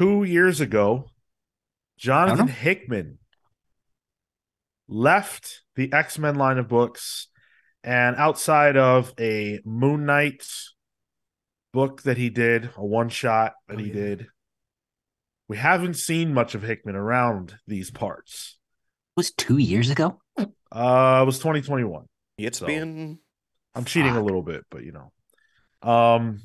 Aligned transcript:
two 0.00 0.24
years 0.24 0.60
ago, 0.60 1.06
Jonathan 1.98 2.48
Hickman 2.48 3.18
left 4.88 5.62
the 5.76 5.92
X 5.92 6.18
Men 6.18 6.36
line 6.36 6.58
of 6.58 6.68
books, 6.68 7.28
and 7.84 8.16
outside 8.16 8.76
of 8.76 9.12
a 9.20 9.60
Moon 9.64 10.06
Knight 10.06 10.44
book 11.72 12.02
that 12.02 12.16
he 12.16 12.30
did, 12.30 12.70
a 12.76 12.84
one 12.84 13.08
shot 13.08 13.52
that 13.68 13.76
Oh, 13.76 13.78
he 13.78 13.88
yeah. 13.88 13.92
did, 13.94 14.26
we 15.48 15.56
haven't 15.56 15.94
seen 15.94 16.32
much 16.34 16.54
of 16.54 16.62
Hickman 16.62 16.96
around 16.96 17.56
these 17.66 17.90
parts. 17.90 18.58
It 19.16 19.20
was 19.20 19.30
two 19.32 19.58
years 19.58 19.90
ago. 19.90 20.20
Uh, 20.38 21.20
it 21.22 21.26
was 21.26 21.38
2021. 21.38 22.04
It's 22.38 22.58
So- 22.58 22.66
been 22.66 23.18
I'm 23.74 23.84
cheating 23.84 24.16
a 24.16 24.22
little 24.22 24.42
bit, 24.42 24.64
but 24.70 24.82
you 24.82 24.92
know. 24.92 25.12
Um 25.88 26.42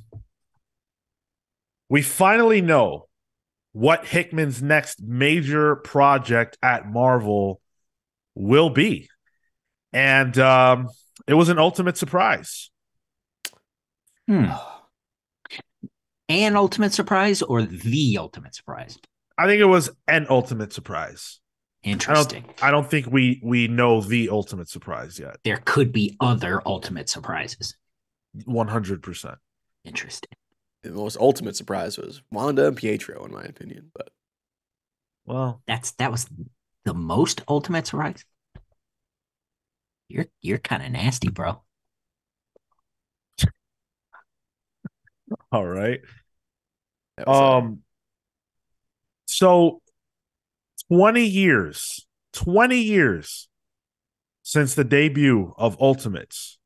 we 1.90 2.02
finally 2.02 2.62
know 2.62 3.06
what 3.76 4.06
Hickman's 4.06 4.64
next 4.64 5.02
major 5.04 5.76
project 5.76 6.58
at 6.64 6.88
Marvel 6.88 7.60
will 8.34 8.70
be. 8.70 9.10
And 9.92 10.38
um 10.40 10.88
it 11.28 11.34
was 11.34 11.50
an 11.50 11.60
ultimate 11.60 11.98
surprise. 11.98 12.72
Hmm. 14.30 14.46
An 16.30 16.56
ultimate 16.56 16.94
surprise 16.94 17.42
or 17.42 17.64
the 17.64 18.18
ultimate 18.18 18.56
surprise? 18.56 18.98
I 19.38 19.46
think 19.46 19.60
it 19.60 19.66
was 19.66 19.90
an 20.08 20.26
ultimate 20.30 20.72
surprise. 20.72 21.42
I 21.84 21.90
Interesting. 21.90 22.44
don't 22.44 22.64
I 22.64 22.72
don't 22.72 22.90
think 22.90 23.08
we 23.08 23.42
we 23.44 23.68
know 23.68 24.00
the 24.00 24.30
ultimate 24.30 24.70
surprise 24.70 25.20
yet. 25.20 25.36
There 25.44 25.62
could 25.66 25.92
be 25.92 26.16
other 26.22 26.62
ultimate 26.66 27.10
surprises. 27.10 27.76
100%. 28.48 29.36
Interesting. 29.84 30.30
The 30.92 30.98
most 30.98 31.18
ultimate 31.18 31.56
surprise 31.56 31.98
was 31.98 32.22
Wanda 32.32 32.68
and 32.68 32.78
Pietro, 32.78 33.26
in 33.26 33.32
my 33.32 33.44
opinion. 33.44 33.92
But 33.94 34.10
Well, 35.26 35.62
That's 35.68 35.92
that 35.94 36.12
was 36.12 36.28
the 36.84 36.94
most 36.94 37.42
ultimate 37.48 37.88
surprise. 37.88 38.24
You're 40.08 40.28
you're 40.42 40.60
kind 40.60 40.84
of 40.84 40.92
nasty, 40.92 41.30
bro. 41.30 41.64
all 45.52 45.66
right. 45.66 46.02
that 47.18 47.28
was, 47.28 47.42
Um, 47.42 47.80
so 49.26 49.82
20 50.92 51.26
years, 51.26 52.06
20 52.34 52.80
years 52.80 53.48
since 54.44 54.76
the 54.76 54.84
debut 54.84 55.54
of 55.58 55.80
Ultimates. 55.82 56.60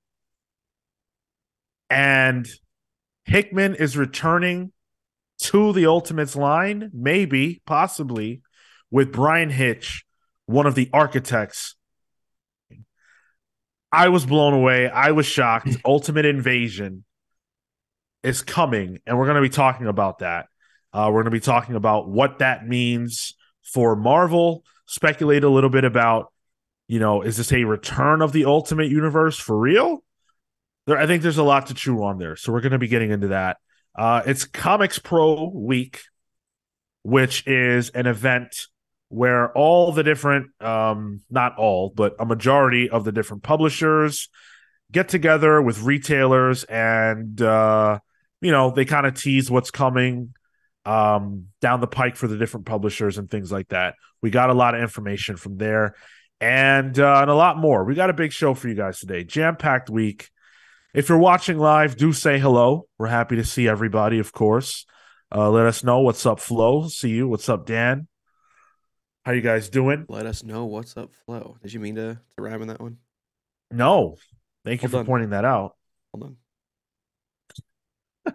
And 1.89 2.47
Hickman 3.29 3.75
is 3.75 3.95
returning 3.95 4.71
to 5.41 5.71
the 5.71 5.85
Ultimates 5.85 6.35
line, 6.35 6.89
maybe, 6.93 7.61
possibly, 7.67 8.41
with 8.89 9.11
Bryan 9.11 9.51
Hitch, 9.51 10.03
one 10.47 10.65
of 10.65 10.73
the 10.73 10.89
architects. 10.91 11.75
I 13.91 14.09
was 14.09 14.25
blown 14.25 14.53
away. 14.53 14.89
I 14.89 15.11
was 15.11 15.27
shocked. 15.27 15.77
Ultimate 15.85 16.25
Invasion 16.25 17.05
is 18.23 18.41
coming, 18.41 18.97
and 19.05 19.15
we're 19.17 19.25
going 19.25 19.35
to 19.35 19.41
be 19.41 19.49
talking 19.49 19.85
about 19.85 20.19
that. 20.19 20.47
Uh, 20.91 21.05
we're 21.13 21.21
going 21.21 21.25
to 21.25 21.31
be 21.31 21.39
talking 21.39 21.75
about 21.75 22.09
what 22.09 22.39
that 22.39 22.67
means 22.67 23.35
for 23.61 23.95
Marvel. 23.95 24.63
Speculate 24.87 25.43
a 25.43 25.49
little 25.49 25.69
bit 25.69 25.83
about, 25.83 26.33
you 26.87 26.99
know, 26.99 27.21
is 27.21 27.37
this 27.37 27.53
a 27.53 27.63
return 27.63 28.23
of 28.23 28.31
the 28.31 28.45
Ultimate 28.45 28.89
Universe 28.89 29.37
for 29.37 29.55
real? 29.55 30.03
There, 30.89 30.97
I 30.97 31.05
think 31.05 31.21
there's 31.21 31.37
a 31.37 31.43
lot 31.43 31.67
to 31.67 31.75
chew 31.75 32.03
on 32.03 32.17
there, 32.17 32.35
so 32.35 32.51
we're 32.51 32.61
going 32.61 32.71
to 32.71 32.79
be 32.79 32.87
getting 32.87 33.11
into 33.11 33.27
that. 33.27 33.57
Uh, 33.95 34.23
it's 34.25 34.45
ComicsPRO 34.45 35.53
Week, 35.53 36.01
which 37.03 37.45
is 37.45 37.91
an 37.91 38.07
event 38.07 38.65
where 39.09 39.51
all 39.53 39.91
the 39.91 40.01
different, 40.01 40.49
um, 40.59 41.21
not 41.29 41.55
all, 41.59 41.93
but 41.95 42.15
a 42.19 42.25
majority 42.25 42.89
of 42.89 43.03
the 43.03 43.11
different 43.11 43.43
publishers 43.43 44.29
get 44.91 45.09
together 45.09 45.61
with 45.61 45.83
retailers 45.83 46.63
and 46.63 47.39
uh, 47.39 47.99
you 48.41 48.51
know 48.51 48.71
they 48.71 48.83
kind 48.83 49.05
of 49.05 49.13
tease 49.13 49.51
what's 49.51 49.69
coming 49.69 50.33
um, 50.85 51.49
down 51.61 51.81
the 51.81 51.87
pike 51.87 52.15
for 52.15 52.27
the 52.27 52.37
different 52.37 52.65
publishers 52.65 53.19
and 53.19 53.29
things 53.29 53.51
like 53.51 53.67
that. 53.67 53.93
We 54.23 54.31
got 54.31 54.49
a 54.49 54.55
lot 54.55 54.73
of 54.73 54.81
information 54.81 55.37
from 55.37 55.57
there 55.57 55.93
and 56.41 56.97
uh, 56.97 57.19
and 57.21 57.29
a 57.29 57.35
lot 57.35 57.59
more. 57.59 57.83
We 57.83 57.93
got 57.93 58.09
a 58.09 58.13
big 58.13 58.31
show 58.31 58.55
for 58.55 58.67
you 58.67 58.73
guys 58.73 58.99
today, 58.99 59.23
jam 59.23 59.55
packed 59.55 59.91
week. 59.91 60.31
If 60.93 61.09
you're 61.09 61.17
watching 61.19 61.57
live, 61.57 61.97
do 61.97 62.13
say 62.13 62.39
hello. 62.39 62.87
We're 62.97 63.07
happy 63.07 63.35
to 63.35 63.43
see 63.43 63.67
everybody, 63.67 64.19
of 64.19 64.31
course. 64.31 64.85
Uh, 65.33 65.49
let 65.49 65.65
us 65.67 65.83
know 65.83 65.99
what's 65.99 66.25
up, 66.25 66.39
Flo. 66.39 66.87
See 66.87 67.09
you. 67.09 67.27
What's 67.27 67.47
up, 67.47 67.65
Dan? 67.67 68.07
How 69.23 69.33
you 69.33 69.41
guys 69.41 69.69
doing? 69.69 70.05
let 70.09 70.25
us 70.25 70.43
know 70.43 70.65
what's 70.65 70.97
up, 70.97 71.11
Flo. 71.25 71.57
Did 71.61 71.73
you 71.73 71.79
mean 71.79 71.95
to, 71.95 72.19
to 72.37 72.41
rhyme 72.43 72.61
in 72.63 72.69
that 72.69 72.81
one? 72.81 72.97
No, 73.69 74.15
thank 74.65 74.81
you 74.81 74.89
for 74.89 74.97
done. 74.97 75.05
pointing 75.05 75.29
that 75.29 75.45
out. 75.45 75.75
Hold 76.13 76.35
on. 78.25 78.33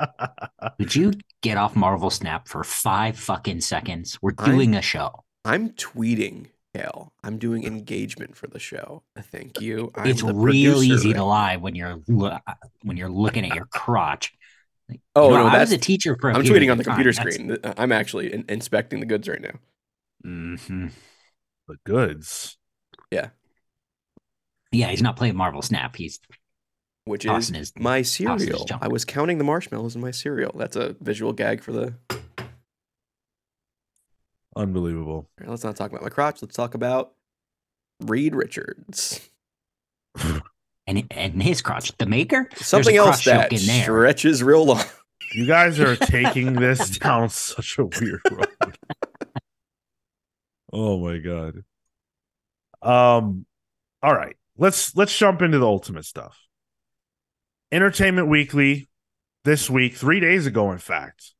Would 0.80 0.96
you 0.96 1.12
get 1.42 1.56
off 1.56 1.76
Marvel 1.76 2.10
Snap 2.10 2.48
for 2.48 2.64
five 2.64 3.16
fucking 3.16 3.60
seconds? 3.60 4.18
We're 4.20 4.32
I'm- 4.38 4.50
doing 4.50 4.74
a 4.74 4.82
show. 4.82 5.22
I'm 5.44 5.70
tweeting, 5.70 6.48
Hale. 6.76 7.12
I'm 7.24 7.38
doing 7.38 7.64
engagement 7.64 8.36
for 8.36 8.46
the 8.46 8.58
show. 8.58 9.02
Thank 9.32 9.60
you. 9.60 9.90
I'm 9.94 10.06
it's 10.06 10.22
real 10.22 10.82
easy 10.82 11.12
to 11.12 11.24
lie 11.24 11.56
when 11.56 11.74
you're 11.74 12.00
lo- 12.08 12.38
when 12.82 12.96
you're 12.96 13.08
looking 13.10 13.44
at 13.48 13.54
your 13.56 13.66
crotch. 13.72 14.32
Like, 14.88 15.00
Oh, 15.16 15.24
you 15.24 15.30
know, 15.30 15.36
no, 15.36 15.40
I 15.42 15.44
was 15.60 15.70
that's- 15.70 15.72
a 15.72 15.78
teacher 15.78 16.16
for. 16.20 16.30
a 16.30 16.34
I'm 16.36 16.42
tweeting 16.42 16.70
on 16.70 16.78
the 16.78 16.82
of 16.82 16.86
time. 16.86 16.94
computer 16.96 17.12
That's- 17.12 17.34
screen. 17.34 17.58
Uh, 17.64 17.74
I'm 17.76 17.92
actually 17.92 18.32
in- 18.32 18.44
inspecting 18.48 19.00
the 19.00 19.06
goods 19.06 19.28
right 19.28 19.40
now. 19.40 19.58
Mhm. 20.24 20.92
the 21.68 21.76
goods. 21.84 22.56
Yeah, 23.10 23.30
Yeah, 24.72 24.88
he's 24.88 25.02
not 25.02 25.16
playing 25.16 25.36
Marvel 25.36 25.62
Snap. 25.62 25.96
He's 25.96 26.20
which 27.04 27.24
is 27.24 27.30
Tossing 27.30 27.54
his- 27.54 27.72
my 27.78 28.02
cereal. 28.02 28.64
junk. 28.64 28.82
I 28.82 28.88
was 28.88 29.04
counting 29.04 29.38
the 29.38 29.44
marshmallows 29.44 29.94
in 29.94 30.00
my 30.00 30.10
cereal. 30.10 30.52
That's 30.56 30.74
a 30.76 30.96
visual 31.00 31.32
gag 31.32 31.62
for 31.62 31.70
the. 31.72 31.94
All 34.56 34.62
Unbelievable. 34.62 35.28
right, 35.38 35.50
let's 35.50 35.64
not 35.64 35.76
talk 35.76 35.90
about 35.90 36.02
my 36.02 36.08
crotch. 36.08 36.40
Let's 36.40 36.56
talk 36.56 36.74
about 36.74 37.12
Reed 38.00 38.34
Richards. 38.34 39.28
and 40.86 41.04
and 41.10 41.42
his 41.42 41.60
crotch, 41.60 41.96
the 41.98 42.06
maker. 42.06 42.48
Something 42.56 42.96
else 42.96 43.24
that 43.26 43.52
in 43.52 43.60
there. 43.66 43.82
stretches 43.82 44.42
real 44.42 44.64
long. 44.64 44.82
You 45.34 45.46
guys 45.46 45.78
are 45.78 45.94
taking 46.06 46.54
this 46.54 46.98
down 46.98 47.28
such 47.28 47.76
a 47.78 47.84
weird 47.84 48.22
road. 48.30 48.78
oh 50.72 50.98
my 51.00 51.18
god. 51.18 51.62
Um 52.80 53.44
all 54.02 54.14
right. 54.14 54.36
Let's 54.56 54.96
let's 54.96 55.16
jump 55.16 55.42
into 55.42 55.58
the 55.58 55.66
ultimate 55.66 56.06
stuff. 56.06 56.38
Entertainment 57.70 58.28
Weekly 58.28 58.88
this 59.44 59.68
week, 59.68 59.96
3 59.96 60.18
days 60.20 60.46
ago 60.46 60.72
in 60.72 60.78
fact, 60.78 61.34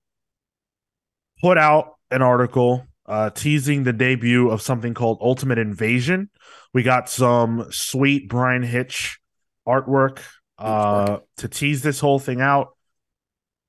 put 1.40 1.56
out 1.56 1.94
an 2.10 2.20
article 2.20 2.86
uh 3.06 3.30
teasing 3.30 3.84
the 3.84 3.92
debut 3.92 4.50
of 4.50 4.60
something 4.62 4.94
called 4.94 5.18
Ultimate 5.20 5.58
Invasion. 5.58 6.30
We 6.72 6.82
got 6.82 7.08
some 7.08 7.66
sweet 7.70 8.28
Bryan 8.28 8.62
Hitch 8.62 9.18
artwork 9.66 10.20
uh 10.58 11.18
to 11.38 11.48
tease 11.48 11.82
this 11.82 12.00
whole 12.00 12.18
thing 12.18 12.40
out. 12.40 12.68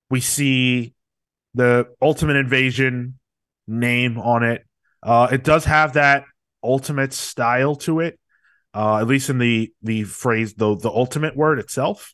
We 0.10 0.22
see 0.22 0.94
the 1.54 1.88
ultimate 2.02 2.38
invasion 2.38 3.20
name 3.68 4.18
on 4.18 4.44
it. 4.44 4.66
Uh 5.04 5.28
it 5.32 5.44
does 5.44 5.66
have 5.66 5.94
that 5.94 6.24
ultimate 6.64 7.14
style 7.14 7.76
to 7.76 8.00
it 8.00 8.20
uh 8.74 8.98
at 8.98 9.08
least 9.08 9.30
in 9.30 9.38
the 9.38 9.72
the 9.84 10.04
phrase 10.04 10.56
the 10.56 10.76
the 10.76 10.90
ultimate 10.90 11.36
word 11.36 11.60
itself. 11.60 12.14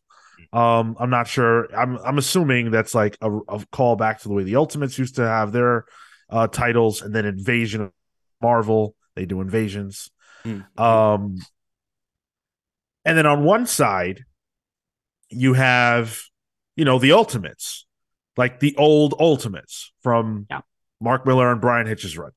Um 0.51 0.95
i'm 0.99 1.09
not 1.09 1.27
sure. 1.27 1.73
I'm 1.75 1.97
i'm 1.99 2.17
assuming 2.17 2.71
that's 2.71 2.93
like 2.93 3.17
a, 3.21 3.31
a 3.31 3.59
callback 3.71 4.21
to 4.21 4.27
the 4.27 4.33
way 4.33 4.43
the 4.43 4.57
ultimates 4.57 4.99
used 4.99 5.15
to 5.15 5.27
have 5.27 5.51
their 5.51 5.85
uh 6.33 6.47
titles 6.47 7.01
and 7.01 7.13
then 7.15 7.25
invasion 7.25 7.79
of 7.81 7.91
marvel 8.41 8.95
they 9.15 9.25
do 9.25 9.39
invasions 9.39 10.09
Mm. 10.45 10.65
um 10.77 11.37
and 13.05 13.17
then 13.17 13.25
on 13.25 13.45
one 13.45 13.65
side 13.65 14.25
you 15.29 15.53
have 15.53 16.19
you 16.75 16.83
know 16.83 16.99
the 16.99 17.13
ultimates 17.13 17.85
like 18.35 18.59
the 18.59 18.75
old 18.75 19.13
ultimates 19.19 19.93
from 20.01 20.47
Yeah. 20.49 20.61
mark 20.99 21.25
millar 21.25 21.49
and 21.49 21.61
bryan 21.61 21.87
hitch's 21.87 22.17
run 22.17 22.31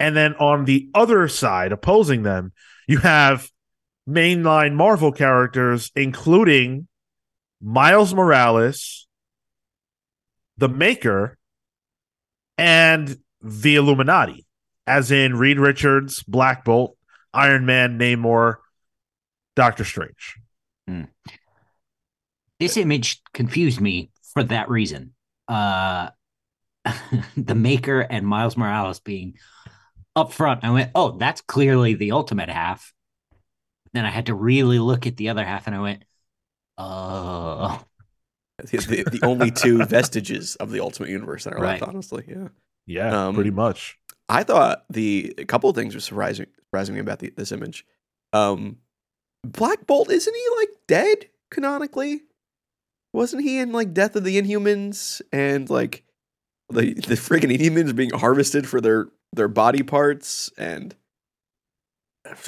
and 0.00 0.16
then 0.16 0.34
on 0.36 0.64
the 0.64 0.90
other 0.94 1.28
side 1.28 1.70
opposing 1.70 2.24
them 2.24 2.52
you 2.88 2.98
have 2.98 3.48
mainline 4.08 4.74
marvel 4.74 5.12
characters 5.12 5.92
including 5.94 6.88
miles 7.60 8.12
morales 8.12 9.06
the 10.58 10.68
maker 10.68 11.38
and 12.58 13.16
the 13.48 13.76
illuminati 13.76 14.44
as 14.86 15.10
in 15.10 15.36
reed 15.36 15.58
richards 15.58 16.22
black 16.24 16.64
bolt 16.64 16.96
iron 17.32 17.64
man 17.66 17.98
namor 17.98 18.56
doctor 19.54 19.84
strange 19.84 20.36
This 22.58 22.76
image 22.76 23.20
confused 23.34 23.80
me 23.80 24.10
for 24.32 24.42
that 24.44 24.68
reason. 24.70 25.12
Uh, 25.46 26.08
the 27.36 27.54
Maker 27.54 28.00
and 28.00 28.26
Miles 28.26 28.56
Morales 28.56 29.00
being 29.00 29.34
up 30.14 30.32
front. 30.32 30.64
I 30.64 30.70
went, 30.70 30.90
oh, 30.94 31.18
that's 31.18 31.42
clearly 31.42 31.94
the 31.94 32.12
ultimate 32.12 32.48
half. 32.48 32.92
Then 33.92 34.06
I 34.06 34.10
had 34.10 34.26
to 34.26 34.34
really 34.34 34.78
look 34.78 35.06
at 35.06 35.16
the 35.16 35.28
other 35.28 35.44
half, 35.44 35.66
and 35.66 35.76
I 35.76 35.80
went, 35.80 36.04
oh, 36.78 37.84
The, 38.58 38.78
the, 38.78 39.18
the 39.18 39.20
only 39.26 39.50
two 39.50 39.84
vestiges 39.96 40.56
of 40.56 40.70
the 40.70 40.80
Ultimate 40.80 41.10
Universe 41.10 41.44
that 41.44 41.52
are 41.54 41.60
left, 41.60 41.82
Right. 41.82 41.88
honestly. 41.88 42.24
Yeah. 42.26 42.48
Yeah, 42.86 43.26
Um, 43.26 43.34
pretty 43.34 43.50
much. 43.50 43.98
I 44.28 44.42
thought 44.42 44.84
the 44.90 45.34
a 45.38 45.44
couple 45.44 45.70
of 45.70 45.76
things 45.76 45.94
were 45.94 46.00
surprising 46.00 46.46
surprising 46.66 46.94
me 46.94 47.00
about 47.00 47.20
the, 47.20 47.32
this 47.36 47.52
image. 47.52 47.84
Um, 48.32 48.78
Black 49.44 49.86
Bolt 49.86 50.10
isn't 50.10 50.34
he 50.34 50.56
like 50.58 50.70
dead 50.88 51.28
canonically? 51.50 52.22
Wasn't 53.12 53.42
he 53.42 53.58
in 53.58 53.72
like 53.72 53.94
Death 53.94 54.16
of 54.16 54.24
the 54.24 54.40
Inhumans 54.40 55.22
and 55.32 55.70
like 55.70 56.04
the 56.68 56.94
the 56.94 57.14
friggin' 57.14 57.56
Inhumans 57.56 57.94
being 57.94 58.10
harvested 58.10 58.68
for 58.68 58.80
their 58.80 59.08
their 59.32 59.48
body 59.48 59.82
parts 59.82 60.50
and 60.58 60.94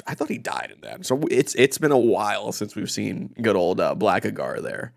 I 0.05 0.13
thought 0.13 0.29
he 0.29 0.37
died 0.37 0.71
in 0.73 0.81
that. 0.81 1.05
So 1.05 1.21
it's 1.31 1.55
it's 1.55 1.77
been 1.77 1.91
a 1.91 1.97
while 1.97 2.51
since 2.51 2.75
we've 2.75 2.91
seen 2.91 3.33
good 3.41 3.55
old 3.55 3.79
uh, 3.79 3.95
Blackagar 3.95 4.61
there, 4.61 4.93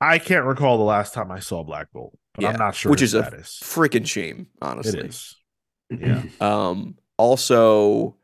I 0.00 0.18
can't 0.18 0.46
recall 0.46 0.78
the 0.78 0.84
last 0.84 1.12
time 1.12 1.30
I 1.30 1.40
saw 1.40 1.62
Black 1.62 1.92
Bolt, 1.92 2.18
but 2.36 2.42
Yeah, 2.42 2.50
I'm 2.50 2.58
not 2.58 2.74
sure 2.74 2.90
which 2.90 3.00
his 3.00 3.14
is 3.14 3.20
a 3.20 3.24
status. 3.24 3.60
freaking 3.64 4.06
shame, 4.06 4.46
honestly. 4.62 5.00
is. 5.00 5.34
Yeah. 5.90 6.22
Um, 6.40 6.96
also, 7.18 8.16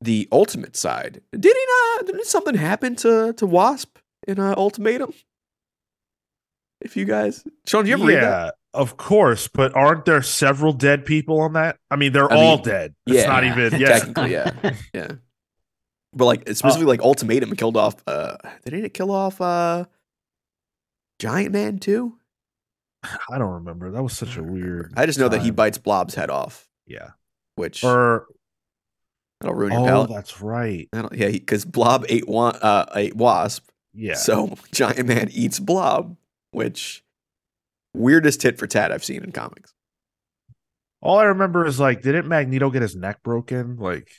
the 0.00 0.28
ultimate 0.32 0.76
side. 0.76 1.20
Did 1.32 1.44
he 1.56 1.64
not? 1.96 2.06
Did 2.06 2.24
something 2.26 2.54
happen 2.54 2.96
to 2.96 3.32
to 3.34 3.46
Wasp 3.46 3.98
in 4.26 4.38
uh, 4.38 4.54
Ultimatum? 4.56 5.12
If 6.80 6.96
you 6.96 7.04
guys, 7.04 7.44
Sean, 7.66 7.84
did 7.84 7.90
you 7.90 7.94
ever 7.96 8.06
read 8.06 8.22
that? 8.22 8.22
yeah, 8.22 8.50
of 8.80 8.96
course, 8.96 9.48
but 9.48 9.76
aren't 9.76 10.06
there 10.06 10.22
several 10.22 10.72
dead 10.72 11.04
people 11.04 11.38
on 11.40 11.52
that? 11.52 11.76
I 11.90 11.96
mean, 11.96 12.12
they're 12.12 12.32
I 12.32 12.36
all 12.36 12.56
mean, 12.56 12.64
dead. 12.64 12.94
It's 13.06 13.16
yeah, 13.16 13.26
not 13.26 13.44
even 13.44 13.78
yeah. 13.78 13.88
technically, 13.98 14.32
yeah, 14.32 14.52
yeah. 14.94 15.08
But 16.14 16.24
like 16.24 16.48
specifically, 16.48 16.86
like 16.86 17.02
Ultimatum 17.02 17.54
killed 17.54 17.76
off. 17.76 17.96
Uh, 18.06 18.38
did 18.64 18.72
it 18.82 18.94
kill 18.94 19.10
off 19.10 19.40
uh, 19.42 19.84
Giant 21.18 21.52
Man 21.52 21.78
too? 21.78 22.16
I 23.02 23.38
don't 23.38 23.52
remember. 23.54 23.90
That 23.90 24.02
was 24.02 24.12
such 24.12 24.36
a 24.36 24.42
weird. 24.42 24.92
I 24.96 25.06
just 25.06 25.18
know 25.18 25.28
that 25.28 25.40
he 25.42 25.50
bites 25.50 25.78
Blob's 25.78 26.14
head 26.14 26.30
off, 26.30 26.68
Yeah. 26.86 27.10
which 27.56 27.82
Or 27.82 28.26
that'll 29.40 29.56
ruin 29.56 29.72
your 29.72 29.80
oh, 29.82 29.84
palate. 29.86 30.10
that's 30.10 30.40
right. 30.42 30.88
Yeah, 30.92 31.30
because 31.30 31.64
Blob 31.64 32.04
ate 32.08 32.28
one 32.28 32.56
uh, 32.56 32.86
ate 32.94 33.16
Wasp, 33.16 33.68
Yeah. 33.94 34.14
So 34.14 34.54
Giant 34.72 35.06
Man 35.06 35.28
eats 35.32 35.58
Blob, 35.58 36.16
which 36.50 37.02
weirdest 37.94 38.42
tit 38.42 38.58
for 38.58 38.66
tat 38.66 38.92
I've 38.92 39.04
seen 39.04 39.24
in 39.24 39.32
comics. 39.32 39.72
All 41.02 41.18
I 41.18 41.24
remember 41.24 41.64
is 41.66 41.80
like, 41.80 42.02
didn't 42.02 42.28
Magneto 42.28 42.68
get 42.70 42.82
his 42.82 42.94
neck 42.94 43.22
broken? 43.22 43.78
Like, 43.78 44.10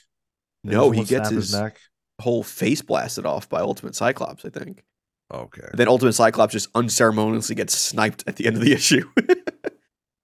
No, 0.64 0.90
he 0.90 1.04
gets 1.04 1.28
his 1.30 1.54
neck. 1.54 1.78
Whole 2.20 2.42
face 2.42 2.82
blasted 2.82 3.24
off 3.26 3.48
by 3.48 3.60
Ultimate 3.60 3.94
Cyclops, 3.94 4.44
I 4.44 4.48
think. 4.48 4.82
Okay, 5.32 5.62
Then 5.74 5.88
Ultimate 5.88 6.12
Cyclops 6.12 6.52
just 6.52 6.68
unceremoniously 6.74 7.54
gets 7.54 7.74
sniped 7.74 8.24
at 8.26 8.36
the 8.36 8.46
end 8.46 8.56
of 8.56 8.62
the 8.62 8.72
issue. 8.78 9.08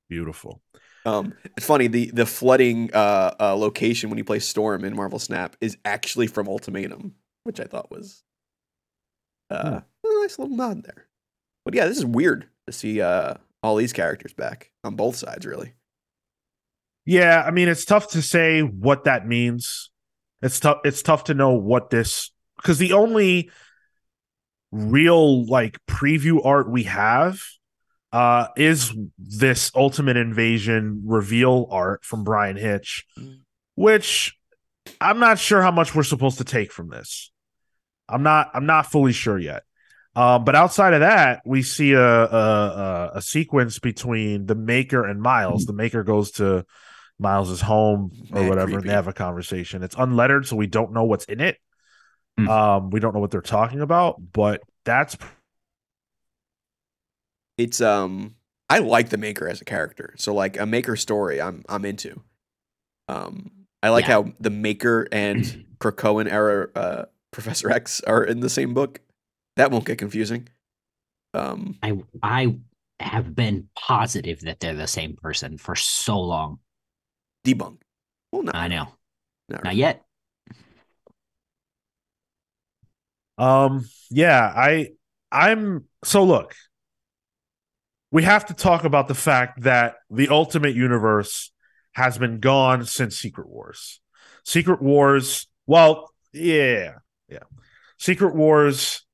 beautiful. 0.08 0.60
um, 1.06 1.32
it's 1.56 1.64
funny 1.66 1.86
the 1.86 2.10
the 2.10 2.26
flooding 2.26 2.90
uh, 2.92 3.34
uh, 3.40 3.54
location 3.56 4.10
when 4.10 4.18
you 4.18 4.24
play 4.24 4.38
Storm 4.38 4.84
in 4.84 4.94
Marvel 4.94 5.18
Snap 5.18 5.56
is 5.60 5.78
actually 5.84 6.26
from 6.26 6.46
Ultimatum, 6.48 7.14
which 7.44 7.60
I 7.60 7.64
thought 7.64 7.90
was 7.90 8.22
uh, 9.50 9.80
a 10.04 10.20
nice 10.22 10.38
little 10.38 10.54
nod 10.56 10.84
there. 10.84 11.06
But 11.64 11.74
yeah, 11.74 11.86
this 11.86 11.98
is 11.98 12.04
weird 12.04 12.46
to 12.66 12.72
see 12.72 13.00
uh, 13.00 13.34
all 13.62 13.76
these 13.76 13.92
characters 13.92 14.34
back 14.34 14.70
on 14.84 14.94
both 14.96 15.16
sides, 15.16 15.46
really. 15.46 15.74
Yeah, 17.06 17.42
I 17.46 17.50
mean, 17.50 17.68
it's 17.68 17.86
tough 17.86 18.10
to 18.10 18.20
say 18.20 18.60
what 18.60 19.04
that 19.04 19.26
means. 19.26 19.90
It's 20.42 20.60
tough. 20.60 20.80
It's 20.84 21.02
tough 21.02 21.24
to 21.24 21.34
know 21.34 21.52
what 21.54 21.88
this 21.90 22.30
because 22.56 22.76
the 22.78 22.92
only 22.92 23.50
real 24.70 25.46
like 25.46 25.78
preview 25.86 26.44
art 26.44 26.70
we 26.70 26.82
have 26.84 27.40
uh 28.12 28.48
is 28.56 28.92
this 29.18 29.70
ultimate 29.74 30.16
invasion 30.16 31.02
reveal 31.06 31.66
art 31.70 32.04
from 32.04 32.24
bryan 32.24 32.56
hitch 32.56 33.06
Mm. 33.18 33.38
which 33.74 34.36
i'm 35.00 35.18
not 35.18 35.38
sure 35.38 35.62
how 35.62 35.70
much 35.70 35.94
we're 35.94 36.02
supposed 36.02 36.38
to 36.38 36.44
take 36.44 36.72
from 36.72 36.88
this. 36.88 37.30
I'm 38.08 38.22
not 38.22 38.50
i'm 38.54 38.66
not 38.66 38.90
fully 38.90 39.12
sure 39.12 39.38
yet. 39.38 39.62
Um 40.16 40.44
but 40.44 40.54
outside 40.54 40.94
of 40.94 41.00
that 41.00 41.42
we 41.44 41.62
see 41.62 41.92
a 41.92 42.00
a, 42.24 42.26
a, 42.26 43.10
a 43.16 43.22
sequence 43.22 43.78
between 43.78 44.46
the 44.46 44.54
maker 44.54 45.04
and 45.04 45.20
miles. 45.20 45.66
The 45.66 45.74
maker 45.74 46.02
goes 46.04 46.30
to 46.32 46.64
miles's 47.18 47.60
home 47.60 48.12
or 48.32 48.40
Mad 48.42 48.48
whatever 48.48 48.78
and 48.78 48.88
they 48.88 48.92
have 48.92 49.08
a 49.08 49.12
conversation. 49.12 49.82
It's 49.82 49.96
unlettered 49.98 50.46
so 50.46 50.56
we 50.56 50.66
don't 50.66 50.92
know 50.92 51.04
what's 51.04 51.24
in 51.26 51.40
it 51.40 51.58
Hmm. 52.38 52.48
um 52.48 52.90
we 52.90 53.00
don't 53.00 53.14
know 53.14 53.20
what 53.20 53.30
they're 53.32 53.40
talking 53.42 53.80
about 53.80 54.16
but 54.32 54.62
that's 54.84 55.16
it's 57.56 57.80
um 57.80 58.34
I 58.70 58.78
like 58.80 59.08
the 59.08 59.16
maker 59.16 59.48
as 59.48 59.60
a 59.60 59.64
character. 59.64 60.14
So 60.18 60.34
like 60.34 60.58
a 60.58 60.66
maker 60.66 60.96
story 60.96 61.40
I'm 61.40 61.64
I'm 61.68 61.84
into. 61.84 62.22
Um 63.08 63.50
I 63.82 63.90
like 63.90 64.08
Yeah. 64.08 64.14
how 64.14 64.32
the 64.40 64.50
maker 64.50 65.08
and 65.12 65.66
Krakoan 65.80 66.30
era 66.30 66.68
uh, 66.74 67.04
Professor 67.32 67.70
X 67.70 68.00
are 68.02 68.24
in 68.24 68.40
the 68.40 68.50
same 68.50 68.74
book. 68.74 69.00
That 69.56 69.70
won't 69.70 69.84
get 69.84 69.98
confusing. 69.98 70.48
Um 71.34 71.78
I 71.82 71.98
I 72.22 72.56
have 73.00 73.34
been 73.34 73.68
positive 73.76 74.40
that 74.40 74.60
they're 74.60 74.74
the 74.74 74.86
same 74.88 75.16
person 75.16 75.58
for 75.58 75.76
so 75.76 76.18
long. 76.20 76.58
debunk. 77.46 77.78
Well 78.32 78.42
no. 78.42 78.52
I 78.52 78.68
know. 78.68 78.88
not 79.48 79.64
Not 79.64 79.72
really. 79.72 79.80
yet. 79.80 80.04
Um, 83.38 83.88
yeah, 84.10 84.52
I 84.54 84.90
I'm 85.30 85.84
so 86.04 86.24
look. 86.24 86.54
We 88.10 88.24
have 88.24 88.46
to 88.46 88.54
talk 88.54 88.84
about 88.84 89.08
the 89.08 89.14
fact 89.14 89.62
that 89.62 89.96
the 90.10 90.28
Ultimate 90.28 90.74
Universe 90.74 91.52
has 91.92 92.18
been 92.18 92.40
gone 92.40 92.84
since 92.84 93.18
Secret 93.18 93.48
Wars. 93.48 94.00
Secret 94.44 94.80
Wars, 94.80 95.46
well, 95.66 96.10
yeah, 96.32 96.94
yeah. 97.28 97.40
Secret 97.98 98.34
Wars 98.34 99.04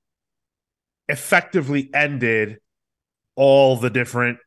effectively 1.09 1.91
ended 1.93 2.59
all 3.35 3.77
the 3.77 3.91
different 3.91 4.39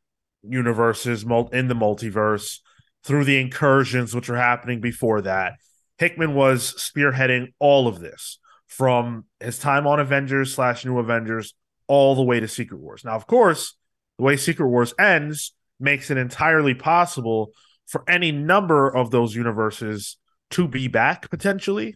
universes 0.43 1.23
in 1.23 1.67
the 1.67 1.75
multiverse 1.75 2.59
through 3.03 3.25
the 3.25 3.39
incursions 3.39 4.15
which 4.15 4.29
were 4.29 4.37
happening 4.37 4.79
before 4.79 5.21
that. 5.21 5.53
Hickman 5.97 6.35
was 6.35 6.73
spearheading 6.75 7.53
all 7.59 7.87
of 7.87 7.99
this 7.99 8.39
from 8.67 9.25
his 9.39 9.57
time 9.57 9.87
on 9.87 9.99
Avengers 9.99 10.53
slash 10.53 10.85
New 10.85 10.99
Avengers 10.99 11.53
all 11.87 12.15
the 12.15 12.21
way 12.21 12.39
to 12.39 12.47
Secret 12.47 12.79
Wars. 12.79 13.03
Now, 13.03 13.15
of 13.15 13.25
course, 13.25 13.75
the 14.17 14.23
way 14.23 14.37
Secret 14.37 14.67
Wars 14.67 14.93
ends 14.99 15.53
makes 15.79 16.11
it 16.11 16.17
entirely 16.17 16.73
possible 16.73 17.51
for 17.85 18.03
any 18.07 18.31
number 18.31 18.93
of 18.93 19.11
those 19.11 19.35
universes 19.35 20.17
to 20.51 20.67
be 20.67 20.87
back 20.87 21.29
potentially. 21.29 21.95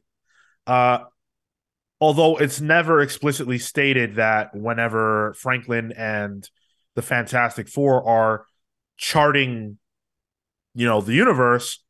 Uh, 0.66 1.00
although 2.00 2.38
it's 2.38 2.62
never 2.62 3.01
explicitly 3.01 3.58
stated 3.58 4.16
that 4.16 4.56
whenever 4.56 5.34
Franklin 5.34 5.92
and 5.92 6.50
the 6.96 7.01
Fantastic 7.01 7.68
Four 7.68 8.08
are 8.08 8.46
charting, 8.98 9.78
you 10.74 10.88
know, 10.88 11.01
the 11.01 11.13
universe 11.13 11.84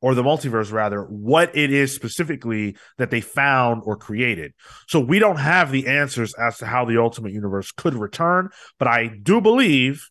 or 0.00 0.14
the 0.14 0.22
multiverse 0.22 0.70
rather, 0.70 1.02
what 1.02 1.56
it 1.56 1.72
is 1.72 1.94
specifically 1.94 2.76
that 2.98 3.10
they 3.10 3.20
found 3.20 3.82
or 3.86 3.96
created. 3.96 4.52
So 4.86 5.00
we 5.00 5.18
don't 5.18 5.38
have 5.38 5.70
the 5.70 5.86
answers 5.86 6.34
as 6.34 6.58
to 6.58 6.66
how 6.66 6.84
the 6.84 7.00
ultimate 7.00 7.32
universe 7.32 7.72
could 7.72 7.94
return, 7.94 8.50
but 8.78 8.88
I 8.88 9.06
do 9.06 9.40
believe 9.40 10.08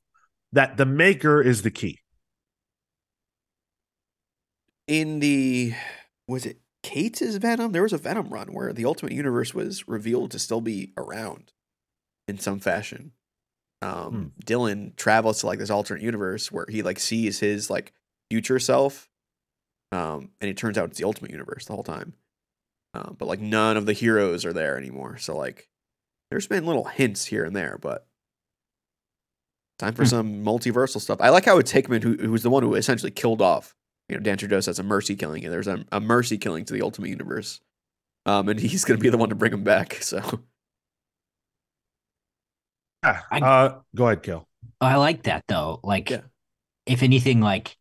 that 0.51 0.77
the 0.77 0.85
maker 0.85 1.41
is 1.41 1.61
the 1.61 1.71
key. 1.71 1.99
In 4.87 5.19
the 5.19 5.73
was 6.27 6.45
it 6.45 6.59
Cates' 6.81 7.35
Venom? 7.35 7.71
There 7.71 7.83
was 7.83 7.93
a 7.93 7.97
Venom 7.97 8.29
run 8.29 8.49
where 8.49 8.73
the 8.73 8.85
Ultimate 8.85 9.13
Universe 9.13 9.53
was 9.53 9.87
revealed 9.87 10.31
to 10.31 10.39
still 10.39 10.61
be 10.61 10.91
around 10.97 11.51
in 12.27 12.37
some 12.37 12.59
fashion. 12.59 13.11
Um, 13.81 14.31
Dylan 14.45 14.95
travels 14.95 15.41
to 15.41 15.47
like 15.47 15.59
this 15.59 15.69
alternate 15.69 16.03
universe 16.03 16.51
where 16.51 16.65
he 16.69 16.83
like 16.83 16.99
sees 16.99 17.39
his 17.39 17.69
like 17.69 17.93
future 18.29 18.59
self, 18.59 19.09
um, 19.93 20.31
and 20.41 20.49
it 20.49 20.57
turns 20.57 20.77
out 20.77 20.89
it's 20.89 20.97
the 20.97 21.05
Ultimate 21.05 21.31
Universe 21.31 21.65
the 21.65 21.73
whole 21.73 21.83
time. 21.83 22.13
Um, 22.93 23.15
but 23.17 23.27
like 23.27 23.39
none 23.39 23.77
of 23.77 23.85
the 23.85 23.93
heroes 23.93 24.45
are 24.45 24.53
there 24.53 24.77
anymore. 24.77 25.17
So 25.17 25.35
like, 25.37 25.69
there's 26.29 26.47
been 26.47 26.65
little 26.65 26.85
hints 26.85 27.25
here 27.25 27.43
and 27.45 27.55
there, 27.55 27.77
but 27.81 28.05
time 29.79 29.93
for 29.93 30.03
Hmm. 30.03 30.09
some 30.09 30.43
multiversal 30.45 31.01
stuff. 31.01 31.19
I 31.21 31.29
like 31.29 31.45
how 31.45 31.57
it's 31.57 31.71
Hickman 31.71 32.01
who 32.01 32.13
who's 32.17 32.43
the 32.43 32.49
one 32.49 32.63
who 32.63 32.75
essentially 32.75 33.11
killed 33.11 33.41
off 33.41 33.75
you 34.09 34.17
know, 34.17 34.21
Dan 34.21 34.37
Trados 34.37 34.65
has 34.65 34.79
a 34.79 34.83
mercy 34.83 35.15
killing, 35.15 35.45
and 35.45 35.53
there's 35.53 35.67
a, 35.67 35.85
a 35.93 35.99
mercy 36.01 36.37
killing 36.37 36.65
to 36.65 36.73
the 36.73 36.81
Ultimate 36.81 37.09
Universe. 37.09 37.61
Um, 38.25 38.49
and 38.49 38.59
he's 38.59 38.83
going 38.85 38.97
to 38.99 39.01
be 39.01 39.09
the 39.09 39.17
one 39.17 39.29
to 39.29 39.35
bring 39.35 39.53
him 39.53 39.63
back. 39.63 39.93
So, 40.03 40.19
Yeah. 43.03 43.21
I- 43.31 43.39
Uh, 43.41 43.79
go 43.95 44.05
ahead, 44.07 44.23
Kill. 44.23 44.47
I 44.81 44.95
like 44.97 45.23
that 45.23 45.45
though. 45.47 45.79
Like 45.83 46.09
Yeah. 46.09 46.21
if 46.85 47.01
anything, 47.03 47.39
like 47.41 47.77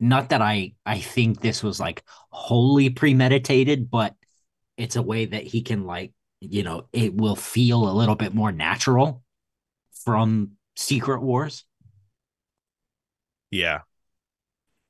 not 0.00 0.30
that 0.30 0.42
I 0.42 0.74
I 0.86 1.00
think 1.00 1.40
this 1.40 1.62
was 1.62 1.78
like 1.78 2.02
wholly 2.30 2.90
premeditated, 2.90 3.90
but 3.90 4.14
it's 4.76 4.96
a 4.96 5.02
way 5.02 5.26
that 5.26 5.44
he 5.44 5.62
can 5.62 5.84
like 5.84 6.12
you 6.40 6.62
know 6.62 6.88
it 6.92 7.14
will 7.14 7.36
feel 7.36 7.88
a 7.88 7.92
little 7.92 8.16
bit 8.16 8.34
more 8.34 8.52
natural 8.52 9.22
from 10.04 10.52
Secret 10.76 11.22
Wars. 11.22 11.64
Yeah. 13.50 13.80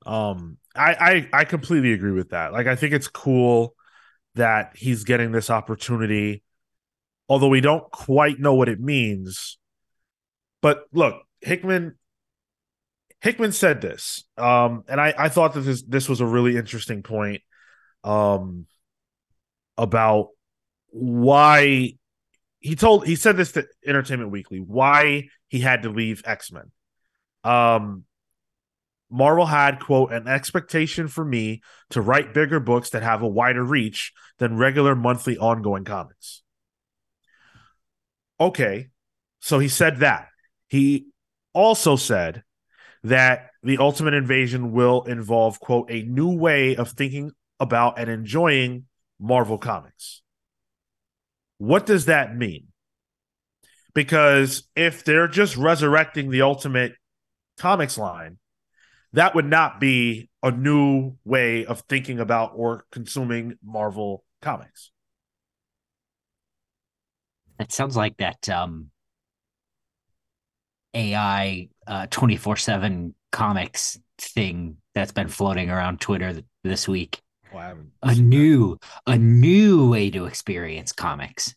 Um 0.06 0.58
I 0.74 1.28
I 1.32 1.40
I 1.40 1.44
completely 1.44 1.92
agree 1.92 2.12
with 2.12 2.30
that. 2.30 2.52
Like 2.52 2.66
I 2.66 2.76
think 2.76 2.94
it's 2.94 3.08
cool 3.08 3.74
that 4.36 4.76
he's 4.76 5.04
getting 5.04 5.32
this 5.32 5.50
opportunity 5.50 6.42
although 7.28 7.48
we 7.48 7.60
don't 7.62 7.90
quite 7.92 8.40
know 8.40 8.54
what 8.54 8.68
it 8.68 8.80
means. 8.80 9.58
But 10.62 10.84
look, 10.92 11.22
Hickman 11.40 11.96
Hickman 13.20 13.52
said 13.52 13.80
this. 13.80 14.24
Um 14.36 14.84
and 14.88 15.00
I 15.00 15.14
I 15.16 15.28
thought 15.28 15.54
that 15.54 15.60
this 15.60 15.82
this 15.82 16.08
was 16.08 16.20
a 16.20 16.26
really 16.26 16.56
interesting 16.56 17.02
point 17.02 17.42
um 18.02 18.66
about 19.76 20.28
why 20.88 21.94
he 22.60 22.76
told 22.76 23.06
he 23.06 23.16
said 23.16 23.36
this 23.36 23.52
to 23.52 23.66
Entertainment 23.86 24.30
Weekly 24.30 24.58
why 24.58 25.28
he 25.48 25.60
had 25.60 25.82
to 25.82 25.90
leave 25.90 26.22
X 26.24 26.52
Men. 26.52 26.70
Um, 27.42 28.04
Marvel 29.10 29.46
had 29.46 29.80
quote 29.80 30.12
an 30.12 30.28
expectation 30.28 31.08
for 31.08 31.24
me 31.24 31.62
to 31.90 32.00
write 32.00 32.32
bigger 32.32 32.60
books 32.60 32.90
that 32.90 33.02
have 33.02 33.22
a 33.22 33.28
wider 33.28 33.64
reach 33.64 34.12
than 34.38 34.56
regular 34.56 34.94
monthly 34.94 35.36
ongoing 35.36 35.84
comics. 35.84 36.42
Okay, 38.38 38.88
so 39.40 39.58
he 39.58 39.68
said 39.68 39.98
that. 39.98 40.28
He 40.68 41.06
also 41.52 41.96
said 41.96 42.44
that 43.02 43.50
the 43.62 43.78
Ultimate 43.78 44.14
Invasion 44.14 44.73
will 44.73 45.02
involve 45.04 45.61
quote 45.61 45.90
a 45.90 46.02
new 46.02 46.30
way 46.30 46.76
of 46.76 46.90
thinking 46.90 47.33
about 47.59 47.99
and 47.99 48.11
enjoying 48.11 48.85
Marvel 49.19 49.59
comics. 49.59 50.23
What 51.59 51.87
does 51.87 52.07
that 52.07 52.37
mean? 52.37 52.69
Because 53.95 54.64
if 54.76 55.04
they're 55.04 55.28
just 55.28 55.57
resurrecting 55.57 56.30
the 56.30 56.42
Ultimate 56.42 56.92
Comics 57.59 57.99
line, 57.99 58.38
that 59.12 59.35
would 59.35 59.47
not 59.47 59.80
be 59.80 60.30
a 60.42 60.50
new 60.50 61.16
way 61.25 61.66
of 61.66 61.80
thinking 61.80 62.21
about 62.21 62.52
or 62.54 62.87
consuming 62.92 63.59
Marvel 63.62 64.25
comics. 64.40 64.90
That 67.59 67.73
sounds 67.73 67.97
like 67.97 68.16
that 68.19 68.49
um, 68.49 68.90
AI 70.95 71.69
uh, 71.90 72.06
24 72.11 72.56
7 72.56 73.14
comics 73.32 73.99
thing 74.18 74.76
that's 74.94 75.12
been 75.12 75.28
floating 75.28 75.70
around 75.70 76.00
Twitter 76.00 76.32
th- 76.32 76.44
this 76.64 76.88
week. 76.88 77.20
Oh, 77.52 77.59
a 78.02 78.14
seen 78.14 78.30
that. 78.30 78.37
new 78.37 78.78
a 79.06 79.18
new 79.18 79.90
way 79.90 80.11
to 80.11 80.26
experience 80.26 80.92
comics. 80.92 81.54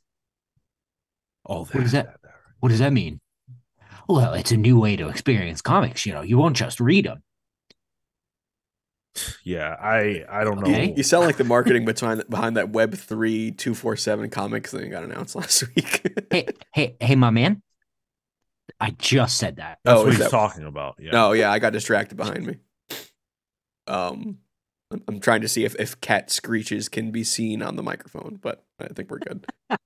Oh, 1.48 1.66
What 1.66 1.84
is 1.84 1.92
that? 1.92 2.16
What 2.60 2.70
does 2.70 2.80
that 2.80 2.94
mean? 2.94 3.20
Well, 4.10 4.34
it's 4.34 4.52
a 4.52 4.58
new 4.58 4.80
way 4.80 4.96
to 4.96 5.08
experience 5.10 5.62
comics. 5.62 6.06
You 6.06 6.14
know, 6.14 6.22
you 6.22 6.38
won't 6.38 6.58
just 6.58 6.80
read 6.80 7.06
them. 7.06 7.22
Yeah, 9.44 9.76
I 9.80 10.26
I 10.28 10.44
don't 10.44 10.60
know. 10.60 10.68
You 10.76 11.04
sound 11.04 11.28
like 11.28 11.38
the 11.38 11.44
marketing 11.44 11.86
behind 11.86 12.24
behind 12.30 12.58
that 12.58 12.70
Web 12.70 12.96
three 12.96 13.52
two 13.52 13.76
four 13.76 13.96
seven 13.96 14.30
comics 14.32 14.72
thing 14.72 14.90
got 14.90 15.04
announced 15.04 15.36
last 15.42 15.64
week. 15.76 16.02
Hey, 16.32 16.48
hey, 16.74 16.96
hey, 17.00 17.16
my 17.16 17.30
man. 17.30 17.62
I 18.80 18.92
just 18.92 19.38
said 19.38 19.58
that. 19.58 19.80
That's 19.84 20.00
Oh, 20.00 20.04
what 20.04 20.10
is 20.10 20.16
he's 20.18 20.26
that- 20.26 20.32
talking 20.32 20.66
about. 20.66 20.96
Yeah. 21.00 21.12
Oh 21.14 21.32
yeah, 21.34 21.52
I 21.52 21.60
got 21.60 21.74
distracted 21.74 22.16
behind 22.16 22.46
me. 22.46 22.58
Um, 23.88 24.40
I'm- 24.92 25.04
I'm 25.08 25.20
trying 25.20 25.42
to 25.42 25.48
see 25.50 25.66
if 25.66 25.76
if 25.80 26.00
cat 26.02 26.30
screeches 26.32 26.88
can 26.90 27.12
be 27.12 27.24
seen 27.24 27.62
on 27.62 27.76
the 27.76 27.84
microphone, 27.84 28.38
but 28.42 28.64
I 28.80 28.88
think 28.88 29.10
we're 29.12 29.20
good. 29.20 29.46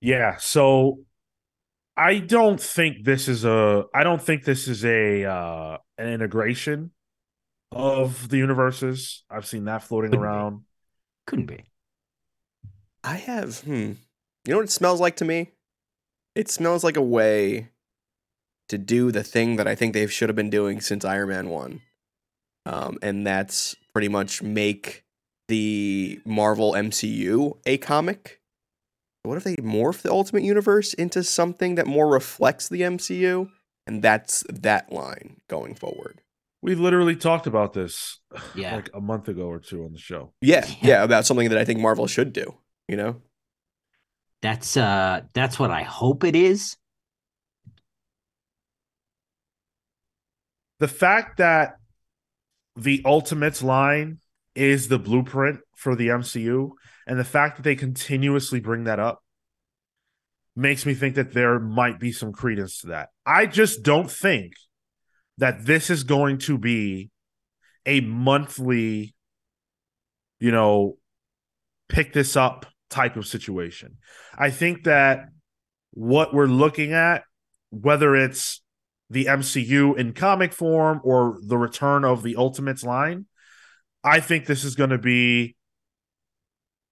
Yeah, 0.00 0.36
so 0.38 0.98
I 1.96 2.18
don't 2.18 2.60
think 2.60 3.04
this 3.04 3.28
is 3.28 3.44
a 3.44 3.84
I 3.94 4.02
don't 4.02 4.20
think 4.20 4.44
this 4.44 4.66
is 4.66 4.84
a 4.84 5.24
uh 5.24 5.78
an 5.98 6.08
integration 6.08 6.90
of 7.70 8.28
the 8.28 8.38
universes. 8.38 9.22
I've 9.30 9.46
seen 9.46 9.66
that 9.66 9.84
floating 9.84 10.10
Couldn't 10.10 10.22
be. 10.22 10.26
around. 10.26 10.60
Couldn't 11.26 11.46
be. 11.46 11.64
I 13.04 13.14
have, 13.16 13.60
hmm. 13.60 13.92
You 14.44 14.48
know 14.48 14.56
what 14.56 14.64
it 14.64 14.70
smells 14.72 15.00
like 15.00 15.16
to 15.16 15.24
me? 15.24 15.52
It 16.34 16.48
smells 16.50 16.82
like 16.84 16.96
a 16.96 17.02
way 17.02 17.68
to 18.68 18.78
do 18.78 19.10
the 19.12 19.22
thing 19.24 19.56
that 19.56 19.68
I 19.68 19.74
think 19.74 19.92
they 19.92 20.06
should 20.06 20.28
have 20.28 20.36
been 20.36 20.50
doing 20.50 20.80
since 20.80 21.04
Iron 21.04 21.28
Man 21.28 21.48
1. 21.48 21.80
Um, 22.64 22.98
and 23.02 23.26
that's 23.26 23.74
pretty 23.92 24.08
much 24.08 24.42
make 24.42 25.04
the 25.48 26.20
Marvel 26.24 26.72
MCU 26.72 27.58
a 27.66 27.76
comic. 27.78 28.40
What 29.24 29.36
if 29.36 29.44
they 29.44 29.56
morph 29.56 30.02
the 30.02 30.10
Ultimate 30.10 30.42
Universe 30.42 30.94
into 30.94 31.22
something 31.22 31.74
that 31.74 31.86
more 31.86 32.08
reflects 32.08 32.68
the 32.68 32.80
MCU? 32.82 33.50
And 33.86 34.00
that's 34.02 34.44
that 34.48 34.92
line 34.92 35.38
going 35.48 35.74
forward. 35.74 36.20
We 36.62 36.76
literally 36.76 37.16
talked 37.16 37.48
about 37.48 37.72
this 37.72 38.20
Yeah. 38.54 38.76
like 38.76 38.88
a 38.94 39.00
month 39.00 39.28
ago 39.28 39.46
or 39.46 39.58
two 39.58 39.84
on 39.84 39.92
the 39.92 39.98
show. 39.98 40.32
Yeah, 40.40 40.64
Yeah. 40.66 40.74
yeah, 40.82 41.02
about 41.02 41.26
something 41.26 41.48
that 41.48 41.58
I 41.58 41.64
think 41.64 41.80
Marvel 41.80 42.06
should 42.06 42.32
do, 42.32 42.54
you 42.88 42.96
know? 42.96 43.20
That's 44.42 44.76
uh 44.76 45.22
that's 45.32 45.58
what 45.58 45.70
I 45.70 45.82
hope 45.82 46.24
it 46.24 46.34
is. 46.34 46.76
The 50.80 50.88
fact 50.88 51.38
that 51.38 51.76
the 52.76 53.02
Ultimates 53.04 53.62
line 53.62 54.18
is 54.56 54.88
the 54.88 54.98
blueprint 54.98 55.60
for 55.76 55.94
the 55.94 56.08
MCU 56.08 56.70
and 57.06 57.18
the 57.18 57.24
fact 57.24 57.56
that 57.56 57.62
they 57.62 57.76
continuously 57.76 58.58
bring 58.58 58.84
that 58.84 58.98
up 58.98 59.22
makes 60.56 60.84
me 60.84 60.94
think 60.94 61.14
that 61.14 61.32
there 61.32 61.58
might 61.58 62.00
be 62.00 62.10
some 62.10 62.32
credence 62.32 62.80
to 62.80 62.88
that. 62.88 63.10
I 63.24 63.46
just 63.46 63.82
don't 63.82 64.10
think 64.10 64.54
that 65.38 65.64
this 65.64 65.88
is 65.88 66.02
going 66.02 66.38
to 66.38 66.58
be 66.58 67.10
a 67.86 68.00
monthly, 68.00 69.14
you 70.40 70.50
know, 70.50 70.98
pick 71.88 72.12
this 72.12 72.36
up 72.36 72.66
type 72.92 73.16
of 73.16 73.26
situation. 73.26 73.96
I 74.36 74.50
think 74.50 74.84
that 74.84 75.28
what 75.92 76.32
we're 76.32 76.46
looking 76.46 76.92
at, 76.92 77.24
whether 77.70 78.14
it's 78.14 78.62
the 79.10 79.26
MCU 79.26 79.96
in 79.98 80.12
comic 80.12 80.52
form 80.52 81.00
or 81.04 81.38
the 81.42 81.58
return 81.58 82.04
of 82.04 82.22
the 82.22 82.36
Ultimates 82.36 82.84
line, 82.84 83.26
I 84.04 84.20
think 84.20 84.46
this 84.46 84.64
is 84.64 84.74
going 84.74 84.90
to 84.90 84.98
be 84.98 85.56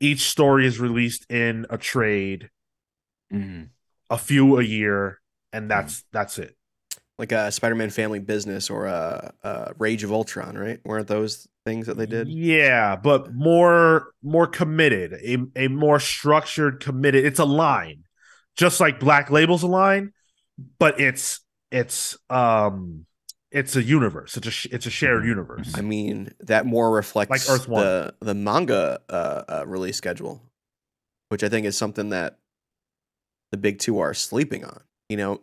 each 0.00 0.23
story 0.23 0.66
is 0.66 0.80
released 0.80 1.30
in 1.30 1.66
a 1.71 1.78
trade, 1.78 2.50
Mhm. 3.33 3.69
a 4.09 4.19
few 4.19 4.59
a 4.59 4.62
year, 4.62 5.21
and 5.52 5.71
that's 5.71 6.04
that's 6.12 6.38
it. 6.38 6.57
Like 7.19 7.33
a 7.33 7.52
Spider-Man 7.52 7.90
Family 7.90 8.19
Business 8.19 8.71
or 8.71 8.87
a, 8.87 9.33
a 9.42 9.75
Rage 9.78 10.04
of 10.04 10.12
Ultron, 10.12 10.57
right? 10.57 10.80
Weren't 10.85 11.07
those 11.09 11.47
things 11.64 11.87
that 11.87 11.97
they 11.97 12.07
did? 12.07 12.29
Yeah, 12.29 12.97
but 12.97 13.35
more 13.35 14.09
more 14.23 14.47
committed, 14.47 15.12
a 15.14 15.64
a 15.64 15.69
more 15.69 16.00
structured, 16.00 16.81
committed. 16.81 17.25
It's 17.25 17.38
a 17.38 17.45
line, 17.45 18.05
just 18.57 18.81
like 18.81 19.00
Black 19.00 19.31
Label's 19.31 19.62
a 19.62 19.67
line, 19.69 20.12
but 20.79 21.00
it's 21.00 21.40
it's 21.71 22.17
um 22.29 23.07
it's 23.50 23.76
a 23.76 23.83
universe. 23.83 24.37
It's 24.37 24.47
a 24.47 24.75
it's 24.75 24.87
a 24.87 24.90
shared 24.90 25.25
universe. 25.25 25.73
I 25.75 25.81
mean, 25.81 26.33
that 26.40 26.67
more 26.67 26.90
reflects 26.90 27.49
Like 27.49 27.59
Earth 27.61 27.69
One. 27.69 27.83
the 27.85 28.14
the 28.21 28.35
manga 28.35 29.00
uh, 29.09 29.43
uh, 29.49 29.64
release 29.67 29.97
schedule, 29.97 30.43
which 31.29 31.43
I 31.43 31.49
think 31.49 31.67
is 31.67 31.76
something 31.76 32.11
that 32.11 32.38
the 33.50 33.57
big 33.59 33.79
two 33.79 33.99
are 33.99 34.14
sleeping 34.14 34.64
on. 34.64 34.81
You 35.09 35.17
know, 35.17 35.40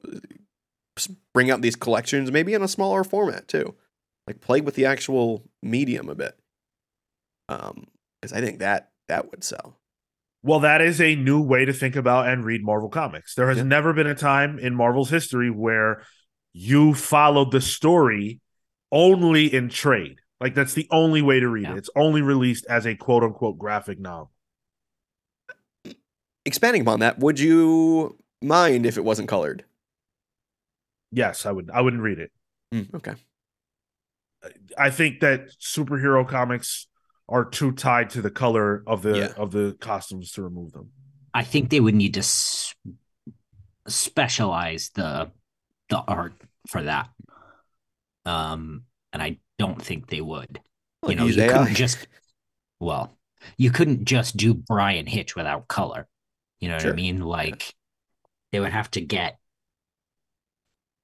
bring 1.34 1.52
out 1.52 1.62
these 1.62 1.76
collections 1.76 2.32
maybe 2.32 2.54
in 2.54 2.62
a 2.62 2.68
smaller 2.68 3.04
format 3.04 3.48
too, 3.48 3.76
like 4.28 4.42
play 4.42 4.62
with 4.62 4.76
the 4.76 4.86
actual 4.86 5.48
medium 5.64 6.10
a 6.10 6.16
bit. 6.16 6.38
Um, 7.50 7.86
because 8.22 8.34
I 8.34 8.42
think 8.42 8.60
that 8.60 8.90
that 9.08 9.32
would 9.32 9.44
sell. 9.44 9.80
Well, 10.44 10.60
that 10.62 10.82
is 10.82 11.00
a 11.02 11.16
new 11.16 11.42
way 11.42 11.66
to 11.66 11.74
think 11.74 11.96
about 11.96 12.28
and 12.28 12.44
read 12.46 12.64
Marvel 12.64 12.90
comics. 12.90 13.36
There 13.36 13.48
has 13.48 13.58
Yeah. 13.58 13.64
never 13.64 13.94
been 13.94 14.08
a 14.08 14.16
time 14.16 14.60
in 14.60 14.76
Marvel's 14.76 15.10
history 15.10 15.50
where 15.50 16.04
you 16.54 16.94
followed 16.94 17.52
the 17.52 17.62
story 17.62 18.42
only 18.92 19.54
in 19.54 19.70
trade. 19.70 20.20
Like 20.40 20.56
that's 20.56 20.74
the 20.74 20.88
only 20.92 21.22
way 21.22 21.40
to 21.40 21.48
read 21.48 21.64
Yeah. 21.64 21.74
it. 21.74 21.78
It's 21.80 21.90
only 21.96 22.22
released 22.22 22.66
as 22.68 22.86
a 22.86 22.96
quote 22.96 23.24
unquote 23.24 23.58
graphic 23.58 24.00
novel. 24.00 24.32
Expanding 26.46 26.82
upon 26.82 27.00
that, 27.02 27.20
would 27.20 27.40
you 27.40 28.18
mind 28.42 28.86
if 28.86 28.98
it 28.98 29.04
wasn't 29.04 29.28
colored? 29.28 29.66
Yes, 31.12 31.46
I 31.46 31.52
would 31.52 31.70
I 31.72 31.82
wouldn't 31.82 32.02
read 32.04 32.20
it. 32.20 32.32
Mm, 32.74 32.94
okay. 32.96 33.16
I 34.78 34.90
think 34.90 35.20
that 35.22 35.50
superhero 35.60 36.28
comics 36.28 36.88
are 37.30 37.44
too 37.46 37.72
tied 37.72 38.10
to 38.12 38.22
the 38.22 38.32
color 38.32 38.84
of 38.88 39.02
the 39.02 39.18
Yeah. 39.18 39.34
of 39.38 39.52
the 39.52 39.76
costumes 39.80 40.32
to 40.34 40.42
remove 40.44 40.72
them. 40.72 40.92
I 41.34 41.44
think 41.44 41.70
they 41.70 41.80
would 41.80 41.96
need 41.96 42.14
to 42.16 42.22
s- 42.22 42.74
specialize 43.88 44.90
the 44.96 45.32
the 45.90 45.98
art 46.00 46.34
for 46.68 46.84
that. 46.84 47.10
Um, 48.26 48.84
and 49.14 49.22
I 49.22 49.40
don't 49.58 49.82
think 49.82 50.08
they 50.08 50.22
would. 50.22 50.60
Well, 51.02 51.12
you 51.12 51.18
know, 51.18 51.26
you 51.26 51.42
AI. 51.42 51.48
couldn't 51.48 51.76
just 51.86 52.08
well, 52.80 53.18
you 53.58 53.72
couldn't 53.72 54.06
just 54.06 54.38
do 54.38 54.54
Bryan 54.54 55.06
Hitch 55.08 55.36
without 55.36 55.68
color. 55.68 56.08
You 56.60 56.70
know 56.70 56.76
what 56.76 56.86
I 56.88 56.92
mean? 56.94 57.22
Like 57.22 57.74
they 58.52 58.60
would 58.60 58.72
have 58.74 58.90
to 58.92 59.02
get 59.02 59.38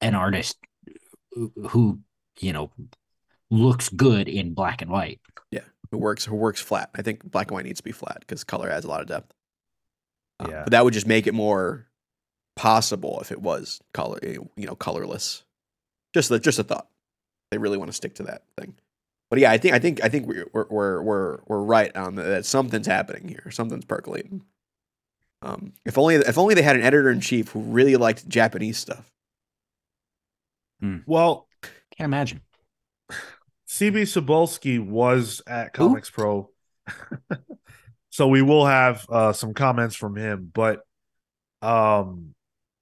an 0.02 0.16
artist 0.16 0.58
who- 1.32 1.54
who, 1.70 2.00
you 2.40 2.54
know, 2.54 2.72
looks 3.54 3.90
good 3.90 4.28
in 4.28 4.54
black 4.54 4.82
and 4.82 4.90
white. 4.92 5.20
Yeah. 5.52 5.62
it 5.92 5.96
works 5.98 6.28
It 6.28 6.34
works 6.34 6.60
flat. 6.62 6.90
I 6.96 7.02
think 7.02 7.24
black 7.30 7.48
and 7.48 7.56
white 7.56 7.66
needs 7.66 7.80
to 7.80 7.84
be 7.84 7.92
flat 7.92 8.18
because 8.22 8.44
color 8.44 8.70
adds 8.70 8.86
a 8.86 8.88
lot 8.90 9.02
of 9.02 9.08
depth. 9.08 9.34
Um, 10.40 10.50
Yeah. 10.52 10.64
but 10.64 10.72
that 10.72 10.84
would 10.84 10.94
just 10.94 11.08
make 11.08 11.28
it 11.28 11.34
more 11.34 11.88
possible 12.56 13.20
if 13.22 13.32
it 13.32 13.42
was 13.42 13.80
color, 13.94 14.20
eh, 14.24 14.38
you 14.56 14.66
know, 14.68 14.76
colorless. 14.76 15.44
Just 16.14 16.32
a, 16.32 16.40
just 16.40 16.60
a 16.60 16.64
thought. 16.64 16.88
They 17.52 17.58
really 17.58 17.78
want 17.78 17.90
to 17.90 17.96
stick 17.96 18.16
to 18.16 18.24
that 18.24 18.44
thing. 18.58 18.76
But 19.30 19.40
yeah, 19.40 19.52
I 19.52 19.58
think 19.58 19.74
I 19.74 19.80
think 19.80 20.04
I 20.04 20.10
think 20.10 20.28
we're 20.28 20.46
we're 20.54 20.68
we're 20.70 21.02
we're, 21.02 21.40
we're 21.48 21.62
right 21.62 21.96
on 21.96 22.16
that. 22.16 22.24
that 22.24 22.46
Something's 22.46 22.86
happening 22.88 23.28
here. 23.28 23.50
Something's 23.52 23.86
percolating. 23.86 24.44
Um, 25.42 25.74
if 25.86 25.98
only 25.98 26.16
if 26.16 26.38
only 26.38 26.54
they 26.56 26.62
had 26.62 26.76
an 26.76 26.84
editor 26.84 27.10
in 27.10 27.20
chief 27.20 27.50
who 27.50 27.60
really 27.62 27.96
liked 27.96 28.28
Japanese 28.30 28.78
stuff. 28.78 29.12
Well, 31.08 31.48
Can't 31.98 32.06
imagine. 32.10 32.42
CB 33.74 34.04
Cebulski 34.04 34.80
was 34.80 35.42
at? 35.48 35.74
ComicsPRO, 35.74 36.46
so 38.12 38.28
we 38.28 38.44
will 38.44 38.68
have 38.68 39.04
uh, 39.10 39.34
some 39.34 39.56
comments 39.56 39.96
from 39.96 40.16
him. 40.16 40.52
But 40.54 40.82
um, 41.64 42.36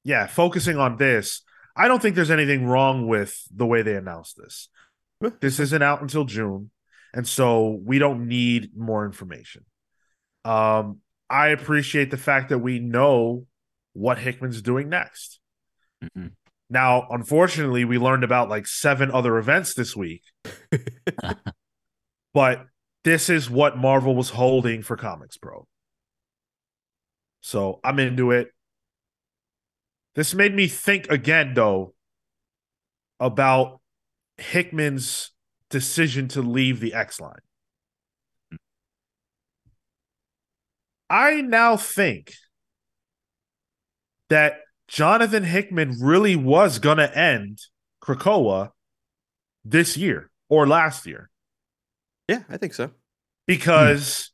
yeah, 0.03 0.27
focusing 0.27 0.75
on 0.77 0.97
this, 0.97 1.43
I 1.77 1.87
don't 1.87 2.01
think 2.01 2.17
there's 2.17 2.29
anything 2.29 2.65
wrong 2.65 3.07
with 3.07 3.41
the 3.55 3.65
way 3.65 3.83
they 3.83 3.95
announced 3.95 4.35
this. 4.35 4.67
This 5.39 5.61
isn't 5.61 5.81
out 5.81 6.01
until 6.01 6.25
June, 6.25 6.71
and 7.13 7.25
so 7.25 7.79
we 7.85 7.97
don't 7.97 8.27
need 8.27 8.71
more 8.75 9.05
information. 9.05 9.63
Um, 10.43 10.97
I 11.29 11.49
appreciate 11.49 12.11
the 12.11 12.17
fact 12.17 12.49
that 12.49 12.59
we 12.59 12.79
know 12.79 13.45
what 13.93 14.17
Hickman's 14.17 14.61
doing 14.61 14.89
next. 14.89 15.39
Mhm. 16.03 16.31
Now, 16.71 17.05
unfortunately, 17.09 17.83
we 17.83 17.97
learned 17.97 18.23
about 18.23 18.47
like 18.47 18.65
seven 18.65 19.11
other 19.11 19.37
events 19.37 19.73
this 19.73 19.93
week, 19.93 20.23
but 22.33 22.65
this 23.03 23.29
is 23.29 23.49
what 23.49 23.77
Marvel 23.77 24.15
was 24.15 24.29
holding 24.29 24.81
for 24.81 24.95
ComicsPRO. 24.95 25.65
So 27.41 27.81
I'm 27.83 27.99
into 27.99 28.31
it. 28.31 28.51
This 30.15 30.33
made 30.33 30.55
me 30.55 30.69
think 30.69 31.11
again, 31.11 31.53
though, 31.55 31.93
about 33.19 33.81
Hickman's 34.37 35.31
decision 35.69 36.29
to 36.29 36.41
leave 36.41 36.79
the 36.79 36.93
X 36.93 37.19
line. 37.19 37.39
I 41.09 41.41
now 41.41 41.75
think 41.75 42.31
that 44.29 44.61
Jonathan 44.91 45.43
Hickman 45.45 45.95
really 46.01 46.35
was 46.35 46.77
going 46.77 46.97
to 46.97 47.17
end 47.17 47.59
Krakoa 48.03 48.71
this 49.63 49.95
year 49.95 50.29
or 50.49 50.67
last 50.67 51.05
year 51.07 51.29
Yeah, 52.27 52.43
I 52.49 52.57
think 52.57 52.73
so. 52.73 52.91
because 53.47 54.31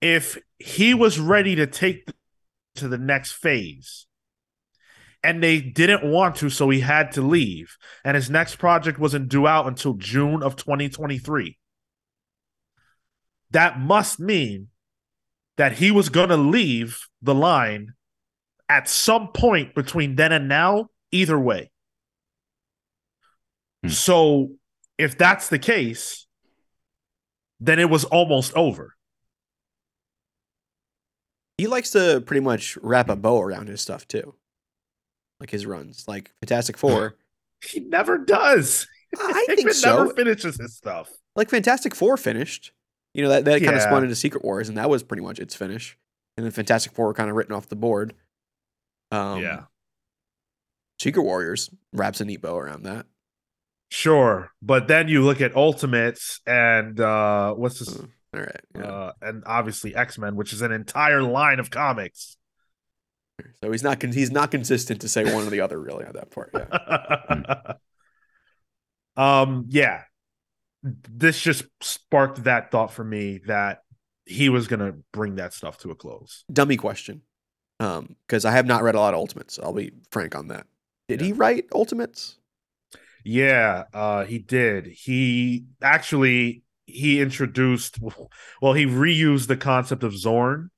if 0.00 0.38
he 0.60 0.94
was 0.94 1.18
ready 1.18 1.56
to 1.56 1.66
take 1.66 2.08
to 2.76 2.86
the 2.86 2.98
next 2.98 3.32
phase 3.32 4.06
and 5.24 5.42
they 5.42 5.60
didn't 5.60 6.04
want 6.04 6.36
to 6.36 6.48
so 6.48 6.70
he 6.70 6.78
had 6.78 7.10
to 7.12 7.20
leave 7.22 7.76
and 8.04 8.14
his 8.14 8.30
next 8.30 8.56
project 8.56 8.96
wasn't 8.96 9.28
due 9.28 9.48
out 9.48 9.66
until 9.66 9.94
June 9.94 10.40
of 10.40 10.54
2023 10.54 11.58
that 13.50 13.80
must 13.80 14.20
mean 14.20 14.68
that 15.56 15.72
he 15.78 15.90
was 15.90 16.10
going 16.10 16.28
to 16.28 16.36
leave 16.36 17.00
the 17.20 17.34
line 17.34 17.94
at 18.68 18.88
some 18.88 19.28
point 19.28 19.74
between 19.74 20.16
then 20.16 20.32
and 20.32 20.48
now 20.48 20.88
either 21.12 21.38
way 21.38 21.70
Hmm. 23.84 23.88
so 23.90 24.50
if 24.98 25.16
that's 25.18 25.48
the 25.48 25.58
case 25.58 26.26
then 27.60 27.78
it 27.78 27.88
was 27.90 28.04
almost 28.04 28.52
over 28.54 28.94
He 31.58 31.66
likes 31.66 31.90
to 31.92 32.22
pretty 32.26 32.40
much 32.40 32.76
wrap 32.82 33.08
a 33.08 33.16
bow 33.16 33.40
around 33.40 33.68
his 33.68 33.80
stuff 33.80 34.06
too, 34.06 34.34
like 35.40 35.48
his 35.50 35.64
runs, 35.64 36.06
like 36.06 36.32
Fantastic 36.40 36.76
Four. 36.76 37.16
He 37.64 37.80
never 37.80 38.18
does. 38.18 38.86
I 39.18 39.32
think 39.46 39.60
Hickman 39.60 39.72
so. 39.74 40.04
never 40.04 40.14
finishes 40.14 40.58
his 40.60 40.76
stuff. 40.76 41.08
like 41.34 41.48
Fantastic 41.48 41.94
Four 41.94 42.18
finished. 42.18 42.72
You 43.14 43.22
know 43.22 43.30
that 43.30 43.46
that 43.46 43.60
kind 43.62 43.70
of 43.70 43.76
Yeah. 43.76 43.88
spun 43.88 44.02
into 44.02 44.14
Secret 44.14 44.44
Wars, 44.44 44.68
and 44.68 44.76
that 44.76 44.90
was 44.90 45.02
pretty 45.02 45.22
much 45.22 45.38
its 45.38 45.54
finish. 45.54 45.96
And 46.36 46.44
then 46.44 46.52
Fantastic 46.52 46.92
Four 46.92 47.06
were 47.06 47.14
kind 47.14 47.30
of 47.30 47.36
written 47.36 47.54
off 47.54 47.70
the 47.70 47.74
board. 47.76 48.12
Um, 49.10 49.40
yeah, 49.40 49.64
Secret 51.00 51.22
Warriors 51.22 51.70
wraps 51.92 52.20
a 52.20 52.24
neat 52.24 52.42
bow 52.42 52.56
around 52.56 52.84
that. 52.84 53.06
sure. 53.90 54.50
But 54.62 54.88
then 54.88 55.08
you 55.08 55.22
look 55.24 55.40
at 55.40 55.54
Ultimates 55.56 56.40
and 56.46 56.98
uh 57.00 57.52
what's 57.54 57.78
this? 57.78 57.96
Uh, 57.98 58.06
all 58.34 58.40
right, 58.40 58.60
yeah. 58.74 58.82
Uh, 58.82 59.12
and 59.22 59.42
obviously 59.46 59.94
X 59.94 60.18
Men, 60.18 60.36
which 60.36 60.52
is 60.52 60.60
an 60.62 60.72
entire 60.72 61.22
line 61.22 61.58
of 61.60 61.70
comics. 61.70 62.36
so 63.62 63.70
he's 63.70 63.82
not 63.82 64.00
con- 64.00 64.12
he's 64.12 64.30
not 64.30 64.50
consistent 64.50 65.00
to 65.02 65.08
say 65.08 65.24
one 65.24 65.46
or 65.46 65.50
the 65.50 65.60
other 65.60 65.80
really 65.80 66.04
on 66.04 66.12
that 66.14 66.30
part. 66.30 66.50
Yeah. 66.54 67.72
um, 69.16 69.66
yeah. 69.68 70.02
This 70.82 71.40
just 71.40 71.64
sparked 71.80 72.44
that 72.44 72.70
thought 72.70 72.92
for 72.92 73.02
me 73.04 73.40
that 73.46 73.78
he 74.24 74.48
was 74.48 74.66
gonna 74.68 74.92
bring 75.12 75.36
that 75.36 75.52
stuff 75.52 75.78
to 75.78 75.90
a 75.90 75.94
close. 75.94 76.44
Dummy 76.52 76.76
question, 76.76 77.22
because 77.78 78.44
I 78.44 78.52
have 78.52 78.66
not 78.66 78.82
read 78.82 78.94
a 78.94 79.00
lot 79.00 79.14
of 79.14 79.18
Ultimates. 79.18 79.58
I'll 79.62 79.72
be 79.72 79.92
frank 80.10 80.34
on 80.34 80.48
that. 80.48 80.66
Did 81.08 81.20
Yeah. 81.20 81.26
he 81.28 81.32
write 81.32 81.66
Ultimates? 81.72 82.38
Yeah, 83.24 83.84
uh, 83.92 84.24
he 84.24 84.38
did. 84.38 84.86
He 84.86 85.66
actually 85.82 86.62
he 86.88 87.20
introduced, 87.20 87.98
well, 88.62 88.72
he 88.72 88.86
reused 88.86 89.48
the 89.48 89.56
concept 89.56 90.04
of 90.04 90.16
Zorn, 90.16 90.70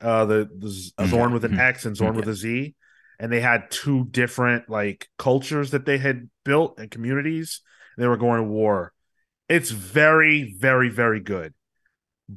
uh, 0.00 0.24
the, 0.24 0.50
the 0.58 0.66
Mhm. 0.98 1.08
Zorn 1.08 1.32
with 1.32 1.44
an 1.44 1.52
Mhm. 1.52 1.60
X 1.60 1.86
and 1.86 1.96
Zorn 1.96 2.16
with 2.16 2.26
a 2.28 2.34
Z, 2.34 2.74
and 3.20 3.32
they 3.32 3.40
had 3.40 3.70
two 3.70 4.06
different 4.06 4.68
like 4.68 5.08
cultures 5.18 5.70
that 5.70 5.86
they 5.86 5.98
had 5.98 6.28
built 6.44 6.80
and 6.80 6.90
communities. 6.90 7.60
And 7.96 8.02
they 8.02 8.08
were 8.08 8.16
going 8.16 8.38
to 8.42 8.48
war. 8.48 8.92
It's 9.48 9.70
very, 9.70 10.52
very, 10.58 10.88
very 10.88 11.20
good, 11.20 11.54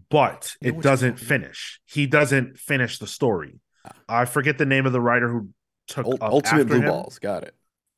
but 0.10 0.56
it 0.62 0.80
doesn't 0.80 1.18
finish. 1.20 1.82
He 1.86 2.06
doesn't 2.06 2.60
finish 2.60 3.00
the 3.00 3.08
story. 3.08 3.60
I 4.08 4.26
forget 4.26 4.58
the 4.58 4.66
name 4.66 4.86
of 4.86 4.92
the 4.94 5.02
writer 5.02 5.30
who 5.30 5.50
took 5.88 6.06
Ul- 6.06 6.14
up 6.16 6.32
Ultimate 6.32 6.62
after 6.62 6.66
Blue 6.66 6.80
him. 6.82 6.86
Balls. 6.90 7.20
Got 7.20 7.44
it. 7.44 7.56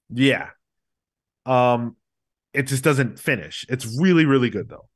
Yeah. 0.09 0.49
Um 1.45 1.95
it 2.53 2.63
just 2.63 2.83
doesn't 2.83 3.17
finish. 3.19 3.65
It's 3.69 3.85
really 3.99 4.25
really 4.25 4.49
good 4.49 4.69
though. 4.69 4.87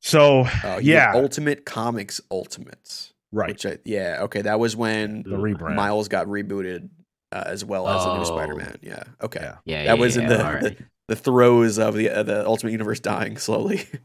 So, 0.00 0.40
Uh, 0.64 0.80
yeah, 0.82 1.12
Ultimate 1.14 1.64
Comics 1.64 2.20
Ultimates. 2.30 3.12
right. 3.30 3.48
Which 3.50 3.64
I, 3.66 3.78
yeah, 3.84 4.18
okay, 4.22 4.42
that 4.42 4.58
was 4.58 4.74
when 4.74 5.22
The 5.22 5.36
rebrand. 5.36 5.76
Miles 5.76 6.08
got 6.08 6.26
rebooted 6.26 6.88
uh, 7.30 7.44
as 7.46 7.64
well 7.64 7.88
as 7.88 8.04
the 8.04 8.14
new 8.14 8.20
Oh. 8.22 8.24
Spider-Man. 8.24 8.78
Yeah, 8.82 9.04
okay. 9.22 9.40
Yeah. 9.42 9.56
Yeah, 9.64 9.84
That 9.84 9.96
yeah, 9.96 10.00
was 10.00 10.16
in 10.16 10.26
the, 10.26 10.44
all 10.44 10.52
right. 10.54 10.62
the 10.62 10.76
the 11.08 11.16
throes 11.16 11.78
of 11.78 11.94
the 11.94 12.10
uh, 12.10 12.22
the 12.22 12.44
Ultimate 12.46 12.72
Universe 12.72 13.00
dying 13.00 13.36
slowly. 13.38 13.84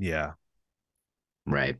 Yeah. 0.00 0.34
right. 1.46 1.76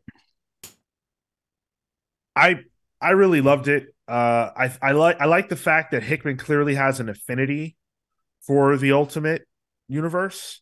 I 2.38 2.61
I 3.01 3.11
really 3.11 3.40
loved 3.40 3.68
it. 3.68 3.94
Uh 4.07 4.51
I 4.57 4.72
I 4.81 4.92
like 4.92 5.20
I 5.20 5.27
like 5.27 5.48
the 5.48 5.57
fact 5.57 5.90
that 5.92 6.03
Hickman 6.03 6.37
clearly 6.37 6.74
has 6.77 7.01
an 7.01 7.09
affinity 7.09 7.77
for 8.46 8.77
the 8.77 8.92
Ultimate 8.92 9.46
universe, 9.88 10.61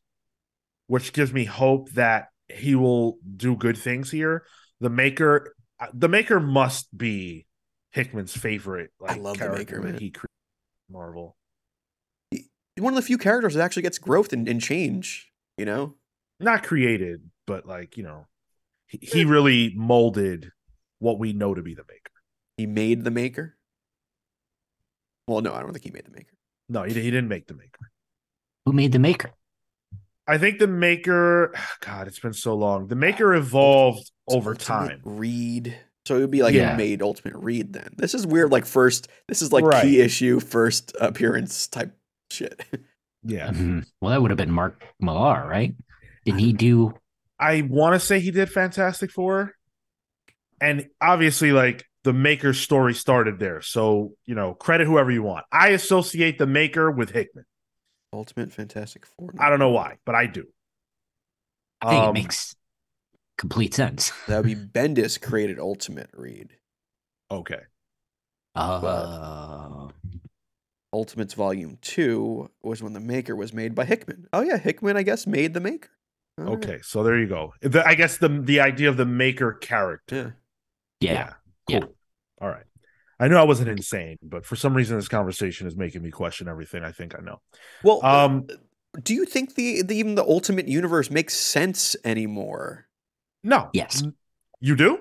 which 0.86 1.12
gives 1.12 1.32
me 1.32 1.44
hope 1.44 1.90
that 1.92 2.28
he 2.48 2.74
will 2.74 3.18
do 3.36 3.56
good 3.56 3.76
things 3.76 4.10
here. 4.10 4.44
The 4.80 4.90
maker 4.90 5.54
the 5.92 6.08
maker 6.08 6.40
must 6.40 6.96
be 6.96 7.46
Hickman's 7.90 8.36
favorite 8.36 8.90
like 9.00 9.20
love 9.20 9.38
the 9.38 9.50
Maker, 9.50 9.80
man. 9.80 9.94
he 9.98 10.10
created 10.10 10.30
Marvel. 10.90 11.36
One 12.78 12.92
of 12.92 12.96
the 12.96 13.02
few 13.02 13.18
characters 13.18 13.54
that 13.54 13.62
actually 13.62 13.82
gets 13.84 13.98
growth 13.98 14.32
and, 14.32 14.46
and 14.48 14.60
change. 14.60 15.30
You 15.56 15.64
know, 15.64 15.94
Not 16.38 16.62
created, 16.62 17.30
but 17.46 17.66
like, 17.66 17.96
you 17.96 18.02
know, 18.02 18.26
he, 18.86 18.98
he 19.00 19.24
really 19.24 19.72
molded 19.74 20.52
what 20.98 21.18
we 21.18 21.32
know 21.32 21.54
to 21.54 21.62
be 21.62 21.74
the 21.74 21.84
maker. 21.88 22.12
he 22.56 22.66
made 22.66 23.04
the 23.04 23.10
Maker. 23.10 23.56
Well, 25.26 25.40
no, 25.40 25.52
I 25.52 25.60
don't 25.60 25.72
think 25.72 25.84
he 25.84 25.90
made 25.90 26.04
the 26.06 26.10
Maker. 26.12 26.32
No, 26.68 26.82
he, 26.84 26.94
he 26.94 27.10
didn't 27.10 27.28
make 27.28 27.46
the 27.46 27.54
maker. 27.54 27.90
Who 28.64 28.72
made 28.72 28.92
the 28.92 28.98
maker? 28.98 29.30
I 30.26 30.38
think 30.38 30.58
the 30.58 30.66
maker, 30.66 31.54
God, 31.80 32.08
it's 32.08 32.18
been 32.18 32.32
so 32.32 32.54
long. 32.54 32.88
The 32.88 32.96
maker 32.96 33.34
evolved 33.34 34.10
over 34.28 34.54
time. 34.54 35.00
Reed. 35.04 35.76
So 36.06 36.16
it 36.16 36.20
would 36.20 36.30
be 36.30 36.42
like 36.42 36.54
Yeah. 36.54 36.74
a 36.74 36.76
made 36.76 37.02
Ultimate 37.02 37.36
Reed 37.36 37.72
then. 37.72 37.90
This 37.96 38.14
is 38.14 38.26
weird. 38.26 38.50
Like 38.52 38.64
first, 38.66 39.08
this 39.28 39.42
is 39.42 39.52
like 39.52 39.64
Right. 39.64 39.82
key 39.82 40.00
issue, 40.00 40.40
first 40.40 40.94
appearance 41.00 41.66
type 41.68 41.96
shit. 42.30 42.64
Yeah. 43.28 43.48
Mhm. 43.50 43.84
Well, 44.00 44.12
that 44.12 44.22
would 44.22 44.30
have 44.30 44.38
been 44.38 44.52
Mark 44.52 44.84
Millar, 45.00 45.48
right? 45.48 45.74
Didn't 46.24 46.38
he 46.38 46.52
do? 46.52 46.94
I 47.40 47.62
want 47.62 47.94
to 47.94 47.98
say 47.98 48.20
he 48.20 48.30
did 48.30 48.48
Fantastic 48.52 49.10
Four. 49.10 49.55
And 50.60 50.88
obviously, 51.00 51.52
like 51.52 51.84
the 52.04 52.12
Maker's 52.12 52.58
story 52.60 52.94
started 52.94 53.38
there. 53.38 53.60
So, 53.60 54.12
you 54.24 54.34
know, 54.34 54.54
credit 54.54 54.86
whoever 54.86 55.10
you 55.10 55.22
want. 55.22 55.44
I 55.52 55.68
associate 55.70 56.38
the 56.38 56.46
Maker 56.46 56.90
with 56.90 57.10
Hickman. 57.10 57.44
Ultimate 58.12 58.52
Fantastic 58.52 59.04
Four. 59.06 59.34
I 59.38 59.50
don't 59.50 59.58
know 59.58 59.70
why, 59.70 59.96
but 60.06 60.14
I 60.14 60.26
do. 60.26 60.46
I 61.82 61.90
think 61.90 62.02
Um, 62.02 62.10
it 62.10 62.20
makes 62.20 62.54
complete 63.36 63.74
sense. 63.74 64.12
That 64.28 64.38
would 64.38 64.46
be 64.46 64.54
Bendis 64.54 65.20
created 65.20 65.58
Ultimate 65.58 66.10
Reed. 66.14 66.56
Okay. 67.30 67.60
Uh, 68.54 69.88
Ultimates 70.92 71.34
Volume 71.34 71.76
Two 71.82 72.50
was 72.62 72.82
when 72.82 72.94
the 72.94 73.00
Maker 73.00 73.36
was 73.36 73.52
made 73.52 73.74
by 73.74 73.84
Hickman. 73.84 74.26
Oh 74.32 74.40
yeah, 74.40 74.56
Hickman, 74.56 74.96
I 74.96 75.02
guess, 75.02 75.26
made 75.26 75.52
the 75.52 75.60
Maker. 75.60 75.90
All 76.38 76.44
right. 76.44 76.54
Okay. 76.54 76.78
So 76.82 77.02
there 77.02 77.18
you 77.18 77.26
go. 77.26 77.52
The, 77.60 77.86
I 77.86 77.94
guess 77.94 78.16
the 78.18 78.28
the 78.28 78.60
idea 78.60 78.88
of 78.88 78.96
the 78.96 79.04
Maker 79.04 79.52
character. 79.52 80.16
Yeah. 80.16 80.30
Yeah. 81.00 81.34
Cool. 81.68 81.80
Yeah. 81.80 81.84
All 82.40 82.48
right. 82.48 82.64
I 83.18 83.28
knew 83.28 83.36
I 83.36 83.44
wasn't 83.44 83.70
insane, 83.70 84.18
but 84.22 84.44
for 84.44 84.56
some 84.56 84.74
reason 84.74 84.96
this 84.96 85.08
conversation 85.08 85.66
is 85.66 85.76
making 85.76 86.02
me 86.02 86.10
question 86.10 86.48
everything 86.48 86.84
I 86.84 86.92
think 86.92 87.14
I 87.18 87.22
know. 87.22 87.40
Well, 87.82 88.04
Um 88.04 88.46
do 89.02 89.14
you 89.14 89.26
think 89.26 89.54
the, 89.56 89.82
the 89.82 89.94
even 89.94 90.14
the 90.14 90.24
Ultimate 90.24 90.68
Universe 90.68 91.10
makes 91.10 91.34
sense 91.34 91.96
anymore? 92.04 92.86
no. 93.42 93.70
Yes. 93.72 94.02
You 94.60 94.74
do? 94.74 94.98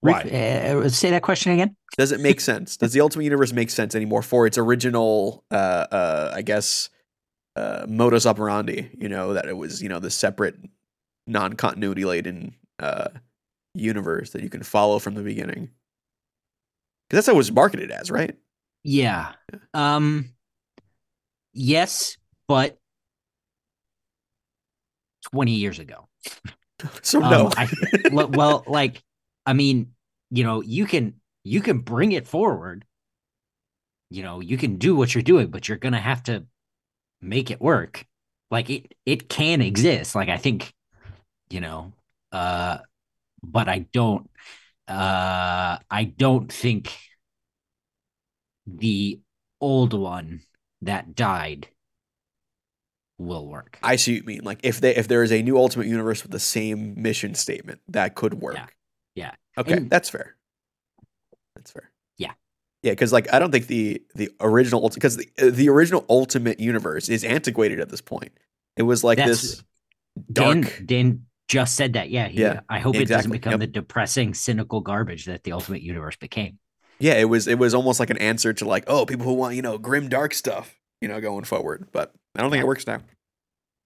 Why? 0.00 0.22
Uh, 0.22 0.88
say 0.88 1.10
that 1.10 1.22
question 1.22 1.52
again. 1.52 1.76
Does 1.98 2.10
it 2.10 2.20
make 2.20 2.40
sense? 2.40 2.78
Does 2.78 2.92
the 2.92 3.02
Ultimate 3.02 3.24
Universe 3.24 3.52
make 3.52 3.68
sense 3.68 3.94
anymore 3.94 4.22
for 4.22 4.46
its 4.46 4.56
original, 4.56 5.44
uh, 5.50 5.54
uh, 5.90 6.32
I 6.34 6.40
guess, 6.40 6.88
uh, 7.56 7.84
modus 7.86 8.24
operandi? 8.24 8.90
You 8.96 9.10
know 9.10 9.34
that 9.34 9.46
it 9.46 9.56
was, 9.56 9.82
you 9.82 9.90
know, 9.90 9.98
the 9.98 10.10
separate, 10.10 10.56
non-continuity 11.26 12.06
laden 12.06 12.54
uh, 12.78 13.08
universe 13.74 14.30
that 14.30 14.42
you 14.42 14.50
can 14.50 14.62
follow 14.62 14.98
from 14.98 15.14
the 15.14 15.22
beginning. 15.22 15.70
Because 17.08 17.18
that's 17.18 17.26
how 17.26 17.34
it 17.34 17.36
was 17.36 17.52
marketed 17.52 17.90
as, 17.90 18.10
right? 18.10 18.36
Yeah. 18.82 19.32
Um. 19.74 20.30
Yes, 21.52 22.16
but 22.46 22.78
twenty 25.30 25.52
years 25.54 25.78
ago. 25.78 26.08
So 27.02 27.22
Um, 27.22 27.30
no. 27.30 27.50
I, 27.58 27.68
well, 28.10 28.28
well, 28.28 28.64
like, 28.68 29.02
I 29.44 29.52
mean, 29.52 29.92
you 30.30 30.44
know, 30.44 30.62
you 30.62 30.86
can 30.86 31.20
you 31.44 31.60
can 31.60 31.80
bring 31.80 32.12
it 32.12 32.26
forward. 32.26 32.86
You 34.08 34.22
know, 34.22 34.40
you 34.40 34.56
can 34.56 34.76
do 34.76 34.96
what 34.96 35.14
you're 35.14 35.22
doing, 35.22 35.48
but 35.48 35.68
you're 35.68 35.76
gonna 35.76 36.00
have 36.00 36.22
to 36.24 36.46
make 37.20 37.50
it 37.50 37.60
work. 37.60 38.06
Like 38.50 38.70
it, 38.70 38.94
it 39.06 39.28
can 39.28 39.60
exist. 39.60 40.14
Like 40.14 40.30
I 40.30 40.38
think, 40.38 40.72
you 41.50 41.60
know, 41.60 41.92
uh, 42.32 42.78
but 43.42 43.68
I 43.68 43.80
don't, 43.92 44.28
uh, 44.88 45.78
I 45.90 46.04
don't 46.16 46.52
think 46.52 46.92
the 48.66 49.20
old 49.60 49.94
one 49.94 50.40
that 50.82 51.14
died 51.14 51.68
will 53.18 53.46
work. 53.46 53.78
I 53.82 53.96
see 53.96 54.12
what 54.14 54.16
you 54.22 54.26
mean. 54.26 54.40
Like 54.44 54.60
if 54.62 54.80
they 54.80 54.96
if 54.96 55.08
there 55.08 55.22
is 55.22 55.32
a 55.32 55.42
new 55.42 55.56
Ultimate 55.58 55.86
Universe 55.86 56.22
with 56.22 56.32
the 56.32 56.40
same 56.40 57.00
mission 57.00 57.34
statement, 57.34 57.80
that 57.88 58.14
could 58.14 58.34
work. 58.34 58.54
Yeah. 58.54 58.66
Yeah. 59.14 59.32
Okay, 59.58 59.74
And- 59.74 59.90
that's 59.90 60.08
fair. 60.08 60.36
That's 61.54 61.70
fair. 61.70 61.90
Yeah. 62.16 62.32
Yeah, 62.82 62.92
because 62.92 63.12
like 63.12 63.32
I 63.32 63.38
don't 63.38 63.50
think 63.50 63.66
the 63.66 64.02
the 64.14 64.30
original 64.40 64.88
because 64.88 65.16
the 65.18 65.50
the 65.50 65.68
original 65.68 66.06
Ultimate 66.08 66.60
Universe 66.60 67.08
is 67.08 67.24
antiquated 67.24 67.80
at 67.80 67.90
this 67.90 68.00
point. 68.00 68.32
It 68.76 68.84
was 68.84 69.04
like 69.04 69.18
That's- 69.18 69.42
this 69.42 69.64
dark. 70.32 70.62
Dan, 70.78 70.86
Dan 70.86 71.26
just 71.50 71.74
said 71.74 71.94
that. 71.94 72.10
Yeah. 72.10 72.28
He, 72.28 72.40
Yeah, 72.40 72.60
I 72.68 72.78
hope 72.78 72.94
it 72.94 73.08
doesn't 73.08 73.32
become 73.32 73.54
Yep. 73.54 73.60
the 73.60 73.66
depressing, 73.66 74.34
cynical 74.34 74.80
garbage 74.80 75.24
that 75.24 75.42
the 75.42 75.50
Ultimate 75.52 75.82
Universe 75.82 76.16
became. 76.16 76.58
Yeah, 77.00 77.14
it 77.14 77.24
was 77.24 77.48
it 77.48 77.58
was 77.58 77.74
almost 77.74 77.98
like 77.98 78.10
an 78.10 78.18
answer 78.18 78.52
to 78.52 78.64
like 78.64 78.84
oh 78.86 79.04
people 79.04 79.26
who 79.26 79.32
want 79.34 79.56
you 79.56 79.62
know 79.62 79.76
grim 79.76 80.08
dark 80.08 80.32
stuff 80.32 80.74
you 81.00 81.08
know 81.08 81.20
going 81.20 81.44
forward. 81.44 81.88
But 81.90 82.12
I 82.36 82.40
don't 82.42 82.50
think 82.50 82.60
Yeah. 82.60 82.64
it 82.64 82.68
works 82.68 82.86
now. 82.86 83.00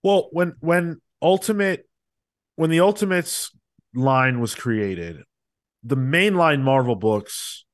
Well, 0.03 0.29
when 0.33 0.57
when 0.61 1.01
Ultimate 1.23 1.89
when 2.57 2.69
the 2.69 2.81
Ultimates 2.81 3.51
line 3.95 4.41
was 4.41 4.55
created, 4.55 5.23
the 5.83 5.97
mainline 5.97 6.61
Marvel 6.61 6.97
books 6.97 7.65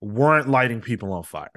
weren't 0.00 0.48
lighting 0.48 0.80
people 0.80 1.12
on 1.12 1.22
fire. 1.22 1.50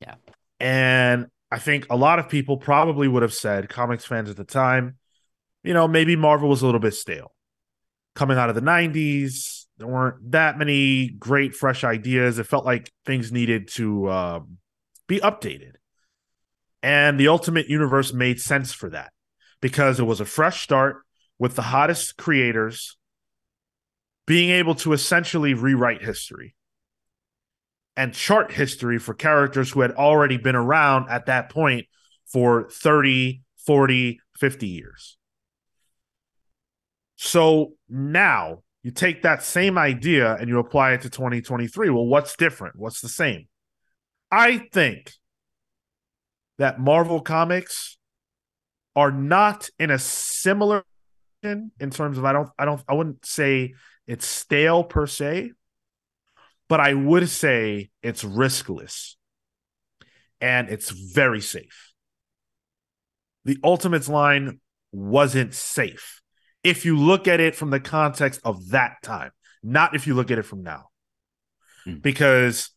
Yeah. 0.00 0.14
And 0.58 1.26
I 1.52 1.58
think 1.60 1.86
a 1.90 1.96
lot 1.96 2.18
of 2.18 2.28
people 2.28 2.56
probably 2.56 3.06
would 3.06 3.22
have 3.22 3.34
said, 3.34 3.68
comics 3.68 4.04
fans 4.04 4.28
at 4.30 4.36
the 4.36 4.44
time, 4.44 4.96
you 5.64 5.74
know, 5.74 5.88
maybe 5.88 6.14
Marvel 6.14 6.48
was 6.48 6.62
a 6.62 6.66
little 6.66 6.80
bit 6.80 6.94
stale. 6.94 7.32
Coming 8.14 8.38
out 8.38 8.48
of 8.48 8.54
the 8.54 8.60
90s, 8.60 9.64
there 9.78 9.88
weren't 9.88 10.30
that 10.30 10.56
many 10.58 11.08
great 11.08 11.54
fresh 11.54 11.82
ideas. 11.82 12.38
It 12.38 12.46
felt 12.46 12.64
like 12.64 12.92
things 13.04 13.32
needed 13.32 13.68
to 13.72 14.10
um, 14.10 14.58
be 15.08 15.18
updated. 15.18 15.72
And 16.82 17.18
the 17.18 17.28
Ultimate 17.28 17.68
Universe 17.68 18.12
made 18.12 18.40
sense 18.40 18.72
for 18.72 18.90
that 18.90 19.10
because 19.60 19.98
it 19.98 20.04
was 20.04 20.20
a 20.20 20.26
fresh 20.26 20.62
start 20.62 20.98
with 21.38 21.56
the 21.56 21.62
hottest 21.62 22.16
creators 22.16 22.96
being 24.26 24.50
able 24.50 24.74
to 24.76 24.92
essentially 24.92 25.54
rewrite 25.54 26.02
history 26.02 26.54
and 27.96 28.12
chart 28.12 28.52
history 28.52 28.98
for 28.98 29.14
characters 29.14 29.72
who 29.72 29.80
had 29.80 29.92
already 29.92 30.36
been 30.36 30.56
around 30.56 31.08
at 31.08 31.26
that 31.26 31.50
point 31.50 31.86
for 32.26 32.68
30, 32.70 33.42
40, 33.66 34.20
50 34.36 34.66
years. 34.68 35.16
So 37.24 37.72
now 37.88 38.58
you 38.82 38.90
take 38.90 39.22
that 39.22 39.42
same 39.42 39.78
idea 39.78 40.34
and 40.34 40.46
you 40.46 40.58
apply 40.58 40.92
it 40.92 41.00
to 41.00 41.10
2023. 41.10 41.88
Well, 41.88 42.04
what's 42.04 42.36
different? 42.36 42.76
What's 42.76 43.00
the 43.00 43.08
same? 43.08 43.48
I 44.30 44.58
think 44.58 45.10
that 46.58 46.78
Marvel 46.78 47.22
Comics 47.22 47.96
are 48.94 49.10
not 49.10 49.70
in 49.78 49.90
a 49.90 49.98
similar 49.98 50.84
in 51.42 51.90
terms 51.90 52.18
of 52.18 52.26
I 52.26 52.34
don't 52.34 52.50
I 52.58 52.66
don't 52.66 52.82
I 52.86 52.92
wouldn't 52.92 53.24
say 53.24 53.72
it's 54.06 54.26
stale 54.26 54.84
per 54.84 55.06
se, 55.06 55.52
but 56.68 56.80
I 56.80 56.92
would 56.92 57.30
say 57.30 57.88
it's 58.02 58.22
riskless 58.22 59.14
and 60.42 60.68
it's 60.68 60.90
very 60.90 61.40
safe. 61.40 61.94
The 63.46 63.56
Ultimates 63.64 64.10
line 64.10 64.60
wasn't 64.92 65.54
safe 65.54 66.20
if 66.64 66.84
you 66.84 66.98
look 66.98 67.28
at 67.28 67.38
it 67.38 67.54
from 67.54 67.70
the 67.70 67.78
context 67.78 68.40
of 68.42 68.70
that 68.70 68.96
time, 69.02 69.30
not 69.62 69.94
if 69.94 70.06
you 70.06 70.14
look 70.14 70.30
at 70.30 70.38
it 70.38 70.44
from 70.44 70.62
now. 70.62 70.88
Hmm. 71.84 71.98
Because 71.98 72.70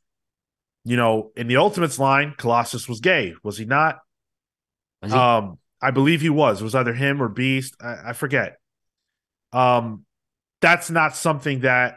you 0.84 0.96
know, 0.96 1.32
in 1.36 1.48
the 1.48 1.58
Ultimates 1.58 2.00
line, 2.00 2.34
Colossus 2.38 2.88
was 2.88 3.02
gay, 3.02 3.34
was 3.44 3.58
he 3.58 3.66
not? 3.66 3.98
Was 5.02 5.12
he? 5.12 5.18
Um, 5.18 5.58
I 5.82 5.92
believe 5.92 6.22
he 6.22 6.30
was. 6.30 6.62
It 6.62 6.64
was 6.64 6.76
either 6.76 6.94
him 6.94 7.22
or 7.22 7.28
Beast. 7.28 7.76
I, 7.82 8.10
I 8.10 8.14
forget. 8.14 8.58
Um, 9.52 10.06
that's 10.62 10.90
not 10.90 11.16
something 11.16 11.62
that 11.62 11.96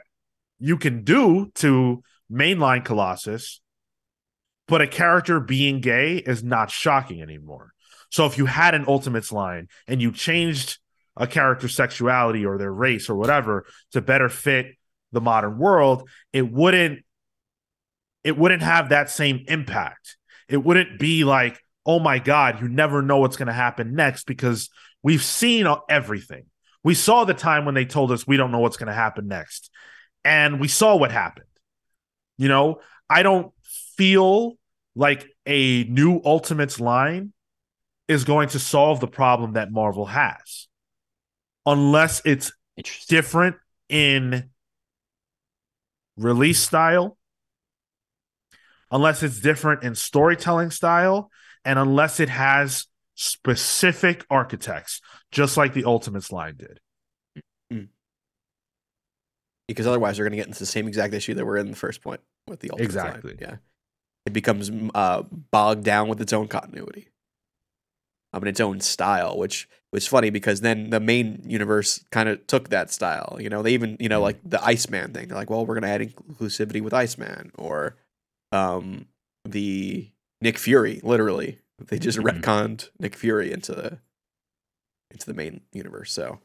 you 0.58 0.76
can 0.76 1.04
do 1.04 1.50
to 1.56 2.02
mainline 2.30 2.84
Colossus, 2.84 3.60
but 4.66 4.82
a 4.82 4.86
character 4.86 5.40
being 5.40 5.80
gay 5.80 6.16
is 6.16 6.42
not 6.42 6.70
shocking 6.70 7.22
anymore. 7.22 7.72
So 8.10 8.26
if 8.26 8.38
you 8.38 8.46
had 8.46 8.74
an 8.74 8.86
Ultimates 8.86 9.30
line 9.32 9.68
and 9.86 10.02
you 10.02 10.12
changed 10.12 10.78
a 11.16 11.26
character's 11.26 11.74
sexuality 11.74 12.44
or 12.44 12.58
their 12.58 12.72
race 12.72 13.10
or 13.10 13.16
whatever 13.16 13.66
to 13.92 14.00
better 14.00 14.28
fit 14.28 14.76
the 15.12 15.20
modern 15.20 15.58
world, 15.58 16.08
it 16.32 16.50
wouldn't 16.50 17.04
it 18.22 18.36
wouldn't 18.36 18.62
have 18.62 18.90
that 18.90 19.10
same 19.10 19.44
impact. 19.48 20.16
It 20.48 20.58
wouldn't 20.58 20.98
be 20.98 21.24
like, 21.24 21.62
oh 21.86 21.98
my 21.98 22.18
God, 22.18 22.60
you 22.60 22.68
never 22.68 23.00
know 23.00 23.18
what's 23.18 23.36
going 23.36 23.48
to 23.48 23.52
happen 23.52 23.94
next 23.94 24.24
because 24.24 24.68
we've 25.02 25.22
seen 25.22 25.66
everything. 25.88 26.44
We 26.84 26.94
saw 26.94 27.24
the 27.24 27.34
time 27.34 27.64
when 27.64 27.74
they 27.74 27.84
told 27.84 28.12
us 28.12 28.26
we 28.26 28.36
don't 28.36 28.52
know 28.52 28.58
what's 28.58 28.76
going 28.76 28.88
to 28.88 28.92
happen 28.92 29.26
next. 29.26 29.70
And 30.24 30.60
we 30.60 30.68
saw 30.68 30.96
what 30.96 31.12
happened. 31.12 31.46
You 32.36 32.48
know, 32.48 32.80
I 33.08 33.22
don't 33.22 33.52
feel 33.96 34.58
like 34.94 35.26
a 35.46 35.84
new 35.84 36.20
Ultimates 36.24 36.78
line 36.78 37.32
is 38.08 38.24
going 38.24 38.48
to 38.50 38.58
solve 38.58 39.00
the 39.00 39.06
problem 39.06 39.54
that 39.54 39.70
Marvel 39.70 40.06
has 40.06 40.68
unless 41.66 42.22
it's 42.24 42.52
different 43.08 43.56
in 43.88 44.50
release 46.16 46.60
style, 46.60 47.18
unless 48.90 49.22
it's 49.22 49.40
different 49.40 49.82
in 49.82 49.94
storytelling 49.94 50.70
style, 50.70 51.30
and 51.64 51.78
unless 51.78 52.20
it 52.20 52.28
has 52.28 52.86
specific 53.14 54.24
architects, 54.30 55.00
just 55.30 55.56
like 55.56 55.74
the 55.74 55.84
Ultimates 55.84 56.32
line 56.32 56.56
did. 56.56 56.80
because 59.70 59.86
otherwise 59.86 60.16
they're 60.16 60.24
going 60.24 60.32
to 60.32 60.36
get 60.36 60.48
into 60.48 60.58
the 60.58 60.66
same 60.66 60.88
exact 60.88 61.14
issue 61.14 61.32
that 61.32 61.46
we're 61.46 61.56
in 61.56 61.70
the 61.70 61.76
first 61.76 62.02
point 62.02 62.20
with 62.48 62.58
the 62.58 62.70
Ultimates 62.72 62.96
line. 62.96 63.06
Exactly. 63.06 63.36
Yeah, 63.40 63.56
it 64.26 64.32
becomes 64.32 64.68
uh, 64.94 65.22
bogged 65.52 65.84
down 65.84 66.08
with 66.08 66.20
its 66.20 66.32
own 66.32 66.48
continuity, 66.48 67.09
um, 68.32 68.42
and 68.42 68.48
its 68.48 68.60
own 68.60 68.80
style, 68.80 69.36
which 69.38 69.68
was 69.92 70.06
funny 70.06 70.30
because 70.30 70.60
then 70.60 70.90
the 70.90 71.00
main 71.00 71.42
universe 71.44 72.04
kind 72.12 72.28
of 72.28 72.46
took 72.46 72.68
that 72.68 72.90
style. 72.92 73.36
You 73.40 73.48
know, 73.50 73.62
they 73.62 73.72
even 73.74 73.96
you 74.00 74.08
know 74.08 74.20
Mhm. 74.20 74.24
like 74.24 74.38
the 74.44 74.64
Iceman 74.64 75.12
thing. 75.12 75.28
They're 75.28 75.36
like, 75.36 75.50
well, 75.50 75.66
we're 75.66 75.78
going 75.78 75.82
to 75.82 75.88
add 75.88 76.00
inclusivity 76.00 76.80
with 76.80 76.94
Iceman, 76.94 77.50
or 77.56 77.96
um, 78.52 79.06
the 79.44 80.10
Nick 80.40 80.58
Fury. 80.58 81.00
Literally, 81.02 81.58
they 81.78 81.98
just 81.98 82.18
Mhm. 82.18 82.40
retconned 82.40 82.90
Nick 82.98 83.16
Fury 83.16 83.50
into 83.52 83.72
the 83.72 83.98
into 85.10 85.26
the 85.26 85.34
main 85.34 85.62
universe. 85.72 86.12
So 86.12 86.38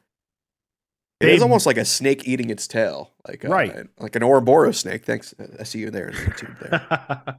it 1.22 1.28
They- 1.28 1.40
almost 1.40 1.66
like 1.68 1.78
a 1.78 1.86
snake 1.86 2.28
eating 2.28 2.50
its 2.50 2.68
tail, 2.68 3.14
like 3.28 3.46
uh, 3.46 3.50
Right. 3.50 3.88
like 4.00 4.16
an 4.16 4.24
Ouroboros 4.24 4.80
snake. 4.80 5.06
Thanks, 5.06 5.34
I 5.60 5.64
see 5.64 5.80
you 5.80 5.92
there 5.92 6.10
in 6.10 6.16
YouTube. 6.16 6.60
There, 6.60 7.36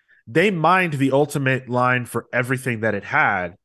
they 0.26 0.50
mined 0.50 0.94
the 0.94 1.12
ultimate 1.12 1.68
line 1.68 2.04
for 2.04 2.26
everything 2.32 2.80
that 2.80 2.94
it 2.96 3.04
had 3.04 3.56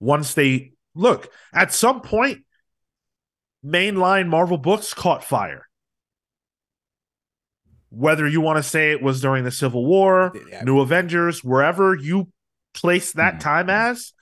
once 0.00 0.34
they 0.34 0.72
look 0.94 1.30
at 1.52 1.72
some 1.72 2.00
point 2.00 2.44
mainline 3.64 4.28
marvel 4.28 4.58
books 4.58 4.94
caught 4.94 5.24
fire. 5.24 5.66
Whether 7.90 8.26
you 8.26 8.40
want 8.40 8.58
to 8.58 8.62
say 8.62 8.90
it 8.90 9.02
was 9.02 9.20
during 9.20 9.44
the 9.44 9.50
civil 9.50 9.84
war 9.86 10.32
Yeah. 10.50 10.62
new 10.64 10.80
avengers 10.80 11.42
wherever 11.42 11.94
you 11.94 12.30
place 12.74 13.12
that 13.12 13.36
Mhm. 13.36 13.40
time 13.40 13.70
as 13.70 14.12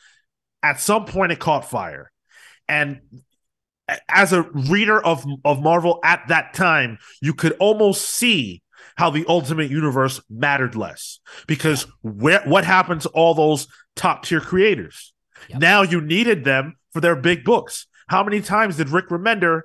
at 0.62 0.80
some 0.80 1.06
point 1.06 1.32
it 1.32 1.38
caught 1.40 1.68
fire. 1.68 2.10
And 2.68 3.00
as 4.08 4.32
a 4.32 4.42
reader 4.42 5.04
of 5.04 5.24
of 5.44 5.60
marvel 5.60 6.00
at 6.04 6.26
that 6.28 6.54
time 6.54 6.98
you 7.20 7.34
could 7.34 7.52
almost 7.58 8.08
see 8.08 8.62
how 8.96 9.10
the 9.10 9.24
ultimate 9.28 9.70
universe 9.70 10.20
mattered 10.30 10.74
less. 10.76 11.18
Because 11.46 11.86
where, 12.02 12.42
what 12.44 12.64
happened 12.64 13.00
to 13.02 13.08
all 13.10 13.34
those 13.34 13.66
top 13.96 14.24
tier 14.24 14.40
creators 14.40 15.13
Yep. 15.48 15.60
now 15.60 15.82
you 15.82 16.00
needed 16.00 16.44
them 16.44 16.76
for 16.92 17.00
their 17.00 17.16
big 17.16 17.44
books 17.44 17.86
how 18.08 18.22
many 18.22 18.40
times 18.40 18.76
did 18.76 18.90
rick 18.90 19.08
remender 19.08 19.62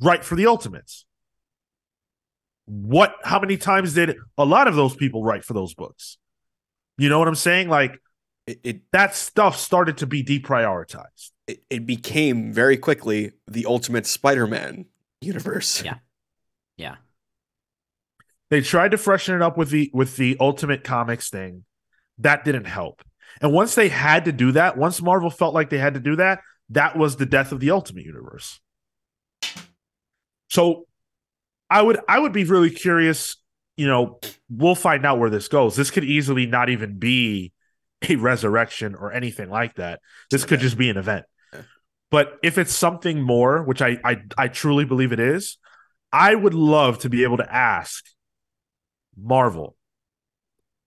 write 0.00 0.24
for 0.24 0.36
the 0.36 0.46
ultimates 0.46 1.04
what 2.66 3.14
how 3.24 3.40
many 3.40 3.56
times 3.56 3.94
did 3.94 4.16
a 4.38 4.44
lot 4.44 4.68
of 4.68 4.74
those 4.76 4.94
people 4.94 5.24
write 5.24 5.44
for 5.44 5.54
those 5.54 5.74
books 5.74 6.18
you 6.98 7.08
know 7.08 7.18
what 7.18 7.28
i'm 7.28 7.34
saying 7.34 7.68
like 7.68 7.98
it, 8.46 8.60
it 8.64 8.80
that 8.92 9.14
stuff 9.14 9.56
started 9.56 9.98
to 9.98 10.06
be 10.06 10.22
deprioritized 10.22 11.30
it 11.46 11.62
it 11.68 11.86
became 11.86 12.52
very 12.52 12.76
quickly 12.76 13.32
the 13.48 13.66
ultimate 13.66 14.06
Spider-Man 14.06 14.86
universe. 15.20 15.82
Yeah. 15.84 15.96
Yeah. 16.76 16.96
they 18.48 18.62
tried 18.62 18.92
to 18.92 18.98
freshen 18.98 19.34
it 19.34 19.42
up 19.42 19.58
with 19.58 19.70
the 19.70 19.90
with 19.92 20.16
the 20.16 20.36
ultimate 20.40 20.82
comics 20.82 21.28
thing 21.28 21.64
that 22.18 22.44
didn't 22.44 22.64
help 22.64 23.02
and 23.40 23.52
once 23.52 23.74
they 23.74 23.88
had 23.88 24.24
to 24.24 24.32
do 24.32 24.52
that 24.52 24.76
once 24.76 25.00
marvel 25.00 25.30
felt 25.30 25.54
like 25.54 25.70
they 25.70 25.78
had 25.78 25.94
to 25.94 26.00
do 26.00 26.16
that 26.16 26.40
that 26.70 26.96
was 26.96 27.16
the 27.16 27.26
death 27.26 27.52
of 27.52 27.60
the 27.60 27.72
ultimate 27.72 28.06
universe. 28.06 28.60
So 30.48 30.86
i 31.68 31.80
would 31.80 32.00
i 32.08 32.18
would 32.18 32.32
be 32.32 32.44
really 32.44 32.70
curious 32.70 33.36
you 33.76 33.86
know 33.86 34.18
we'll 34.48 34.74
find 34.74 35.06
out 35.06 35.18
where 35.18 35.30
this 35.30 35.48
goes. 35.48 35.76
This 35.76 35.90
could 35.90 36.04
easily 36.04 36.46
not 36.46 36.68
even 36.68 36.98
be 36.98 37.52
a 38.08 38.16
resurrection 38.16 38.94
or 38.94 39.12
anything 39.12 39.48
like 39.48 39.76
that. 39.76 40.00
This 40.30 40.44
could 40.44 40.60
just 40.60 40.76
be 40.76 40.90
an 40.90 40.96
event. 40.96 41.24
But 42.10 42.38
if 42.42 42.58
it's 42.58 42.74
something 42.74 43.22
more 43.22 43.62
which 43.62 43.82
I, 43.82 43.98
I 44.04 44.22
i 44.36 44.48
truly 44.48 44.84
believe 44.84 45.12
it 45.12 45.20
is 45.20 45.58
i 46.12 46.34
would 46.34 46.54
love 46.54 46.98
to 47.00 47.08
be 47.08 47.22
able 47.22 47.36
to 47.36 47.54
ask 47.54 48.04
marvel 49.16 49.76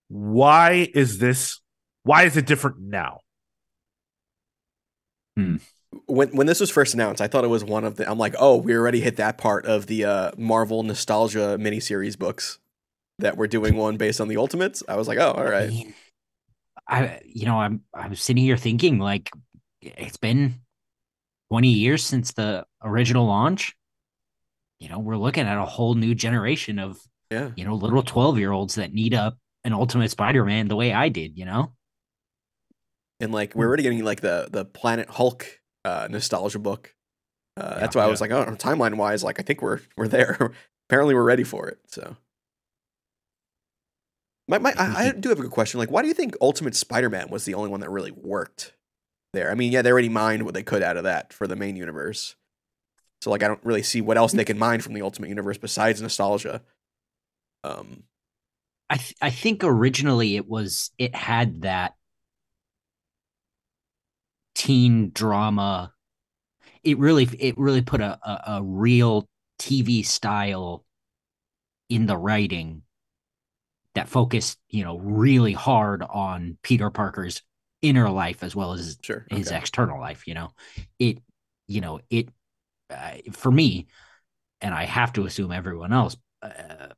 why 0.08 0.88
is 0.94 1.18
this 1.18 1.60
why 2.04 2.22
is 2.24 2.36
it 2.36 2.46
different 2.46 2.80
now 2.80 3.18
When 6.06 6.28
when 6.36 6.46
this 6.46 6.60
was 6.60 6.70
first 6.70 6.94
announced, 6.94 7.20
I 7.20 7.26
thought 7.26 7.44
it 7.44 7.48
was 7.48 7.64
one 7.64 7.84
of 7.84 7.96
the. 7.96 8.08
I'm 8.08 8.18
like, 8.18 8.34
oh, 8.38 8.56
we 8.56 8.74
already 8.74 9.00
hit 9.00 9.16
that 9.16 9.38
part 9.38 9.66
of 9.66 9.86
the 9.86 10.04
uh, 10.04 10.30
Marvel 10.36 10.82
nostalgia 10.82 11.56
miniseries 11.58 12.18
books 12.18 12.58
that 13.18 13.36
we're 13.36 13.46
doing 13.46 13.76
one 13.76 13.96
based 13.96 14.20
on 14.20 14.28
the 14.28 14.36
Ultimates. 14.36 14.82
I 14.88 14.96
was 14.96 15.08
like, 15.08 15.18
oh, 15.18 15.32
all 15.32 15.44
right. 15.44 15.64
I 15.64 15.68
mean, 15.68 15.94
I 16.88 17.20
you 17.24 17.46
know 17.46 17.58
I'm 17.58 17.82
I'm 17.94 18.14
sitting 18.14 18.42
here 18.44 18.56
thinking 18.56 18.98
like 18.98 19.30
it's 19.80 20.16
been 20.16 20.60
20 21.50 21.68
years 21.68 22.04
since 22.04 22.32
the 22.32 22.66
original 22.82 23.26
launch. 23.26 23.74
You 24.80 24.88
know, 24.88 24.98
we're 24.98 25.16
looking 25.16 25.46
at 25.46 25.58
a 25.58 25.64
whole 25.64 25.94
new 25.94 26.14
generation 26.14 26.78
of 26.78 26.98
Yeah. 27.30 27.50
you 27.56 27.64
know 27.64 27.74
little 27.74 28.02
12 28.02 28.38
year 28.38 28.52
olds 28.52 28.74
that 28.76 28.92
need 28.92 29.14
a 29.14 29.36
an 29.64 29.72
Ultimate 29.72 30.10
Spider-Man 30.10 30.68
the 30.68 30.76
way 30.76 30.92
I 30.92 31.08
did. 31.08 31.38
You 31.38 31.44
know, 31.46 31.72
and 33.24 33.32
like 33.32 33.54
we're 33.54 33.66
already 33.66 33.82
getting 33.82 34.04
like 34.04 34.20
the 34.20 34.48
the 34.50 34.64
Planet 34.64 35.08
Hulk 35.08 35.60
uh, 35.84 36.06
nostalgia 36.10 36.60
book. 36.60 36.94
Uh, 37.56 37.80
that's 37.80 37.96
why 37.96 38.02
I 38.02 38.06
was 38.06 38.20
like, 38.20 38.30
oh, 38.30 38.44
timeline 38.56 38.96
wise, 38.96 39.24
like 39.24 39.40
I 39.40 39.42
think 39.42 39.62
we're 39.62 39.80
we're 39.96 40.08
there. 40.08 40.52
Apparently, 40.88 41.14
we're 41.14 41.24
ready 41.24 41.44
for 41.44 41.66
it. 41.66 41.78
So, 41.88 42.16
my, 44.46 44.58
my 44.58 44.74
I, 44.76 45.06
I 45.06 45.12
do 45.18 45.30
have 45.30 45.38
a 45.38 45.42
good 45.42 45.50
question. 45.50 45.80
Like, 45.80 45.90
why 45.90 46.02
do 46.02 46.08
you 46.08 46.14
think 46.14 46.36
Ultimate 46.40 46.76
Spider-Man 46.76 47.30
was 47.30 47.46
the 47.46 47.54
only 47.54 47.70
one 47.70 47.80
that 47.80 47.90
really 47.90 48.10
worked 48.10 48.74
there? 49.32 49.50
I 49.50 49.54
mean, 49.54 49.72
yeah, 49.72 49.80
they 49.80 49.90
already 49.90 50.10
mined 50.10 50.42
what 50.42 50.52
they 50.52 50.62
could 50.62 50.82
out 50.82 50.98
of 50.98 51.04
that 51.04 51.32
for 51.32 51.46
the 51.46 51.56
main 51.56 51.76
universe. 51.76 52.36
So, 53.22 53.30
like, 53.30 53.42
I 53.42 53.48
don't 53.48 53.64
really 53.64 53.82
see 53.82 54.02
what 54.02 54.18
else 54.18 54.32
they 54.32 54.44
can 54.44 54.58
mine 54.58 54.80
from 54.80 54.92
the 54.92 55.00
Ultimate 55.00 55.30
Universe 55.30 55.56
besides 55.56 56.02
nostalgia. 56.02 56.60
Um, 57.62 58.02
I 58.90 58.96
th- 58.98 59.16
I 59.22 59.30
think 59.30 59.64
originally 59.64 60.36
it 60.36 60.46
was 60.46 60.90
it 60.98 61.14
had 61.14 61.62
that 61.62 61.94
teen 64.54 65.10
drama. 65.10 65.92
It 66.82 66.98
really 66.98 67.24
it 67.38 67.56
really 67.58 67.82
put 67.82 68.00
a, 68.00 68.18
a, 68.22 68.58
a 68.58 68.62
real 68.62 69.28
TV 69.58 70.04
style 70.04 70.84
in 71.88 72.06
the 72.06 72.16
writing 72.16 72.82
that 73.94 74.08
focused, 74.08 74.58
you 74.68 74.84
know, 74.84 74.98
really 74.98 75.52
hard 75.52 76.02
on 76.02 76.58
Peter 76.62 76.90
Parker's 76.90 77.42
inner 77.84 78.08
life 78.08 78.42
as 78.42 78.56
well 78.56 78.72
as 78.72 78.96
sure. 79.02 79.26
his 79.30 79.48
okay. 79.48 79.58
external 79.58 80.00
life 80.00 80.26
you 80.26 80.32
know 80.32 80.50
it 80.98 81.18
you 81.66 81.82
know 81.82 82.00
it 82.08 82.30
uh, 82.88 83.12
for 83.32 83.52
me 83.52 83.86
and 84.62 84.74
i 84.74 84.84
have 84.84 85.12
to 85.12 85.26
assume 85.26 85.52
everyone 85.52 85.92
else 85.92 86.16
uh, 86.42 86.88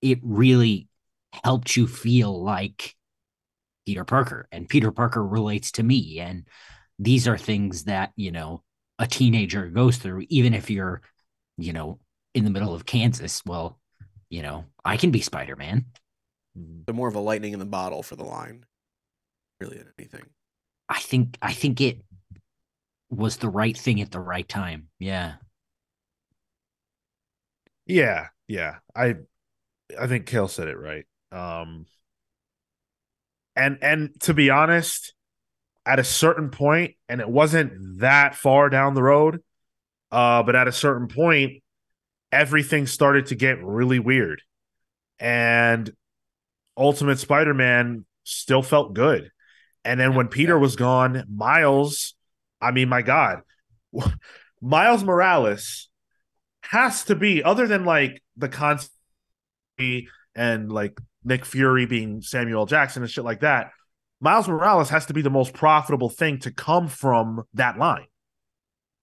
it 0.00 0.18
really 0.22 0.88
helped 1.44 1.76
you 1.76 1.86
feel 1.86 2.42
like 2.42 2.96
peter 3.90 4.04
parker 4.04 4.46
and 4.52 4.68
peter 4.68 4.92
parker 4.92 5.26
relates 5.26 5.72
to 5.72 5.82
me 5.82 6.20
and 6.20 6.46
these 7.00 7.26
are 7.26 7.36
things 7.36 7.84
that 7.84 8.12
you 8.14 8.30
know 8.30 8.62
a 9.00 9.06
teenager 9.06 9.66
goes 9.66 9.96
through 9.96 10.24
even 10.28 10.54
if 10.54 10.70
you're 10.70 11.02
you 11.58 11.72
know 11.72 11.98
in 12.34 12.44
the 12.44 12.50
middle 12.50 12.72
of 12.72 12.86
kansas 12.86 13.42
well 13.44 13.80
you 14.28 14.42
know 14.42 14.64
i 14.84 14.96
can 14.96 15.10
be 15.10 15.20
spider-man 15.20 15.84
So 16.88 16.92
more 16.92 17.08
of 17.08 17.16
a 17.16 17.20
lightning 17.20 17.52
in 17.52 17.58
the 17.58 17.64
bottle 17.64 18.02
for 18.02 18.16
the 18.16 18.24
line, 18.24 18.64
really 19.60 19.78
than 19.78 19.92
anything. 19.98 20.26
i 20.88 21.00
think 21.00 21.36
i 21.42 21.52
think 21.52 21.80
it 21.80 22.00
was 23.10 23.38
the 23.38 23.48
right 23.48 23.76
thing 23.76 24.00
at 24.00 24.12
the 24.12 24.20
right 24.20 24.48
time 24.48 24.88
yeah 25.00 25.34
Yeah, 27.86 28.28
yeah. 28.46 28.78
I 28.94 29.16
I 29.98 30.06
think 30.06 30.26
Kale 30.26 30.48
said 30.48 30.68
it 30.68 30.78
right. 30.78 31.06
Um 31.32 31.86
and 33.56 33.78
and 33.82 34.20
to 34.22 34.34
be 34.34 34.50
honest, 34.50 35.14
at 35.86 35.98
a 35.98 36.04
certain 36.04 36.50
point, 36.50 36.94
and 37.08 37.20
it 37.20 37.28
wasn't 37.28 38.00
that 38.00 38.34
far 38.34 38.68
down 38.68 38.94
the 38.94 39.02
road, 39.02 39.42
uh, 40.10 40.42
but 40.42 40.56
at 40.56 40.68
a 40.68 40.72
certain 40.72 41.08
point, 41.08 41.62
everything 42.32 42.86
started 42.86 43.26
to 43.26 43.34
get 43.34 43.62
really 43.62 43.98
weird. 43.98 44.42
And 45.18 45.90
Ultimate 46.76 47.18
Spider-Man 47.18 48.04
still 48.24 48.62
felt 48.62 48.94
good. 48.94 49.30
And 49.84 49.98
then 49.98 50.14
when 50.14 50.28
Peter 50.28 50.58
was 50.58 50.76
gone, 50.76 51.24
Miles, 51.28 52.14
I 52.60 52.70
mean, 52.70 52.88
my 52.88 53.02
God, 53.02 53.40
Miles 54.60 55.02
Morales 55.02 55.88
has 56.62 57.04
to 57.04 57.14
be 57.14 57.42
other 57.42 57.66
than 57.66 57.84
like 57.84 58.22
the 58.36 58.48
concept 58.48 58.94
and 60.34 60.70
like 60.70 61.00
Nick 61.24 61.44
Fury 61.44 61.86
being 61.86 62.22
Samuel 62.22 62.66
Jackson 62.66 63.02
and 63.02 63.10
shit 63.10 63.24
like 63.24 63.40
that. 63.40 63.70
Miles 64.20 64.48
Morales 64.48 64.90
has 64.90 65.06
to 65.06 65.14
be 65.14 65.22
the 65.22 65.30
most 65.30 65.52
profitable 65.54 66.08
thing 66.10 66.38
to 66.40 66.50
come 66.50 66.88
from 66.88 67.44
that 67.54 67.78
line. 67.78 68.06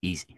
easy 0.01 0.38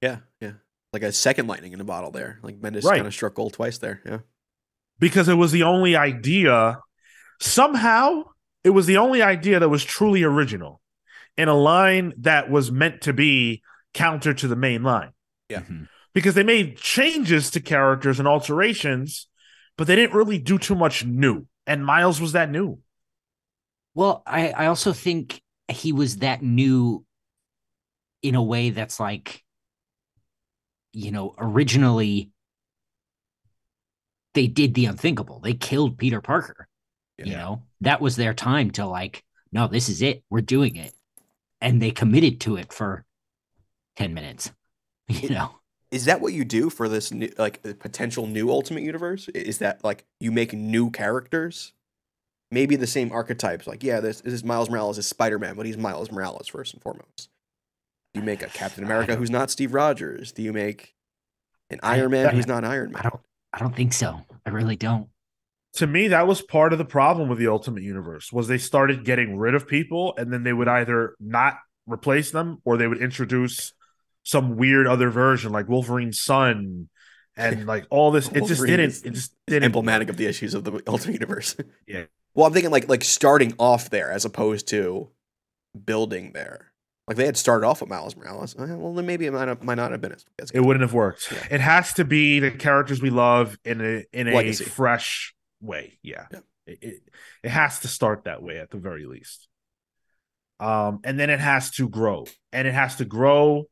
Yeah, 0.00 0.18
yeah. 0.40 0.52
Like 0.92 1.02
a 1.02 1.12
second 1.12 1.46
lightning 1.46 1.72
in 1.72 1.80
a 1.80 1.84
bottle 1.84 2.10
there. 2.10 2.38
Like 2.42 2.60
Bendis 2.60 2.84
Right. 2.84 2.96
kind 2.96 3.06
of 3.06 3.14
struck 3.14 3.34
gold 3.34 3.52
twice 3.54 3.78
there. 3.78 4.00
Yeah. 4.04 4.18
because 5.00 5.28
it 5.28 5.34
was 5.34 5.50
the 5.52 5.64
only 5.64 5.96
idea. 5.96 6.78
Somehow, 7.40 8.24
it 8.62 8.70
was 8.70 8.86
the 8.86 8.96
only 8.96 9.22
idea 9.22 9.58
that 9.60 9.68
was 9.68 9.84
truly 9.84 10.22
original 10.22 10.80
in 11.36 11.48
a 11.48 11.54
line 11.54 12.12
that 12.18 12.48
was 12.50 12.70
meant 12.70 13.02
to 13.02 13.12
be 13.12 13.62
counter 13.92 14.32
to 14.34 14.46
the 14.48 14.56
main 14.56 14.82
line. 14.82 15.10
Yeah. 15.48 15.60
Mhm. 15.62 15.88
because 16.14 16.34
they 16.36 16.44
made 16.44 16.76
changes 16.78 17.50
to 17.50 17.60
characters 17.60 18.18
and 18.20 18.28
alterations, 18.28 19.26
but 19.76 19.86
they 19.86 19.96
didn't 19.96 20.16
really 20.16 20.38
do 20.38 20.58
too 20.58 20.74
much 20.74 21.04
new. 21.04 21.46
And 21.66 21.84
Miles 21.84 22.20
was 22.20 22.32
that 22.32 22.50
new. 22.50 22.78
Well, 23.94 24.22
I, 24.26 24.50
I 24.50 24.66
also 24.66 24.92
think 24.92 25.40
he 25.68 25.92
was 25.92 26.18
that 26.18 26.42
new 26.42 27.04
in 28.22 28.34
a 28.34 28.42
way 28.42 28.70
that's 28.70 28.98
like, 28.98 29.42
you 30.92 31.10
know, 31.10 31.34
originally 31.38 32.30
they 34.34 34.46
did 34.46 34.74
the 34.74 34.86
unthinkable. 34.86 35.40
They 35.40 35.54
killed 35.54 35.98
Peter 35.98 36.20
Parker. 36.20 36.68
You 37.18 37.32
know, 37.36 37.62
that 37.80 38.00
was 38.00 38.16
their 38.16 38.34
time 38.34 38.72
to 38.72 38.86
like, 38.86 39.22
no, 39.52 39.68
this 39.68 39.88
is 39.88 40.02
it. 40.02 40.24
We're 40.30 40.40
doing 40.40 40.74
it. 40.76 40.92
And 41.60 41.80
they 41.80 41.92
committed 41.92 42.40
to 42.42 42.56
it 42.56 42.72
for 42.72 43.04
10 43.96 44.14
minutes. 44.14 44.50
You 45.06 45.28
know, 45.28 45.54
Is 45.94 46.06
that 46.06 46.20
what 46.20 46.32
you 46.32 46.44
do 46.44 46.70
for 46.70 46.88
this 46.88 47.12
new, 47.12 47.32
like 47.38 47.62
potential 47.78 48.26
new 48.26 48.50
Ultimate 48.50 48.82
Universe? 48.82 49.28
Is 49.28 49.58
that 49.58 49.84
like 49.84 50.04
you 50.18 50.32
make 50.32 50.52
new 50.52 50.90
characters? 50.90 51.72
Maybe 52.50 52.74
the 52.74 52.88
same 52.88 53.12
archetypes. 53.12 53.68
Like, 53.68 53.84
yeah, 53.84 54.00
this, 54.00 54.20
this 54.20 54.34
is 54.34 54.42
Miles 54.42 54.68
Morales 54.68 54.98
is 54.98 55.06
Spider 55.06 55.38
Man, 55.38 55.54
but 55.54 55.66
he's 55.66 55.78
Miles 55.78 56.10
Morales 56.10 56.48
first 56.48 56.74
and 56.74 56.82
foremost. 56.82 57.28
Do 58.12 58.18
you 58.18 58.26
make 58.26 58.42
a 58.42 58.48
Captain 58.48 58.82
America 58.82 59.14
who's 59.14 59.30
not 59.30 59.52
Steve 59.52 59.72
Rogers? 59.72 60.32
Do 60.32 60.42
you 60.42 60.52
make 60.52 60.94
an 61.70 61.78
I- 61.80 61.98
Iron 61.98 62.10
Man 62.10 62.24
that- 62.24 62.34
who's 62.34 62.48
not 62.48 62.64
Iron 62.64 62.90
Man? 62.90 62.98
I 62.98 63.08
don't 63.08 63.20
I 63.52 63.58
don't 63.60 63.76
think 63.76 63.92
so. 63.92 64.20
I 64.44 64.50
really 64.50 64.74
don't. 64.74 65.06
To 65.74 65.86
me, 65.86 66.08
that 66.08 66.26
was 66.26 66.42
part 66.42 66.72
of 66.72 66.78
the 66.80 66.84
problem 66.84 67.28
with 67.28 67.38
the 67.38 67.46
Ultimate 67.46 67.84
Universe 67.84 68.32
was 68.32 68.48
they 68.48 68.58
started 68.58 69.04
getting 69.04 69.38
rid 69.38 69.54
of 69.54 69.68
people 69.68 70.12
and 70.18 70.32
then 70.32 70.42
they 70.42 70.52
would 70.52 70.66
either 70.66 71.14
not 71.20 71.58
replace 71.86 72.32
them 72.32 72.58
or 72.64 72.76
they 72.76 72.88
would 72.88 73.00
introduce 73.00 73.72
some 74.24 74.56
weird 74.56 74.86
other 74.86 75.10
version 75.10 75.52
like 75.52 75.68
Wolverine's 75.68 76.20
son 76.20 76.88
and 77.36 77.66
like 77.72 77.86
all 77.90 78.10
this. 78.10 78.28
It 78.28 78.46
just 78.46 78.64
didn't. 78.66 79.00
It 79.04 79.12
just 79.12 79.32
didn't. 79.46 79.64
emblematic 79.64 80.08
of 80.08 80.16
the 80.16 80.26
issues 80.26 80.54
of 80.54 80.64
the 80.64 80.82
Ultimate 80.86 81.14
Universe. 81.14 81.56
Yeah. 81.86 82.04
Well, 82.34 82.46
I'm 82.46 82.52
thinking 82.52 82.72
like 82.72 82.88
like 82.88 83.04
starting 83.04 83.54
off 83.60 83.90
there 83.90 84.10
as 84.10 84.24
opposed 84.24 84.66
to 84.68 85.10
building 85.84 86.32
there. 86.32 86.72
Like 87.06 87.16
they 87.16 87.26
had 87.26 87.36
started 87.36 87.66
off 87.66 87.80
with 87.80 87.90
Miles 87.90 88.16
Morales. 88.16 88.56
Uh, 88.58 88.74
Well, 88.78 88.94
then 88.94 89.06
maybe 89.06 89.26
it 89.26 89.30
might, 89.32 89.46
have, 89.46 89.62
might 89.62 89.74
not 89.74 89.92
have 89.92 90.00
been 90.00 90.12
as, 90.12 90.24
as 90.40 90.50
It 90.50 90.60
wouldn't 90.60 90.80
have 90.80 90.94
worked. 90.94 91.30
Yeah. 91.30 91.46
It 91.50 91.60
has 91.60 91.92
to 91.94 92.04
be 92.04 92.40
the 92.40 92.50
characters 92.50 93.02
we 93.02 93.10
love 93.10 93.58
in 93.64 93.80
a 93.80 94.04
in 94.12 94.26
a 94.26 94.34
Legacy. 94.34 94.64
fresh 94.64 95.34
way. 95.60 95.98
Yeah. 96.02 96.26
Yeah. 96.32 96.38
It, 96.66 96.78
it 96.82 97.02
it 97.44 97.50
has 97.50 97.80
to 97.80 97.88
start 97.88 98.24
that 98.24 98.42
way 98.42 98.58
at 98.58 98.70
the 98.70 98.78
very 98.78 99.04
least. 99.06 99.48
Um, 100.60 101.00
and 101.04 101.18
then 101.20 101.30
it 101.30 101.40
has 101.40 101.70
to 101.72 101.88
grow, 101.88 102.26
and 102.52 102.66
it 102.66 102.74
has 102.74 102.96
to 102.96 103.04
grow. 103.04 103.66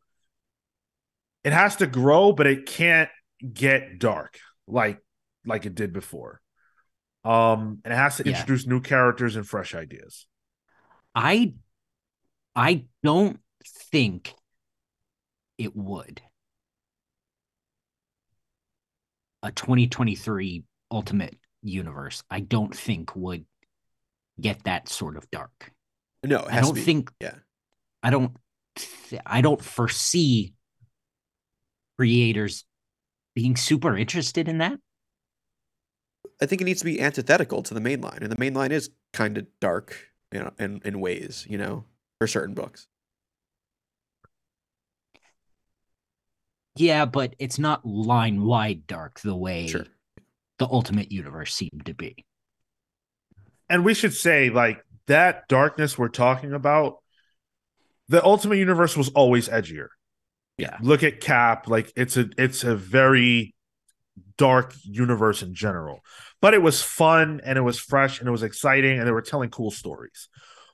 It 1.44 1.52
has 1.52 1.76
to 1.76 1.86
grow, 1.86 2.32
but 2.32 2.46
it 2.46 2.66
can't 2.66 3.10
get 3.52 3.98
dark 3.98 4.38
like 4.66 4.98
like 5.44 5.66
it 5.66 5.74
did 5.74 5.92
before. 5.92 6.40
Um, 7.24 7.80
and 7.84 7.92
it 7.92 7.96
has 7.96 8.16
to 8.16 8.24
Yeah. 8.24 8.30
introduce 8.32 8.66
new 8.66 8.80
characters 8.80 9.36
and 9.36 9.46
fresh 9.46 9.74
ideas. 9.74 10.26
I 11.14 11.54
I 12.54 12.86
don't 13.02 13.40
think 13.90 14.34
it 15.58 15.74
would. 15.76 16.22
A 19.42 19.50
2023 19.50 20.62
Ultimate 20.90 21.36
Universe, 21.62 22.22
I 22.30 22.40
don't 22.40 22.74
think 22.76 23.16
would 23.16 23.44
get 24.40 24.62
that 24.64 24.88
sort 24.88 25.16
of 25.16 25.28
dark. 25.30 25.72
No, 26.22 26.40
it 26.40 26.52
I 26.52 26.60
don't 26.60 26.68
to 26.70 26.74
be. 26.74 26.80
think 26.82 27.12
yeah. 27.20 27.34
I 28.02 28.10
don't 28.10 28.36
th- 28.76 29.22
I 29.26 29.40
don't 29.40 29.62
foresee 29.62 30.54
creators 32.02 32.64
being 33.36 33.54
super 33.54 33.96
interested 33.96 34.48
in 34.48 34.58
that. 34.58 34.76
I 36.40 36.46
think 36.46 36.60
it 36.60 36.64
needs 36.64 36.80
to 36.80 36.84
be 36.84 37.00
antithetical 37.00 37.62
to 37.62 37.74
the 37.74 37.80
main 37.80 38.00
line, 38.00 38.18
and 38.22 38.32
the 38.32 38.38
main 38.38 38.54
line 38.54 38.72
is 38.72 38.90
kind 39.12 39.38
of 39.38 39.46
dark, 39.60 40.08
you 40.32 40.40
know, 40.40 40.52
in 40.58 40.80
in 40.84 40.98
ways, 41.00 41.46
you 41.48 41.56
know, 41.56 41.84
for 42.18 42.26
certain 42.26 42.54
books. 42.54 42.88
Yeah, 46.76 47.04
but 47.04 47.36
it's 47.38 47.58
not 47.58 47.84
line 47.86 48.42
wide 48.42 48.86
dark 48.86 49.20
the 49.20 49.36
way 49.36 49.66
Sure. 49.68 49.86
the 50.58 50.66
Ultimate 50.66 51.12
Universe 51.12 51.54
seemed 51.54 51.86
to 51.86 51.94
be. 51.94 52.24
and 53.68 53.84
we 53.84 53.94
should 53.94 54.12
say 54.14 54.50
like 54.50 54.84
that 55.06 55.46
darkness 55.48 55.96
we're 55.96 56.08
talking 56.08 56.52
about 56.52 56.98
the 58.08 58.22
ultimate 58.24 58.56
universe 58.56 58.96
was 58.96 59.08
always 59.10 59.48
edgier 59.48 59.88
Yeah. 60.58 60.76
look 60.82 61.02
at 61.02 61.20
cap 61.20 61.66
like 61.66 61.92
it's 61.96 62.16
a 62.16 62.28
it's 62.36 62.62
a 62.62 62.76
very 62.76 63.54
dark 64.36 64.74
universe 64.82 65.42
in 65.42 65.54
general. 65.54 66.00
But 66.40 66.54
it 66.54 66.62
was 66.62 66.82
fun 66.82 67.40
and 67.44 67.56
it 67.56 67.62
was 67.62 67.78
fresh 67.78 68.18
and 68.18 68.28
it 68.28 68.32
was 68.32 68.42
exciting 68.42 68.98
and 68.98 69.06
they 69.06 69.12
were 69.12 69.22
telling 69.22 69.50
cool 69.50 69.70
stories. 69.70 70.28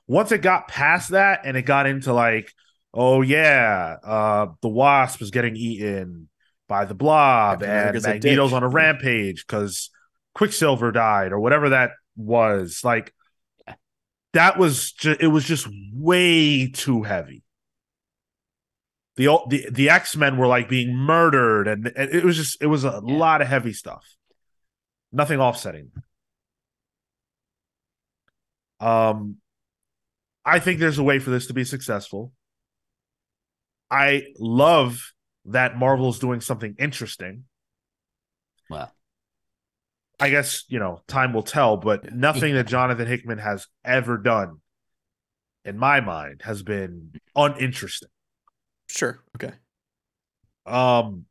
Once 0.07 0.31
it 0.31 0.41
got 0.41 0.67
past 0.67 1.11
that 1.11 1.41
and 1.45 1.55
it 1.55 1.63
got 1.63 1.85
into 1.85 2.13
like 2.13 2.51
oh 2.93 3.21
yeah 3.21 3.97
uh 4.03 4.47
the 4.61 4.67
wasp 4.67 5.21
is 5.21 5.29
getting 5.29 5.55
eaten 5.55 6.27
by 6.67 6.85
the 6.85 6.95
blob 6.95 7.61
and 7.61 7.71
America's 7.71 8.05
a 8.05 8.09
magneto's 8.09 8.53
on 8.53 8.63
a 8.63 8.67
rampage 8.67 9.45
because 9.45 9.91
quicksilver 10.33 10.91
died 10.91 11.31
or 11.31 11.39
whatever 11.39 11.69
that 11.69 11.91
was. 12.15 12.81
Like 12.83 13.13
that 14.33 14.57
was 14.57 14.91
just 14.91 15.21
it 15.21 15.27
was 15.27 15.43
just 15.43 15.67
way 15.93 16.69
too 16.69 17.03
heavy 17.03 17.43
the 19.19 19.37
the, 19.49 19.67
the 19.69 19.89
x-men 19.89 20.37
were 20.37 20.47
like 20.47 20.69
being 20.69 20.95
murdered 20.95 21.67
and, 21.67 21.87
and 21.87 22.09
it 22.09 22.23
was 22.23 22.37
just 22.37 22.61
it 22.61 22.67
was 22.67 22.85
a 22.85 23.01
Yeah. 23.05 23.17
lot 23.17 23.41
of 23.41 23.49
heavy 23.49 23.73
stuff. 23.73 24.05
Nothing 25.11 25.41
offsetting. 25.41 25.91
Um 28.79 29.37
i 30.45 30.57
think 30.59 30.79
there's 30.79 30.97
a 30.97 31.03
way 31.03 31.19
for 31.19 31.31
this 31.31 31.47
to 31.47 31.53
be 31.53 31.65
successful. 31.65 32.31
I 33.91 34.27
love 34.39 35.11
that 35.45 35.77
marvel's 35.77 36.19
doing 36.19 36.39
something 36.39 36.75
interesting. 36.79 37.43
Well, 38.69 38.93
I 40.19 40.29
guess 40.29 40.63
you 40.69 40.79
know 40.79 41.01
time 41.07 41.33
will 41.33 41.43
tell, 41.43 41.75
but 41.75 42.13
nothing 42.13 42.53
that 42.53 42.67
Jonathan 42.67 43.07
Hickman 43.07 43.39
has 43.39 43.67
ever 43.83 44.17
done, 44.17 44.61
in 45.65 45.77
my 45.77 45.99
mind, 45.99 46.43
has 46.45 46.63
been 46.63 47.11
uninteresting. 47.35 48.09
Sure. 48.89 49.23
Okay. 49.35 49.53
Um, 50.65 51.25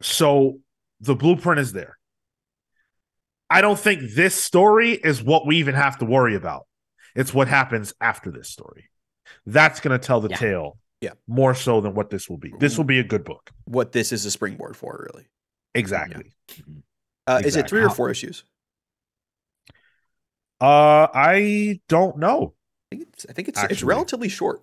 so 0.00 0.60
the 1.00 1.14
blueprint 1.14 1.60
is 1.60 1.72
there. 1.72 1.98
I 3.50 3.60
don't 3.60 3.78
think 3.78 4.14
this 4.14 4.34
story 4.34 4.92
is 4.92 5.22
what 5.22 5.46
we 5.46 5.56
even 5.58 5.74
have 5.74 5.98
to 5.98 6.04
worry 6.04 6.34
about. 6.34 6.66
It's 7.14 7.34
what 7.34 7.48
happens 7.48 7.92
after 8.00 8.30
this 8.30 8.48
story. 8.48 8.88
That's 9.44 9.80
going 9.80 9.98
to 9.98 10.04
tell 10.04 10.20
the 10.20 10.30
Yeah. 10.30 10.36
tale. 10.36 10.78
Yeah. 11.00 11.12
More 11.26 11.54
so 11.54 11.80
than 11.80 11.94
what 11.94 12.10
this 12.10 12.30
will 12.30 12.38
be. 12.38 12.54
This 12.58 12.78
will 12.78 12.84
be 12.84 12.98
a 13.00 13.04
good 13.04 13.24
book. 13.24 13.50
What 13.64 13.92
this 13.92 14.12
is 14.12 14.24
a 14.24 14.30
springboard 14.30 14.76
for, 14.76 15.06
really. 15.12 15.26
Exactly. 15.74 16.32
Uh, 17.26 17.42
Is 17.44 17.56
it 17.56 17.68
three 17.68 17.82
or 17.82 17.90
four 17.90 18.08
issues? 18.10 18.44
Uh, 20.60 21.08
I 21.12 21.80
don't 21.88 22.18
know. 22.18 22.54
I 22.92 22.96
think 22.96 23.08
it's. 23.12 23.26
I 23.28 23.32
think 23.32 23.48
it's. 23.48 23.62
It's 23.64 23.82
relatively 23.82 24.28
short, 24.28 24.62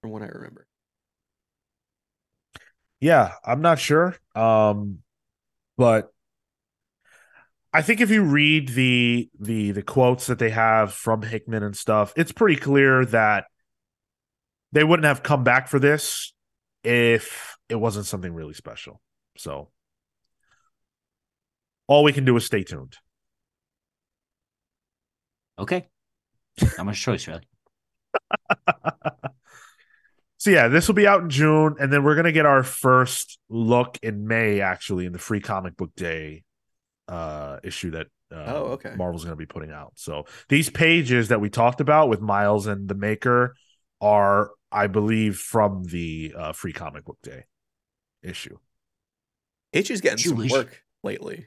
from 0.00 0.10
what 0.10 0.22
I 0.22 0.26
remember. 0.26 0.66
Yeah, 3.02 3.32
I'm 3.44 3.62
not 3.62 3.80
sure. 3.80 4.14
Um, 4.36 4.98
but 5.76 6.12
I 7.72 7.82
think 7.82 8.00
if 8.00 8.10
you 8.10 8.22
read 8.22 8.68
the 8.68 9.28
the 9.40 9.72
the 9.72 9.82
quotes 9.82 10.26
that 10.28 10.38
they 10.38 10.50
have 10.50 10.92
from 10.92 11.22
Hickman 11.22 11.62
and 11.62 11.76
stuff, 11.76 12.12
it's 12.16 12.30
pretty 12.32 12.56
clear 12.56 13.04
that 13.06 13.46
they 14.72 14.84
wouldn't 14.84 15.06
have 15.06 15.22
come 15.22 15.44
back 15.44 15.68
for 15.68 15.78
this 15.78 16.32
if 16.84 17.56
it 17.68 17.76
wasn't 17.76 18.06
something 18.06 18.32
really 18.32 18.54
special. 18.54 19.00
So 19.36 19.70
all 21.86 22.02
we 22.04 22.12
can 22.12 22.24
do 22.24 22.36
is 22.36 22.44
stay 22.46 22.64
tuned. 22.64 22.96
okay. 25.58 25.88
Not 26.78 26.86
much 26.86 27.00
choice, 27.00 27.26
really. 27.28 27.42
So 30.42 30.50
yeah, 30.50 30.66
this 30.66 30.88
will 30.88 30.96
be 30.96 31.06
out 31.06 31.22
in 31.22 31.30
June, 31.30 31.76
and 31.78 31.92
then 31.92 32.02
we're 32.02 32.16
gonna 32.16 32.32
get 32.32 32.46
our 32.46 32.64
first 32.64 33.38
look 33.48 33.96
in 34.02 34.26
May, 34.26 34.60
actually, 34.60 35.06
in 35.06 35.12
the 35.12 35.18
free 35.20 35.38
comic 35.38 35.76
book 35.76 35.92
day 35.94 36.42
uh 37.06 37.60
issue 37.62 37.92
that 37.92 38.08
uh, 38.32 38.44
Oh, 38.48 38.64
okay. 38.72 38.92
Marvel's 38.96 39.22
gonna 39.22 39.36
be 39.36 39.46
putting 39.46 39.70
out. 39.70 39.92
So 39.94 40.24
these 40.48 40.68
pages 40.68 41.28
that 41.28 41.40
we 41.40 41.48
talked 41.48 41.80
about 41.80 42.08
with 42.08 42.20
Miles 42.20 42.66
and 42.66 42.88
the 42.88 42.96
Maker 42.96 43.54
are, 44.00 44.50
I 44.72 44.88
believe, 44.88 45.36
from 45.36 45.84
the 45.84 46.34
uh, 46.36 46.52
free 46.54 46.72
comic 46.72 47.04
book 47.04 47.18
day 47.22 47.44
issue. 48.20 48.58
Hitch 49.70 49.92
is 49.92 50.00
getting 50.00 50.18
some 50.18 50.48
work 50.48 50.82
lately. 51.04 51.46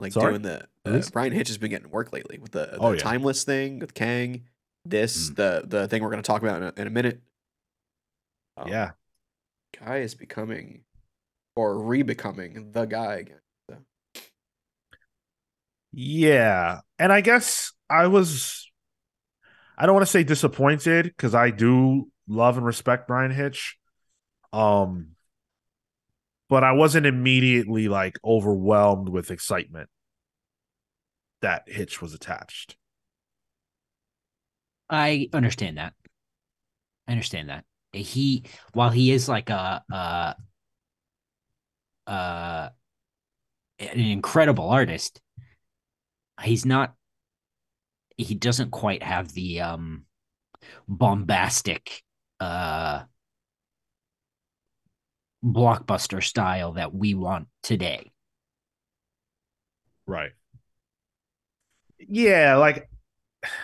Like 0.00 0.12
Sorry? 0.12 0.32
doing 0.32 0.42
the 0.42 0.66
uh. 0.84 1.00
Bryan 1.10 1.32
Hitch 1.32 1.48
has 1.48 1.56
been 1.56 1.70
getting 1.70 1.88
work 1.88 2.12
lately 2.12 2.36
with 2.36 2.52
the, 2.52 2.66
the 2.72 2.78
Oh, 2.78 2.92
yeah. 2.92 2.98
timeless 2.98 3.44
thing 3.44 3.78
with 3.78 3.94
Kang. 3.94 4.48
This 4.84 5.30
Mm. 5.30 5.36
the 5.36 5.62
the 5.66 5.88
thing 5.88 6.02
we're 6.02 6.10
going 6.10 6.22
to 6.22 6.26
talk 6.26 6.42
about 6.42 6.62
in 6.62 6.68
a, 6.68 6.72
in 6.80 6.86
a 6.86 6.90
minute. 6.90 7.20
Um, 8.56 8.68
yeah, 8.68 8.92
Guy 9.78 9.98
is 9.98 10.14
becoming 10.14 10.84
or 11.56 11.78
re-becoming 11.82 12.72
the 12.72 12.84
guy 12.86 13.14
again. 13.16 13.40
So. 13.70 13.76
Yeah. 15.92 16.80
And 16.98 17.12
I 17.12 17.20
guess 17.20 17.72
I 17.90 18.06
was 18.06 18.70
I 19.76 19.86
don't 19.86 19.94
want 19.94 20.06
to 20.06 20.10
say 20.10 20.22
disappointed 20.24 21.04
because 21.04 21.34
I 21.34 21.50
do 21.50 22.10
love 22.28 22.56
and 22.56 22.66
respect 22.66 23.08
Bryan 23.08 23.30
Hitch. 23.30 23.76
Um 24.52 25.16
but 26.48 26.64
I 26.64 26.72
wasn't 26.72 27.06
immediately 27.06 27.88
like 27.88 28.16
overwhelmed 28.24 29.08
with 29.08 29.30
excitement 29.30 29.88
that 31.40 31.64
Hitch 31.66 32.00
was 32.00 32.14
attached. 32.14 32.76
I 34.92 35.28
understand 35.32 35.78
that. 35.78 35.94
I 37.08 37.12
understand 37.12 37.48
that. 37.48 37.64
He 37.92 38.44
while 38.72 38.90
he 38.90 39.10
is 39.10 39.28
like 39.28 39.50
a 39.50 39.84
uh 39.92 40.34
uh 42.06 42.70
an 43.78 44.00
incredible 44.00 44.68
artist, 44.70 45.20
he's 46.42 46.64
not 46.66 46.94
he 48.16 48.34
doesn't 48.34 48.70
quite 48.70 49.02
have 49.02 49.32
the 49.32 49.60
um 49.60 50.04
bombastic 50.88 52.02
uh 52.40 53.02
blockbuster 55.44 56.22
style 56.22 56.72
that 56.72 56.94
we 56.94 57.14
want 57.14 57.48
today. 57.62 58.12
Right. 60.06 60.32
Yeah, 61.98 62.56
like 62.56 62.88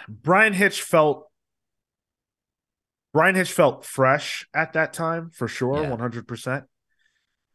Bryan 0.08 0.52
Hitch 0.52 0.82
felt 0.82 1.28
Bryan 3.12 3.34
Hitch 3.34 3.52
felt 3.52 3.84
fresh 3.84 4.46
at 4.54 4.74
that 4.74 4.92
time 4.92 5.30
for 5.30 5.48
sure, 5.48 5.76
100%. 5.76 6.64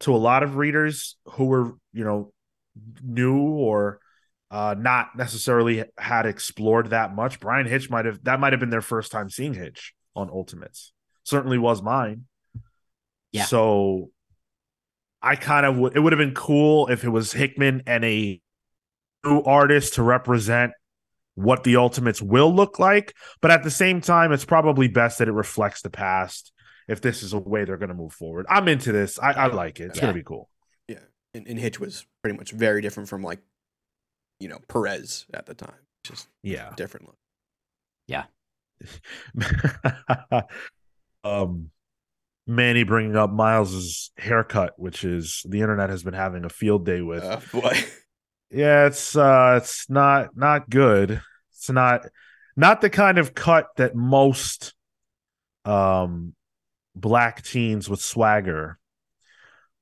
To 0.01 0.15
a 0.15 0.17
lot 0.17 0.43
of 0.43 0.57
readers 0.57 1.15
who 1.25 1.45
were, 1.45 1.73
you 1.93 2.03
know, 2.03 2.33
new 3.03 3.39
or 3.39 3.99
uh 4.49 4.75
not 4.77 5.15
necessarily 5.15 5.83
had 5.97 6.25
explored 6.25 6.89
that 6.89 7.15
much, 7.15 7.39
Bryan 7.39 7.67
Hitch 7.67 7.89
might 7.89 8.05
have 8.05 8.23
that 8.23 8.39
might 8.39 8.53
have 8.53 8.59
been 8.59 8.71
their 8.71 8.81
first 8.81 9.11
time 9.11 9.29
seeing 9.29 9.53
Hitch 9.53 9.93
on 10.15 10.29
Ultimates. 10.29 10.91
Certainly 11.23 11.59
was 11.59 11.81
mine. 11.81 12.25
Yeah. 13.31 13.45
So 13.45 14.09
I 15.21 15.35
kind 15.35 15.65
of 15.65 15.77
would 15.77 15.95
it 15.95 15.99
would 15.99 16.11
have 16.11 16.19
been 16.19 16.33
cool 16.33 16.87
if 16.87 17.03
it 17.03 17.09
was 17.09 17.31
Hickman 17.31 17.83
and 17.87 18.03
a 18.03 18.41
new 19.23 19.41
artist 19.41 19.93
to 19.93 20.03
represent 20.03 20.73
what 21.35 21.63
the 21.63 21.75
Ultimates 21.77 22.21
will 22.21 22.53
look 22.53 22.79
like. 22.79 23.13
But 23.41 23.51
at 23.51 23.63
the 23.63 23.71
same 23.71 24.01
time, 24.01 24.31
it's 24.31 24.45
probably 24.45 24.87
best 24.87 25.19
that 25.19 25.27
it 25.27 25.31
reflects 25.33 25.81
the 25.81 25.89
past 25.89 26.51
if 26.87 27.01
this 27.01 27.23
is 27.23 27.33
a 27.33 27.39
way 27.39 27.63
they're 27.65 27.77
going 27.77 27.89
to 27.89 27.95
move 27.95 28.13
forward. 28.13 28.45
I'm 28.49 28.67
into 28.67 28.91
this. 28.91 29.17
I, 29.19 29.31
I 29.31 29.47
like 29.47 29.79
it. 29.79 29.85
It's 29.85 29.95
Yeah. 29.97 30.01
going 30.03 30.13
to 30.13 30.19
be 30.19 30.23
cool. 30.23 30.49
Yeah. 30.87 30.99
And, 31.33 31.47
and 31.47 31.57
Hitch 31.57 31.79
was 31.79 32.05
pretty 32.21 32.37
much 32.37 32.51
very 32.51 32.81
different 32.81 33.09
from 33.09 33.23
like, 33.23 33.39
you 34.39 34.49
know, 34.49 34.59
Perez 34.67 35.25
at 35.33 35.45
the 35.45 35.53
time. 35.53 35.75
Just 36.03 36.27
Yeah. 36.41 36.73
different 36.75 37.07
look. 37.07 37.17
Yeah. 38.07 38.25
um, 41.23 41.69
Manny 42.45 42.83
bringing 42.83 43.15
up 43.15 43.31
Miles's 43.31 44.11
haircut, 44.17 44.73
which 44.77 45.05
is 45.05 45.45
the 45.47 45.61
internet 45.61 45.89
has 45.89 46.03
been 46.03 46.13
having 46.13 46.43
a 46.43 46.49
field 46.49 46.85
day 46.85 47.01
with. 47.01 47.23
Uh, 47.23 47.39
boy. 47.53 47.77
Yeah, 48.53 48.85
it's 48.85 49.15
uh 49.15 49.59
it's 49.61 49.89
not 49.89 50.37
not 50.37 50.69
good. 50.69 51.21
It's 51.51 51.69
not 51.69 52.05
not 52.55 52.81
the 52.81 52.89
kind 52.89 53.17
of 53.17 53.33
cut 53.33 53.67
that 53.77 53.95
most 53.95 54.75
um 55.65 56.35
black 56.95 57.41
teens 57.41 57.89
with 57.89 57.99
swagger 57.99 58.77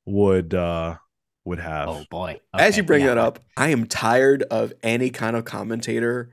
would 0.05 0.53
uh 0.53 0.95
would 1.43 1.59
have. 1.59 1.89
Oh 1.89 2.05
boy. 2.09 2.39
As 2.53 2.77
you 2.77 2.83
bring 2.83 3.01
yeah. 3.01 3.07
that 3.07 3.17
up, 3.17 3.39
I 3.57 3.69
am 3.69 3.87
tired 3.87 4.43
of 4.43 4.71
any 4.83 5.09
kind 5.09 5.35
of 5.35 5.43
commentator 5.43 6.31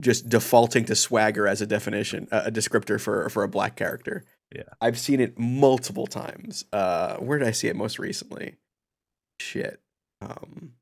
just 0.00 0.28
defaulting 0.28 0.84
to 0.86 0.94
swagger 0.94 1.46
as 1.46 1.60
a 1.60 1.66
definition, 1.66 2.28
a 2.32 2.46
a 2.46 2.50
descriptor 2.50 3.00
for 3.00 3.28
for 3.28 3.44
a 3.44 3.48
black 3.48 3.76
character. 3.76 4.24
Yeah. 4.54 4.62
I've 4.80 4.98
seen 4.98 5.20
it 5.20 5.38
multiple 5.38 6.06
times. 6.06 6.64
Uh, 6.72 7.16
where 7.16 7.38
did 7.38 7.46
I 7.46 7.52
see 7.52 7.68
it 7.68 7.76
most 7.76 7.98
recently? 7.98 8.56
Shit. 9.38 9.80
Um, 10.20 10.72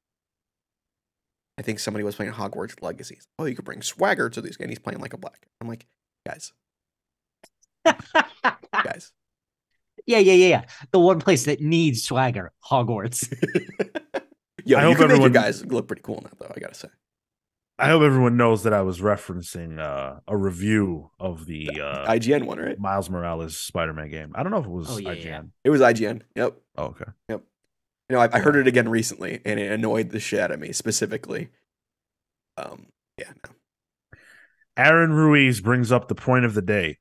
I 1.58 1.62
think 1.62 1.78
somebody 1.78 2.04
was 2.04 2.14
playing 2.16 2.32
Hogwarts 2.32 2.82
Legacies. 2.82 3.26
Oh, 3.38 3.44
you 3.46 3.54
could 3.56 3.64
bring 3.64 3.82
swagger 3.82 4.28
to 4.30 4.40
these, 4.40 4.56
and 4.60 4.68
he's 4.70 4.78
playing 4.78 5.00
like 5.00 5.14
a 5.14 5.18
black. 5.18 5.46
I'm 5.60 5.68
like, 5.68 5.86
guys, 6.26 6.52
guys. 7.84 9.12
yeah, 10.06 10.18
yeah, 10.18 10.32
yeah, 10.34 10.46
yeah. 10.48 10.62
The 10.92 11.00
one 11.00 11.18
place 11.20 11.44
that 11.44 11.60
needs 11.60 12.02
swagger, 12.02 12.52
Hogwarts. 12.70 13.32
Yo, 14.64 14.78
I 14.78 14.82
you 14.82 14.88
hope 14.88 14.96
can 14.96 15.08
make 15.08 15.16
your 15.18 15.26
everyone- 15.28 15.32
guys 15.32 15.64
look 15.64 15.86
pretty 15.86 16.02
cool 16.02 16.20
now, 16.22 16.30
though. 16.38 16.52
I 16.54 16.60
gotta 16.60 16.74
say. 16.74 16.88
I 17.78 17.88
hope 17.88 18.02
everyone 18.02 18.38
knows 18.38 18.62
that 18.62 18.72
I 18.72 18.80
was 18.80 19.00
referencing 19.00 19.78
uh 19.78 20.20
a 20.26 20.36
review 20.36 21.10
of 21.20 21.44
the 21.46 21.68
uh 21.80 22.10
IGN 22.10 22.44
one, 22.46 22.58
right? 22.58 22.78
Miles 22.78 23.08
Morales 23.10 23.56
Spider-Man 23.58 24.08
game. 24.10 24.32
I 24.34 24.42
don't 24.42 24.50
know 24.50 24.58
if 24.58 24.64
it 24.66 24.70
was 24.70 24.90
Oh, 24.90 24.96
yeah, 24.98 25.10
IGN. 25.14 25.24
yeah. 25.24 25.42
It 25.64 25.70
was 25.70 25.80
IGN. 25.82 26.22
Yep. 26.34 26.56
Oh, 26.76 26.84
okay. 26.86 27.04
You 28.08 28.16
know, 28.16 28.22
I, 28.22 28.28
I 28.32 28.38
heard 28.38 28.56
it 28.56 28.66
again 28.66 28.88
recently, 28.88 29.40
and 29.44 29.58
it 29.58 29.72
annoyed 29.72 30.10
the 30.10 30.20
shit 30.20 30.38
out 30.38 30.52
of 30.52 30.60
me. 30.60 30.72
Specifically, 30.72 31.48
um, 32.56 32.86
yeah, 33.18 33.32
no. 33.44 34.18
Aaron 34.76 35.12
Ruiz 35.12 35.60
brings 35.60 35.90
up 35.90 36.08
the 36.08 36.14
point 36.14 36.44
of 36.44 36.54
the 36.54 36.62
day. 36.62 36.98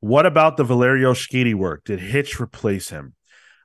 What 0.00 0.26
about 0.26 0.56
the 0.56 0.64
Valerio 0.64 1.14
Schiti 1.14 1.54
work? 1.54 1.84
Did 1.84 1.98
Hitch 1.98 2.40
replace 2.40 2.90
him? 2.90 3.14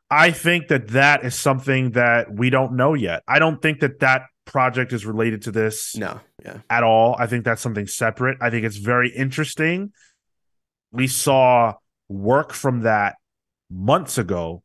I 0.10 0.32
think 0.32 0.70
that 0.70 0.90
that 0.90 1.24
is 1.24 1.36
something 1.36 1.92
that 1.92 2.34
we 2.34 2.50
don't 2.50 2.74
know 2.74 2.94
yet. 2.94 3.24
I 3.28 3.40
don't 3.40 3.62
think 3.62 3.80
that 3.82 4.00
that 4.00 4.24
project 4.46 4.92
is 4.92 5.06
related 5.06 5.44
to 5.44 5.52
this 5.52 5.96
no, 5.96 6.20
yeah, 6.44 6.58
at 6.70 6.84
all. 6.84 7.16
I 7.18 7.28
think 7.28 7.46
that's 7.46 7.62
something 7.62 7.88
separate. 7.88 8.38
I 8.42 8.50
think 8.50 8.66
it's 8.66 8.78
very 8.78 9.10
interesting. 9.10 9.92
We 10.92 11.08
saw 11.08 11.76
work 12.10 12.52
from 12.52 12.82
that 12.82 13.16
months 13.70 14.18
ago, 14.18 14.64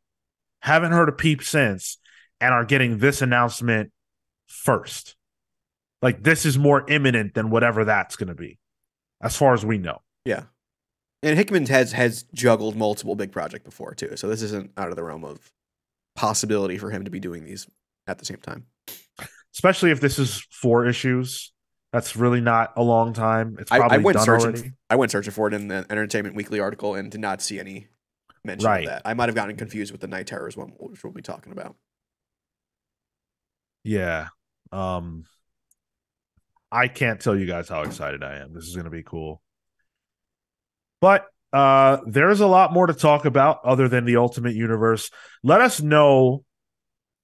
haven't 0.61 0.93
heard 0.93 1.09
a 1.09 1.13
peep 1.13 1.43
since, 1.43 1.99
and 2.41 2.53
are 2.53 2.65
getting 2.65 2.99
this 2.99 3.23
announcement 3.23 3.93
first. 4.47 5.17
Like 6.03 6.23
this 6.23 6.45
is 6.45 6.59
more 6.59 6.85
imminent 6.89 7.35
than 7.35 7.51
whatever 7.51 7.85
that's 7.85 8.17
going 8.17 8.29
to 8.29 8.35
be, 8.35 8.59
as 9.21 9.37
far 9.37 9.55
as 9.55 9.65
we 9.65 9.79
know. 9.79 9.99
yeah. 10.25 10.45
And 11.23 11.37
Hickman 11.37 11.67
has 11.67 11.93
has 11.93 12.25
juggled 12.35 12.77
multiple 12.77 13.17
big 13.17 13.33
projects 13.33 13.65
before 13.65 13.95
too, 13.95 14.17
so 14.17 14.29
this 14.29 14.43
isn't 14.43 14.71
out 14.77 14.91
of 14.91 14.97
the 14.97 15.03
realm 15.03 15.25
of 15.25 15.51
possibility 16.15 16.79
for 16.79 16.91
him 16.91 17.05
to 17.05 17.11
be 17.11 17.19
doing 17.19 17.45
these 17.45 17.67
at 18.07 18.19
the 18.19 18.25
same 18.25 18.37
time. 18.37 18.67
Especially 19.53 19.91
if 19.91 20.01
this 20.01 20.19
is 20.19 20.47
four 20.51 20.87
issues. 20.87 21.53
That's 21.93 22.15
really 22.17 22.43
not 22.43 22.75
a 22.77 22.83
long 22.83 23.15
time. 23.15 23.57
It's 23.59 23.73
I, 23.73 23.79
probably 23.79 23.99
I 23.99 24.01
went 24.03 24.17
done 24.19 24.27
searching. 24.27 24.47
already. 24.51 24.73
I 24.91 24.97
went 24.97 25.11
searching 25.11 25.33
for 25.33 25.49
it 25.49 25.55
in 25.55 25.69
the 25.69 25.87
Entertainment 25.89 26.37
Weekly 26.37 26.61
article 26.61 26.95
and 26.95 27.11
did 27.11 27.21
not 27.23 27.41
see 27.41 27.59
any 27.59 27.87
mention 28.45 28.67
Right. 28.69 28.85
of 28.85 28.91
that. 28.91 29.03
I 29.07 29.15
might 29.15 29.29
have 29.31 29.35
gotten 29.35 29.57
confused 29.57 29.93
with 29.93 30.03
the 30.03 30.07
Knight 30.09 30.27
Terrors 30.27 30.57
one, 30.57 30.75
which 30.79 31.03
we'll 31.03 31.13
be 31.15 31.23
talking 31.23 31.53
about. 31.53 31.77
Yeah. 33.87 34.29
Um 34.73 35.25
I 36.73 36.89
can't 36.89 37.21
tell 37.21 37.39
you 37.39 37.47
guys 37.47 37.69
how 37.69 37.83
excited 37.83 38.25
I 38.25 38.39
am. 38.39 38.53
This 38.53 38.65
is 38.65 38.75
going 38.75 38.87
to 38.87 38.91
be 38.91 39.05
cool. 39.05 39.41
But 41.01 41.27
uh 41.53 41.99
there's 42.07 42.41
a 42.41 42.47
lot 42.49 42.73
more 42.73 42.89
to 42.89 42.95
talk 42.95 43.25
about 43.25 43.61
other 43.65 43.89
than 43.89 44.05
the 44.05 44.17
Ultimate 44.17 44.57
Universe. 44.57 45.11
Let 45.45 45.61
us 45.61 45.81
know 45.81 46.45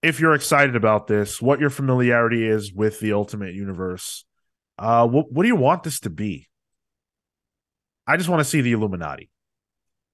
if 0.03 0.21
you're 0.21 0.35
excited 0.35 0.77
about 0.77 1.09
this, 1.09 1.43
what 1.43 1.61
your 1.61 1.71
familiarity 1.71 2.47
is 2.47 2.73
with 2.73 3.01
the 3.01 3.13
Ultimate 3.13 3.55
Universe. 3.55 4.25
Uh 4.79 5.07
what 5.09 5.33
what 5.33 5.43
do 5.43 5.49
you 5.49 5.57
want 5.57 5.83
this 5.83 5.99
to 6.01 6.11
be? 6.11 6.49
I 8.07 8.17
just 8.17 8.29
want 8.29 8.41
to 8.41 8.45
see 8.45 8.61
the 8.61 8.73
Illuminati. 8.73 9.31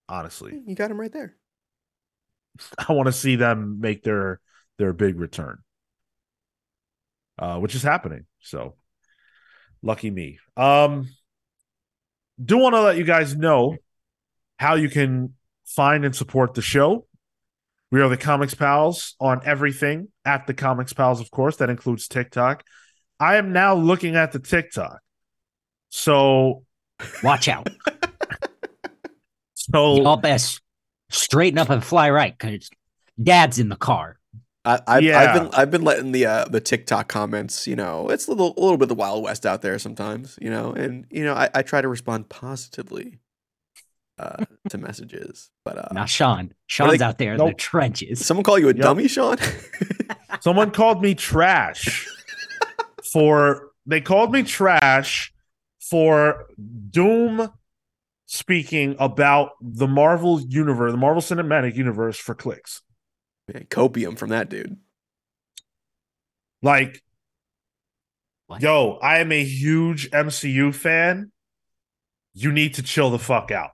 Honestly. 0.08 0.58
You 0.66 0.74
got 0.74 0.90
him 0.90 0.98
right 0.98 1.12
there. 1.12 1.36
I 2.88 2.94
want 2.94 3.06
to 3.06 3.12
see 3.12 3.36
them 3.36 3.80
make 3.80 4.02
their 4.02 4.40
their 4.78 4.92
big 4.92 5.18
return, 5.18 5.58
uh, 7.38 7.58
which 7.58 7.74
is 7.74 7.82
happening. 7.82 8.26
So, 8.40 8.74
lucky 9.82 10.10
me. 10.10 10.38
Um, 10.56 11.08
do 12.42 12.58
want 12.58 12.74
to 12.74 12.80
let 12.82 12.96
you 12.96 13.04
guys 13.04 13.36
know 13.36 13.76
how 14.58 14.74
you 14.74 14.88
can 14.88 15.34
find 15.66 16.04
and 16.04 16.14
support 16.14 16.54
the 16.54 16.62
show. 16.62 17.06
We 17.90 18.00
are 18.02 18.08
the 18.08 18.16
Comics 18.16 18.54
Pals 18.54 19.14
on 19.18 19.40
everything 19.44 20.08
at 20.24 20.46
the 20.46 20.54
Comics 20.54 20.92
Pals, 20.92 21.20
of 21.20 21.30
course. 21.30 21.56
That 21.56 21.70
includes 21.70 22.06
TikTok. 22.06 22.64
I 23.18 23.36
am 23.36 23.52
now 23.52 23.74
looking 23.74 24.14
at 24.14 24.32
the 24.32 24.38
TikTok. 24.38 25.00
So, 25.88 26.64
Watch 27.22 27.48
out. 27.48 27.68
so 29.54 29.96
Y'all 29.96 30.16
best 30.16 30.60
straighten 31.10 31.58
up 31.58 31.70
and 31.70 31.82
fly 31.82 32.10
right 32.10 32.36
because 32.36 32.70
dad's 33.22 33.58
in 33.58 33.68
the 33.68 33.76
car. 33.76 34.17
I, 34.68 34.80
I've, 34.86 35.02
Yeah. 35.02 35.18
I've 35.20 35.34
been 35.42 35.50
I've 35.54 35.70
been 35.70 35.82
letting 35.82 36.12
the 36.12 36.26
uh, 36.26 36.44
the 36.46 36.60
TikTok 36.60 37.08
comments, 37.08 37.66
you 37.66 37.76
know, 37.76 38.08
it's 38.10 38.26
a 38.26 38.30
little 38.30 38.54
a 38.56 38.60
little 38.60 38.76
bit 38.76 38.84
of 38.84 38.88
the 38.90 38.94
Wild 38.94 39.22
West 39.24 39.46
out 39.46 39.62
there 39.62 39.78
sometimes, 39.78 40.38
you 40.40 40.50
know, 40.50 40.72
and 40.72 41.06
you 41.10 41.24
know 41.24 41.34
I, 41.34 41.48
I 41.54 41.62
try 41.62 41.80
to 41.80 41.88
respond 41.88 42.28
positively. 42.28 43.18
uh, 44.18 44.44
to 44.68 44.76
messages. 44.78 45.50
But 45.64 45.78
uh, 45.78 45.88
Not 45.92 46.08
Sean. 46.08 46.52
Sean's 46.66 46.98
they- 46.98 47.04
out 47.04 47.18
there 47.18 47.34
in 47.34 47.38
the 47.38 47.54
trenches. 47.54 48.24
someone 48.26 48.42
call 48.44 48.58
you 48.58 48.68
a 48.68 48.74
Yep. 48.74 48.82
dummy, 48.82 49.06
Sean? 49.08 49.36
Someone 50.40 50.70
called 50.72 51.02
me 51.02 51.14
trash 51.14 52.06
for 53.12 53.70
they 53.86 54.00
called 54.00 54.32
me 54.32 54.42
trash 54.42 55.32
for 55.80 56.46
Doom 56.90 57.50
speaking 58.26 58.94
about 58.98 59.52
the 59.62 59.86
Marvel 59.86 60.40
universe, 60.40 60.92
the 60.92 60.98
Marvel 60.98 61.22
Cinematic 61.22 61.74
Universe 61.74 62.18
for 62.18 62.34
clicks. 62.34 62.82
Man, 63.48 63.64
copium 63.70 64.18
from 64.18 64.30
that 64.30 64.48
dude. 64.50 64.76
Like, 66.62 67.02
What? 68.46 68.62
yo, 68.62 68.98
I 69.02 69.18
am 69.18 69.32
a 69.32 69.42
huge 69.44 70.10
MCU 70.10 70.74
fan. 70.74 71.32
You 72.34 72.52
need 72.52 72.74
to 72.74 72.82
chill 72.82 73.10
the 73.10 73.18
fuck 73.18 73.50
out. 73.50 73.70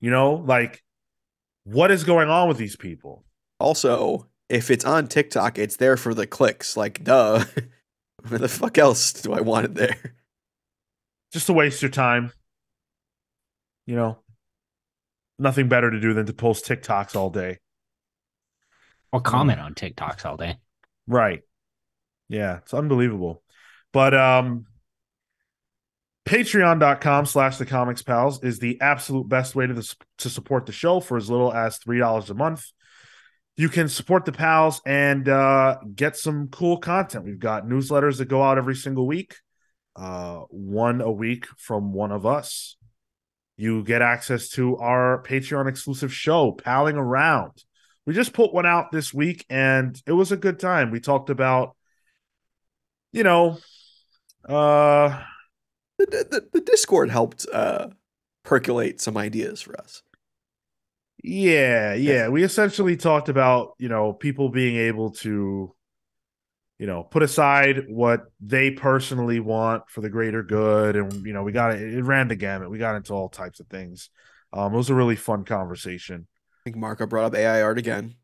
You 0.00 0.10
know, 0.10 0.34
like, 0.34 0.82
what 1.64 1.90
is 1.90 2.04
going 2.04 2.28
on 2.28 2.48
with 2.48 2.58
these 2.58 2.76
people? 2.76 3.24
Also, 3.58 4.28
if 4.48 4.70
it's 4.70 4.84
on 4.84 5.06
TikTok, 5.06 5.58
it's 5.58 5.76
there 5.76 5.96
for 5.96 6.12
the 6.12 6.26
clicks. 6.26 6.76
Like, 6.76 7.04
duh. 7.04 7.44
Where 8.28 8.38
the 8.38 8.48
fuck 8.48 8.78
else 8.78 9.12
do 9.12 9.32
I 9.32 9.40
want 9.40 9.66
it 9.66 9.74
there? 9.74 10.14
Just 11.32 11.46
to 11.46 11.52
waste 11.52 11.82
your 11.82 11.90
time. 11.90 12.32
You 13.86 13.96
know, 13.96 14.18
nothing 15.38 15.68
better 15.68 15.90
to 15.90 16.00
do 16.00 16.14
than 16.14 16.26
to 16.26 16.32
post 16.32 16.64
TikToks 16.64 17.16
all 17.16 17.28
day. 17.28 17.58
Or 19.14 19.20
comment 19.20 19.60
on 19.60 19.74
TikToks 19.74 20.26
all 20.26 20.36
day. 20.36 20.56
Right. 21.06 21.42
Yeah, 22.28 22.56
it's 22.56 22.74
unbelievable. 22.74 23.44
But 23.92 24.12
um 24.12 24.66
patreon.com 26.26 27.26
slash 27.26 27.58
the 27.58 27.64
comics 27.64 28.02
pals 28.02 28.42
is 28.42 28.58
the 28.58 28.80
absolute 28.80 29.28
best 29.28 29.54
way 29.54 29.68
to 29.68 29.74
the, 29.74 29.94
to 30.18 30.28
support 30.28 30.66
the 30.66 30.72
show 30.72 30.98
for 30.98 31.16
as 31.16 31.30
little 31.30 31.52
as 31.52 31.76
three 31.76 31.98
dollars 31.98 32.28
a 32.28 32.34
month 32.34 32.64
you 33.56 33.68
can 33.68 33.88
support 33.88 34.24
the 34.24 34.32
pals 34.32 34.80
and 34.84 35.28
uh, 35.28 35.76
get 35.94 36.16
some 36.16 36.48
cool 36.48 36.78
content 36.78 37.26
we've 37.26 37.38
got 37.38 37.66
newsletters 37.66 38.18
that 38.18 38.24
go 38.24 38.42
out 38.42 38.56
every 38.56 38.74
single 38.74 39.06
week 39.06 39.36
uh, 39.96 40.38
one 40.48 41.02
a 41.02 41.12
week 41.12 41.46
from 41.58 41.92
one 41.92 42.10
of 42.10 42.24
us 42.24 42.78
you 43.58 43.84
get 43.84 44.00
access 44.00 44.48
to 44.48 44.78
our 44.78 45.22
patreon 45.22 45.68
exclusive 45.68 46.12
show 46.12 46.52
palling 46.52 46.96
around 46.96 47.52
we 48.06 48.14
just 48.14 48.32
put 48.32 48.52
one 48.52 48.66
out 48.66 48.92
this 48.92 49.14
week 49.14 49.44
and 49.48 50.00
it 50.06 50.12
was 50.12 50.32
a 50.32 50.36
good 50.36 50.58
time 50.58 50.90
we 50.90 51.00
talked 51.00 51.30
about 51.30 51.76
you 53.12 53.22
know 53.22 53.58
uh 54.48 55.22
The, 55.98 56.06
the, 56.30 56.48
the 56.52 56.60
Discord 56.60 57.10
helped 57.10 57.46
uh, 57.52 57.88
percolate 58.42 59.00
some 59.00 59.16
ideas 59.16 59.62
for 59.62 59.78
us. 59.80 60.02
Yeah, 61.22 61.94
yeah. 61.94 62.28
We 62.28 62.42
essentially 62.44 62.96
talked 62.96 63.28
about, 63.28 63.74
you 63.78 63.88
know, 63.88 64.12
people 64.12 64.50
being 64.50 64.76
able 64.76 65.12
to, 65.22 65.74
you 66.78 66.86
know, 66.86 67.04
put 67.04 67.22
aside 67.22 67.84
what 67.88 68.24
they 68.40 68.72
personally 68.72 69.40
want 69.40 69.84
for 69.88 70.00
the 70.00 70.10
greater 70.10 70.42
good. 70.42 70.96
And, 70.96 71.24
you 71.24 71.32
know, 71.32 71.42
we 71.42 71.52
got 71.52 71.74
it, 71.74 71.94
it 71.94 72.02
ran 72.02 72.28
the 72.28 72.36
gamut. 72.36 72.70
We 72.70 72.78
got 72.78 72.96
into 72.96 73.14
all 73.14 73.28
types 73.28 73.60
of 73.60 73.68
things. 73.68 74.10
Um, 74.52 74.74
it 74.74 74.76
was 74.76 74.90
a 74.90 74.94
really 74.94 75.16
fun 75.16 75.44
conversation. 75.44 76.26
I 76.64 76.70
think 76.70 76.76
Marco 76.76 77.06
brought 77.06 77.26
up 77.26 77.34
AI 77.34 77.60
art 77.60 77.76
again. 77.76 78.14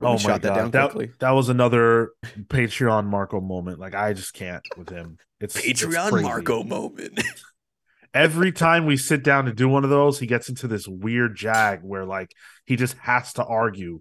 We 0.00 0.08
Oh 0.08 0.14
my 0.14 0.18
shot 0.18 0.42
that 0.42 0.48
god. 0.48 0.56
down 0.56 0.70
That, 0.72 0.90
quickly. 0.90 1.12
that 1.20 1.30
was 1.30 1.48
another 1.48 2.10
Patreon 2.48 3.06
Marco 3.06 3.40
moment. 3.40 3.78
Like 3.78 3.94
I 3.94 4.12
just 4.12 4.34
can't 4.34 4.62
with 4.76 4.88
him. 4.88 5.18
It's 5.40 5.54
it's 5.56 5.82
Patreon 5.84 6.10
crazy. 6.10 6.24
Marco 6.24 6.64
moment. 6.64 7.22
Every 8.12 8.50
time 8.50 8.86
we 8.86 8.96
sit 8.96 9.22
down 9.22 9.44
to 9.44 9.52
do 9.52 9.68
one 9.68 9.84
of 9.84 9.90
those, 9.90 10.18
he 10.18 10.26
gets 10.26 10.48
into 10.48 10.66
this 10.66 10.88
weird 10.88 11.36
jag 11.36 11.82
where 11.82 12.04
like 12.04 12.32
he 12.64 12.74
just 12.74 12.96
has 12.98 13.32
to 13.34 13.44
argue 13.44 14.00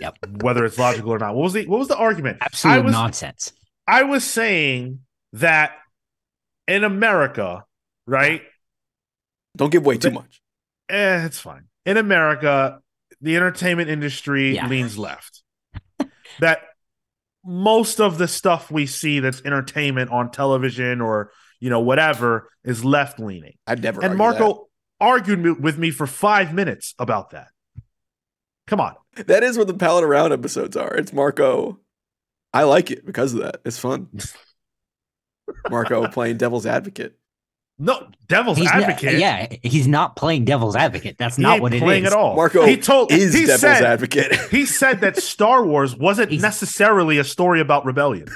Yep. 0.00 0.18
whether 0.40 0.64
it's 0.64 0.78
logical 0.78 1.12
or 1.12 1.18
not. 1.18 1.36
What 1.36 1.42
was 1.44 1.52
the 1.52 1.66
what 1.66 1.78
was 1.78 1.88
the 1.88 1.96
argument? 1.96 2.38
Absolute 2.40 2.74
I 2.74 2.78
was 2.80 2.92
nonsense. 2.92 3.52
I 3.86 4.02
was 4.02 4.24
saying 4.24 5.00
that 5.34 5.72
in 6.66 6.82
America, 6.82 7.64
right? 8.06 8.42
Don't 9.56 9.70
give 9.70 9.86
way 9.86 9.98
too 9.98 10.10
much. 10.10 10.40
Eh, 10.88 11.24
it's 11.24 11.38
fine. 11.40 11.64
In 11.84 11.96
America, 11.96 12.80
the 13.20 13.36
entertainment 13.36 13.88
industry 13.90 14.54
Yeah. 14.54 14.68
leans 14.68 14.98
left. 14.98 15.42
that 16.40 16.60
most 17.44 18.00
of 18.00 18.18
the 18.18 18.28
stuff 18.28 18.70
we 18.70 18.86
see 18.86 19.20
that's 19.20 19.42
entertainment 19.44 20.10
on 20.10 20.30
television 20.30 21.00
or 21.00 21.32
you 21.60 21.70
know 21.70 21.80
whatever 21.80 22.50
is 22.64 22.84
left 22.84 23.18
leaning. 23.18 23.54
I'd 23.66 23.82
never. 23.82 24.00
And 24.00 24.20
argue 24.20 24.40
Marco 24.40 24.68
argued 25.00 25.62
with 25.62 25.78
me 25.78 25.90
for 25.90 26.06
five 26.06 26.52
minutes 26.52 26.94
about 26.98 27.30
that. 27.30 27.48
Come 28.66 28.80
on. 28.80 28.94
that. 29.16 29.28
that 29.28 29.42
is 29.42 29.56
what 29.56 29.66
the 29.66 29.74
palling 29.74 30.04
around 30.04 30.32
episodes 30.32 30.76
are. 30.76 30.94
It's 30.94 31.12
Marco. 31.12 31.80
I 32.52 32.64
like 32.64 32.90
it 32.90 33.04
because 33.04 33.34
of 33.34 33.40
that. 33.40 33.60
It's 33.64 33.78
fun. 33.78 34.08
Marco 35.70 36.06
playing 36.08 36.36
devil's 36.36 36.66
advocate. 36.66 37.17
No, 37.80 38.08
devil's 38.26 38.58
He's 38.58 38.66
not- 38.66 38.82
advocate. 38.82 39.18
yeah, 39.20 39.46
he's 39.62 39.86
not 39.86 40.16
playing 40.16 40.44
devil's 40.44 40.74
advocate. 40.74 41.16
That's 41.16 41.36
he 41.36 41.42
not 41.42 41.54
ain't 41.54 41.62
what 41.62 41.74
it 41.74 41.80
playing 41.82 42.06
at 42.06 42.12
all. 42.12 42.34
Marco 42.34 42.66
he 42.66 42.76
told 42.76 43.12
Is 43.12 43.32
he 43.32 43.42
devil's 43.42 43.60
said, 43.60 43.84
advocate. 43.84 44.34
He 44.50 44.66
said 44.66 45.00
that 45.02 45.16
Star 45.22 45.64
Wars 45.64 45.94
wasn't 45.96 46.30
He's- 46.30 46.42
necessarily 46.42 47.18
a 47.18 47.24
story 47.24 47.60
about 47.60 47.84
rebellion. 47.84 48.26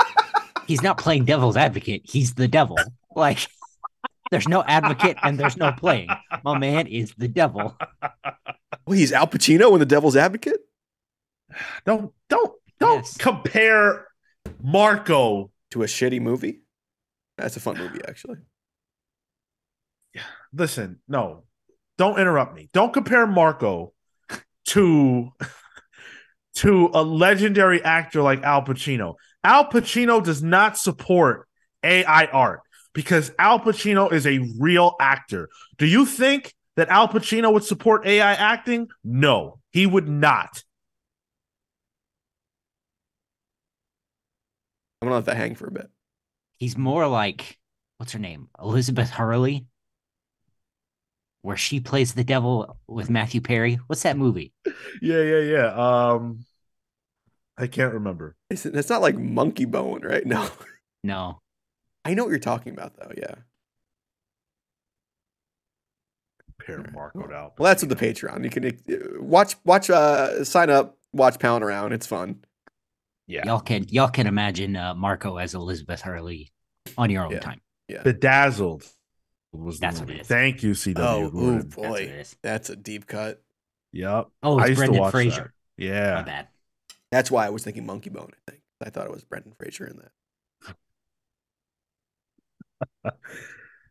He's 0.66 0.82
not 0.82 0.96
playing 0.98 1.24
devil's 1.26 1.56
advocate. 1.56 2.02
He's 2.04 2.34
the 2.34 2.48
devil. 2.48 2.78
Like, 3.14 3.46
there's 4.30 4.48
no 4.48 4.62
advocate 4.62 5.16
and 5.22 5.38
there's 5.38 5.56
no 5.56 5.72
playing. 5.72 6.08
My 6.44 6.58
man 6.58 6.86
is 6.86 7.14
the 7.18 7.28
devil. 7.28 7.76
well, 8.86 8.96
he's 8.96 9.12
Al 9.12 9.26
Pacino 9.26 9.72
in 9.74 9.80
the 9.80 9.86
devil's 9.86 10.16
advocate. 10.16 10.60
Don't 11.84 12.12
don't 12.28 12.52
don't 12.80 12.96
Yes. 12.98 13.16
compare 13.18 14.06
Marco. 14.62 15.50
to 15.70 15.82
a 15.82 15.86
shitty 15.86 16.20
movie. 16.20 16.60
That's 17.36 17.56
a 17.56 17.60
fun 17.60 17.76
movie, 17.78 18.00
actually. 18.08 18.36
Listen, 20.52 21.00
no, 21.08 21.44
don't 21.98 22.18
interrupt 22.18 22.54
me. 22.54 22.68
Don't 22.72 22.92
compare 22.92 23.26
Marco 23.26 23.92
to 24.68 25.30
to 26.56 26.90
a 26.92 27.02
legendary 27.02 27.82
actor 27.82 28.22
like 28.22 28.42
Al 28.42 28.62
Pacino. 28.62 29.14
Al 29.44 29.66
Pacino 29.66 30.22
does 30.22 30.42
not 30.42 30.76
support 30.76 31.46
AI 31.82 32.26
art 32.26 32.60
because 32.92 33.30
Al 33.38 33.60
Pacino 33.60 34.12
is 34.12 34.26
a 34.26 34.38
real 34.58 34.96
actor. 35.00 35.48
Do 35.76 35.86
you 35.86 36.04
think 36.04 36.54
that 36.76 36.88
Al 36.88 37.08
Pacino 37.08 37.52
would 37.52 37.64
support 37.64 38.06
AI 38.06 38.32
acting? 38.32 38.88
No, 39.04 39.60
he 39.70 39.86
would 39.86 40.08
not. 40.08 40.62
I'm 45.00 45.06
gonna 45.06 45.16
let 45.16 45.26
that 45.26 45.36
hang 45.36 45.54
for 45.54 45.68
a 45.68 45.72
bit. 45.72 45.88
He's 46.56 46.76
more 46.76 47.06
like, 47.06 47.56
what's 47.98 48.12
her 48.12 48.18
name? 48.18 48.48
Elizabeth 48.60 49.10
Hurley, 49.10 49.66
where 51.48 51.56
she 51.56 51.80
plays 51.80 52.12
the 52.12 52.22
devil 52.22 52.76
with 52.86 53.08
Matthew 53.08 53.40
Perry. 53.40 53.76
What's 53.86 54.02
that 54.02 54.18
movie? 54.18 54.52
Yeah, 55.00 55.22
yeah, 55.22 55.38
yeah. 55.40 55.66
Um, 55.72 56.44
I 57.56 57.66
can't 57.66 57.94
remember. 57.94 58.36
It's, 58.50 58.66
it's 58.66 58.90
not 58.90 59.00
like 59.00 59.16
Monkeybone, 59.16 60.04
right? 60.04 60.26
No, 60.26 60.46
No. 61.02 61.38
I 62.04 62.12
know 62.12 62.24
what 62.24 62.28
you're 62.30 62.38
talking 62.38 62.74
about, 62.74 62.98
though. 62.98 63.12
Yeah. 63.16 63.34
Compare 66.58 66.90
Marco 66.92 67.26
to 67.26 67.50
Well, 67.56 67.70
that's 67.70 67.82
with 67.82 67.96
the 67.98 68.04
Patreon. 68.06 68.44
You 68.44 68.50
can 68.50 68.66
uh, 68.66 69.22
watch, 69.22 69.54
watch, 69.64 69.88
uh, 69.88 70.44
sign 70.44 70.68
up, 70.68 70.98
watch 71.14 71.38
Palling 71.38 71.62
Around. 71.62 71.94
It's 71.94 72.06
fun. 72.06 72.44
Yeah, 73.26 73.46
Y'all 73.46 73.60
can 73.60 73.86
y'all 73.88 74.08
can 74.08 74.26
imagine 74.26 74.76
uh, 74.76 74.92
Marco 74.94 75.38
as 75.38 75.54
Elizabeth 75.54 76.02
Hurley 76.02 76.52
on 76.98 77.08
your 77.08 77.24
own 77.24 77.32
Yeah. 77.32 77.40
time. 77.40 77.60
Yeah. 77.88 78.02
Bedazzled 78.02 78.84
was 79.52 79.80
the 79.80 79.86
That's 79.86 80.00
what 80.00 80.08
movie. 80.08 80.20
it 80.20 80.20
is. 80.22 80.28
Thank 80.28 80.62
you, 80.62 80.74
CW. 80.74 80.96
Oh, 80.96 81.30
Gordon. 81.30 81.60
ooh, 81.60 81.62
That's 81.62 81.76
what 81.76 81.88
boy, 81.88 82.00
it 82.00 82.10
is. 82.10 82.36
that's 82.42 82.70
a 82.70 82.76
deep 82.76 83.06
cut. 83.06 83.42
Yep. 83.92 84.28
Oh, 84.42 84.58
I 84.58 84.66
it's 84.66 84.68
used 84.68 84.84
to 84.86 84.92
Brendan 84.92 85.00
watch 85.00 85.12
Fraser. 85.12 85.54
that. 85.78 85.84
Yeah. 85.84 86.14
My 86.16 86.22
bad. 86.22 86.48
That's 87.10 87.30
why 87.30 87.46
I 87.46 87.50
was 87.50 87.64
thinking 87.64 87.86
Monkeybone. 87.86 88.32
I 88.48 88.50
think 88.50 88.62
I 88.84 88.90
thought 88.90 89.06
it 89.06 89.12
was 89.12 89.24
Brendan 89.24 89.54
Fraser 89.58 89.86
in 89.86 89.96
that. 89.98 90.12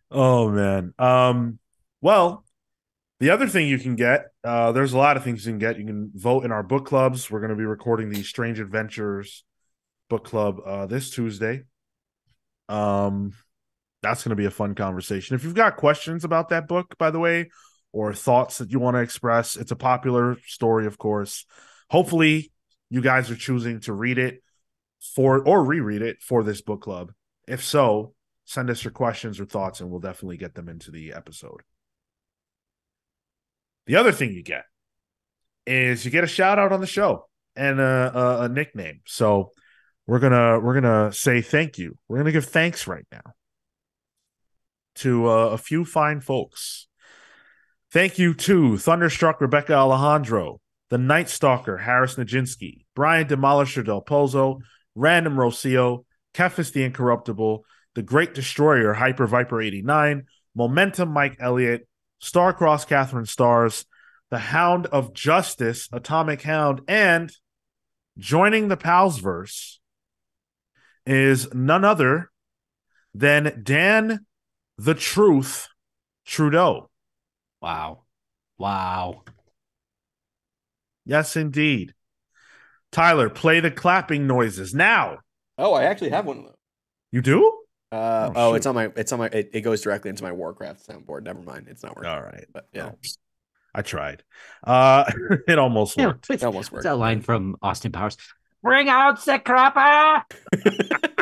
Oh 0.09 0.49
man. 0.49 0.93
Um. 0.97 1.59
Well, 2.01 2.45
the 3.19 3.31
other 3.31 3.47
thing 3.47 3.67
you 3.67 3.79
can 3.79 3.95
get, 3.95 4.27
uh, 4.43 4.71
there's 4.71 4.93
a 4.93 4.97
lot 4.97 5.17
of 5.17 5.23
things 5.23 5.45
you 5.45 5.51
can 5.51 5.59
get. 5.59 5.79
You 5.79 5.85
can 5.85 6.11
vote 6.13 6.45
in 6.45 6.51
our 6.51 6.63
book 6.63 6.85
clubs. 6.85 7.29
We're 7.29 7.39
going 7.39 7.49
to 7.49 7.55
be 7.55 7.65
recording 7.65 8.09
the 8.09 8.23
Strange 8.23 8.59
Adventures 8.59 9.43
book 10.09 10.23
club 10.23 10.59
uh, 10.65 10.85
this 10.85 11.09
Tuesday. 11.09 11.63
Um, 12.69 13.33
that's 14.01 14.23
going 14.23 14.31
to 14.31 14.35
be 14.35 14.45
a 14.45 14.51
fun 14.51 14.75
conversation. 14.75 15.35
If 15.35 15.43
you've 15.43 15.53
got 15.53 15.77
questions 15.77 16.23
about 16.23 16.49
that 16.49 16.67
book, 16.67 16.95
by 16.97 17.11
the 17.11 17.19
way, 17.19 17.49
or 17.91 18.13
thoughts 18.13 18.59
that 18.59 18.71
you 18.71 18.79
want 18.79 18.95
to 18.95 19.01
express, 19.01 19.55
it's 19.55 19.71
a 19.71 19.75
popular 19.75 20.37
story, 20.45 20.85
of 20.85 20.97
course. 20.97 21.45
Hopefully, 21.89 22.51
you 22.89 23.01
guys 23.01 23.31
are 23.31 23.35
choosing 23.35 23.79
to 23.81 23.93
read 23.93 24.17
it 24.17 24.41
for 25.15 25.45
or 25.47 25.63
reread 25.63 26.01
it 26.01 26.21
for 26.21 26.43
this 26.43 26.61
book 26.61 26.81
club. 26.81 27.11
If 27.47 27.63
so, 27.63 28.13
send 28.45 28.69
us 28.69 28.83
your 28.83 28.91
questions 28.91 29.39
or 29.39 29.45
thoughts, 29.45 29.81
and 29.81 29.89
we'll 29.89 29.99
definitely 29.99 30.37
get 30.37 30.53
them 30.53 30.69
into 30.69 30.91
the 30.91 31.13
episode. 31.13 31.61
The 33.87 33.95
other 33.95 34.11
thing 34.11 34.33
you 34.33 34.43
get 34.43 34.65
is 35.65 36.05
you 36.05 36.11
get 36.11 36.23
a 36.23 36.27
shout 36.27 36.59
out 36.59 36.71
on 36.71 36.81
the 36.81 36.87
show 36.87 37.27
and 37.55 37.79
a, 37.79 38.11
a, 38.13 38.41
a 38.43 38.49
nickname. 38.49 39.01
So 39.05 39.51
we're 40.05 40.19
gonna 40.19 40.59
we're 40.59 40.79
gonna 40.79 41.11
say 41.13 41.41
thank 41.41 41.77
you. 41.77 41.97
We're 42.07 42.17
gonna 42.17 42.31
give 42.31 42.45
thanks 42.45 42.85
right 42.85 43.05
now 43.11 43.33
to 44.97 45.29
uh, 45.29 45.49
a 45.49 45.57
few 45.57 45.85
fine 45.85 46.19
folks. 46.21 46.87
Thank 47.91 48.19
you 48.19 48.33
to 48.33 48.77
Thunderstruck 48.77 49.39
Rebecca 49.39 49.73
Alejandro, 49.73 50.59
the 50.89 50.97
Night 50.97 51.29
Stalker 51.29 51.77
Harris 51.77 52.15
Najinski, 52.15 52.85
Brian 52.95 53.27
Demolisher 53.27 53.85
Del 53.85 54.01
Pozo, 54.01 54.59
Random 54.95 55.35
Rocio, 55.35 56.05
Kefis 56.33 56.71
the 56.71 56.83
Incorruptible, 56.83 57.63
the 57.95 58.01
Great 58.01 58.33
Destroyer 58.33 58.93
Hyper 58.93 59.25
Viper 59.25 59.61
89, 59.61 60.25
Momentum 60.53 61.09
Mike 61.09 61.37
Elliott, 61.39 61.87
Starcross 62.21 62.85
Catherine 62.87 63.25
Stars, 63.25 63.85
the 64.29 64.37
Hound 64.37 64.87
of 64.87 65.13
Justice 65.13 65.87
Atomic 65.91 66.41
Hound, 66.41 66.81
and 66.87 67.31
joining 68.17 68.67
the 68.67 68.77
Palsverse 68.77 69.77
is 71.05 71.53
none 71.53 71.85
other 71.85 72.29
than 73.13 73.61
Dan 73.63 74.25
the 74.77 74.93
Truth 74.93 75.67
Trudeau. 76.25 76.89
Wow. 77.61 78.03
Wow. 78.57 79.23
Yes, 81.05 81.35
indeed. 81.35 81.93
Tyler, 82.91 83.29
play 83.29 83.59
the 83.59 83.71
clapping 83.71 84.27
noises 84.27 84.73
now. 84.73 85.19
Oh, 85.57 85.73
I 85.73 85.83
actually 85.83 86.09
have 86.11 86.25
one 86.25 86.37
of 86.39 86.43
those. 86.45 86.53
You 87.11 87.21
do? 87.21 87.47
Uh, 87.91 88.31
Oh, 88.35 88.49
oh, 88.49 88.53
it's 88.55 88.65
on 88.65 88.75
my. 88.75 88.91
It's 88.95 89.11
on 89.13 89.19
my. 89.19 89.27
It, 89.27 89.49
it 89.53 89.61
goes 89.61 89.81
directly 89.81 90.09
into 90.09 90.23
my 90.23 90.31
Warcraft 90.31 90.87
soundboard. 90.87 91.23
Never 91.23 91.41
mind, 91.41 91.67
it's 91.69 91.83
not 91.83 91.95
working. 91.95 92.11
All 92.11 92.21
right. 92.21 92.45
But 92.51 92.67
yeah, 92.73 92.91
Oh, 92.91 92.97
I 93.73 93.81
tried. 93.81 94.23
Uh 94.63 95.05
it 95.47 95.57
almost 95.57 95.97
worked. 95.97 96.27
what's, 96.29 96.43
it 96.43 96.45
almost 96.45 96.71
what's 96.71 96.71
worked. 96.71 96.83
that 96.83 96.97
line 96.97 97.21
from 97.21 97.55
Austin 97.61 97.91
Powers? 97.91 98.17
Bring 98.61 98.89
out 98.89 99.23
the 99.23 99.39
crapper. 99.39 100.23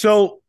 So 0.00 0.40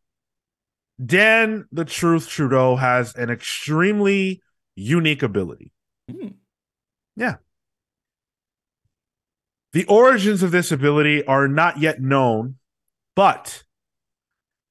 Dan 1.05 1.67
the 1.73 1.83
Truth 1.83 2.29
Trudeau 2.29 2.77
has 2.77 3.13
an 3.15 3.29
extremely 3.29 4.41
unique 4.75 5.23
ability. 5.23 5.73
Hmm. 6.09 6.27
Yeah, 7.17 7.35
The 9.73 9.83
origins 9.87 10.41
of 10.41 10.51
this 10.51 10.71
ability 10.71 11.25
are 11.25 11.49
not 11.49 11.79
yet 11.79 12.01
known, 12.01 12.59
but 13.13 13.63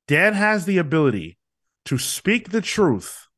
Dan 0.09 0.33
has 0.33 0.65
the 0.65 0.79
ability 0.79 1.37
to 1.85 1.99
speak 1.99 2.49
the 2.49 2.63
truth 2.63 3.29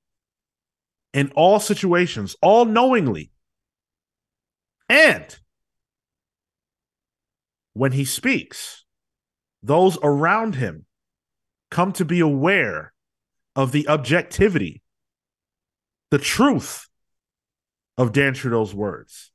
in 1.13 1.33
all 1.35 1.59
situations, 1.59 2.37
all 2.41 2.67
knowingly. 2.67 3.33
And 4.89 5.37
when 7.73 7.91
he 7.91 8.05
speaks, 8.05 8.85
those 9.61 9.99
around 10.05 10.55
him 10.55 10.87
come 11.73 11.93
to 11.95 12.05
be 12.05 12.21
aware 12.21 12.93
of 13.57 13.73
the 13.73 13.89
objectivity, 13.89 14.83
the 16.13 16.19
truth 16.19 16.87
of 17.99 18.13
Dan 18.13 18.35
Trudeau's 18.35 18.73
words. 18.75 19.33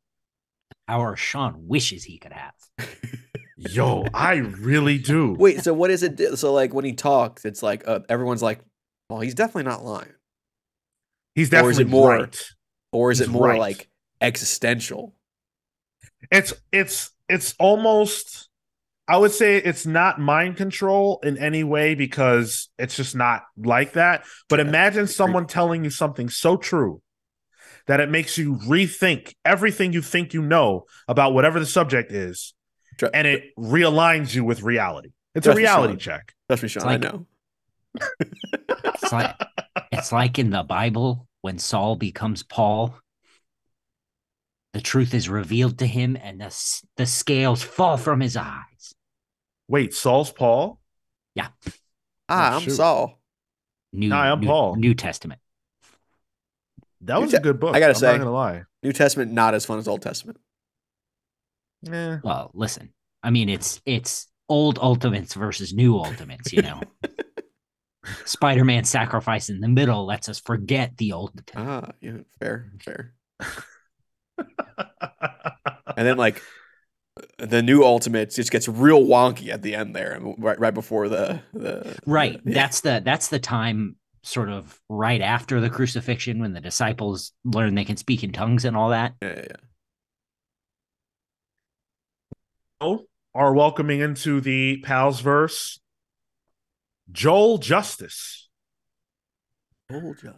Our 0.88 1.18
Sean 1.18 1.68
wishes 1.68 2.06
he 2.06 2.18
could 2.18 2.32
have. 2.32 2.54
Yo, 3.58 4.06
I 4.14 4.36
really 4.36 4.98
do. 5.00 5.34
Wait, 5.34 5.62
so 5.64 5.74
what 5.74 5.90
is 5.92 6.04
it? 6.04 6.38
So 6.38 6.54
like 6.54 6.74
when 6.74 6.86
he 6.86 6.94
talks, 6.94 7.44
it's 7.44 7.62
like 7.62 7.86
uh, 7.88 8.00
everyone's 8.08 8.44
like, 8.44 8.60
"Well, 9.10 9.20
he's 9.20 9.34
definitely 9.34 9.64
not 9.70 9.84
lying," 9.84 10.14
He's 11.36 11.50
Or 11.50 11.52
definitely 11.52 11.72
is 11.72 11.80
it 11.80 11.88
more- 11.90 12.10
right. 12.12 12.44
or 12.94 13.12
is 13.12 13.18
He's 13.20 13.28
it 13.28 13.32
more 13.32 13.48
right. 13.50 13.60
like 13.60 13.90
existential? 14.22 15.16
It's 16.32 16.54
it's 16.72 17.12
it's 17.28 17.56
almost 17.60 18.48
I 19.08 19.18
would 19.18 19.32
say 19.32 19.58
it's 19.58 19.86
not 19.86 20.20
mind 20.20 20.58
control 20.58 21.20
in 21.24 21.38
any 21.38 21.64
way 21.64 21.96
because 21.96 22.70
it's 22.78 22.96
just 22.96 23.16
not 23.16 23.44
like 23.58 23.94
that. 23.94 24.26
But 24.50 24.60
Yeah, 24.60 24.66
imagine 24.68 25.08
someone 25.08 25.48
telling 25.48 25.84
you 25.84 25.90
something 25.90 26.30
so 26.30 26.58
true 26.58 27.02
that 27.86 28.02
it 28.02 28.10
makes 28.10 28.38
you 28.38 28.56
rethink 28.56 29.34
everything 29.46 29.94
you 29.94 30.02
think 30.02 30.34
you 30.34 30.42
know 30.42 30.86
about 31.08 31.34
whatever 31.34 31.58
the 31.60 31.66
subject 31.66 32.12
is, 32.12 32.54
Tr- 32.98 33.06
and 33.14 33.26
it 33.26 33.56
realigns 33.58 34.36
you 34.36 34.44
with 34.44 34.62
reality. 34.62 35.12
It's 35.34 35.46
Trust 35.46 35.58
a 35.58 35.62
reality 35.62 35.94
Sean. 35.94 36.00
check. 36.00 36.34
Trust 36.50 36.64
me, 36.64 36.70
Sean. 36.70 36.84
like- 36.86 37.06
I 37.06 37.10
know. 37.10 37.26
It's 38.84 39.12
like 39.12 39.36
it's 39.92 40.12
like 40.12 40.38
in 40.38 40.50
the 40.50 40.64
Bible 40.64 41.28
when 41.42 41.58
Saul 41.60 41.96
becomes 41.96 42.44
Paul. 42.44 42.96
The 44.74 44.82
truth 44.82 45.14
is 45.14 45.30
revealed 45.30 45.80
to 45.80 45.88
him, 45.88 46.16
and 46.22 46.42
the 46.42 46.82
the 46.98 47.06
scales 47.06 47.64
fall 47.64 47.98
from 47.98 48.20
his 48.20 48.36
eyes. 48.38 48.94
Wait, 49.68 49.94
Saul's 49.94 50.32
Paul? 50.32 50.80
Yeah. 51.36 51.48
Ah, 52.30 52.54
Oh, 52.54 52.56
I'm 52.58 52.62
shoot. 52.62 52.72
Saul. 52.72 53.20
New, 53.94 54.10
Nah, 54.10 54.32
I'm 54.34 54.40
New, 54.40 54.48
Paul. 54.48 54.76
New 54.76 54.94
Testament. 54.94 55.40
That 57.02 57.16
You 57.18 57.22
was 57.22 57.32
te- 57.32 57.38
a 57.38 57.42
good 57.42 57.60
book. 57.60 57.76
I 57.76 57.80
gotta 57.80 57.94
I'm 57.94 58.00
say- 58.00 58.12
not 58.14 58.18
gonna 58.20 58.32
lie. 58.32 58.64
New 58.84 58.94
Testament 58.94 59.32
not 59.32 59.54
as 59.54 59.66
fun 59.66 59.80
as 59.80 59.88
Old 59.88 60.02
Testament. 60.02 60.40
Eh. 61.92 62.18
Well, 62.24 62.52
listen. 62.54 62.94
I 63.24 63.30
mean, 63.30 63.50
it's 63.50 63.82
it's 63.86 64.28
old 64.50 64.80
ultimates 64.80 65.34
versus 65.34 65.74
new 65.74 65.98
ultimates. 65.98 66.52
You 66.54 66.62
know, 66.64 66.82
Spider-Man 68.26 68.84
sacrifice 68.86 69.50
in 69.50 69.60
the 69.60 69.68
middle 69.68 70.06
lets 70.06 70.30
us 70.30 70.40
forget 70.40 70.98
the 70.98 71.12
old. 71.14 71.32
Ah, 71.56 71.92
yeah, 72.02 72.18
fair, 72.40 72.72
fair. 72.82 73.14
And 75.98 76.06
then 76.06 76.18
like 76.18 76.44
the 77.38 77.62
new 77.62 77.84
ultimate 77.84 78.32
just 78.32 78.52
gets 78.52 78.68
real 78.68 79.04
wonky 79.04 79.50
at 79.50 79.62
the 79.62 79.76
end 79.76 79.96
there, 79.96 80.20
right, 80.38 80.60
right 80.60 80.74
before 80.74 81.08
the 81.08 81.42
the 81.54 81.98
Right. 82.06 82.44
the- 82.44 82.52
yeah. 82.52 82.56
That's 82.62 82.82
the 82.82 83.02
that's 83.04 83.28
the 83.28 83.40
time 83.40 83.96
sort 84.24 84.50
of 84.50 84.80
right 84.90 85.22
after 85.22 85.62
the 85.62 85.70
crucifixion 85.70 86.40
when 86.40 86.54
the 86.54 86.60
disciples 86.62 87.32
learn 87.46 87.76
they 87.76 87.86
can 87.86 87.96
speak 87.98 88.24
in 88.24 88.32
tongues 88.32 88.66
and 88.66 88.76
all 88.76 88.90
that. 88.90 89.14
yeah, 89.22 89.36
yeah, 89.38 89.46
yeah. 92.82 92.98
are 93.34 93.54
welcoming 93.54 94.00
into 94.02 94.42
the 94.42 94.78
Pals 94.84 95.20
verse 95.22 95.80
Joel 97.12 97.58
Justice. 97.60 98.50
joel 99.90 100.14
just 100.16 100.36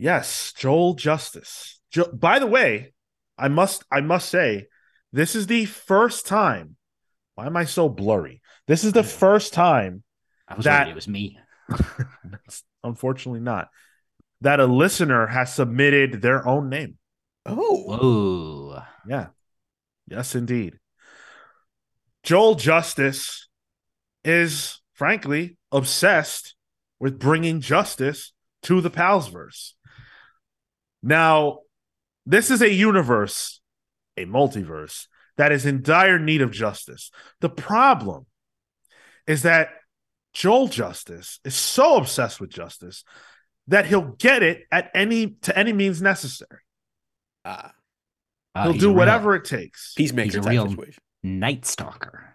Yes, 0.00 0.52
Joel 0.56 0.94
Justice. 0.94 1.80
Jo- 1.90 2.12
By 2.12 2.38
the 2.38 2.46
way, 2.46 2.92
I 3.36 3.48
must 3.48 3.84
I 3.90 4.00
must 4.00 4.28
say 4.28 4.66
this 5.12 5.34
is 5.34 5.46
the 5.46 5.64
first 5.64 6.26
time. 6.26 6.76
Why 7.34 7.46
am 7.46 7.56
I 7.56 7.64
so 7.64 7.88
blurry? 7.88 8.40
This 8.66 8.84
is 8.84 8.92
the 8.92 9.04
first 9.04 9.52
time. 9.52 10.02
I 10.46 10.54
was 10.54 10.64
That- 10.64 10.86
worried 10.86 10.92
it 10.92 10.94
was 10.94 11.08
me. 11.08 11.38
Unfortunately 12.84 13.40
not 13.40 13.68
that 14.40 14.60
a 14.60 14.66
listener 14.66 15.26
has 15.26 15.52
submitted 15.52 16.22
their 16.22 16.46
own 16.46 16.68
name. 16.68 16.96
oh, 17.44 17.82
Whoa. 17.96 18.82
Yeah. 19.06 19.28
Yes, 20.06 20.34
indeed. 20.34 20.78
Joel 22.22 22.54
Justice 22.54 23.48
is, 24.24 24.80
frankly, 24.94 25.56
obsessed 25.72 26.54
with 27.00 27.18
bringing 27.18 27.60
justice 27.60 28.32
to 28.62 28.80
the 28.80 28.90
Palsverse. 28.90 29.72
Now, 31.02 31.60
this 32.26 32.50
is 32.50 32.62
a 32.62 32.72
universe, 32.72 33.57
a 34.18 34.26
multiverse, 34.26 35.06
that 35.36 35.52
is 35.52 35.64
in 35.66 35.82
dire 35.82 36.18
need 36.18 36.42
of 36.42 36.50
justice. 36.50 37.10
The 37.40 37.48
problem 37.48 38.26
is 39.26 39.42
that 39.42 39.70
Joel 40.34 40.68
Justice 40.68 41.40
is 41.44 41.54
so 41.54 41.96
obsessed 41.96 42.40
with 42.40 42.50
justice 42.50 43.04
that 43.68 43.86
he'll 43.86 44.12
get 44.18 44.42
it 44.42 44.62
at 44.72 44.90
any 44.94 45.36
to 45.42 45.56
any 45.58 45.72
means 45.72 46.00
necessary. 46.02 46.60
ah, 47.44 47.72
Uh, 48.54 48.64
he'll 48.64 48.72
do 48.72 48.86
a 48.86 48.88
real 48.88 48.96
whatever 48.98 49.34
it 49.34 49.44
takes. 49.44 49.94
peacemaker 49.94 50.24
He's 50.26 50.34
a 50.36 50.40
type 50.40 50.50
real- 50.50 50.70
situation. 50.70 51.02
Night 51.22 51.64
Stalker. 51.66 52.34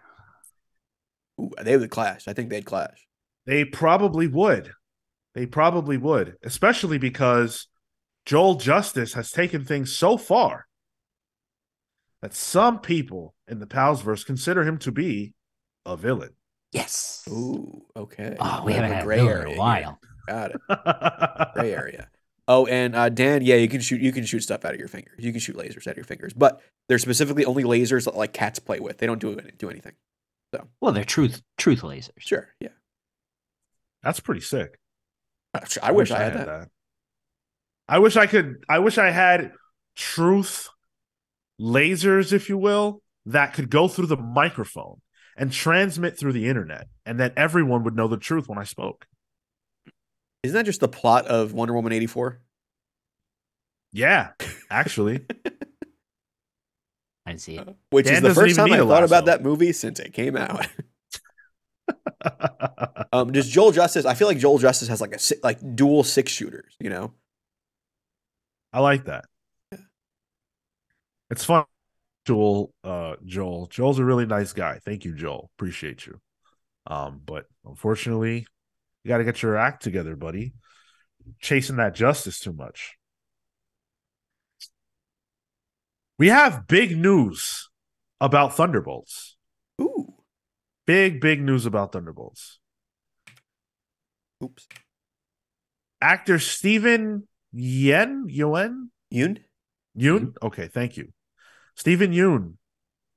Ooh, 1.40 1.50
they 1.62 1.76
would 1.76 1.90
clash. 1.90 2.28
I 2.28 2.32
think 2.32 2.50
they'd 2.50 2.64
clash. 2.64 3.06
They 3.46 3.64
probably 3.64 4.28
would. 4.28 4.72
They 5.34 5.46
probably 5.46 5.96
would, 5.96 6.36
especially 6.44 6.98
because 6.98 7.66
Joel 8.24 8.54
Justice 8.54 9.14
has 9.14 9.30
taken 9.32 9.64
things 9.64 9.94
so 9.94 10.16
far 10.16 10.66
that 12.24 12.32
some 12.32 12.78
people 12.78 13.34
in 13.46 13.58
the 13.58 13.66
Palsverse 13.66 14.24
consider 14.24 14.62
him 14.62 14.78
to 14.78 14.90
be 14.90 15.34
a 15.84 15.94
villain. 15.94 16.30
Yes. 16.72 17.22
Ooh, 17.30 17.84
okay. 17.94 18.34
Oh, 18.40 18.62
we 18.64 18.72
Bit 18.72 18.82
of 18.82 18.84
haven't 18.84 18.92
a 18.92 18.94
had 18.94 19.02
a 19.02 19.04
gray 19.04 19.16
villain 19.18 19.32
area 19.32 19.46
in 19.48 19.54
a 19.54 19.58
while. 19.58 20.00
Got 20.26 20.52
it. 20.52 20.60
Gray 21.54 21.74
area. 21.74 22.08
Oh, 22.48 22.64
and 22.64 22.96
uh, 22.96 23.10
Dan, 23.10 23.42
yeah, 23.42 23.56
you 23.56 23.68
can 23.68 23.82
shoot. 23.82 24.00
You 24.00 24.10
can 24.10 24.24
shoot 24.24 24.40
stuff 24.40 24.64
out 24.64 24.72
of 24.72 24.78
your 24.78 24.88
fingers. 24.88 25.22
You 25.22 25.32
can 25.32 25.40
shoot 25.40 25.54
lasers 25.54 25.86
out 25.86 25.90
of 25.90 25.96
your 25.98 26.04
fingers, 26.06 26.32
but 26.32 26.62
they're 26.88 26.98
specifically 26.98 27.44
only 27.44 27.62
lasers 27.62 28.06
that 28.06 28.16
like 28.16 28.32
cats 28.32 28.58
play 28.58 28.80
with. 28.80 28.96
They 28.96 29.06
don't 29.06 29.20
do 29.20 29.38
any- 29.38 29.50
do 29.58 29.68
anything. 29.68 29.92
So. 30.54 30.66
Well, 30.80 30.92
they're 30.92 31.04
truth 31.04 31.42
truth 31.58 31.82
lasers. 31.82 32.12
Sure, 32.20 32.48
yeah. 32.58 32.68
That's 34.02 34.20
pretty 34.20 34.40
sick. 34.40 34.78
I 35.82 35.92
wish 35.92 36.10
I 36.10 36.22
had 36.22 36.32
that. 36.32 36.46
that. 36.46 36.68
I 37.86 37.98
wish 37.98 38.16
I 38.16 38.26
could. 38.26 38.64
I 38.66 38.78
wish 38.78 38.96
I 38.96 39.10
had 39.10 39.52
truth 39.94 40.70
lasers, 41.60 42.32
if 42.32 42.48
you 42.48 42.58
will, 42.58 43.02
that 43.26 43.54
could 43.54 43.70
go 43.70 43.88
through 43.88 44.06
the 44.06 44.16
microphone 44.16 45.00
and 45.36 45.52
transmit 45.52 46.18
through 46.18 46.32
the 46.32 46.48
internet, 46.48 46.86
and 47.04 47.18
that 47.20 47.34
everyone 47.36 47.82
would 47.84 47.96
know 47.96 48.08
the 48.08 48.16
truth 48.16 48.48
when 48.48 48.58
I 48.58 48.64
spoke. 48.64 49.06
Isn't 50.42 50.54
that 50.54 50.66
just 50.66 50.80
the 50.80 50.88
plot 50.88 51.26
of 51.26 51.52
Wonder 51.52 51.74
Woman 51.74 51.92
84? 51.92 52.40
Yeah, 53.92 54.30
actually. 54.70 55.24
I 57.26 57.36
see. 57.36 57.58
Which 57.90 58.06
Dan 58.06 58.16
is 58.16 58.22
the 58.22 58.34
first 58.34 58.56
time 58.56 58.72
I 58.72 58.78
thought 58.78 59.04
about 59.04 59.24
that 59.26 59.42
movie 59.42 59.72
since 59.72 59.98
it 59.98 60.12
came 60.12 60.36
out. 60.36 60.66
um, 63.12 63.32
does 63.32 63.48
Joel 63.48 63.72
Justice? 63.72 64.04
I 64.04 64.14
feel 64.14 64.28
like 64.28 64.38
Joel 64.38 64.58
Justice 64.58 64.88
has 64.88 65.00
like 65.00 65.14
a 65.14 65.18
like 65.42 65.76
dual 65.76 66.04
six 66.04 66.32
shooters. 66.32 66.74
You 66.80 66.90
know, 66.90 67.12
I 68.72 68.80
like 68.80 69.04
that. 69.06 69.26
It's 71.30 71.44
fun. 71.44 71.64
Joel, 72.26 72.72
uh, 72.82 73.16
Joel, 73.24 73.66
Joel's 73.66 73.98
a 73.98 74.04
really 74.04 74.26
nice 74.26 74.52
guy. 74.52 74.78
Thank 74.84 75.04
you, 75.04 75.14
Joel. 75.14 75.50
Appreciate 75.56 76.06
you. 76.06 76.20
Um, 76.86 77.20
but 77.24 77.46
unfortunately, 77.64 78.46
you 79.02 79.08
got 79.08 79.18
to 79.18 79.24
get 79.24 79.42
your 79.42 79.56
act 79.56 79.82
together, 79.82 80.16
buddy. 80.16 80.54
Chasing 81.40 81.76
that 81.76 81.94
justice 81.94 82.38
too 82.40 82.52
much. 82.52 82.96
We 86.18 86.28
have 86.28 86.66
big 86.66 86.96
news 86.96 87.68
about 88.20 88.56
Thunderbolts. 88.56 89.36
ooh, 89.80 90.14
Big, 90.86 91.20
big 91.20 91.42
news 91.42 91.66
about 91.66 91.92
Thunderbolts. 91.92 92.58
oops, 94.42 94.66
Actor 96.00 96.38
Stephen 96.38 97.26
Yen, 97.52 98.26
Yuen, 98.28 98.90
Yoon. 99.12 99.38
Yoon. 99.98 100.34
Okay, 100.42 100.68
thank 100.68 100.96
you. 100.96 101.12
Steven 101.76 102.12
Yeun 102.12 102.54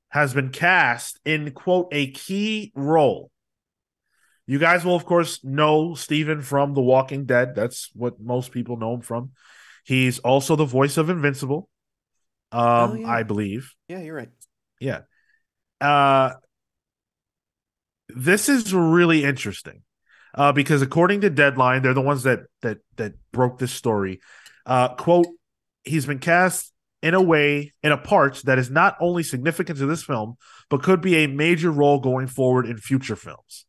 has 0.09 0.33
been 0.33 0.49
cast 0.49 1.19
in 1.25 1.51
quote 1.51 1.89
a 1.91 2.11
key 2.11 2.71
role. 2.75 3.31
You 4.45 4.59
guys 4.59 4.85
will 4.85 4.95
of 4.95 5.05
course 5.05 5.43
know 5.43 5.93
Stephen 5.93 6.41
from 6.41 6.73
The 6.73 6.81
Walking 6.81 7.25
Dead. 7.25 7.53
That's 7.55 7.89
what 7.93 8.19
most 8.19 8.51
people 8.51 8.77
know 8.77 8.93
him 8.93 9.01
from. 9.01 9.31
He's 9.85 10.19
also 10.19 10.55
the 10.55 10.65
voice 10.65 10.97
of 10.97 11.09
Invincible. 11.09 11.69
Um, 12.51 12.61
Oh, 12.61 12.93
yeah. 12.95 13.07
I 13.07 13.23
believe. 13.23 13.73
Yeah, 13.89 14.01
you're 14.01 14.15
right. 14.15 14.29
Yeah. 14.79 15.01
Uh 15.81 16.33
this 18.09 18.49
is 18.49 18.73
really 18.73 19.23
interesting. 19.23 19.81
Uh 20.33 20.51
because 20.51 20.81
according 20.81 21.21
to 21.21 21.29
Deadline, 21.29 21.81
they're 21.81 21.93
the 21.93 22.01
ones 22.01 22.23
that 22.23 22.41
that 22.61 22.77
that 22.95 23.13
broke 23.31 23.59
this 23.59 23.71
story. 23.71 24.21
Uh 24.65 24.95
quote, 24.95 25.27
he's 25.87 26.05
been 26.05 26.19
cast 26.19 26.71
in 27.01 27.13
a 27.13 27.21
way 27.21 27.73
in 27.83 27.91
a 27.91 27.97
part 27.97 28.41
that 28.45 28.57
is 28.57 28.69
not 28.69 28.97
only 28.99 29.23
significant 29.23 29.77
to 29.79 29.85
this 29.85 30.03
film, 30.03 30.35
but 30.69 30.83
could 30.83 31.01
be 31.01 31.17
a 31.17 31.27
major 31.27 31.71
role 31.71 31.99
going 31.99 32.27
forward 32.27 32.65
in 32.65 32.77
future 32.77 33.15
films. 33.15 33.65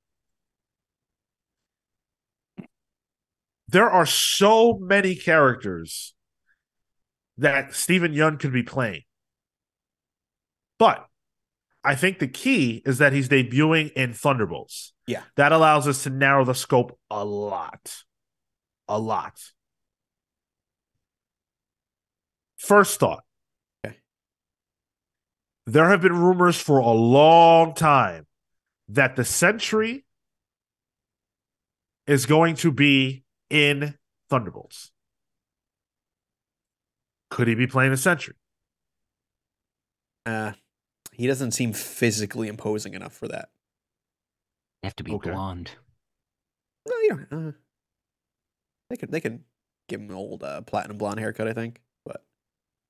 There 3.68 3.90
are 3.90 4.06
so 4.06 4.78
many 4.80 5.14
characters 5.14 6.14
that 7.36 7.74
Steven 7.74 8.14
Yeun 8.14 8.38
could 8.38 8.52
be 8.52 8.62
playing. 8.62 9.02
But 10.78 11.06
I 11.84 11.94
think 11.94 12.18
the 12.18 12.28
key 12.28 12.82
is 12.86 12.98
that 12.98 13.12
he's 13.12 13.28
debuting 13.28 13.92
in 13.92 14.14
Thunderbolts. 14.14 14.94
Yeah. 15.06 15.22
That 15.36 15.52
allows 15.52 15.86
us 15.86 16.02
to 16.04 16.10
narrow 16.10 16.44
the 16.44 16.54
scope 16.54 16.98
a 17.10 17.24
lot. 17.24 17.94
A 18.88 18.98
lot. 18.98 19.38
First 22.58 23.00
thought. 23.00 23.24
Okay. 23.84 23.96
There 25.66 25.88
have 25.88 26.02
been 26.02 26.16
rumors 26.16 26.60
for 26.60 26.78
a 26.78 26.90
long 26.90 27.72
time 27.74 28.26
that 28.88 29.16
the 29.16 29.24
Sentry 29.24 30.04
is 32.06 32.26
going 32.26 32.56
to 32.56 32.72
be 32.72 33.24
in 33.48 33.94
Thunderbolts. 34.28 34.90
Could 37.30 37.48
he 37.48 37.54
be 37.54 37.66
playing 37.66 37.90
the 37.92 37.96
Sentry? 37.96 38.34
Uh, 40.26 40.52
he 41.12 41.26
doesn't 41.26 41.52
seem 41.52 41.72
physically 41.72 42.48
imposing 42.48 42.94
enough 42.94 43.12
for 43.12 43.28
that. 43.28 43.50
They 44.82 44.86
have 44.88 44.96
to 44.96 45.04
be 45.04 45.12
Okay. 45.12 45.30
blonde. 45.30 45.72
No, 46.88 46.94
you 46.96 47.08
don't. 47.30 47.48
Uh, 47.48 47.52
they 48.88 48.96
can 48.96 49.10
they 49.10 49.20
could 49.20 49.44
give 49.88 50.00
him 50.00 50.08
an 50.10 50.16
old 50.16 50.42
uh, 50.42 50.62
platinum 50.62 50.96
blonde 50.96 51.20
haircut, 51.20 51.48
I 51.48 51.52
think. 51.52 51.80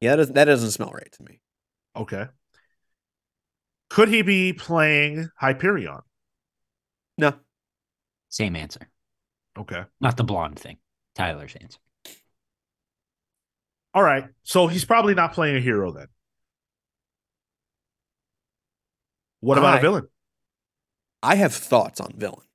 But 0.01 0.05
yeah, 0.07 0.11
that 0.13 0.17
doesn't 0.17 0.35
that 0.35 0.45
doesn't 0.45 0.71
smell 0.71 0.91
right 0.91 1.11
to 1.13 1.23
me. 1.23 1.41
Okay. 1.97 2.27
Could 3.91 4.09
he 4.09 4.23
be 4.23 4.53
playing 4.53 5.31
Hyperion? 5.41 6.01
No, 7.17 7.35
Same 8.29 8.55
answer. 8.55 8.89
Okay. 9.59 9.83
Not 10.01 10.17
the 10.17 10.25
blonde 10.25 10.59
thing. 10.59 10.77
Tyler's 11.17 11.57
answer. 11.61 11.79
All 13.95 14.03
right. 14.03 14.27
So 14.45 14.67
he's 14.69 14.85
probably 14.85 15.15
not 15.15 15.33
playing 15.33 15.57
a 15.57 15.61
hero 15.61 15.91
then. 15.91 16.07
What 19.41 19.59
about 19.59 19.75
I- 19.75 19.79
a 19.79 19.81
villain? 19.81 20.09
I 21.23 21.35
have 21.35 21.53
thoughts 21.55 22.01
on 22.01 22.13
villain. 22.17 22.47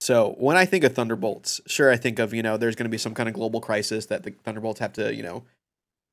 So 0.00 0.36
when 0.38 0.56
I 0.56 0.64
think 0.64 0.84
of 0.84 0.94
Thunderbolts, 0.94 1.60
sure, 1.66 1.90
I 1.90 1.96
think 1.96 2.20
of 2.20 2.32
you 2.32 2.42
know 2.42 2.56
there's 2.56 2.76
going 2.76 2.84
to 2.84 2.90
be 2.90 2.98
some 2.98 3.14
kind 3.14 3.28
of 3.28 3.34
global 3.34 3.60
crisis 3.60 4.06
that 4.06 4.22
the 4.22 4.30
Thunderbolts 4.44 4.78
have 4.78 4.92
to 4.94 5.12
you 5.12 5.22
know 5.24 5.44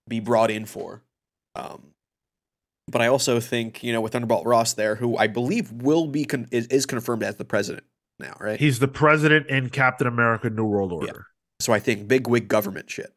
be 0.07 0.19
brought 0.19 0.51
in 0.51 0.65
for. 0.65 1.03
Um, 1.55 1.91
but 2.87 3.01
I 3.01 3.07
also 3.07 3.39
think 3.39 3.83
you 3.83 3.91
know 3.93 4.01
with 4.01 4.13
Thunderbolt 4.13 4.45
Ross 4.45 4.73
there, 4.73 4.95
who 4.95 5.17
I 5.17 5.27
believe 5.27 5.71
will 5.71 6.07
be 6.07 6.25
con- 6.25 6.47
is, 6.51 6.67
is 6.67 6.85
confirmed 6.85 7.23
as 7.23 7.37
the 7.37 7.45
president 7.45 7.85
now, 8.19 8.35
right? 8.39 8.59
He's 8.59 8.79
the 8.79 8.87
president 8.87 9.47
in 9.47 9.69
Captain 9.69 10.07
America 10.07 10.49
New 10.49 10.65
World 10.65 10.91
Order. 10.91 11.27
So 11.59 11.73
I 11.73 11.79
think 11.79 12.07
big 12.07 12.27
wig 12.27 12.47
government 12.47 12.89
shit. 12.89 13.13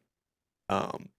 Um, 0.69 1.09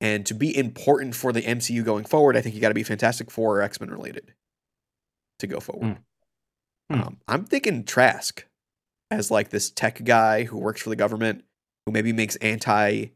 and 0.00 0.26
to 0.26 0.34
be 0.34 0.56
important 0.56 1.14
for 1.14 1.32
the 1.32 1.42
MCU 1.42 1.84
going 1.84 2.04
forward, 2.04 2.36
I 2.36 2.42
think 2.42 2.54
you 2.54 2.60
got 2.60 2.68
to 2.68 2.74
be 2.74 2.82
Fantastic 2.82 3.30
Four 3.30 3.58
or 3.58 3.62
X 3.62 3.80
Men 3.80 3.90
related 3.90 4.34
to 5.38 5.46
go 5.46 5.60
forward. 5.60 5.98
Hmm. 6.90 7.00
Um, 7.00 7.16
I'm 7.26 7.44
thinking 7.44 7.84
Trask 7.84 8.44
as 9.10 9.30
like 9.30 9.50
this 9.50 9.70
tech 9.70 10.04
guy 10.04 10.44
who 10.44 10.58
works 10.58 10.82
for 10.82 10.90
the 10.90 10.96
government, 10.96 11.44
who 11.84 11.92
maybe 11.92 12.12
makes 12.12 12.36
anti, 12.36 13.06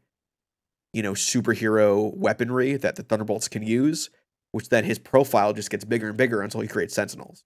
you 0.93 1.01
know, 1.01 1.13
superhero 1.13 2.15
weaponry 2.15 2.75
that 2.77 2.95
the 2.95 3.03
Thunderbolts 3.03 3.47
can 3.47 3.63
use, 3.63 4.09
which 4.51 4.69
then 4.69 4.83
his 4.83 4.99
profile 4.99 5.53
just 5.53 5.69
gets 5.69 5.85
bigger 5.85 6.09
and 6.09 6.17
bigger 6.17 6.41
until 6.41 6.61
he 6.61 6.67
creates 6.67 6.93
Sentinels. 6.93 7.43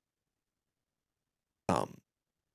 Um, 1.70 1.98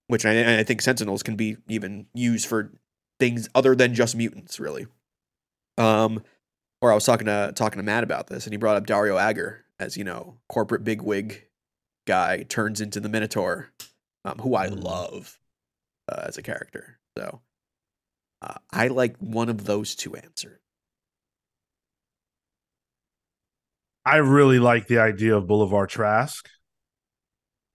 which 0.08 0.24
I, 0.24 0.60
I 0.60 0.64
think 0.64 0.82
Sentinels 0.82 1.22
can 1.22 1.36
be 1.36 1.56
even 1.68 2.06
used 2.14 2.46
for 2.46 2.72
things 3.18 3.48
other 3.54 3.74
than 3.74 3.94
just 3.94 4.16
mutants, 4.16 4.58
really. 4.58 4.86
Um, 5.78 6.22
or 6.82 6.90
I 6.90 6.94
was 6.94 7.04
talking 7.04 7.26
to 7.26 7.52
talking 7.54 7.78
to 7.78 7.82
Matt 7.84 8.04
about 8.04 8.26
this, 8.28 8.46
and 8.46 8.52
he 8.52 8.56
brought 8.56 8.76
up 8.76 8.86
Dario 8.86 9.18
Agger 9.18 9.64
as 9.78 9.96
you 9.96 10.04
know 10.04 10.38
corporate 10.48 10.84
bigwig 10.84 11.46
guy 12.06 12.42
turns 12.44 12.80
into 12.80 13.00
the 13.00 13.08
Minotaur, 13.08 13.70
um, 14.24 14.38
who 14.38 14.54
I 14.54 14.68
Mm. 14.68 14.82
love 14.82 15.38
uh, 16.08 16.22
as 16.24 16.38
a 16.38 16.42
character. 16.42 16.98
So 17.16 17.40
uh, 18.42 18.54
I 18.72 18.88
like 18.88 19.16
one 19.18 19.48
of 19.48 19.64
those 19.64 19.94
two 19.94 20.16
answers. 20.16 20.60
I 24.10 24.16
really 24.16 24.58
like 24.58 24.88
the 24.88 24.98
idea 24.98 25.36
of 25.36 25.46
Bolivar 25.46 25.86
Trask. 25.86 26.48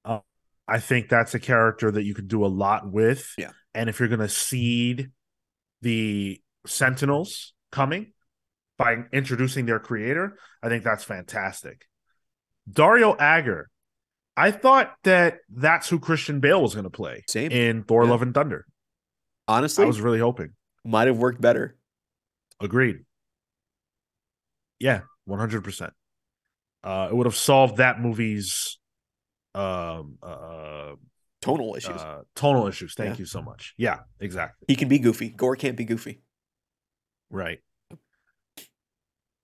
Uh, 0.03 0.19
I 0.67 0.79
think 0.79 1.07
that's 1.07 1.33
a 1.33 1.39
character 1.39 1.89
that 1.89 2.03
you 2.03 2.13
could 2.13 2.27
do 2.27 2.45
a 2.45 2.47
lot 2.47 2.91
with. 2.91 3.33
Yeah. 3.37 3.51
And 3.73 3.89
if 3.89 3.99
you're 4.01 4.09
going 4.09 4.19
to 4.19 4.27
seed 4.27 5.11
the 5.81 6.41
Sentinels 6.67 7.53
coming 7.71 8.11
by 8.77 9.05
introducing 9.13 9.65
their 9.65 9.79
creator, 9.79 10.37
I 10.61 10.67
think 10.67 10.83
that's 10.83 11.05
fantastic. 11.05 11.85
Dario 12.69 13.15
Agger, 13.15 13.69
I 14.35 14.51
thought 14.51 14.93
that 15.05 15.37
that's 15.49 15.87
who 15.87 15.99
Christian 15.99 16.41
Bale 16.41 16.61
was 16.61 16.73
going 16.73 16.83
to 16.83 16.89
play 16.89 17.23
Same. 17.29 17.49
in 17.49 17.83
Thor: 17.83 18.03
Yeah. 18.03 18.09
Love 18.09 18.23
and 18.23 18.33
Thunder. 18.33 18.65
Honestly, 19.47 19.85
I 19.85 19.87
was 19.87 20.01
really 20.01 20.19
hoping. 20.19 20.49
might 20.83 21.07
have 21.07 21.17
worked 21.17 21.39
better. 21.39 21.77
Agreed. 22.59 23.05
Yeah, 24.79 25.01
one 25.23 25.39
hundred 25.39 25.63
percent. 25.63 25.93
Uh, 26.85 27.07
it 27.09 27.15
would 27.15 27.25
have 27.25 27.35
solved 27.35 27.77
that 27.77 27.99
movie's 27.99 28.77
um, 29.55 30.17
uh, 30.21 30.91
Tonal 31.41 31.75
issues. 31.75 31.99
uh, 32.01 32.21
tonal 32.35 32.67
issues. 32.67 32.93
Thank 32.95 33.15
Yeah. 33.15 33.19
you 33.19 33.25
so 33.25 33.41
much. 33.41 33.73
Yeah, 33.77 33.99
exactly. 34.19 34.65
he 34.67 34.75
can 34.75 34.87
be 34.87 34.99
goofy. 34.99 35.29
Gorr 35.29 35.55
can't 35.55 35.75
be 35.77 35.85
goofy. 35.85 36.21
Right. 37.29 37.59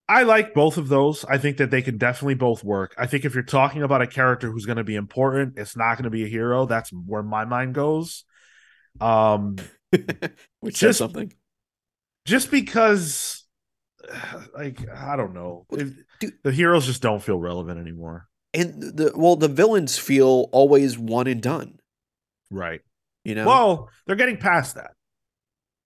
I 0.08 0.24
like 0.24 0.54
both 0.54 0.78
of 0.78 0.90
those. 0.90 1.24
I 1.26 1.38
think 1.38 1.58
that 1.58 1.72
they 1.72 1.82
can 1.82 1.98
definitely 1.98 2.34
both 2.34 2.64
work. 2.64 2.94
I 2.98 3.08
think 3.08 3.24
if 3.24 3.34
you're 3.34 3.44
talking 3.44 3.82
about 3.82 4.02
a 4.02 4.08
character 4.08 4.52
who's 4.52 4.66
going 4.66 4.78
to 4.78 4.84
be 4.84 4.96
important, 4.96 5.58
it's 5.58 5.78
not 5.78 5.96
going 5.96 6.04
to 6.04 6.10
be 6.10 6.26
a 6.26 6.28
hero. 6.28 6.66
That's 6.66 6.90
where 6.92 7.24
my 7.24 7.46
mind 7.46 7.74
goes. 7.76 8.26
Um, 9.00 9.56
Which 10.60 10.78
says 10.78 10.98
something. 10.98 11.32
just 12.26 12.52
because, 12.52 13.41
like, 14.56 14.88
I 14.90 15.16
don't 15.16 15.34
know, 15.34 15.66
If- 15.72 15.94
Dude- 16.20 16.34
the 16.44 16.52
heroes 16.52 16.86
just 16.86 17.02
don't 17.02 17.22
feel 17.24 17.40
relevant 17.40 17.80
anymore. 17.80 18.28
And 18.54 18.82
the 18.82 19.14
well, 19.16 19.38
the 19.38 19.48
villains 19.48 19.98
feel 19.98 20.50
always 20.52 20.98
one 20.98 21.28
and 21.28 21.42
done. 21.42 21.80
Right. 22.50 22.82
You 23.24 23.36
know. 23.36 23.46
Well, 23.46 23.90
they're 24.06 24.18
getting 24.18 24.38
past 24.38 24.76
that. 24.76 24.92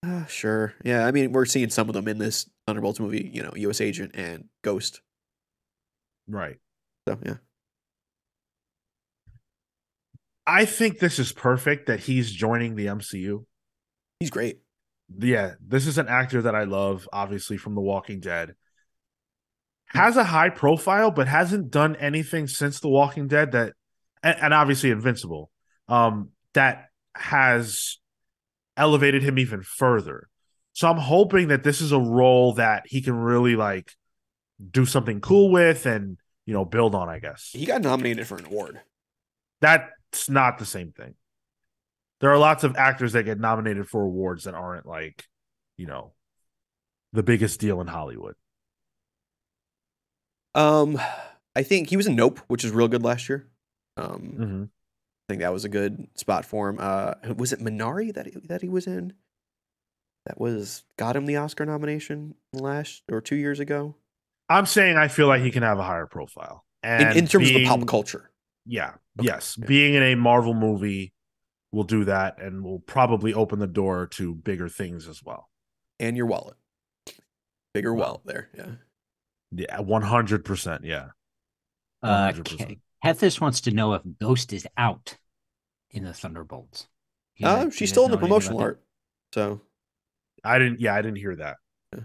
Uh, 0.03 0.25
sure. 0.27 0.73
Yeah. 0.83 1.05
I 1.05 1.11
mean, 1.11 1.31
we're 1.31 1.45
seeing 1.45 1.69
some 1.69 1.89
of 1.89 1.93
them 1.93 2.07
in 2.07 2.17
this 2.17 2.49
Thunderbolts 2.65 2.99
movie. 2.99 3.29
You 3.31 3.43
know, 3.43 3.51
U.S. 3.55 3.81
Agent 3.81 4.11
and 4.15 4.45
Ghost. 4.63 5.01
Right. 6.27 6.57
So 7.07 7.19
yeah. 7.23 7.35
I 10.47 10.65
think 10.65 10.99
this 10.99 11.19
is 11.19 11.31
perfect 11.31 11.87
that 11.87 12.01
he's 12.01 12.31
joining 12.31 12.75
the 12.75 12.87
MCU. 12.87 13.45
He's 14.19 14.29
great. 14.29 14.59
Yeah, 15.17 15.53
this 15.65 15.87
is 15.87 15.97
an 15.97 16.07
actor 16.07 16.41
that 16.43 16.55
I 16.55 16.63
love, 16.63 17.07
obviously 17.13 17.57
from 17.57 17.75
The 17.75 17.81
Walking 17.81 18.19
Dead. 18.19 18.55
Has 19.87 20.17
a 20.17 20.23
high 20.23 20.49
profile, 20.49 21.11
but 21.11 21.27
hasn't 21.27 21.71
done 21.71 21.95
anything 21.97 22.47
since 22.47 22.79
The 22.79 22.89
Walking 22.89 23.27
Dead 23.27 23.51
that, 23.51 23.73
and, 24.23 24.35
and 24.41 24.53
obviously 24.53 24.89
Invincible, 24.91 25.51
um, 25.87 26.29
that 26.53 26.89
has 27.13 27.97
elevated 28.75 29.23
him 29.23 29.37
even 29.39 29.61
further. 29.61 30.27
So 30.73 30.89
I'm 30.89 30.97
hoping 30.97 31.47
that 31.49 31.63
this 31.63 31.79
is 31.79 31.91
a 31.93 31.99
role 31.99 32.53
that 32.53 32.83
he 32.87 33.01
can 33.01 33.15
really 33.15 33.55
like 33.55 33.93
do 34.71 34.85
something 34.85 35.21
cool 35.21 35.49
with 35.51 35.85
and 35.85 36.17
you 36.45 36.53
know 36.53 36.65
build 36.65 36.95
on. 36.95 37.07
I 37.07 37.19
guess 37.19 37.51
He 37.53 37.65
got 37.65 37.81
nominated 37.81 38.27
for 38.27 38.37
an 38.37 38.45
award. 38.45 38.81
that's 39.61 40.29
not 40.29 40.57
the 40.57 40.65
same 40.65 40.91
thing. 40.91 41.13
There 42.25 42.33
are 42.33 42.39
lots 42.39 42.63
of 42.63 42.75
actors 42.75 43.13
that 43.13 43.21
get 43.21 43.39
nominated 43.39 43.87
for 43.87 44.01
awards 44.01 44.45
that 44.45 44.55
aren't 44.55 44.87
like, 44.87 45.27
you 45.77 45.85
know, 45.85 46.13
the 47.13 47.21
biggest 47.21 47.59
deal 47.59 47.81
in 47.81 47.85
Hollywood. 47.85 48.33
Um, 50.55 50.99
I 51.55 51.61
think 51.61 51.87
he 51.87 51.97
was 51.97 52.07
in 52.07 52.15
Nope, 52.15 52.39
which 52.47 52.65
is 52.65 52.71
real 52.71 52.87
good 52.87 53.03
last 53.03 53.29
year. 53.29 53.47
Um, 53.95 54.33
Mm-hmm. 54.39 54.63
I 54.63 55.27
think 55.29 55.41
that 55.43 55.53
was 55.53 55.65
a 55.65 55.69
good 55.69 56.07
spot 56.15 56.45
for 56.45 56.67
him. 56.67 56.77
Uh, 56.79 57.13
was 57.37 57.53
it 57.53 57.59
Minari 57.59 58.11
that 58.15 58.25
he, 58.25 58.31
that 58.45 58.63
he 58.63 58.69
was 58.69 58.87
in? 58.87 59.13
That 60.25 60.39
was 60.39 60.83
got 60.97 61.15
him 61.15 61.27
the 61.27 61.35
Oscar 61.37 61.63
nomination 61.63 62.33
last 62.53 63.03
or 63.11 63.21
two 63.21 63.35
years 63.35 63.59
ago. 63.59 63.93
I'm 64.49 64.65
saying 64.65 64.97
I 64.97 65.09
feel 65.09 65.27
like 65.27 65.43
he 65.43 65.51
can 65.51 65.61
have 65.61 65.77
a 65.77 65.83
higher 65.83 66.07
profile. 66.07 66.65
And 66.81 67.11
In, 67.11 67.17
in 67.19 67.27
terms 67.27 67.49
of 67.49 67.55
the 67.55 67.65
pop 67.67 67.85
culture, 67.85 68.31
Yeah. 68.65 68.93
Okay, 69.19 69.27
Yes. 69.27 69.57
yeah. 69.59 69.67
Being 69.67 69.93
in 69.93 70.01
a 70.01 70.15
Marvel 70.15 70.55
movie 70.55 71.13
will 71.75 71.83
do 71.83 72.05
that 72.05 72.41
and 72.41 72.63
we'll 72.63 72.79
probably 72.79 73.33
open 73.33 73.59
the 73.59 73.67
door 73.67 74.07
to 74.07 74.33
bigger 74.33 74.69
things 74.69 75.07
as 75.07 75.21
well. 75.23 75.49
and 75.99 76.17
your 76.17 76.25
wallet, 76.25 76.55
bigger 77.73 77.93
Wow. 77.93 78.05
wallet 78.05 78.21
there. 78.25 78.49
Yeah. 78.55 78.71
Yeah. 79.51 79.77
100%. 79.81 80.83
Yeah. 80.83 81.09
Uh, 82.03 82.31
100%. 82.31 82.75
Ke- 82.77 82.79
Hethis 83.05 83.39
wants 83.39 83.61
to 83.61 83.71
know 83.71 83.93
if 83.93 84.01
Ghost 84.19 84.51
is 84.53 84.67
out 84.77 85.17
in 85.91 86.03
the 86.03 86.13
Thunderbolts. 86.13 86.87
You 87.37 87.47
Uh, 87.47 87.55
guys- 87.55 87.65
you 87.65 87.71
she's 87.71 87.89
still 87.89 88.05
in 88.05 88.11
the 88.11 88.17
promotional 88.17 88.57
about 88.59 88.65
art. 88.65 88.83
So 89.33 89.61
I 90.43 90.59
didn't, 90.59 90.79
yeah, 90.81 90.95
I 90.95 91.01
didn't 91.01 91.17
hear 91.17 91.35
that. 91.37 91.57
Yeah. 91.93 91.99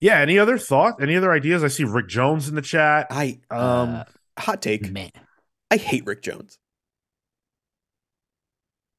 Yeah. 0.00 0.18
Any 0.20 0.38
other 0.38 0.58
thought? 0.58 1.02
Any 1.02 1.16
other 1.16 1.32
ideas? 1.32 1.62
I 1.64 1.68
see 1.68 1.84
Rick 1.84 2.08
Jones 2.08 2.48
in 2.48 2.54
the 2.54 2.62
chat. 2.62 3.06
I? 3.10 3.40
Um, 3.50 3.94
Uh, 3.94 4.04
hot 4.38 4.62
take. 4.62 4.90
man, 4.90 5.10
I 5.70 5.76
hate 5.76 6.04
Rick 6.06 6.22
Jones. 6.22 6.58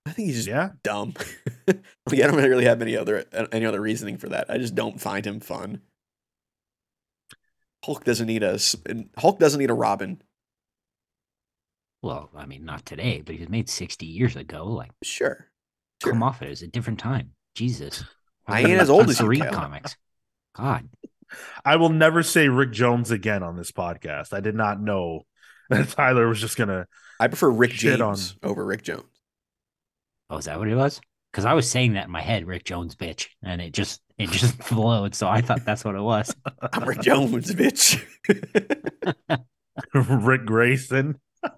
I 0.06 0.12
think 0.12 0.28
he's 0.28 0.36
just 0.38 0.48
yeah. 0.48 0.70
dumb. 0.84 1.14
like 1.68 1.80
I 2.14 2.16
don't 2.28 2.36
really 2.36 2.66
have 2.66 2.82
any 2.82 2.96
other 2.96 3.26
uh, 3.34 3.48
any 3.52 3.66
other 3.66 3.82
reasoning 3.82 4.18
for 4.18 4.30
that. 4.30 4.50
I 4.50 4.58
just 4.58 4.76
don't 4.76 5.02
find 5.02 5.26
him 5.26 5.40
fun. 5.40 5.82
Hulk 7.84 8.04
doesn't 8.04 8.28
need 8.28 8.44
a 8.44 8.54
s- 8.54 8.76
Hulk 9.18 9.40
doesn't 9.40 9.60
need 9.60 9.70
a 9.70 9.76
Robin. 9.76 10.22
well, 12.02 12.30
I 12.36 12.46
mean, 12.46 12.66
not 12.66 12.86
today, 12.86 13.22
but 13.26 13.36
he 13.36 13.42
was 13.42 13.50
made 13.50 13.70
60 13.70 14.06
years 14.06 14.36
ago. 14.36 14.66
Like, 14.68 14.92
Sure. 15.04 15.48
Sure. 16.04 16.12
come 16.14 16.24
off 16.24 16.42
it. 16.42 16.48
It 16.48 16.50
was 16.50 16.62
a 16.62 16.68
different 16.68 17.00
time. 17.00 17.32
Jesus. 17.56 18.04
I 18.48 18.62
ain't 18.62 18.82
as 18.82 18.90
old 18.92 19.10
as 19.10 19.18
to 19.18 19.24
you, 19.24 19.30
read 19.30 19.42
Kyle. 19.42 19.54
comics. 19.54 19.96
God. 20.56 20.88
I 21.64 21.78
will 21.78 21.90
never 21.90 22.22
say 22.22 22.48
Rick 22.48 22.72
Jones 22.72 23.10
again 23.10 23.42
on 23.42 23.58
this 23.58 23.72
podcast. 23.72 24.34
I 24.34 24.40
did 24.40 24.54
not 24.56 24.80
know 24.80 25.22
that 25.70 25.90
Tyler 25.90 26.28
was 26.28 26.40
just 26.40 26.58
gonna. 26.58 26.86
I 27.20 27.28
prefer 27.28 27.50
Rick 27.50 27.72
Shit 27.72 27.98
James 28.00 28.36
over 28.44 28.64
Rick 28.64 28.84
Jones. 28.84 29.04
Oh, 30.30 30.38
is 30.38 30.46
that 30.46 30.60
what 30.60 30.68
it 30.68 30.76
was? 30.76 31.00
Because 31.32 31.46
I 31.46 31.54
was 31.54 31.70
saying 31.70 31.94
that 31.94 32.06
in 32.06 32.12
my 32.12 32.22
head, 32.22 32.48
Rick 32.48 32.64
Jones, 32.64 32.96
bitch, 32.96 33.28
and 33.44 33.62
it 33.62 33.74
just 33.74 34.02
it 34.18 34.30
just 34.32 34.56
flowed. 34.64 35.14
So 35.16 35.28
I 35.28 35.42
thought 35.42 35.66
that's 35.66 35.86
what 35.86 35.96
it 35.96 36.02
was. 36.02 36.34
I'm 36.74 36.88
Rick 36.88 37.02
Jones, 37.02 37.54
bitch. 37.54 38.02
Rick 39.94 40.46
Grayson. 40.46 41.20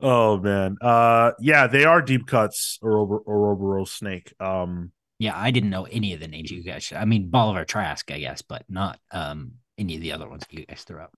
oh 0.00 0.38
man, 0.38 0.76
uh, 0.80 1.32
yeah, 1.40 1.66
they 1.66 1.84
are 1.84 2.02
deep 2.02 2.26
cuts 2.26 2.78
or 2.82 3.22
Ouroboros 3.26 3.92
snake. 3.92 4.32
Um, 4.40 4.92
Yeah, 5.18 5.36
I 5.36 5.50
didn't 5.50 5.70
know 5.70 5.84
any 5.84 6.12
of 6.14 6.20
the 6.20 6.28
names 6.28 6.50
you 6.50 6.62
guys. 6.62 6.92
I 6.96 7.04
mean, 7.04 7.28
Bolivar 7.30 7.64
Trask, 7.64 8.10
I 8.10 8.18
guess, 8.20 8.42
but 8.42 8.64
not 8.68 8.98
um 9.12 9.52
any 9.78 9.96
of 9.96 10.02
the 10.02 10.12
other 10.12 10.28
ones 10.28 10.44
you 10.50 10.66
guys 10.66 10.82
threw 10.84 11.00
up. 11.00 11.12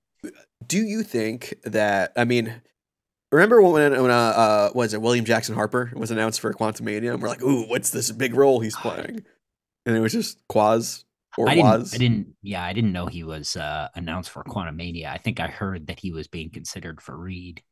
Do 0.66 0.78
you 0.78 1.02
think 1.02 1.54
that? 1.64 2.12
I 2.16 2.24
mean, 2.24 2.62
remember 3.32 3.62
when 3.62 3.92
when 4.00 4.10
uh, 4.10 4.14
uh 4.14 4.70
was 4.74 4.94
it 4.94 5.02
William 5.02 5.24
Jackson 5.24 5.54
Harper 5.54 5.92
was 5.94 6.10
announced 6.10 6.40
for 6.40 6.52
Quantumania? 6.52 7.12
And 7.12 7.22
we're 7.22 7.28
like, 7.28 7.42
ooh, 7.42 7.66
what's 7.68 7.90
this 7.90 8.10
big 8.10 8.34
role 8.34 8.60
he's 8.60 8.76
playing? 8.76 9.24
And 9.84 9.96
it 9.96 10.00
was 10.00 10.12
just 10.12 10.38
Quaz 10.48 11.04
or 11.38 11.48
I 11.48 11.54
didn't. 11.54 11.94
I 11.94 11.98
didn't. 11.98 12.34
Yeah, 12.42 12.64
I 12.64 12.72
didn't 12.72 12.92
know 12.92 13.06
he 13.06 13.24
was 13.24 13.56
uh, 13.56 13.88
announced 13.94 14.30
for 14.30 14.44
Quantumania. 14.44 15.06
I 15.06 15.18
think 15.18 15.40
I 15.40 15.46
heard 15.46 15.86
that 15.86 16.00
he 16.00 16.12
was 16.12 16.28
being 16.28 16.50
considered 16.50 17.00
for 17.00 17.16
Reed. 17.16 17.62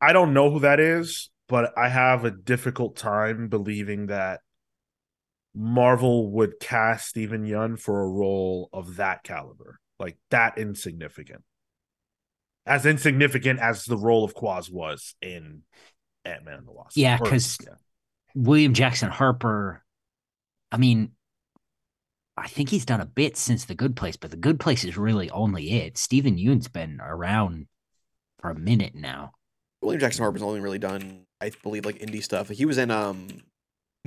I 0.00 0.12
don't 0.12 0.32
know 0.34 0.50
who 0.50 0.60
that 0.60 0.80
is, 0.80 1.30
but 1.48 1.72
I 1.76 1.88
have 1.88 2.24
a 2.24 2.30
difficult 2.30 2.96
time 2.96 3.48
believing 3.48 4.06
that 4.06 4.40
Marvel 5.54 6.30
would 6.32 6.60
cast 6.60 7.08
Steven 7.08 7.44
Yeun 7.44 7.78
for 7.78 8.02
a 8.02 8.08
role 8.08 8.68
of 8.72 8.96
that 8.96 9.24
caliber, 9.24 9.80
like 9.98 10.16
that 10.30 10.58
insignificant, 10.58 11.42
as 12.68 12.86
insignificant 12.86 13.60
as 13.60 13.84
the 13.84 13.96
role 13.96 14.24
of 14.24 14.34
Quaz 14.34 14.70
was 14.70 15.14
in 15.22 15.62
Ant 16.24 16.44
Man 16.44 16.58
and 16.58 16.66
the 16.68 16.72
Wasp. 16.72 16.96
Yeah, 16.96 17.18
'cause- 17.18 17.58
yeah. 17.64 17.74
William 18.34 18.74
Jackson 18.74 19.10
Harper. 19.10 19.82
I 20.70 20.76
mean, 20.76 21.12
I 22.36 22.46
think 22.46 22.68
he's 22.68 22.84
done 22.84 23.00
a 23.00 23.06
bit 23.06 23.36
since 23.36 23.64
The 23.64 23.74
Good 23.74 23.96
Place, 23.96 24.16
but 24.16 24.30
The 24.30 24.36
Good 24.36 24.60
Place 24.60 24.84
is 24.84 24.96
really 24.96 25.28
only 25.30 25.70
it. 25.72 25.98
Steven 25.98 26.38
Yeun's 26.38 26.68
been 26.68 27.00
around 27.00 27.66
for 28.38 28.50
a 28.50 28.54
minute 28.54 28.94
now. 28.94 29.32
William 29.82 29.98
Jackson 30.00 30.22
Harper's 30.22 30.42
only 30.42 30.60
really 30.60 30.78
done, 30.78 31.26
I 31.40 31.50
believe, 31.62 31.84
like 31.84 31.98
indie 31.98 32.22
stuff. 32.22 32.48
He 32.48 32.64
was 32.64 32.78
in 32.78 32.90
um, 32.92 33.28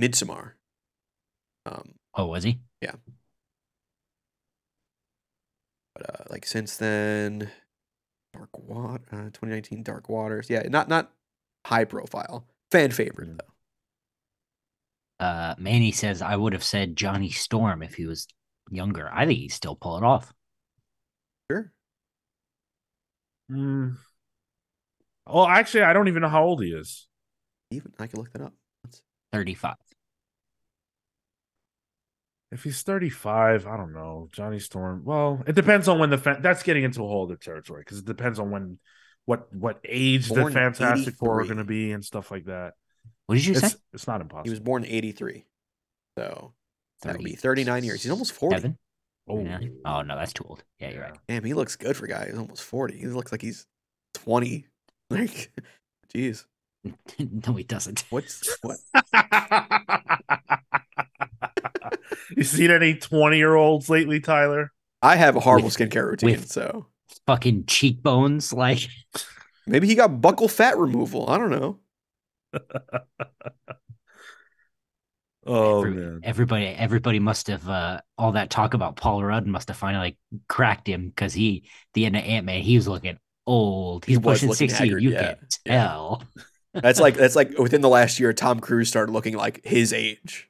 Midsommar. 0.00 0.52
Um, 1.66 1.94
Oh, 2.14 2.26
was 2.26 2.44
he? 2.44 2.60
Yeah. 2.80 2.94
But 5.94 6.08
uh, 6.20 6.24
like 6.30 6.46
since 6.46 6.76
then, 6.76 7.50
Dark 8.32 8.58
Water, 8.58 9.02
uh, 9.12 9.30
2019 9.30 9.82
Dark 9.82 10.08
Waters. 10.08 10.48
Yeah, 10.50 10.62
not 10.68 10.88
not 10.88 11.12
high 11.66 11.84
profile, 11.84 12.46
fan 12.70 12.90
favorite 12.90 13.30
Mm. 13.30 13.38
though. 13.38 15.24
Uh, 15.24 15.54
Manny 15.58 15.92
says 15.92 16.20
I 16.22 16.34
would 16.36 16.52
have 16.52 16.64
said 16.64 16.96
Johnny 16.96 17.30
Storm 17.30 17.82
if 17.82 17.94
he 17.94 18.06
was 18.06 18.26
younger. 18.70 19.08
I 19.12 19.26
think 19.26 19.38
he'd 19.38 19.50
still 19.52 19.76
pull 19.76 19.96
it 19.98 20.02
off. 20.04 20.32
Sure. 21.50 21.72
Mm. 23.50 23.96
Oh, 25.26 25.46
actually, 25.46 25.82
I 25.82 25.92
don't 25.92 26.08
even 26.08 26.22
know 26.22 26.28
how 26.28 26.42
old 26.44 26.62
he 26.62 26.72
is. 26.72 27.06
Even 27.70 27.92
I 27.98 28.06
can 28.06 28.18
look 28.18 28.32
that 28.32 28.42
up. 28.42 28.54
Let's- 28.84 29.02
35. 29.32 29.76
If 32.52 32.64
he's 32.64 32.82
35, 32.82 33.66
I 33.66 33.76
don't 33.78 33.94
know. 33.94 34.28
Johnny 34.30 34.58
Storm. 34.58 35.02
Well, 35.04 35.42
it 35.46 35.54
depends 35.54 35.88
on 35.88 35.98
when 35.98 36.10
the 36.10 36.18
fa- 36.18 36.38
that's 36.40 36.62
getting 36.62 36.84
into 36.84 37.02
a 37.02 37.08
whole 37.08 37.24
other 37.24 37.36
territory 37.36 37.80
because 37.80 37.98
it 37.98 38.04
depends 38.04 38.38
on 38.38 38.50
when 38.50 38.78
what 39.24 39.52
what 39.54 39.80
age 39.88 40.28
the 40.28 40.50
Fantastic 40.50 41.14
Four 41.16 41.40
are 41.40 41.44
going 41.44 41.56
to 41.56 41.64
be 41.64 41.92
and 41.92 42.04
stuff 42.04 42.30
like 42.30 42.44
that. 42.44 42.74
What 43.26 43.36
did 43.36 43.46
you 43.46 43.52
It's 43.54 43.72
say? 43.72 43.78
it's 43.94 44.06
not 44.06 44.20
impossible. 44.20 44.44
He 44.44 44.50
was 44.50 44.60
born 44.60 44.84
in 44.84 44.90
83. 44.90 45.46
So 46.18 46.52
that 47.02 47.16
would 47.16 47.24
be 47.24 47.34
39 47.34 47.84
years. 47.84 48.02
He's 48.02 48.12
almost 48.12 48.32
40. 48.32 48.56
Seven? 48.56 48.78
oh, 49.28 49.36
39? 49.36 49.76
Oh, 49.86 50.02
no, 50.02 50.16
that's 50.16 50.34
too 50.34 50.44
old. 50.46 50.62
Yeah, 50.78 50.90
you're 50.90 51.02
right. 51.02 51.18
Damn, 51.28 51.44
he 51.44 51.54
looks 51.54 51.76
good 51.76 51.96
for 51.96 52.04
a 52.04 52.08
guy. 52.08 52.26
He's 52.26 52.38
almost 52.38 52.62
40. 52.64 52.98
He 52.98 53.06
looks 53.06 53.32
like 53.32 53.40
he's 53.40 53.66
20. 54.14 54.66
Like, 55.08 55.52
jeez. 56.14 56.44
no, 57.46 57.54
he 57.54 57.64
doesn't. 57.64 58.04
What's 58.10 58.58
what? 58.60 58.76
you 62.36 62.44
seen 62.44 62.70
any 62.70 62.94
20 62.94 63.36
year 63.36 63.54
olds 63.54 63.88
lately, 63.90 64.20
Tyler? 64.20 64.72
I 65.00 65.16
have 65.16 65.36
a 65.36 65.40
horrible 65.40 65.66
With- 65.66 65.76
skincare 65.76 66.06
routine, 66.08 66.30
with- 66.30 66.48
so 66.50 66.86
Fucking 67.26 67.66
cheekbones. 67.66 68.52
Like, 68.52 68.88
maybe 69.66 69.86
he 69.86 69.94
got 69.94 70.10
buccal 70.20 70.50
fat 70.50 70.76
removal. 70.78 71.28
I 71.30 71.38
don't 71.38 71.50
know. 71.50 71.78
Oh 75.44 75.80
Every- 75.80 75.90
man. 75.94 76.20
everybody 76.22 76.66
everybody 76.66 77.18
must 77.18 77.48
have 77.48 77.68
uh 77.68 78.00
all 78.16 78.30
that 78.32 78.48
talk 78.48 78.74
about 78.74 78.94
Paul 78.94 79.24
Rudd 79.24 79.44
must 79.44 79.66
have 79.68 79.76
finally 79.76 80.16
cracked 80.48 80.86
him 80.88 81.08
because 81.08 81.34
he 81.34 81.64
the 81.94 82.06
end 82.06 82.14
of 82.16 82.22
Ant 82.22 82.46
Man 82.46 82.60
he 82.62 82.76
was 82.76 82.86
looking 82.86 83.18
old. 83.44 84.04
He 84.04 84.12
He's 84.12 84.20
was 84.20 84.38
pushing 84.38 84.52
sixty. 84.52 84.78
haggard, 84.86 85.02
you 85.02 85.10
yeah, 85.10 85.34
can 85.34 85.48
yeah. 85.66 85.72
tell. 85.74 86.22
That's 86.74 87.00
like 87.00 87.14
that's 87.16 87.34
like 87.34 87.58
within 87.58 87.80
the 87.80 87.88
last 87.88 88.20
year, 88.20 88.32
Tom 88.32 88.60
Cruise 88.60 88.88
started 88.88 89.10
looking 89.10 89.36
like 89.36 89.60
his 89.64 89.92
age. 89.92 90.48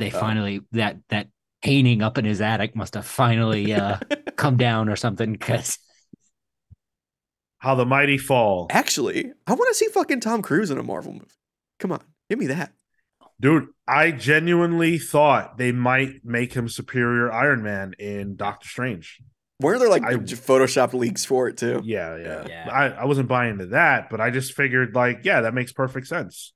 They 0.00 0.10
Oh. 0.10 0.18
finally 0.18 0.62
that 0.72 0.96
that 1.10 1.28
painting 1.62 2.02
up 2.02 2.18
in 2.18 2.24
his 2.24 2.40
attic 2.40 2.74
must 2.74 2.94
have 2.94 3.06
finally 3.06 3.72
uh 3.74 3.98
come 4.36 4.56
down 4.56 4.88
or 4.88 4.96
something 4.96 5.30
because 5.32 5.78
How 7.58 7.74
the 7.74 7.84
mighty 7.86 8.16
fall. 8.18 8.66
Actually, 8.70 9.32
I 9.46 9.52
want 9.52 9.68
to 9.68 9.74
see 9.74 9.86
fucking 9.92 10.20
Tom 10.20 10.40
Cruise 10.42 10.70
in 10.70 10.78
a 10.78 10.82
Marvel 10.82 11.12
movie. 11.12 11.26
Come 11.78 11.92
on, 11.92 12.00
give 12.28 12.38
me 12.38 12.46
that. 12.46 12.72
Dude, 13.38 13.68
I 13.88 14.10
genuinely 14.10 14.98
thought 14.98 15.56
they 15.58 15.72
might 15.72 16.24
make 16.24 16.52
him 16.54 16.68
superior 16.68 17.32
Iron 17.32 17.62
Man 17.62 17.94
in 17.98 18.36
Doctor 18.36 18.68
Strange. 18.68 19.18
Weren't 19.60 19.80
there 19.80 19.88
like 19.90 20.02
I- 20.04 20.16
j- 20.16 20.36
Photoshop 20.36 20.92
leaks 20.94 21.24
for 21.24 21.48
it 21.48 21.56
too? 21.58 21.80
Yeah, 21.84 22.16
yeah. 22.16 22.46
Yeah. 22.48 22.68
I, 22.70 22.84
I 22.88 23.04
wasn't 23.04 23.28
buying 23.28 23.52
into 23.52 23.66
that, 23.68 24.08
but 24.10 24.20
I 24.20 24.30
just 24.30 24.54
figured 24.54 24.94
like, 24.94 25.20
yeah, 25.24 25.42
that 25.42 25.52
makes 25.54 25.72
perfect 25.72 26.06
sense. 26.06 26.52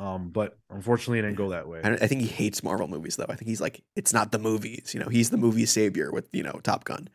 Um, 0.00 0.30
but 0.30 0.56
unfortunately 0.70 1.18
it 1.18 1.22
didn't 1.22 1.36
go 1.36 1.50
that 1.50 1.68
way. 1.68 1.82
I, 1.84 1.90
I 1.92 2.06
think 2.06 2.22
he 2.22 2.26
hates 2.26 2.62
Marvel 2.62 2.88
movies 2.88 3.16
though. 3.16 3.26
I 3.28 3.34
think 3.36 3.48
he's 3.48 3.60
like, 3.60 3.82
it's 3.96 4.14
not 4.14 4.32
the 4.32 4.38
movies. 4.38 4.92
You 4.94 5.00
know, 5.00 5.08
he's 5.10 5.28
the 5.28 5.36
movie 5.36 5.66
savior 5.66 6.10
with 6.10 6.26
you 6.32 6.42
know 6.42 6.58
Top 6.62 6.84
Gun. 6.84 7.08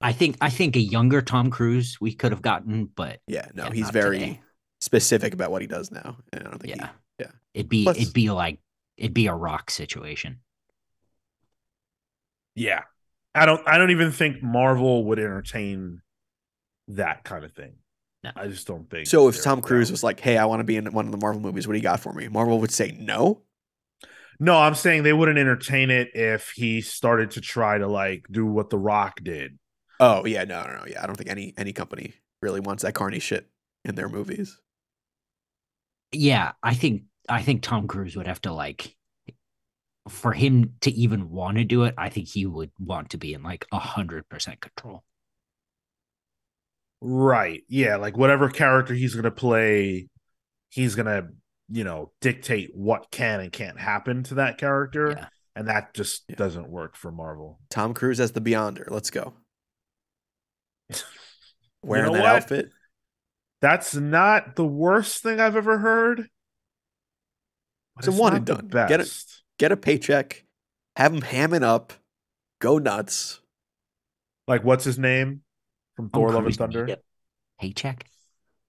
I 0.00 0.12
think 0.12 0.36
I 0.40 0.50
think 0.50 0.74
a 0.74 0.80
younger 0.80 1.22
Tom 1.22 1.50
Cruise 1.50 1.98
we 2.00 2.14
could 2.14 2.32
have 2.32 2.42
gotten, 2.42 2.86
but 2.86 3.20
Yeah, 3.28 3.46
no, 3.54 3.66
Yeah, 3.66 3.72
he's 3.72 3.90
very 3.90 4.18
today. 4.18 4.40
specific 4.80 5.34
about 5.34 5.52
what 5.52 5.62
he 5.62 5.68
does 5.68 5.92
now, 5.92 6.16
and 6.32 6.46
I 6.46 6.50
don't 6.50 6.58
think. 6.60 6.76
yeah, 6.76 6.88
he, 7.18 7.24
yeah. 7.24 7.30
it'd 7.54 7.68
be 7.68 7.84
Plus- 7.84 7.96
it'd 7.96 8.12
be 8.14 8.30
like 8.30 8.58
it'd 8.96 9.14
be 9.14 9.28
a 9.28 9.34
rock 9.34 9.70
situation. 9.70 10.40
Yeah. 12.56 12.82
I 13.34 13.46
don't 13.46 13.60
I 13.68 13.78
don't 13.78 13.90
even 13.92 14.10
think 14.10 14.42
Marvel 14.42 15.04
would 15.04 15.18
entertain 15.20 16.00
that 16.88 17.22
kind 17.22 17.44
of 17.44 17.52
thing. 17.52 17.74
No. 18.24 18.32
I 18.34 18.48
just 18.48 18.66
don't 18.66 18.90
think 18.90 19.06
So 19.06 19.28
if 19.28 19.42
Tom 19.42 19.60
Cruise 19.62 19.88
down. 19.88 19.92
was 19.92 20.02
like, 20.02 20.20
"Hey, 20.20 20.36
I 20.36 20.44
want 20.46 20.60
to 20.60 20.64
be 20.64 20.76
in 20.76 20.92
one 20.92 21.06
of 21.06 21.12
the 21.12 21.18
Marvel 21.18 21.40
movies. 21.40 21.66
What 21.66 21.74
do 21.74 21.78
you 21.78 21.82
got 21.82 22.00
for 22.00 22.12
me?" 22.12 22.28
Marvel 22.28 22.60
would 22.60 22.72
say 22.72 22.96
no. 22.98 23.42
No, 24.40 24.56
I'm 24.56 24.74
saying 24.74 25.02
they 25.02 25.12
wouldn't 25.12 25.38
entertain 25.38 25.90
it 25.90 26.10
if 26.14 26.50
he 26.50 26.80
started 26.80 27.32
to 27.32 27.40
try 27.40 27.78
to 27.78 27.86
like 27.88 28.26
do 28.30 28.46
what 28.46 28.70
The 28.70 28.78
Rock 28.78 29.20
did. 29.22 29.58
Oh 30.00 30.24
yeah, 30.26 30.44
no, 30.44 30.62
no, 30.64 30.78
no. 30.78 30.84
Yeah, 30.86 31.02
I 31.02 31.06
don't 31.06 31.16
think 31.16 31.30
any 31.30 31.54
any 31.56 31.72
company 31.72 32.14
really 32.42 32.60
wants 32.60 32.82
that 32.82 32.94
carny 32.94 33.18
shit 33.18 33.48
in 33.84 33.94
their 33.94 34.08
movies. 34.08 34.60
Yeah, 36.12 36.52
I 36.62 36.74
think 36.74 37.04
I 37.28 37.42
think 37.42 37.62
Tom 37.62 37.86
Cruise 37.88 38.16
would 38.16 38.26
have 38.26 38.40
to 38.42 38.52
like 38.52 38.96
for 40.08 40.32
him 40.32 40.74
to 40.80 40.90
even 40.90 41.30
want 41.30 41.58
to 41.58 41.64
do 41.64 41.84
it, 41.84 41.94
I 41.98 42.08
think 42.08 42.28
he 42.28 42.46
would 42.46 42.70
want 42.78 43.10
to 43.10 43.18
be 43.18 43.34
in 43.34 43.42
like 43.42 43.66
a 43.72 43.78
hundred 43.78 44.28
percent 44.28 44.60
control. 44.60 45.04
Right. 47.00 47.62
Yeah, 47.68 47.96
like 47.96 48.16
whatever 48.16 48.48
character 48.50 48.94
he's 48.94 49.14
going 49.14 49.24
to 49.24 49.30
play, 49.30 50.08
he's 50.70 50.94
going 50.94 51.06
to, 51.06 51.28
you 51.70 51.84
know, 51.84 52.12
dictate 52.20 52.70
what 52.74 53.10
can 53.10 53.40
and 53.40 53.52
can't 53.52 53.78
happen 53.78 54.22
to 54.24 54.34
that 54.36 54.58
character. 54.58 55.10
Yeah. 55.16 55.26
And 55.54 55.68
that 55.68 55.94
just 55.94 56.24
Yeah. 56.28 56.36
doesn't 56.36 56.68
work 56.68 56.96
for 56.96 57.10
Marvel. 57.12 57.60
Tom 57.70 57.94
Cruise 57.94 58.20
as 58.20 58.32
the 58.32 58.40
Beyonder. 58.40 58.90
Let's 58.90 59.10
go. 59.10 59.34
Wearing 61.82 62.06
know 62.06 62.12
that 62.14 62.22
what? 62.22 62.42
outfit. 62.42 62.70
That's 63.60 63.94
not 63.94 64.56
the 64.56 64.64
worst 64.66 65.22
thing 65.22 65.40
I've 65.40 65.56
ever 65.56 65.78
heard. 65.78 66.28
but 67.96 68.06
It's 68.06 68.16
a 68.16 68.20
one 68.20 68.32
not 68.32 68.36
and 68.38 68.46
the 68.46 68.54
done. 68.54 68.88
Get 68.88 69.00
it- 69.00 69.24
Get 69.58 69.72
a 69.72 69.76
paycheck. 69.76 70.44
Have 70.94 71.12
him 71.12 71.20
hamming 71.20 71.64
up. 71.64 71.92
Go 72.60 72.78
nuts. 72.78 73.40
Like 74.46 74.62
what's 74.62 74.84
his 74.84 74.98
name 75.00 75.42
from 75.98 76.08
Thor: 76.10 76.30
Love 76.32 76.46
and 76.46 76.54
Thunder? 76.54 76.86
a 76.86 76.96
Paycheck. 77.60 78.06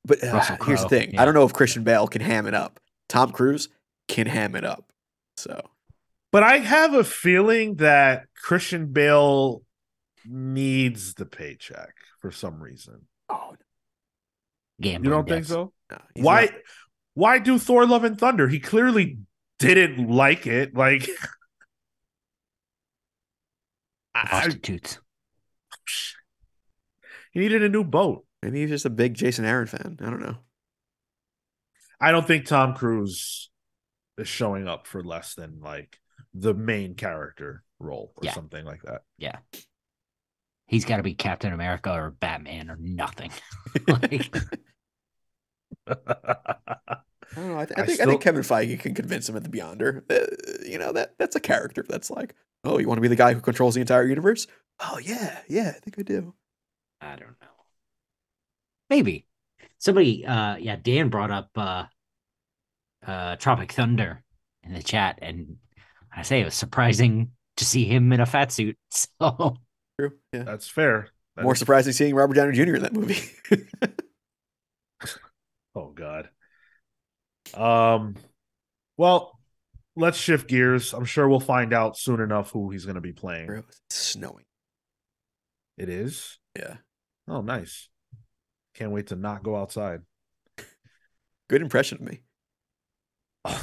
But 0.04 0.24
uh, 0.24 0.58
here's 0.66 0.82
the 0.82 0.90
thing. 0.90 1.12
yeah. 1.14 1.22
I 1.22 1.26
don't 1.26 1.36
know 1.36 1.44
if 1.44 1.54
Christian 1.54 1.84
Bale 1.84 2.08
can 2.08 2.24
ham 2.24 2.48
it 2.48 2.56
up. 2.56 2.80
Tom 3.08 3.32
Cruise 3.32 3.70
can 4.08 4.26
ham 4.26 4.56
it 4.56 4.66
up. 4.66 4.92
So 5.38 5.62
But 6.32 6.42
I 6.42 6.58
have 6.58 6.96
a 6.96 7.04
feeling 7.04 7.76
that 7.76 8.24
Christian 8.34 8.88
Bale 8.88 9.62
needs 10.26 11.14
the 11.14 11.28
paycheck 11.28 11.94
for 12.20 12.32
some 12.32 12.60
reason. 12.64 13.02
oh 13.30 13.54
Gambling 14.82 15.04
You 15.04 15.10
don't 15.12 15.30
think 15.30 15.46
so? 15.46 15.72
no. 15.92 15.98
why 16.16 16.46
not- 16.46 16.54
why 17.14 17.38
do 17.38 17.60
Thor 17.60 17.86
Love 17.86 18.06
and 18.06 18.18
Thunder? 18.18 18.48
He 18.48 18.60
clearly 18.60 19.20
didn't 19.60 20.10
like 20.10 20.48
it. 20.48 20.74
Like 20.74 21.08
I, 24.16 24.26
Prostitutes. 24.26 24.98
He 27.32 27.40
needed 27.40 27.64
a 27.64 27.70
new 27.70 27.84
boat. 27.84 28.26
maybe 28.42 28.62
he's 28.62 28.70
just 28.70 28.86
a 28.86 28.90
big 28.90 29.14
Jason 29.14 29.46
Aaron 29.46 29.68
fan. 29.68 29.98
I 30.02 30.06
don't 30.06 30.22
know. 30.22 30.38
I 32.02 32.12
don't 32.12 32.26
think 32.26 32.46
Tom 32.46 32.74
Cruise 32.76 33.50
is 34.18 34.28
showing 34.28 34.68
up 34.68 34.88
for 34.88 35.04
less 35.04 35.34
than 35.36 35.60
like 35.62 36.00
the 36.34 36.54
main 36.54 36.96
character 36.96 37.64
role 37.80 38.14
or 38.16 38.22
Yeah. 38.26 38.34
something 38.34 38.64
like 38.66 38.82
that. 38.84 39.02
Yeah. 39.18 39.38
He's 40.68 40.86
got 40.86 40.98
to 40.98 41.04
be 41.04 41.14
Captain 41.16 41.52
America 41.52 41.92
or 41.92 42.12
Batman 42.12 42.70
or 42.70 42.78
nothing. 42.80 43.32
like, 43.88 44.34
I 45.88 45.96
don't 47.36 47.48
know. 47.48 47.60
I, 47.60 47.66
th- 47.66 47.78
I 47.78 47.82
I 47.82 47.86
think 47.86 48.00
I 48.02 48.06
think 48.06 48.22
Kevin 48.22 48.42
Feige 48.44 48.80
can 48.80 48.94
convince 48.94 49.28
him 49.28 49.36
at 49.36 49.44
the 49.44 49.50
Beyonder. 49.50 50.04
Uh, 50.12 50.66
you 50.68 50.78
know 50.78 50.92
that 50.94 51.16
that's 51.18 51.36
a 51.36 51.40
character 51.40 51.84
that's 51.88 52.10
like, 52.10 52.36
oh, 52.64 52.78
you 52.80 52.88
want 52.88 52.98
to 52.98 53.02
be 53.02 53.08
the 53.08 53.16
guy 53.16 53.34
who 53.34 53.42
controls 53.42 53.76
the 53.76 53.82
entire 53.82 54.06
universe? 54.06 54.48
Oh 54.80 55.00
yeah, 55.04 55.40
yeah, 55.48 55.70
I 55.76 55.80
think 55.80 55.98
I 56.00 56.04
do. 56.04 56.34
I 57.02 57.10
don't 57.16 57.36
know. 57.42 57.48
Maybe 58.90 59.26
somebody. 59.78 60.26
Uh, 60.26 60.56
yeah, 60.58 60.76
Dan 60.76 61.10
brought 61.10 61.32
up 61.32 61.50
uh, 61.56 61.86
uh, 63.06 63.36
Tropic 63.38 63.72
Thunder 63.72 64.24
in 64.64 64.74
the 64.74 64.84
chat, 64.84 65.20
and 65.22 65.58
I 66.16 66.24
say 66.24 66.42
it 66.42 66.46
was 66.46 66.56
surprising 66.56 67.32
to 67.58 67.66
see 67.66 67.86
him 67.86 68.12
in 68.14 68.20
a 68.20 68.26
fat 68.26 68.52
suit. 68.52 68.78
So 68.92 69.58
True. 70.00 70.12
Yeah. 70.34 70.44
That's 70.44 70.68
fair. 70.68 71.10
That 71.36 71.44
More 71.44 71.54
is- 71.54 71.60
surprising 71.60 71.92
seeing 71.94 72.16
Robert 72.16 72.34
Downey 72.36 72.54
Jr. 72.54 72.76
in 72.76 72.82
that 72.84 72.94
movie. 72.94 73.20
Oh 75.76 75.92
God. 75.92 76.30
Um 77.54 78.16
well, 78.98 79.40
let's 79.96 80.18
shift 80.18 80.50
gears. 80.50 80.94
I'm 80.94 81.06
sure 81.06 81.30
we'll 81.30 81.40
find 81.40 81.74
out 81.74 81.98
soon 81.98 82.20
enough 82.20 82.52
who 82.52 82.70
he's 82.72 82.86
gonna 82.86 83.02
be 83.02 83.14
playing. 83.14 83.50
It's 83.90 83.96
snowing. 83.96 84.46
It 85.78 85.88
is. 85.90 86.38
Yeah. 86.58 86.78
Oh, 87.30 87.42
nice. 87.42 87.90
Can't 88.76 88.92
wait 88.92 89.08
to 89.08 89.16
not 89.16 89.44
go 89.44 89.56
outside. 89.56 90.02
Good 91.50 91.62
impression 91.62 92.00
of 92.00 92.04
me. 92.04 92.22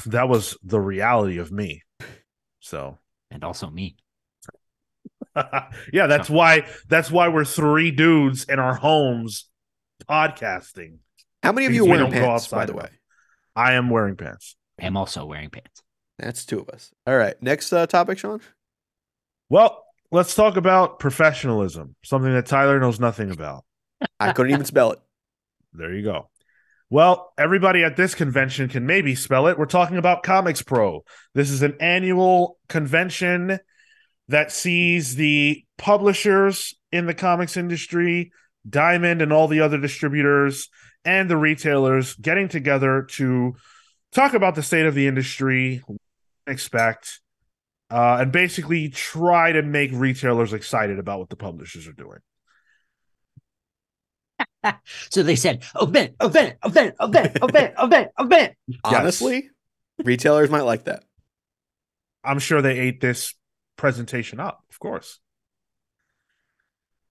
that 0.06 0.28
was 0.28 0.56
the 0.62 0.80
reality 0.80 1.38
of 1.38 1.52
me. 1.52 1.82
So 2.60 2.98
and 3.30 3.44
also 3.44 3.70
me. 3.70 3.96
yeah, 5.92 6.06
that's 6.06 6.30
why 6.30 6.66
that's 6.88 7.10
why 7.10 7.28
we're 7.28 7.44
three 7.44 7.90
dudes 7.90 8.44
in 8.44 8.58
our 8.58 8.74
homes 8.74 9.48
podcasting. 10.08 10.98
How 11.42 11.52
many 11.52 11.66
of 11.66 11.72
you 11.72 11.84
Because 11.84 11.98
are 11.98 11.98
wearing 11.98 12.12
don't 12.12 12.22
pants, 12.22 12.48
by 12.48 12.66
the 12.66 12.74
way? 12.74 12.88
I 13.54 13.74
am 13.74 13.90
wearing 13.90 14.16
pants. 14.16 14.56
I'm 14.80 14.96
also 14.96 15.24
wearing 15.24 15.50
pants. 15.50 15.82
That's 16.18 16.44
two 16.44 16.60
of 16.60 16.68
us. 16.70 16.90
All 17.06 17.16
right. 17.16 17.40
Next 17.42 17.72
uh, 17.72 17.86
topic, 17.86 18.18
Sean. 18.18 18.40
Well, 19.48 19.85
let's 20.10 20.34
talk 20.34 20.56
about 20.56 20.98
professionalism, 20.98 21.96
something 22.04 22.32
that 22.32 22.46
Tyler 22.46 22.80
knows 22.80 23.00
nothing 23.00 23.30
about. 23.30 23.64
I 24.20 24.32
couldn't 24.32 24.52
even 24.52 24.64
spell 24.64 24.92
it. 24.92 24.98
There 25.72 25.92
you 25.92 26.02
go. 26.02 26.30
Well, 26.88 27.32
everybody 27.36 27.82
at 27.82 27.96
this 27.96 28.14
convention 28.14 28.68
can 28.68 28.86
maybe 28.86 29.14
spell 29.14 29.48
it. 29.48 29.58
We're 29.58 29.66
talking 29.66 29.96
about 29.96 30.22
ComicsPRO. 30.22 31.00
This 31.34 31.50
is 31.50 31.62
an 31.62 31.76
annual 31.80 32.58
convention 32.68 33.58
that 34.28 34.52
sees 34.52 35.16
the 35.16 35.64
publishers 35.78 36.74
in 36.92 37.06
the 37.06 37.14
comics 37.14 37.56
industry, 37.56 38.32
Diamond 38.68 39.20
and 39.22 39.32
all 39.32 39.48
the 39.48 39.60
other 39.60 39.78
distributors, 39.78 40.68
and 41.04 41.28
the 41.28 41.36
retailers 41.36 42.14
getting 42.14 42.48
together 42.48 43.02
to 43.10 43.54
talk 44.12 44.34
about 44.34 44.54
the 44.54 44.62
state 44.62 44.86
of 44.86 44.94
the 44.94 45.06
industry, 45.06 45.82
expect, 46.46 47.20
uh, 47.90 48.18
and 48.20 48.32
basically 48.32 48.88
try 48.88 49.52
to 49.52 49.62
make 49.62 49.90
retailers 49.92 50.52
excited 50.52 50.98
about 50.98 51.20
what 51.20 51.28
the 51.28 51.36
publishers 51.36 51.86
are 51.86 51.92
doing. 51.92 52.18
So 55.10 55.22
they 55.22 55.36
said, 55.36 55.62
event, 55.80 56.16
event, 56.20 56.56
event, 56.64 56.96
event, 57.00 57.38
event, 57.40 57.74
event, 57.78 58.10
event. 58.18 58.54
Honestly, 58.82 59.50
retailers 60.02 60.50
might 60.50 60.62
like 60.62 60.84
that. 60.84 61.04
I'm 62.24 62.40
sure 62.40 62.60
they 62.60 62.76
ate 62.76 63.00
this 63.00 63.34
presentation 63.76 64.40
up, 64.40 64.64
of 64.68 64.80
course. 64.80 65.20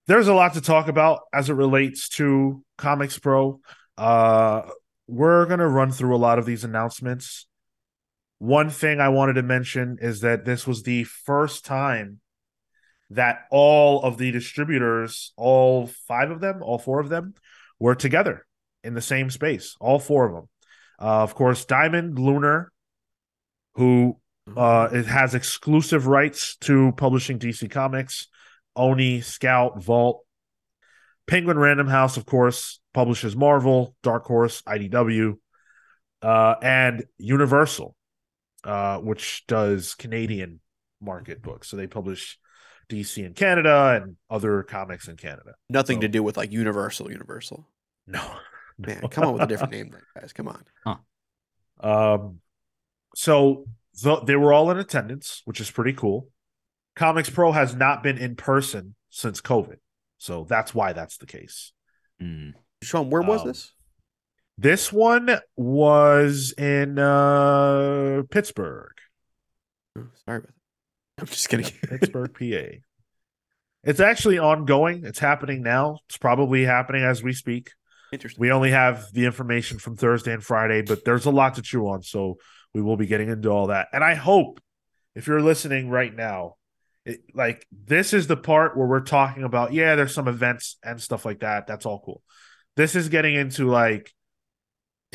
There's 0.07 0.27
a 0.27 0.33
lot 0.33 0.53
to 0.55 0.61
talk 0.61 0.89
about 0.89 1.21
as 1.33 1.49
it 1.49 1.53
relates 1.53 2.09
to 2.09 2.61
ComicsPRO. 2.77 3.59
Uh, 3.97 4.63
we're 5.07 5.45
going 5.45 5.59
to 5.59 5.67
run 5.67 5.91
through 5.91 6.15
a 6.15 6.17
lot 6.17 6.37
of 6.37 6.45
these 6.45 6.63
announcements. 6.63 7.47
One 8.39 8.69
thing 8.69 8.99
I 8.99 9.09
wanted 9.09 9.33
to 9.33 9.43
mention 9.43 9.97
is 10.01 10.21
that 10.21 10.45
this 10.45 10.67
was 10.67 10.83
the 10.83 11.03
first 11.03 11.65
time 11.65 12.19
that 13.11 13.45
all 13.51 14.01
of 14.01 14.17
the 14.17 14.31
distributors, 14.31 15.33
all 15.37 15.87
five 16.07 16.31
of 16.31 16.41
them, 16.41 16.61
all 16.61 16.77
four 16.77 16.99
of 16.99 17.09
them, 17.09 17.33
were 17.79 17.95
together 17.95 18.45
in 18.83 18.93
the 18.93 19.01
same 19.01 19.29
space. 19.29 19.75
All 19.79 19.99
four 19.99 20.25
of 20.25 20.33
them. 20.33 20.49
Uh, 20.99 21.23
of 21.23 21.35
course, 21.35 21.65
Diamond 21.65 22.17
Lunar, 22.17 22.71
who 23.75 24.17
uh, 24.55 24.89
it 24.91 25.05
has 25.05 25.35
exclusive 25.35 26.07
rights 26.07 26.55
to 26.57 26.93
publishing 26.97 27.39
DC 27.39 27.69
Comics, 27.69 28.27
Oni, 28.75 29.21
Scout, 29.21 29.81
Vault. 29.81 30.21
Penguin 31.27 31.57
Random 31.57 31.87
House, 31.87 32.17
of 32.17 32.25
course, 32.27 32.79
publishes 32.93 33.35
Marvel, 33.35 33.95
Dark 34.03 34.25
Horse, 34.25 34.61
IDW, 34.61 35.37
uh, 36.21 36.55
and 36.61 37.03
Universal, 37.17 37.94
uh, 38.65 38.97
which 38.99 39.45
does 39.47 39.93
Canadian 39.95 40.59
market 41.01 41.41
books. 41.41 41.69
So 41.69 41.77
they 41.77 41.87
publish 41.87 42.37
DC 42.89 43.23
in 43.25 43.33
Canada 43.33 44.01
and 44.01 44.15
other 44.29 44.63
comics 44.63 45.07
in 45.07 45.15
Canada. 45.17 45.53
Nothing 45.69 45.97
So- 45.97 46.01
to 46.01 46.07
do 46.07 46.23
with 46.23 46.35
like 46.37 46.51
Universal. 46.51 47.11
Universal. 47.11 47.67
No, 48.07 48.21
Man, 48.77 49.01
come 49.09 49.23
on 49.25 49.33
with 49.33 49.43
a 49.43 49.47
different 49.47 49.71
name, 49.77 49.89
then, 49.91 50.01
guys. 50.19 50.33
Come 50.33 50.47
on. 50.49 50.99
Um, 51.79 52.39
so 53.15 53.65
th- 54.01 54.19
they 54.25 54.35
were 54.35 54.53
all 54.53 54.69
in 54.71 54.77
attendance, 54.77 55.41
which 55.45 55.59
is 55.59 55.69
pretty 55.71 55.93
cool. 55.93 56.29
ComicsPRO 56.97 57.53
has 57.53 57.75
not 57.75 58.03
been 58.03 58.17
in 58.17 58.35
person 58.35 58.95
since 59.09 59.41
COVID, 59.41 59.77
so 60.17 60.45
that's 60.47 60.73
why 60.73 60.93
that's 60.93 61.17
the 61.17 61.25
case. 61.25 61.71
Mm. 62.21 62.53
Sean, 62.81 63.09
where 63.09 63.21
was 63.21 63.41
Um, 63.41 63.47
this? 63.47 63.73
This 64.57 64.91
one 64.91 65.39
was 65.57 66.53
in 66.57 66.97
uh, 66.97 68.23
Pittsburgh, 68.31 68.95
Oh, 69.97 70.07
sorry 70.25 70.39
about 70.39 70.47
that. 70.47 70.53
I'm 71.21 71.27
just 71.27 71.49
kidding. 71.49 71.71
Pittsburgh, 71.87 72.33
PA. 72.33 72.77
It's 73.83 73.99
actually 73.99 74.39
ongoing. 74.39 75.03
It's 75.05 75.19
happening 75.19 75.61
now. 75.61 75.99
It's 76.09 76.17
probably 76.17 76.65
happening 76.65 77.03
as 77.03 77.23
we 77.23 77.33
speak. 77.33 77.71
Interesting. 78.11 78.41
We 78.41 78.51
only 78.51 78.71
have 78.71 79.05
the 79.13 79.25
information 79.25 79.77
from 79.77 79.95
Thursday 79.95 80.33
and 80.33 80.43
Friday, 80.43 80.81
but 80.81 81.05
there's 81.05 81.25
a 81.25 81.31
lot 81.31 81.55
to 81.55 81.61
chew 81.61 81.87
on. 81.87 82.01
So 82.01 82.37
we 82.73 82.81
will 82.81 82.97
be 82.97 83.07
getting 83.07 83.29
into 83.29 83.49
all 83.49 83.67
that. 83.67 83.87
And 83.93 84.03
I 84.03 84.15
hope 84.15 84.59
if 85.15 85.27
you're 85.27 85.41
listening 85.41 85.89
right 85.89 86.13
now, 86.13 86.55
it, 87.05 87.19
like 87.33 87.65
this 87.71 88.13
is 88.13 88.27
the 88.27 88.37
part 88.37 88.75
where 88.75 88.87
we're 88.87 89.01
talking 89.01 89.43
about, 89.43 89.73
yeah, 89.73 89.95
there's 89.95 90.13
some 90.13 90.27
events 90.27 90.77
and 90.83 90.99
stuff 90.99 91.23
like 91.23 91.41
that. 91.41 91.67
That's 91.67 91.85
all 91.85 92.01
cool. 92.03 92.21
This 92.75 92.95
is 92.95 93.09
getting 93.09 93.35
into 93.35 93.69
like 93.69 94.11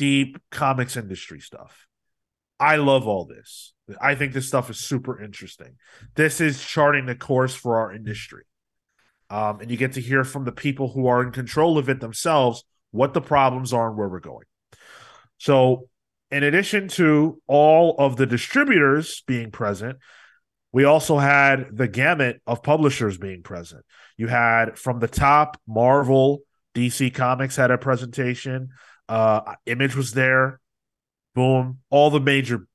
deep 0.01 0.39
comics 0.49 0.97
industry 0.97 1.39
stuff. 1.39 1.85
I 2.59 2.77
love 2.77 3.07
all 3.07 3.25
this. 3.25 3.71
I 4.01 4.15
think 4.15 4.33
this 4.33 4.47
stuff 4.47 4.71
is 4.71 4.79
super 4.79 5.21
interesting. 5.21 5.75
This 6.15 6.41
is 6.41 6.65
charting 6.65 7.05
the 7.05 7.13
course 7.13 7.53
for 7.53 7.79
our 7.79 7.93
industry. 7.93 8.45
Um, 9.29 9.59
and 9.59 9.69
you 9.69 9.77
get 9.77 9.93
to 9.93 10.01
hear 10.01 10.23
from 10.23 10.43
the 10.43 10.51
people 10.51 10.89
who 10.89 11.05
are 11.05 11.21
in 11.21 11.31
control 11.31 11.77
of 11.77 11.87
it 11.87 11.99
themselves 11.99 12.63
what 12.89 13.13
the 13.13 13.21
problems 13.21 13.73
are 13.73 13.89
and 13.89 13.97
where 13.97 14.09
we're 14.09 14.19
going. 14.19 14.45
So, 15.37 15.87
in 16.31 16.41
addition 16.41 16.87
to 16.87 17.39
all 17.45 17.95
of 17.99 18.15
the 18.15 18.25
distributors 18.25 19.21
being 19.27 19.51
present, 19.51 19.99
we 20.71 20.83
also 20.83 21.19
had 21.19 21.77
the 21.77 21.87
gamut 21.87 22.41
of 22.47 22.63
publishers 22.63 23.19
being 23.19 23.43
present. 23.43 23.85
You 24.17 24.29
had 24.29 24.79
from 24.79 24.97
the 24.97 25.07
top, 25.07 25.61
Marvel, 25.67 26.39
DC 26.73 27.13
Comics 27.13 27.55
had 27.55 27.69
a 27.69 27.77
presentation, 27.77 28.69
uh, 29.11 29.55
Image 29.65 29.95
was 29.95 30.13
there, 30.13 30.59
boom, 31.35 31.79
all 31.89 32.09
the 32.09 32.19
major 32.19 32.65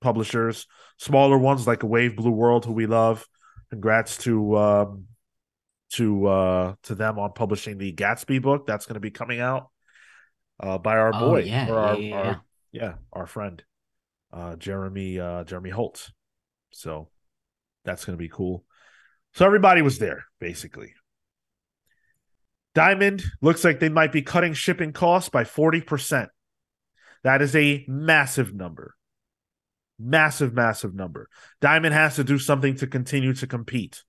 publishers, 0.00 0.66
smaller 0.98 1.36
ones 1.38 1.66
like 1.66 1.82
a 1.82 1.86
Wave 1.86 2.16
Blue 2.16 2.30
World, 2.30 2.64
who 2.64 2.72
we 2.72 2.86
love. 2.86 3.26
Congrats 3.70 4.18
to 4.18 4.56
um, 4.56 5.04
to 5.90 6.26
uh 6.26 6.74
to 6.84 6.94
them 6.94 7.18
on 7.18 7.32
publishing 7.32 7.78
the 7.78 7.92
Gatsby 7.92 8.40
book 8.40 8.66
that's 8.66 8.86
going 8.86 8.94
to 8.94 9.00
be 9.00 9.10
coming 9.10 9.40
out 9.40 9.70
uh 10.60 10.78
by 10.78 10.96
our 10.96 11.12
Oh, 11.12 11.30
boy 11.30 11.42
yeah, 11.42 11.68
or 11.68 11.78
our, 11.78 11.96
yeah, 11.96 12.08
yeah, 12.08 12.16
our 12.16 12.42
yeah, 12.72 12.94
our 13.12 13.26
friend 13.26 13.62
uh 14.32 14.56
Jeremy 14.56 15.18
uh 15.18 15.44
Jeremy 15.44 15.70
Holt. 15.70 16.10
So 16.70 17.08
that's 17.84 18.04
going 18.04 18.16
to 18.16 18.22
be 18.22 18.28
cool. 18.28 18.64
So 19.34 19.46
everybody 19.46 19.82
was 19.82 19.98
there 19.98 20.24
basically. 20.40 20.94
Diamond 22.74 23.22
looks 23.40 23.64
like 23.64 23.80
they 23.80 23.88
might 23.88 24.12
be 24.12 24.22
cutting 24.22 24.52
shipping 24.52 24.92
costs 24.92 25.28
by 25.28 25.44
40%. 25.44 26.28
That 27.22 27.40
is 27.40 27.54
a 27.54 27.84
massive 27.88 28.54
number. 28.54 28.94
Massive, 29.98 30.52
massive 30.52 30.94
number. 30.94 31.28
Diamond 31.60 31.94
has 31.94 32.16
to 32.16 32.24
do 32.24 32.38
something 32.38 32.76
to 32.76 32.86
continue 32.86 33.32
to 33.34 33.46
compete. 33.46 34.02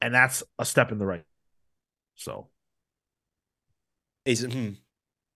And 0.00 0.14
that's 0.14 0.42
a 0.58 0.64
step 0.64 0.92
in 0.92 0.98
the 0.98 1.06
right. 1.06 1.24
So, 2.14 2.48
Is 4.26 4.44
hmm, 4.44 4.72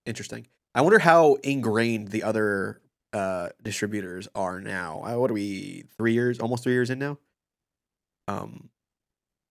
interesting. 0.05 0.47
I 0.75 0.83
wonder 0.83 0.99
how 0.99 1.35
ingrained 1.43 2.09
the 2.09 2.25
other 2.25 2.83
uh, 3.15 3.51
distributors 3.63 4.29
are 4.35 4.61
now. 4.61 5.03
Uh, 5.03 5.19
what 5.19 5.31
are 5.31 5.35
we? 5.35 5.85
Three 5.97 6.13
years, 6.13 6.41
almost 6.41 6.65
three 6.65 6.75
years 6.75 6.91
in 6.91 6.99
now. 6.99 7.19
Um, 8.29 8.69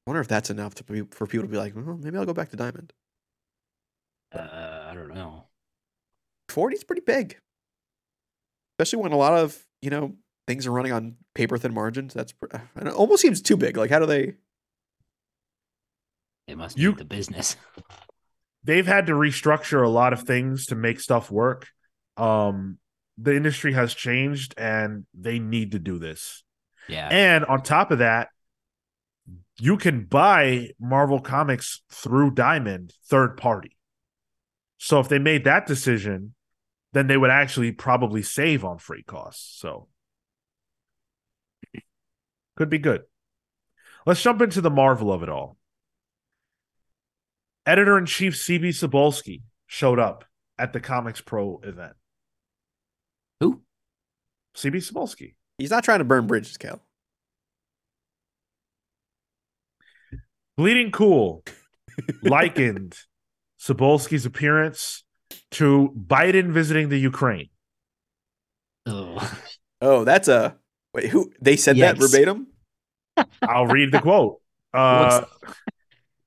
wonder 0.05 0.21
if 0.21 0.27
that's 0.27 0.49
enough 0.49 0.75
to 0.75 0.83
be, 0.83 1.01
for 1.11 1.27
people 1.27 1.45
to 1.45 1.51
be 1.51 1.57
like, 1.57 1.75
well, 1.75 1.97
maybe 1.97 2.17
I'll 2.17 2.25
go 2.25 2.33
back 2.33 2.49
to 2.49 2.57
Diamond. 2.57 2.93
Uh, 4.33 4.87
I 4.89 4.93
don't 4.93 5.13
know. 5.13 5.45
Forty 6.49 6.75
is 6.75 6.83
pretty 6.83 7.01
big, 7.05 7.37
especially 8.73 9.03
when 9.03 9.11
a 9.11 9.17
lot 9.17 9.33
of 9.33 9.57
you 9.81 9.89
know 9.89 10.15
things 10.47 10.67
are 10.67 10.71
running 10.71 10.91
on 10.91 11.15
paper 11.35 11.57
thin 11.57 11.73
margins. 11.73 12.13
That's 12.13 12.33
and 12.75 12.87
it 12.87 12.93
almost 12.93 13.21
seems 13.21 13.41
too 13.41 13.57
big. 13.57 13.77
Like, 13.77 13.89
how 13.91 13.99
do 13.99 14.05
they? 14.05 14.33
It 16.47 16.57
must 16.57 16.77
You- 16.77 16.93
be 16.93 16.99
the 16.99 17.05
business. 17.05 17.55
they've 18.63 18.87
had 18.87 19.07
to 19.07 19.13
restructure 19.13 19.83
a 19.83 19.89
lot 19.89 20.13
of 20.13 20.23
things 20.23 20.67
to 20.67 20.75
make 20.75 20.99
stuff 20.99 21.31
work. 21.31 21.67
Um, 22.17 22.77
the 23.17 23.35
industry 23.35 23.73
has 23.73 23.93
changed 23.93 24.53
and 24.57 25.05
they 25.13 25.39
need 25.39 25.71
to 25.73 25.79
do 25.79 25.99
this. 25.99 26.43
Yeah. 26.89 27.07
And 27.09 27.45
on 27.45 27.61
top 27.61 27.91
of 27.91 27.99
that, 27.99 28.29
you 29.59 29.77
can 29.77 30.05
buy 30.05 30.71
Marvel 30.79 31.19
Comics 31.19 31.81
through 31.91 32.31
Diamond 32.31 32.93
third 33.05 33.37
party. 33.37 33.77
So 34.77 34.99
if 34.99 35.07
they 35.07 35.19
made 35.19 35.43
that 35.45 35.65
decision, 35.65 36.33
then 36.93 37.07
they 37.07 37.17
would 37.17 37.29
actually 37.29 37.71
probably 37.71 38.21
save 38.21 38.65
on 38.65 38.77
freight 38.77 39.05
costs. 39.05 39.59
So 39.59 39.87
could 42.55 42.69
be 42.69 42.79
good. 42.79 43.03
Let's 44.05 44.21
jump 44.21 44.41
into 44.41 44.61
the 44.61 44.69
Marvel 44.69 45.11
of 45.11 45.23
it 45.23 45.29
all. 45.29 45.57
Editor 47.65 47.97
in 47.97 48.05
chief 48.05 48.35
CB 48.35 48.69
Cebulski 48.69 49.41
showed 49.65 49.99
up 49.99 50.25
at 50.57 50.73
the 50.73 50.79
Comics 50.79 51.21
Pro 51.21 51.61
event. 51.63 51.93
Who? 53.39 53.61
CB 54.55 54.91
Cebulski. 54.91 55.35
He's 55.57 55.71
not 55.71 55.83
trying 55.83 55.99
to 55.99 56.05
burn 56.05 56.27
bridges, 56.27 56.57
Cal. 56.57 56.81
Bleeding 60.57 60.91
Cool 60.91 61.43
likened 62.21 62.97
Cebulski's 63.59 64.25
appearance 64.25 65.03
to 65.51 65.93
Biden 65.97 66.51
visiting 66.51 66.89
the 66.89 66.97
Ukraine. 66.97 67.49
Oh. 68.85 69.37
Oh, 69.81 70.03
that's 70.03 70.27
a 70.27 70.57
wait. 70.93 71.09
Who 71.09 71.31
they 71.41 71.55
said 71.55 71.77
that 71.77 71.97
verbatim? 71.97 72.47
I'll 73.41 73.67
read 73.67 73.91
the 73.91 73.99
quote. 73.99 74.39
Uh, 74.75 75.23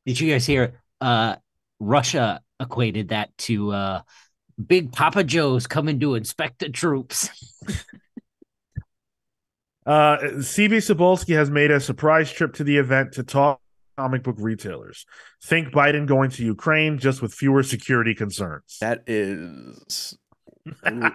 Did 0.05 0.21
you 0.21 0.31
guys 0.31 0.47
hear? 0.47 0.81
Uh, 1.01 1.35
Russia 1.81 2.41
equated 2.61 3.09
that 3.09 3.37
to 3.39 3.73
uh, 3.73 4.03
Big 4.65 4.93
Papa 4.93 5.25
Joe's 5.25 5.67
coming 5.67 5.99
to 5.99 6.15
inspect 6.15 6.61
the 6.61 6.69
troops. 6.69 7.29
uh, 9.85 10.19
CB 10.19 10.77
Cebulski 10.77 11.35
has 11.35 11.51
made 11.51 11.73
a 11.73 11.81
surprise 11.81 12.31
trip 12.31 12.55
to 12.55 12.63
the 12.63 12.77
event 12.77 13.15
to 13.15 13.25
talk 13.25 13.61
comic 13.97 14.23
book 14.23 14.37
retailers. 14.39 15.07
Think 15.43 15.69
Biden 15.69 16.07
going 16.07 16.31
to 16.31 16.45
Ukraine 16.45 16.99
just 16.99 17.23
with 17.23 17.35
fewer 17.35 17.63
security 17.63 18.15
concerns. 18.15 18.79
That 18.81 19.03
is 19.07 20.17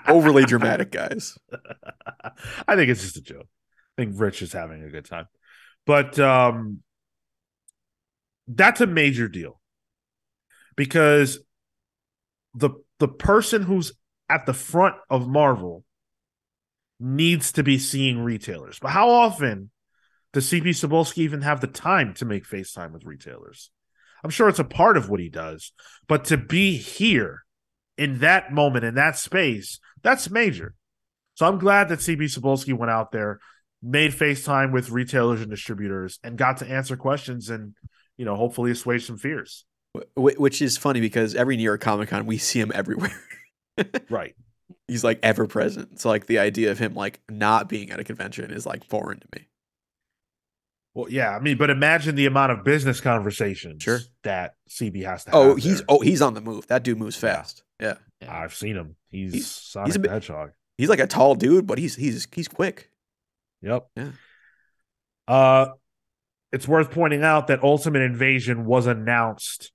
overly 0.08 0.45
dramatic, 0.45 0.91
guys. 0.91 1.38
I 2.68 2.76
think 2.76 2.90
it's 2.90 3.02
just 3.02 3.18
a 3.18 3.22
joke. 3.22 3.48
I 3.98 4.03
think 4.03 4.20
Rich 4.20 4.41
is 4.41 4.53
having 4.53 4.84
a 4.84 4.90
good 4.90 5.06
time. 5.06 5.28
But 5.86 6.20
um 6.20 6.80
that's 8.48 8.82
a 8.82 8.88
major 8.88 9.28
deal. 9.28 9.60
Because 10.76 11.40
the 12.53 12.72
the 12.99 13.08
person 13.08 13.64
who's 13.64 13.94
at 14.30 14.45
the 14.45 14.53
front 14.53 14.95
of 15.10 15.28
Marvel 15.28 15.84
needs 16.99 17.52
to 17.53 17.64
be 17.64 17.78
seeing 17.78 18.20
retailers. 18.24 18.80
But 18.80 18.91
how 18.91 19.10
often 19.10 19.72
does 20.34 20.49
CP 20.49 20.70
Cebulski 20.70 21.20
even 21.20 21.41
have 21.41 21.62
the 21.62 21.68
time 21.68 22.14
to 22.16 22.26
make 22.26 22.48
FaceTime 22.48 22.91
with 22.91 23.06
retailers? 23.06 23.70
I'm 24.24 24.30
sure 24.30 24.49
it's 24.49 24.60
a 24.60 24.64
part 24.64 24.98
of 24.98 25.10
what 25.10 25.20
he 25.20 25.30
does, 25.30 25.72
but 26.08 26.26
to 26.26 26.38
be 26.38 26.78
here 26.78 27.44
in 27.98 28.20
that 28.20 28.53
moment 28.53 28.86
in 28.86 28.95
that 28.95 29.18
space, 29.18 29.80
that's 30.03 30.30
major. 30.30 30.76
So 31.36 31.48
I'm 31.48 31.58
glad 31.58 31.90
that 31.90 31.99
CB 31.99 32.38
Cebulski 32.38 32.78
went 32.78 32.91
out 32.91 33.12
there, 33.12 33.40
made 33.82 34.12
FaceTime 34.12 34.72
with 34.72 34.90
retailers 34.90 35.41
and 35.41 35.49
distributors, 35.49 36.20
and 36.24 36.38
got 36.38 36.58
to 36.58 36.68
answer 36.68 36.95
questions 36.95 37.49
and 37.49 37.74
you 38.18 38.26
know 38.26 38.36
hopefully 38.36 38.72
assuage 38.72 39.06
some 39.06 39.18
fears. 39.18 39.66
Which 40.16 40.62
is 40.62 40.78
funny 40.78 41.02
because 41.02 41.36
every 41.36 41.58
New 41.58 41.64
York 41.64 41.82
Comic 41.82 42.10
Con 42.10 42.26
we 42.26 42.38
see 42.38 42.60
him 42.60 42.72
everywhere. 42.74 43.20
Right. 44.10 44.36
He's 44.88 45.03
like 45.03 45.20
ever 45.24 45.48
present. 45.48 45.99
So 45.99 46.10
like 46.10 46.28
the 46.28 46.40
idea 46.40 46.70
of 46.70 46.78
him 46.78 46.94
like 46.94 47.20
not 47.30 47.68
being 47.68 47.90
at 47.90 47.99
a 47.99 48.03
convention 48.03 48.52
is 48.52 48.66
like 48.66 48.84
foreign 48.84 49.20
to 49.20 49.28
me. 49.34 49.48
Well, 50.93 51.09
yeah, 51.09 51.34
I 51.35 51.39
mean, 51.39 51.57
but 51.57 51.69
imagine 51.69 52.15
the 52.15 52.26
amount 52.26 52.51
of 52.51 52.63
business 52.65 52.99
conversations 52.99 53.81
Sure. 53.84 53.99
that 54.23 54.55
CB 54.69 55.05
has 55.05 55.23
to. 55.26 55.31
Oh, 55.34 55.49
have 55.49 55.57
he's 55.59 55.77
there. 55.77 55.85
oh 55.89 55.99
he's 56.01 56.22
on 56.22 56.34
the 56.34 56.41
move. 56.41 56.68
That 56.68 56.84
dude 56.84 56.97
moves 56.97 57.15
fast. 57.15 57.63
Yeah. 57.80 57.95
I've 58.27 58.53
seen 58.53 58.76
him. 58.76 58.95
He's, 59.09 59.34
He's- 59.34 59.47
Sonic 59.47 59.88
he's 59.88 59.95
a 59.95 59.99
the 59.99 60.03
bit- 60.03 60.11
Hedgehog. 60.11 60.51
He's 60.77 60.89
like 60.89 60.99
a 60.99 61.07
tall 61.07 61.35
dude, 61.35 61.65
but 61.68 61.77
he's 61.77 61.95
he's 61.95 62.27
he's 62.34 62.47
quick. 62.47 62.89
Yep. 63.61 63.88
Yeah. 63.95 64.11
Uh, 65.27 65.68
it's 66.51 66.68
worth 66.68 66.91
pointing 66.91 67.23
out 67.23 67.47
that 67.47 67.63
Ultimate 67.63 68.01
Invasion 68.01 68.65
was 68.65 68.88
announced 68.88 69.72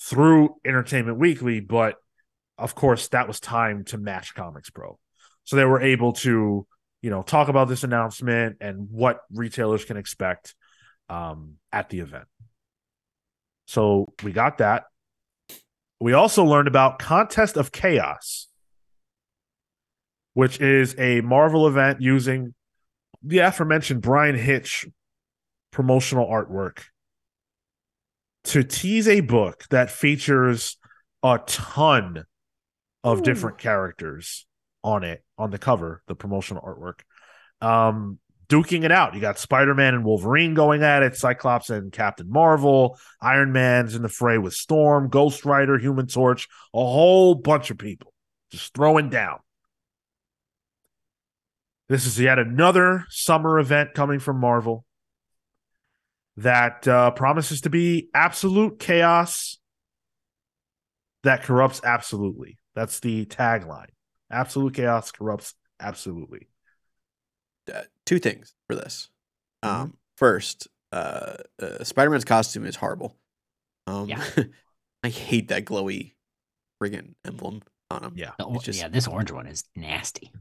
through 0.00 0.56
Entertainment 0.66 1.18
Weekly, 1.18 1.60
but 1.60 1.96
of 2.58 2.74
course 2.74 3.08
that 3.08 3.26
was 3.28 3.40
timed 3.40 3.86
to 3.88 3.98
match 3.98 4.34
ComicsPRO, 4.34 4.96
so 5.44 5.56
they 5.56 5.64
were 5.64 5.80
able 5.80 6.12
to 6.14 6.66
you 7.02 7.10
know 7.10 7.22
talk 7.22 7.48
about 7.48 7.68
this 7.68 7.84
announcement 7.84 8.56
and 8.60 8.88
what 8.90 9.20
retailers 9.32 9.84
can 9.84 9.96
expect 9.96 10.54
um, 11.08 11.54
at 11.72 11.90
the 11.90 12.00
event. 12.00 12.26
So 13.66 14.12
we 14.22 14.32
got 14.32 14.58
that. 14.58 14.84
We 16.00 16.12
also 16.12 16.44
learned 16.44 16.68
about 16.68 16.98
Contest 16.98 17.56
of 17.56 17.72
Chaos, 17.72 18.48
which 20.34 20.60
is 20.60 20.94
a 20.98 21.20
Marvel 21.20 21.66
event 21.66 22.00
using 22.00 22.54
the 23.22 23.38
aforementioned 23.38 24.00
Bryan 24.00 24.36
Hitch 24.36 24.86
promotional 25.70 26.26
artwork 26.26 26.84
to 28.44 28.62
tease 28.62 29.08
a 29.08 29.20
book 29.20 29.64
that 29.70 29.90
features 29.90 30.76
a 31.22 31.40
ton 31.46 32.24
of 33.04 33.18
Ooh. 33.18 33.22
different 33.22 33.58
characters 33.58 34.46
on 34.84 35.04
it 35.04 35.22
on 35.36 35.50
the 35.50 35.58
cover, 35.58 36.02
the 36.06 36.14
promotional 36.14 36.62
artwork. 36.62 37.00
Um, 37.60 38.18
duking 38.48 38.84
it 38.84 38.92
out. 38.92 39.14
You 39.14 39.20
got 39.20 39.38
Spider 39.38 39.74
Man 39.74 39.94
and 39.94 40.04
Wolverine 40.04 40.54
going 40.54 40.82
at 40.82 41.02
it, 41.02 41.16
Cyclops 41.16 41.70
and 41.70 41.92
Captain 41.92 42.30
Marvel, 42.30 42.98
Iron 43.20 43.52
Man's 43.52 43.94
in 43.94 44.02
the 44.02 44.08
fray 44.08 44.38
with 44.38 44.54
Storm, 44.54 45.08
Ghost 45.08 45.44
Rider, 45.44 45.78
Human 45.78 46.06
Torch, 46.06 46.48
a 46.74 46.78
whole 46.78 47.34
bunch 47.34 47.70
of 47.70 47.78
people 47.78 48.12
just 48.50 48.74
throwing 48.74 49.10
down. 49.10 49.38
This 51.88 52.06
is 52.06 52.20
yet 52.20 52.38
another 52.38 53.04
summer 53.08 53.58
event 53.58 53.94
coming 53.94 54.18
from 54.18 54.40
Marvel 54.40 54.84
that 56.36 56.86
uh, 56.86 57.10
promises 57.12 57.62
to 57.62 57.70
be 57.70 58.08
absolute 58.14 58.78
chaos 58.78 59.58
that 61.24 61.42
corrupts 61.42 61.80
absolutely. 61.82 62.58
That's 62.74 63.00
the 63.00 63.26
tagline. 63.26 63.88
Absolute 64.30 64.74
chaos 64.74 65.10
corrupts 65.10 65.54
absolutely. 65.80 66.48
Uh, 67.72 67.82
two 68.08 68.18
things 68.18 68.54
for 68.68 68.74
this. 68.74 69.08
Mhm. 69.64 69.68
Um, 69.68 69.96
first, 70.16 70.68
uh, 70.92 71.36
uh, 71.60 71.84
Spider 71.84 72.10
Man's 72.10 72.24
costume 72.24 72.64
is 72.66 72.76
horrible. 72.76 73.16
Um, 73.86 74.08
Yeah. 74.08 74.24
I 75.04 75.08
hate 75.10 75.48
that 75.48 75.64
glowy 75.64 76.14
friggin' 76.82 77.14
emblem 77.24 77.62
on 77.90 78.02
him. 78.04 78.12
Yeah. 78.16 78.32
It's 78.38 78.64
just- 78.64 78.78
yeah, 78.80 78.88
this 78.88 79.06
orange 79.06 79.30
one 79.30 79.46
is 79.46 79.64
nasty. 79.76 80.32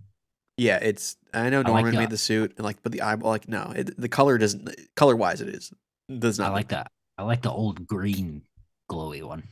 Yeah, 0.58 0.78
it's. 0.82 1.16
I 1.34 1.50
know 1.52 1.58
I 1.60 1.62
like 1.62 1.68
Norman 1.68 1.92
the- 1.94 2.00
made 2.00 2.10
the 2.10 2.18
suit, 2.18 2.54
and 2.58 2.66
like, 2.66 2.82
but 2.82 2.92
the 2.92 3.04
eyeball, 3.04 3.30
like, 3.30 3.48
no, 3.48 3.72
it, 3.76 3.96
the 4.02 4.10
color 4.10 4.40
doesn't. 4.40 4.68
Color 4.96 5.16
wise, 5.16 5.40
it 5.42 5.50
is 5.50 5.72
does 6.18 6.40
not. 6.40 6.50
I 6.50 6.54
like 6.54 6.70
that. 6.70 6.92
I 7.20 7.24
like 7.24 7.44
the 7.44 7.52
old 7.52 7.86
green 7.86 8.42
glowy 8.90 9.22
one. 9.22 9.44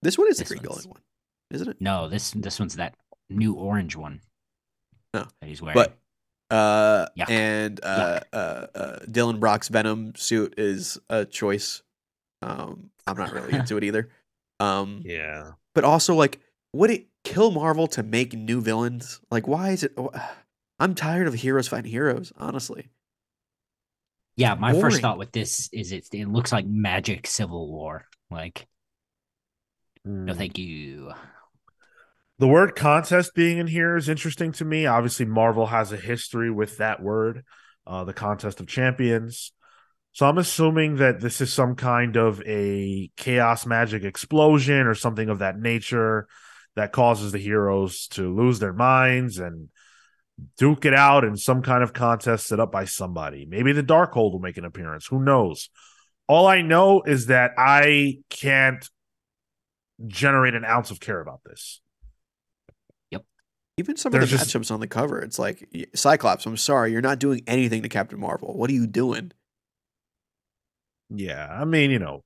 This 0.00 0.16
one 0.16 0.28
is 0.28 0.38
the 0.38 0.44
green 0.46 0.62
glowy 0.62 0.86
one, 0.86 1.02
isn't 1.50 1.68
it? 1.68 1.76
No, 1.80 2.08
this 2.08 2.30
this 2.30 2.58
one's 2.58 2.76
that 2.76 2.94
new 3.28 3.52
orange 3.54 3.96
one. 3.96 4.22
Oh. 5.12 5.26
that 5.40 5.46
he's 5.46 5.60
wearing. 5.60 5.74
But 5.74 5.98
uh, 6.50 7.06
Yuck. 7.18 7.30
and 7.30 7.80
uh, 7.84 8.20
uh, 8.32 8.66
uh, 8.74 8.98
Dylan 9.06 9.40
Brock's 9.40 9.68
Venom 9.68 10.14
suit 10.16 10.54
is 10.58 10.98
a 11.08 11.24
choice. 11.24 11.82
Um, 12.42 12.90
I'm 13.06 13.16
not 13.16 13.32
really 13.32 13.54
into 13.54 13.76
it 13.78 13.84
either. 13.84 14.08
Um, 14.60 15.02
Yeah. 15.04 15.52
but 15.74 15.84
also 15.84 16.14
like, 16.14 16.40
would 16.72 16.90
it 16.90 17.06
kill 17.24 17.50
Marvel 17.50 17.86
to 17.88 18.02
make 18.02 18.32
new 18.34 18.60
villains? 18.60 19.20
Like, 19.30 19.46
why 19.48 19.70
is 19.70 19.82
it? 19.82 19.96
I'm 20.80 20.94
tired 20.94 21.26
of 21.28 21.34
heroes 21.34 21.68
fighting 21.68 21.90
heroes. 21.90 22.32
Honestly, 22.36 22.88
yeah, 24.36 24.54
my 24.56 24.72
boring. 24.72 24.82
first 24.90 25.00
thought 25.02 25.18
with 25.18 25.30
this 25.32 25.68
is 25.72 25.92
it 25.92 26.08
it 26.12 26.26
looks 26.28 26.50
like 26.52 26.66
Magic 26.66 27.26
Civil 27.28 27.70
War. 27.70 28.06
Like, 28.30 28.66
no, 30.04 30.32
Mm. 30.32 30.36
thank 30.36 30.58
you. 30.58 31.12
The 32.44 32.48
word 32.48 32.76
contest 32.76 33.34
being 33.34 33.56
in 33.56 33.66
here 33.66 33.96
is 33.96 34.10
interesting 34.10 34.52
to 34.52 34.66
me. 34.66 34.84
Obviously, 34.84 35.24
Marvel 35.24 35.64
has 35.64 35.92
a 35.92 35.96
history 35.96 36.50
with 36.50 36.76
that 36.76 37.02
word, 37.02 37.42
uh, 37.86 38.04
the 38.04 38.12
contest 38.12 38.60
of 38.60 38.66
champions. 38.66 39.52
So 40.12 40.28
I'm 40.28 40.36
assuming 40.36 40.96
that 40.96 41.20
this 41.22 41.40
is 41.40 41.50
some 41.50 41.74
kind 41.74 42.16
of 42.16 42.42
a 42.42 43.10
chaos 43.16 43.64
magic 43.64 44.04
explosion 44.04 44.86
or 44.86 44.94
something 44.94 45.30
of 45.30 45.38
that 45.38 45.58
nature 45.58 46.28
that 46.76 46.92
causes 46.92 47.32
the 47.32 47.38
heroes 47.38 48.08
to 48.08 48.30
lose 48.34 48.58
their 48.58 48.74
minds 48.74 49.38
and 49.38 49.70
duke 50.58 50.84
it 50.84 50.92
out 50.92 51.24
in 51.24 51.38
some 51.38 51.62
kind 51.62 51.82
of 51.82 51.94
contest 51.94 52.46
set 52.46 52.60
up 52.60 52.70
by 52.70 52.84
somebody. 52.84 53.46
Maybe 53.46 53.72
the 53.72 53.82
Darkhold 53.82 54.32
will 54.32 54.38
make 54.38 54.58
an 54.58 54.66
appearance. 54.66 55.06
Who 55.06 55.24
knows? 55.24 55.70
All 56.28 56.46
I 56.46 56.60
know 56.60 57.00
is 57.04 57.28
that 57.28 57.52
I 57.56 58.18
can't 58.28 58.86
generate 60.06 60.52
an 60.52 60.66
ounce 60.66 60.90
of 60.90 61.00
care 61.00 61.22
about 61.22 61.40
this. 61.46 61.80
Even 63.76 63.96
some 63.96 64.14
of 64.14 64.20
the 64.20 64.26
just- 64.26 64.48
matchups 64.54 64.70
on 64.70 64.80
the 64.80 64.86
cover, 64.86 65.20
it's 65.20 65.38
like 65.38 65.68
Cyclops. 65.94 66.46
I'm 66.46 66.56
sorry, 66.56 66.92
you're 66.92 67.00
not 67.02 67.18
doing 67.18 67.42
anything 67.46 67.82
to 67.82 67.88
Captain 67.88 68.20
Marvel. 68.20 68.56
What 68.56 68.70
are 68.70 68.74
you 68.74 68.86
doing? 68.86 69.32
Yeah, 71.10 71.48
I 71.50 71.64
mean, 71.64 71.90
you 71.90 71.98
know, 71.98 72.22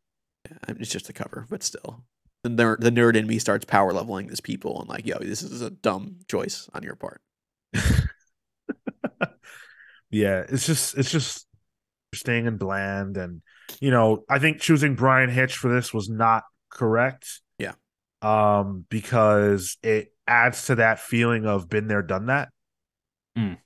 Yeah, 0.49 0.57
It's 0.79 0.91
just 0.91 1.09
a 1.09 1.13
cover, 1.13 1.47
but 1.49 1.63
still. 1.63 2.05
The 2.45 2.51
nerd, 2.51 2.81
the 2.81 2.91
nerd 2.91 3.17
in 3.17 3.27
me 3.27 3.39
starts 3.39 3.65
power 3.65 3.93
leveling 3.93 4.29
this 4.29 4.41
people 4.41 4.79
and 4.81 4.89
like, 4.89 5.05
yo, 5.07 5.19
this 5.19 5.43
is 5.43 5.61
a 5.61 5.71
dumb 5.71 6.19
choice 6.29 6.69
on 6.75 6.83
your 6.85 6.95
part. 6.95 7.21
yeah, 10.11 10.45
it's 10.49 10.67
just 10.67 10.97
it's 10.97 11.11
just 11.11 11.47
interesting 12.13 12.47
and 12.47 12.59
bland, 12.59 13.17
and 13.17 13.43
you 13.81 13.91
know, 13.91 14.25
I 14.29 14.39
think 14.39 14.61
choosing 14.61 14.95
Bryan 14.95 15.29
Hitch 15.31 15.57
for 15.57 15.69
this 15.73 15.93
was 15.93 16.09
not 16.09 16.45
correct. 16.71 17.41
Yeah. 17.59 17.73
um, 18.23 18.85
because 18.89 19.77
it 19.83 20.13
adds 20.29 20.67
to 20.67 20.77
that 20.77 21.01
feeling 21.01 21.47
of 21.47 21.69
been 21.69 21.89
there, 21.89 22.03
done 22.03 22.27
that. 22.27 22.51
Mm. 23.37 23.59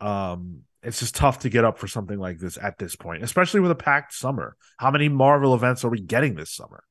Um, 0.00 0.62
it's 0.82 1.00
just 1.00 1.14
tough 1.14 1.40
to 1.40 1.48
get 1.48 1.64
up 1.64 1.78
for 1.78 1.88
something 1.88 2.18
like 2.18 2.38
this 2.38 2.58
at 2.60 2.78
this 2.78 2.94
point, 2.94 3.22
especially 3.22 3.60
with 3.60 3.70
a 3.70 3.76
packed 3.76 4.12
summer. 4.12 4.56
How 4.78 4.90
many 4.90 5.08
Marvel 5.08 5.54
events 5.54 5.84
are 5.84 5.88
we 5.88 6.00
getting 6.00 6.34
this 6.34 6.50
summer? 6.50 6.84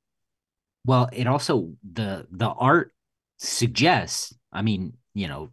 Well, 0.86 1.10
it 1.14 1.28
also 1.28 1.74
the 1.90 2.26
the 2.32 2.50
art 2.50 2.92
suggests. 3.38 4.34
I 4.52 4.64
mean, 4.64 4.94
you 5.14 5.28
know, 5.28 5.50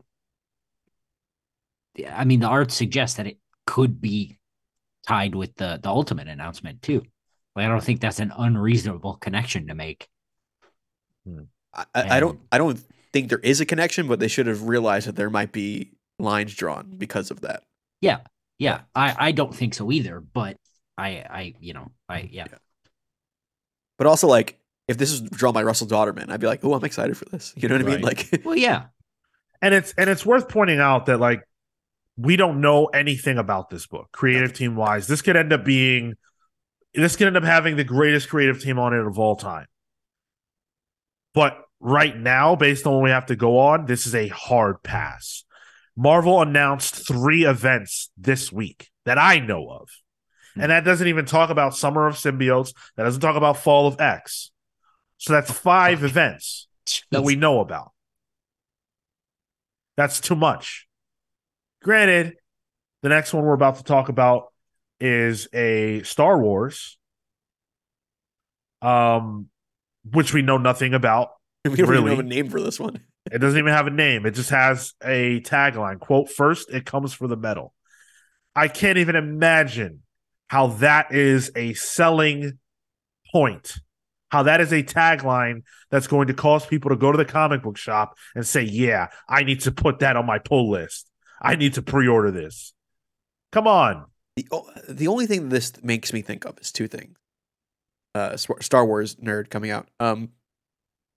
I 2.08 2.24
mean, 2.24 2.40
the 2.40 2.48
art 2.48 2.70
suggests 2.70 3.16
that 3.18 3.26
it 3.26 3.38
could 3.66 4.00
be 4.00 4.38
tied 5.06 5.34
with 5.34 5.54
the 5.56 5.78
the 5.82 5.90
ultimate 5.90 6.28
announcement 6.28 6.82
too. 6.82 7.02
Like, 7.54 7.66
I 7.66 7.68
don't 7.68 7.84
think 7.84 8.00
that's 8.00 8.20
an 8.20 8.32
unreasonable 8.36 9.16
connection 9.16 9.66
to 9.66 9.74
make. 9.74 10.08
I, 11.74 11.84
I, 11.94 12.16
I 12.16 12.20
don't 12.20 12.40
I 12.50 12.58
don't 12.58 12.82
think 13.12 13.28
there 13.28 13.38
is 13.38 13.60
a 13.60 13.66
connection, 13.66 14.08
but 14.08 14.20
they 14.20 14.28
should 14.28 14.46
have 14.46 14.62
realized 14.62 15.08
that 15.08 15.16
there 15.16 15.30
might 15.30 15.52
be 15.52 15.92
lines 16.18 16.54
drawn 16.54 16.94
because 16.96 17.30
of 17.30 17.40
that. 17.42 17.62
Yeah, 18.00 18.18
yeah. 18.58 18.82
I 18.94 19.14
I 19.18 19.32
don't 19.32 19.54
think 19.54 19.74
so 19.74 19.90
either. 19.90 20.20
But 20.20 20.56
I 20.96 21.08
I 21.08 21.54
you 21.60 21.74
know 21.74 21.90
I 22.08 22.22
mm, 22.22 22.28
yeah. 22.32 22.46
Yeah. 22.50 22.58
But 23.98 24.06
also 24.06 24.26
like 24.28 24.58
if 24.88 24.98
this 24.98 25.12
is 25.12 25.20
drawn 25.20 25.54
by 25.54 25.62
Russell 25.62 25.86
Dauterman, 25.86 26.30
I'd 26.30 26.40
be 26.40 26.46
like, 26.46 26.64
oh, 26.64 26.74
I'm 26.74 26.84
excited 26.84 27.16
for 27.16 27.26
this. 27.26 27.52
You 27.56 27.68
know 27.68 27.76
what 27.76 27.86
I 27.86 27.88
mean? 27.88 28.00
Like 28.00 28.42
Well, 28.44 28.56
yeah. 28.56 28.86
and 29.62 29.74
it's 29.74 29.92
and 29.96 30.08
it's 30.08 30.24
worth 30.24 30.48
pointing 30.48 30.80
out 30.80 31.06
that 31.06 31.18
like 31.18 31.42
we 32.16 32.36
don't 32.36 32.60
know 32.60 32.86
anything 32.86 33.38
about 33.38 33.70
this 33.70 33.86
book 33.86 34.08
creative 34.12 34.52
team 34.52 34.76
wise 34.76 35.06
this 35.06 35.22
could 35.22 35.36
end 35.36 35.52
up 35.52 35.64
being 35.64 36.14
this 36.94 37.16
could 37.16 37.26
end 37.26 37.36
up 37.36 37.44
having 37.44 37.76
the 37.76 37.84
greatest 37.84 38.28
creative 38.28 38.60
team 38.60 38.78
on 38.78 38.92
it 38.92 39.06
of 39.06 39.18
all 39.18 39.36
time 39.36 39.66
but 41.34 41.64
right 41.80 42.16
now 42.16 42.54
based 42.54 42.86
on 42.86 42.94
what 42.94 43.02
we 43.02 43.10
have 43.10 43.26
to 43.26 43.36
go 43.36 43.58
on 43.58 43.86
this 43.86 44.06
is 44.06 44.14
a 44.14 44.28
hard 44.28 44.82
pass. 44.82 45.44
Marvel 45.96 46.40
announced 46.40 47.06
three 47.06 47.44
events 47.44 48.10
this 48.16 48.52
week 48.52 48.90
that 49.04 49.18
i 49.18 49.38
know 49.38 49.68
of. 49.68 49.88
And 50.56 50.70
that 50.70 50.84
doesn't 50.84 51.06
even 51.06 51.24
talk 51.24 51.50
about 51.50 51.76
summer 51.76 52.06
of 52.06 52.16
symbiotes. 52.16 52.74
That 52.96 53.04
doesn't 53.04 53.20
talk 53.20 53.36
about 53.36 53.58
fall 53.58 53.86
of 53.86 54.00
x. 54.00 54.50
So 55.18 55.32
that's 55.32 55.50
five 55.50 56.02
events 56.02 56.66
that 57.10 57.22
we 57.22 57.36
know 57.36 57.60
about. 57.60 57.92
That's 59.96 60.20
too 60.20 60.34
much. 60.34 60.86
Granted, 61.82 62.36
the 63.02 63.08
next 63.10 63.32
one 63.32 63.44
we're 63.44 63.54
about 63.54 63.76
to 63.76 63.84
talk 63.84 64.08
about 64.08 64.52
is 64.98 65.48
a 65.52 66.02
Star 66.02 66.38
Wars, 66.38 66.98
um, 68.82 69.48
which 70.10 70.34
we 70.34 70.42
know 70.42 70.58
nothing 70.58 70.94
about. 70.94 71.30
We 71.68 71.76
don't 71.76 71.88
Really? 71.90 72.12
even 72.12 72.16
have 72.16 72.26
a 72.26 72.28
name 72.28 72.48
for 72.48 72.60
this 72.60 72.80
one. 72.80 73.00
It 73.30 73.38
doesn't 73.38 73.58
even 73.58 73.72
have 73.72 73.86
a 73.86 73.90
name. 73.90 74.24
It 74.24 74.30
just 74.32 74.50
has 74.50 74.94
a 75.04 75.40
tagline. 75.40 76.00
Quote, 76.00 76.30
first, 76.30 76.70
it 76.70 76.86
comes 76.86 77.12
for 77.12 77.28
the 77.28 77.36
medal. 77.36 77.74
I 78.56 78.68
can't 78.68 78.98
even 78.98 79.14
imagine 79.14 80.00
how 80.48 80.68
that 80.68 81.14
is 81.14 81.50
a 81.54 81.74
selling 81.74 82.58
point. 83.30 83.78
How 84.30 84.44
that 84.44 84.60
is 84.60 84.72
a 84.72 84.82
tagline 84.82 85.62
that's 85.90 86.06
going 86.06 86.28
to 86.28 86.34
cause 86.34 86.64
people 86.64 86.90
to 86.90 86.96
go 86.96 87.12
to 87.12 87.18
the 87.18 87.24
comic 87.24 87.62
book 87.62 87.76
shop 87.76 88.16
and 88.34 88.46
say, 88.46 88.62
Yeah, 88.62 89.08
I 89.28 89.42
need 89.42 89.60
to 89.62 89.72
put 89.72 89.98
that 89.98 90.16
on 90.16 90.24
my 90.24 90.38
pull 90.38 90.70
list. 90.70 91.10
I 91.42 91.56
need 91.56 91.74
to 91.74 91.82
pre 91.82 92.08
order 92.08 92.30
this. 92.30 92.72
Come 93.52 93.66
on. 93.66 94.06
The, 94.36 94.46
the 94.88 95.08
only 95.08 95.26
thing 95.26 95.48
this 95.48 95.72
makes 95.82 96.12
me 96.12 96.22
think 96.22 96.44
of 96.46 96.58
is 96.58 96.72
two 96.72 96.86
things. 96.88 97.16
Uh, 98.14 98.36
Star 98.36 98.86
Wars 98.86 99.16
nerd 99.16 99.50
coming 99.50 99.70
out. 99.70 99.88
Um, 99.98 100.30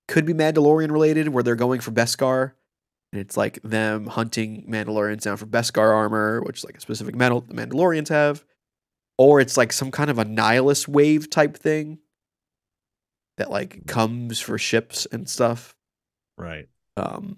could 0.07 0.25
be 0.25 0.33
Mandalorian 0.33 0.91
related, 0.91 1.29
where 1.29 1.43
they're 1.43 1.55
going 1.55 1.79
for 1.79 1.91
Beskar, 1.91 2.53
and 3.11 3.21
it's 3.21 3.37
like 3.37 3.61
them 3.63 4.07
hunting 4.07 4.65
Mandalorians 4.69 5.21
down 5.21 5.37
for 5.37 5.45
Beskar 5.45 5.93
armor, 5.93 6.41
which 6.41 6.59
is 6.59 6.65
like 6.65 6.77
a 6.77 6.81
specific 6.81 7.15
metal 7.15 7.41
the 7.41 7.53
Mandalorians 7.53 8.09
have, 8.09 8.43
or 9.17 9.39
it's 9.39 9.57
like 9.57 9.71
some 9.71 9.91
kind 9.91 10.09
of 10.09 10.19
a 10.19 10.25
nihilist 10.25 10.87
wave 10.87 11.29
type 11.29 11.57
thing 11.57 11.99
that 13.37 13.49
like 13.49 13.85
comes 13.87 14.39
for 14.39 14.57
ships 14.57 15.07
and 15.11 15.29
stuff. 15.29 15.75
Right. 16.37 16.67
Um, 16.97 17.37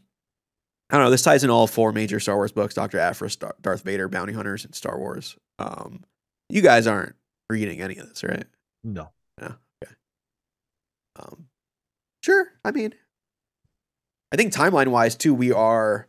I 0.89 0.97
don't 0.97 1.05
know. 1.05 1.11
This 1.11 1.23
ties 1.23 1.43
in 1.43 1.49
all 1.49 1.67
four 1.67 1.91
major 1.91 2.19
Star 2.19 2.35
Wars 2.35 2.51
books: 2.51 2.73
Doctor 2.73 2.99
Aphra, 2.99 3.29
Star- 3.29 3.55
Darth 3.61 3.83
Vader, 3.83 4.07
Bounty 4.07 4.33
Hunters, 4.33 4.65
and 4.65 4.75
Star 4.75 4.97
Wars. 4.99 5.35
Um, 5.59 6.03
you 6.49 6.61
guys 6.61 6.87
aren't 6.87 7.15
reading 7.49 7.81
any 7.81 7.97
of 7.97 8.07
this, 8.07 8.23
right? 8.23 8.45
No. 8.83 9.11
No. 9.39 9.55
Okay. 9.83 9.93
Um, 11.17 11.47
sure. 12.25 12.47
I 12.63 12.71
mean, 12.71 12.93
I 14.31 14.35
think 14.35 14.51
timeline 14.51 14.87
wise 14.87 15.15
too, 15.15 15.33
we 15.33 15.51
are 15.51 16.07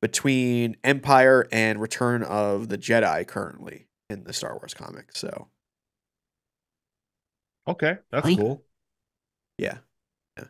between 0.00 0.76
Empire 0.82 1.46
and 1.52 1.80
Return 1.80 2.22
of 2.22 2.68
the 2.68 2.78
Jedi 2.78 3.26
currently 3.26 3.86
in 4.10 4.24
the 4.24 4.32
Star 4.32 4.54
Wars 4.54 4.74
comics. 4.74 5.18
So 5.20 5.48
Okay. 7.66 7.98
That's 8.10 8.26
Like- 8.26 8.38
cool. 8.38 8.62
yeah, 9.58 9.78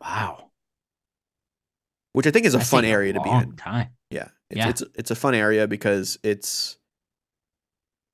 Wow. 0.00 0.50
which 2.12 2.26
I 2.26 2.30
think 2.30 2.46
is 2.46 2.54
a 2.54 2.58
That's 2.58 2.70
fun 2.70 2.82
taken 2.82 2.94
area 2.94 3.12
to 3.12 3.20
be 3.20 3.30
in. 3.30 3.56
Time. 3.56 3.96
Yeah, 4.10 4.30
it's, 4.50 4.58
Yeah. 4.58 4.68
it's 4.68 4.82
it's 4.94 5.10
a 5.10 5.16
fun 5.16 5.34
area 5.34 5.66
because 5.68 6.18
it's. 6.22 6.78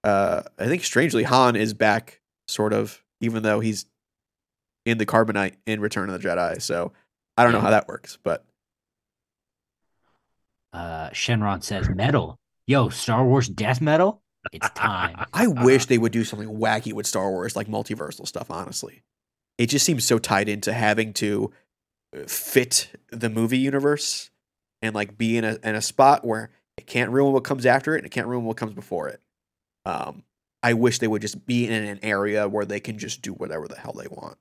Uh, 0.03 0.43
I 0.59 0.67
think 0.67 0.83
strangely 0.85 1.25
Han 1.25 1.57
is 1.57 1.75
back, 1.75 2.23
sort 2.49 2.73
of, 2.73 3.05
even 3.21 3.43
though 3.43 3.61
he's 3.61 3.85
in 4.91 4.99
the 4.99 5.07
Carbonite 5.07 5.55
in 5.67 5.81
Return 5.81 6.11
of 6.11 6.21
the 6.21 6.29
Jedi. 6.29 6.61
So 6.61 6.93
I 7.37 7.45
don't 7.45 7.53
know 7.53 7.61
how 7.61 7.71
that 7.71 7.89
works, 7.89 8.19
but 8.23 8.45
Uh, 10.73 11.11
Shenron 11.11 11.63
says 11.65 11.89
metal. 11.89 12.39
Yo, 12.67 12.89
Star 12.89 13.25
Wars 13.27 13.49
death 13.49 13.81
metal. 13.81 14.23
It's 14.53 14.71
time. 14.71 15.27
I 15.35 15.47
wish 15.49 15.87
they 15.87 15.99
would 15.99 16.13
do 16.13 16.25
something 16.25 16.49
wacky 16.49 16.93
with 16.93 17.07
Star 17.07 17.31
Wars, 17.31 17.57
like 17.57 17.67
multiversal 17.67 18.27
stuff. 18.27 18.51
Honestly, 18.51 19.03
it 19.59 19.67
just 19.67 19.85
seems 19.85 20.05
so 20.05 20.19
tied 20.19 20.49
into 20.49 20.73
having 20.73 21.13
to 21.15 21.51
uh, 22.17 22.25
fit 22.27 22.89
the 23.11 23.29
movie 23.29 23.59
universe 23.59 24.31
and 24.81 24.95
like 24.95 25.19
be 25.19 25.37
in 25.37 25.45
a 25.45 25.59
in 25.65 25.75
a 25.75 25.83
spot 25.83 26.25
where 26.25 26.51
it 26.77 26.87
can't 26.87 27.11
ruin 27.11 27.33
what 27.33 27.45
comes 27.45 27.67
after 27.67 27.95
it 27.95 27.99
and 27.99 28.07
it 28.07 28.11
can't 28.11 28.29
ruin 28.29 28.45
what 28.45 28.57
comes 28.57 28.73
before 28.73 29.09
it. 29.09 29.21
Um, 29.85 30.23
I 30.63 30.75
wish 30.75 31.01
they 31.01 31.09
would 31.09 31.23
just 31.23 31.45
be 31.47 31.67
in 31.67 31.73
an 31.73 31.99
area 32.03 32.49
where 32.49 32.65
they 32.65 32.81
can 32.81 32.99
just 32.99 33.23
do 33.23 33.33
whatever 33.33 33.67
the 33.67 33.77
hell 33.77 33.93
they 33.93 34.09
want. 34.09 34.39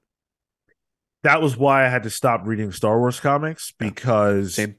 That 1.23 1.41
was 1.41 1.57
why 1.57 1.85
I 1.85 1.89
had 1.89 2.03
to 2.03 2.09
stop 2.09 2.41
reading 2.45 2.71
Star 2.71 2.97
Wars 2.97 3.19
comics 3.19 3.73
because 3.77 4.55
Same. 4.55 4.75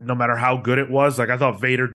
no 0.00 0.14
matter 0.14 0.36
how 0.36 0.56
good 0.56 0.78
it 0.78 0.90
was, 0.90 1.18
like 1.18 1.28
I 1.28 1.36
thought 1.36 1.60
Vader 1.60 1.92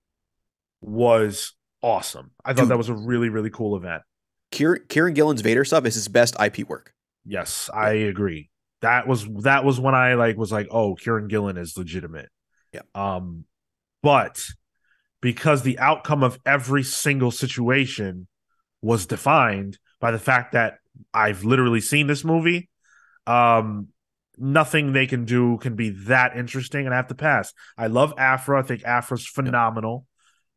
was 0.80 1.54
awesome. 1.82 2.30
I 2.44 2.52
thought 2.52 2.62
Dude. 2.62 2.70
that 2.70 2.78
was 2.78 2.88
a 2.88 2.94
really, 2.94 3.28
really 3.28 3.50
cool 3.50 3.76
event. 3.76 4.02
Kieran, 4.50 4.82
Kieran 4.88 5.14
Gillen's 5.14 5.40
Vader 5.42 5.64
stuff 5.64 5.84
is 5.84 5.94
his 5.94 6.08
best 6.08 6.36
IP 6.40 6.60
work. 6.68 6.92
Yes, 7.24 7.68
I 7.72 7.90
agree. 7.90 8.50
That 8.80 9.08
was 9.08 9.26
that 9.42 9.64
was 9.64 9.80
when 9.80 9.94
I 9.94 10.14
like 10.14 10.36
was 10.36 10.52
like, 10.52 10.68
oh, 10.70 10.94
Kieran 10.94 11.28
Gillen 11.28 11.56
is 11.56 11.76
legitimate. 11.76 12.30
Yeah. 12.72 12.82
Um, 12.94 13.44
but 14.02 14.42
because 15.20 15.62
the 15.62 15.78
outcome 15.78 16.22
of 16.22 16.38
every 16.46 16.84
single 16.84 17.30
situation 17.30 18.28
was 18.80 19.06
defined 19.06 19.78
by 20.00 20.12
the 20.12 20.18
fact 20.18 20.52
that 20.52 20.78
I've 21.12 21.44
literally 21.44 21.80
seen 21.80 22.06
this 22.06 22.24
movie, 22.24 22.70
um, 23.28 23.88
nothing 24.38 24.92
they 24.92 25.06
can 25.06 25.24
do 25.24 25.58
can 25.58 25.76
be 25.76 25.90
that 25.90 26.36
interesting, 26.36 26.86
and 26.86 26.94
I 26.94 26.96
have 26.96 27.08
to 27.08 27.14
pass. 27.14 27.52
I 27.76 27.88
love 27.88 28.14
Aphra. 28.16 28.58
I 28.58 28.62
think 28.62 28.82
Aphra's 28.86 29.26
phenomenal. 29.26 30.06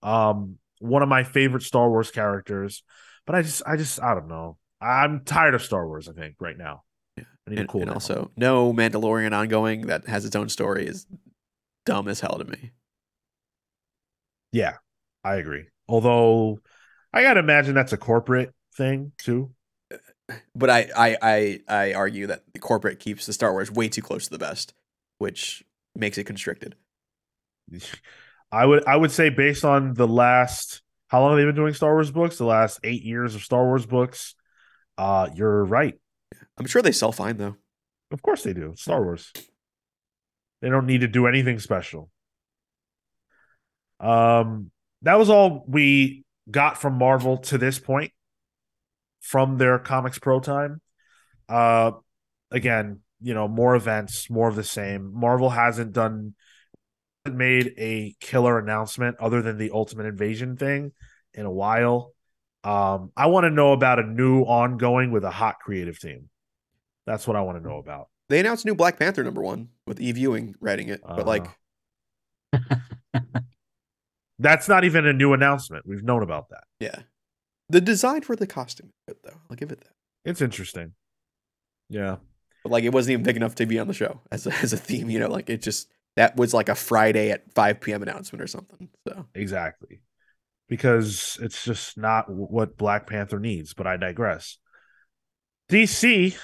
Um, 0.02 0.58
one 0.80 1.04
of 1.04 1.10
my 1.10 1.24
favorite 1.24 1.64
Star 1.64 1.90
Wars 1.90 2.12
characters. 2.12 2.84
But 3.26 3.36
I 3.36 3.42
just, 3.44 3.62
I 3.68 3.76
just, 3.78 4.02
I 4.02 4.16
don't 4.16 4.28
know. 4.28 4.58
I'm 4.82 5.24
tired 5.24 5.54
of 5.54 5.62
Star 5.62 5.86
Wars. 5.86 6.10
I 6.10 6.14
think 6.14 6.36
right 6.40 6.58
now. 6.58 6.84
Yeah. 7.18 7.26
I 7.46 7.52
need 7.52 7.60
And, 7.60 7.70
cool 7.70 7.82
and 7.82 7.92
also, 7.92 8.32
no 8.36 8.74
Mandalorian 8.74 9.32
ongoing 9.32 9.88
that 9.88 10.08
has 10.08 10.26
its 10.26 10.36
own 10.36 10.50
story 10.50 10.88
is 10.88 11.06
dumb 11.86 12.08
as 12.08 12.20
hell 12.20 12.38
to 12.38 12.46
me. 12.46 12.72
Yeah, 14.52 14.78
I 15.24 15.36
agree. 15.36 15.66
Although 15.88 16.60
I 17.14 17.22
gotta 17.22 17.40
imagine 17.40 17.76
that's 17.76 17.94
a 17.94 17.98
corporate 17.98 18.54
thing 18.76 19.12
too. 19.18 19.52
But 20.56 20.70
I, 20.70 20.90
I 20.96 21.18
I 21.22 21.60
I 21.68 21.94
argue 21.94 22.28
that 22.28 22.44
the 22.54 22.60
corporate 22.60 23.00
keeps 23.00 23.26
the 23.26 23.34
Star 23.34 23.52
Wars 23.52 23.72
way 23.72 23.90
too 23.90 24.02
close 24.02 24.26
to 24.26 24.32
the 24.32 24.38
vest, 24.38 24.74
which 25.18 25.64
makes 25.96 26.18
it 26.18 26.26
constricted. 26.26 26.76
I 28.52 28.66
would 28.66 28.86
I 28.86 28.96
would 28.96 29.12
say 29.12 29.30
based 29.30 29.64
on 29.64 29.94
the 29.94 30.08
last 30.08 30.82
how 31.08 31.22
long 31.22 31.36
they've 31.36 31.46
they 31.46 31.50
been 31.50 31.56
doing 31.56 31.74
Star 31.74 31.94
Wars 31.94 32.12
books? 32.12 32.38
The 32.38 32.46
last 32.46 32.80
eight 32.84 33.04
years 33.04 33.36
of 33.36 33.42
Star 33.42 33.66
Wars 33.66 33.86
books. 33.86 34.36
Uh, 34.98 35.30
you're 35.36 35.66
right. 35.66 36.00
I'm 36.58 36.66
sure 36.66 36.82
they 36.82 36.92
sell 36.92 37.12
fine 37.12 37.38
though. 37.38 37.56
Of 38.12 38.22
course 38.22 38.44
they 38.44 38.54
do. 38.54 38.72
It's 38.72 38.84
Star 38.84 39.04
Wars. 39.04 39.32
They 40.62 40.70
don't 40.70 40.86
need 40.86 41.02
to 41.02 41.08
do 41.08 41.28
anything 41.28 41.60
special. 41.60 42.10
Um, 44.00 44.72
that 45.04 45.18
was 45.18 45.30
all 45.30 45.66
we 45.68 46.24
got 46.50 46.80
from 46.80 46.98
Marvel 46.98 47.38
to 47.38 47.58
this 47.58 47.80
point 47.80 48.12
from 49.22 49.58
their 49.58 49.80
ComicsPRO 49.80 50.44
time. 50.44 50.82
Uh, 51.48 51.92
again, 52.52 53.00
you 53.22 53.34
know, 53.34 53.48
more 53.48 53.76
events, 53.76 54.30
more 54.30 54.50
of 54.50 54.56
the 54.56 54.64
same. 54.64 55.12
Marvel 55.14 55.50
hasn't 55.50 55.94
done 55.94 56.34
made 57.32 57.74
a 57.78 58.16
killer 58.20 58.58
announcement 58.58 59.16
other 59.20 59.42
than 59.42 59.58
the 59.58 59.72
Ultimate 59.72 60.08
Invasion 60.08 60.58
thing 60.58 60.92
in 61.34 61.46
a 61.46 61.52
while. 61.52 62.14
Um, 62.64 63.12
I 63.16 63.28
want 63.28 63.46
to 63.46 63.50
know 63.52 63.74
about 63.74 64.00
a 64.00 64.04
new 64.04 64.42
ongoing 64.42 65.12
with 65.12 65.24
a 65.24 65.32
hot 65.32 65.60
creative 65.60 66.00
team. 66.00 66.30
That's 67.06 67.28
what 67.28 67.36
I 67.36 67.42
want 67.42 67.62
to 67.62 67.68
know 67.68 67.78
about. 67.78 68.10
They 68.30 68.40
announced 68.40 68.66
new 68.66 68.76
Black 68.76 68.98
Panther 68.98 69.24
number 69.24 69.42
one 69.42 69.70
with 69.86 70.00
Eve 70.00 70.18
Ewing 70.18 70.56
writing 70.60 70.90
it, 70.90 71.02
but 71.06 71.26
like 71.28 71.48
Uh. 72.54 72.60
That's 74.40 74.68
not 74.68 74.84
even 74.84 75.06
a 75.06 75.14
new 75.14 75.34
announcement. 75.34 75.86
We've 75.86 76.04
known 76.04 76.24
about 76.24 76.50
that. 76.50 76.64
yeah, 76.80 77.00
the 77.72 77.82
design 77.82 78.22
for 78.22 78.36
the 78.36 78.48
costume 78.48 78.88
is 78.88 79.14
good 79.14 79.18
though. 79.24 79.40
I'll 79.50 79.56
give 79.56 79.72
it 79.72 79.82
that. 79.82 79.94
It's 80.26 80.42
interesting. 80.42 80.94
Yeah. 81.90 82.18
But 82.64 82.72
like 82.72 82.84
it 82.84 82.94
wasn't 82.94 83.14
even 83.14 83.24
big 83.24 83.38
enough 83.38 83.56
to 83.56 83.66
be 83.66 83.80
on 83.80 83.88
the 83.88 83.94
show 83.94 84.22
as 84.32 84.46
a, 84.48 84.54
as 84.62 84.74
a 84.74 84.78
theme. 84.78 85.10
You 85.10 85.20
know, 85.20 85.30
like 85.30 85.50
it 85.50 85.62
just 85.62 85.92
that 86.16 86.36
was 86.36 86.54
like 86.54 86.70
a 86.70 86.76
Friday 86.76 87.32
at 87.32 87.54
5 87.54 87.82
p.m. 87.82 88.04
announcement 88.04 88.42
or 88.42 88.48
something. 88.48 88.90
So 89.08 89.26
Exactly. 89.34 90.02
Because 90.68 91.38
it's 91.42 91.66
just 91.66 91.98
not 91.98 92.30
what 92.30 92.78
Black 92.78 93.08
Panther 93.08 93.40
needs, 93.40 93.74
but 93.74 93.88
I 93.88 93.98
digress. 93.98 94.58
DC 95.70 96.38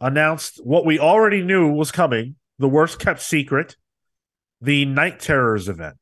announced 0.00 0.60
what 0.64 0.84
we 0.84 0.98
already 0.98 1.42
knew 1.42 1.72
was 1.72 1.92
coming 1.92 2.36
the 2.58 2.68
worst 2.68 2.98
kept 2.98 3.22
secret, 3.22 3.76
the 4.60 4.84
Knight 4.84 5.20
Terrors 5.20 5.68
event. 5.68 5.96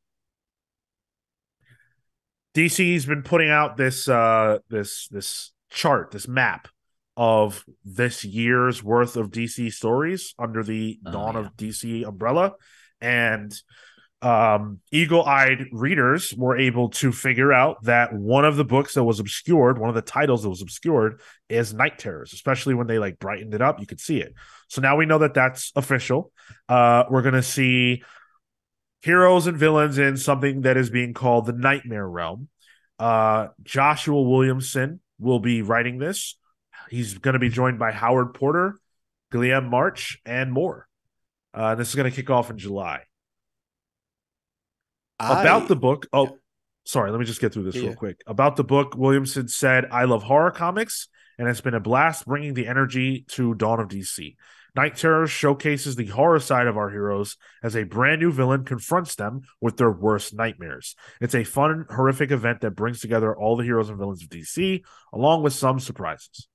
DC's 2.56 3.04
been 3.04 3.22
putting 3.22 3.50
out 3.50 3.76
this 3.76 4.08
uh 4.08 4.58
this 4.70 5.08
this 5.08 5.52
chart, 5.70 6.10
this 6.10 6.26
map 6.26 6.68
of 7.16 7.64
this 7.84 8.24
year's 8.24 8.82
worth 8.82 9.16
of 9.16 9.30
DC 9.30 9.72
stories 9.72 10.34
under 10.38 10.62
the 10.62 10.98
Oh, 11.04 11.12
Dawn 11.12 11.34
yeah. 11.34 11.40
of 11.40 11.56
DC 11.56 12.06
umbrella 12.06 12.54
and 13.00 13.54
um, 14.22 14.80
eagle-eyed 14.90 15.66
readers 15.72 16.34
were 16.36 16.56
able 16.56 16.88
to 16.88 17.12
figure 17.12 17.52
out 17.52 17.82
that 17.84 18.14
one 18.14 18.46
of 18.46 18.56
the 18.56 18.64
books 18.64 18.94
that 18.94 19.04
was 19.04 19.20
obscured, 19.20 19.78
one 19.78 19.90
of 19.90 19.94
the 19.94 20.00
titles 20.02 20.42
that 20.42 20.48
was 20.48 20.62
obscured, 20.62 21.20
is 21.50 21.74
Knight 21.74 21.98
Terrors. 21.98 22.32
Especially 22.32 22.72
when 22.74 22.86
they 22.86 22.98
like 22.98 23.18
brightened 23.18 23.52
it 23.54 23.60
up, 23.60 23.78
you 23.78 23.86
could 23.86 24.00
see 24.00 24.20
it. 24.20 24.32
So 24.68 24.80
now 24.80 24.96
we 24.96 25.04
know 25.04 25.18
that 25.18 25.34
that's 25.34 25.70
official. 25.76 26.32
Uh, 26.68 27.04
we're 27.10 27.22
gonna 27.22 27.42
see 27.42 28.02
heroes 29.06 29.46
and 29.46 29.56
villains 29.56 29.98
in 29.98 30.16
something 30.16 30.62
that 30.62 30.76
is 30.76 30.90
being 30.90 31.14
called 31.14 31.46
the 31.46 31.52
Nightmare 31.52 32.06
Realm. 32.06 32.48
Uh, 32.98 33.48
Joshua 33.62 34.20
Williamson 34.20 34.98
will 35.20 35.38
be 35.38 35.62
writing 35.62 35.98
this. 35.98 36.36
He's 36.90 37.16
going 37.16 37.34
to 37.34 37.38
be 37.38 37.48
joined 37.48 37.78
by 37.78 37.92
Howard 37.92 38.34
Porter, 38.34 38.76
Guillem 39.32 39.68
March, 39.70 40.18
and 40.26 40.52
more. 40.52 40.88
Uh, 41.54 41.76
this 41.76 41.88
is 41.88 41.94
going 41.94 42.10
to 42.10 42.14
kick 42.14 42.30
off 42.30 42.50
in 42.50 42.58
July. 42.58 43.02
I- 45.20 45.40
About 45.40 45.68
the 45.68 45.76
book. 45.76 46.06
Oh, 46.12 46.24
yeah. 46.24 46.30
sorry. 46.84 47.12
Let 47.12 47.20
me 47.20 47.26
just 47.26 47.40
get 47.40 47.52
through 47.52 47.62
this 47.62 47.76
Yeah, 47.76 47.88
real 47.90 47.94
quick. 47.94 48.20
About 48.26 48.56
the 48.56 48.64
book, 48.64 48.96
Williamson 48.96 49.46
said, 49.46 49.86
I 49.92 50.04
love 50.06 50.24
horror 50.24 50.50
comics, 50.50 51.06
and 51.38 51.46
it's 51.48 51.60
been 51.60 51.74
a 51.74 51.80
blast 51.80 52.26
bringing 52.26 52.54
the 52.54 52.66
energy 52.66 53.24
to 53.30 53.54
Dawn 53.54 53.78
of 53.78 53.86
DC. 53.88 54.34
Knight 54.76 54.96
Terror 54.96 55.26
showcases 55.26 55.96
the 55.96 56.06
horror 56.06 56.38
side 56.38 56.66
of 56.66 56.76
our 56.76 56.90
heroes 56.90 57.36
as 57.62 57.74
a 57.74 57.84
brand 57.84 58.20
new 58.20 58.30
villain 58.30 58.64
confronts 58.64 59.14
them 59.14 59.40
with 59.60 59.78
their 59.78 59.90
worst 59.90 60.34
nightmares. 60.34 60.94
It's 61.20 61.34
a 61.34 61.44
fun, 61.44 61.86
horrific 61.90 62.30
event 62.30 62.60
that 62.60 62.72
brings 62.72 63.00
together 63.00 63.34
all 63.34 63.56
the 63.56 63.64
heroes 63.64 63.88
and 63.88 63.98
villains 63.98 64.22
of 64.22 64.28
DC, 64.28 64.82
along 65.12 65.42
with 65.42 65.54
some 65.54 65.80
surprises. 65.80 66.48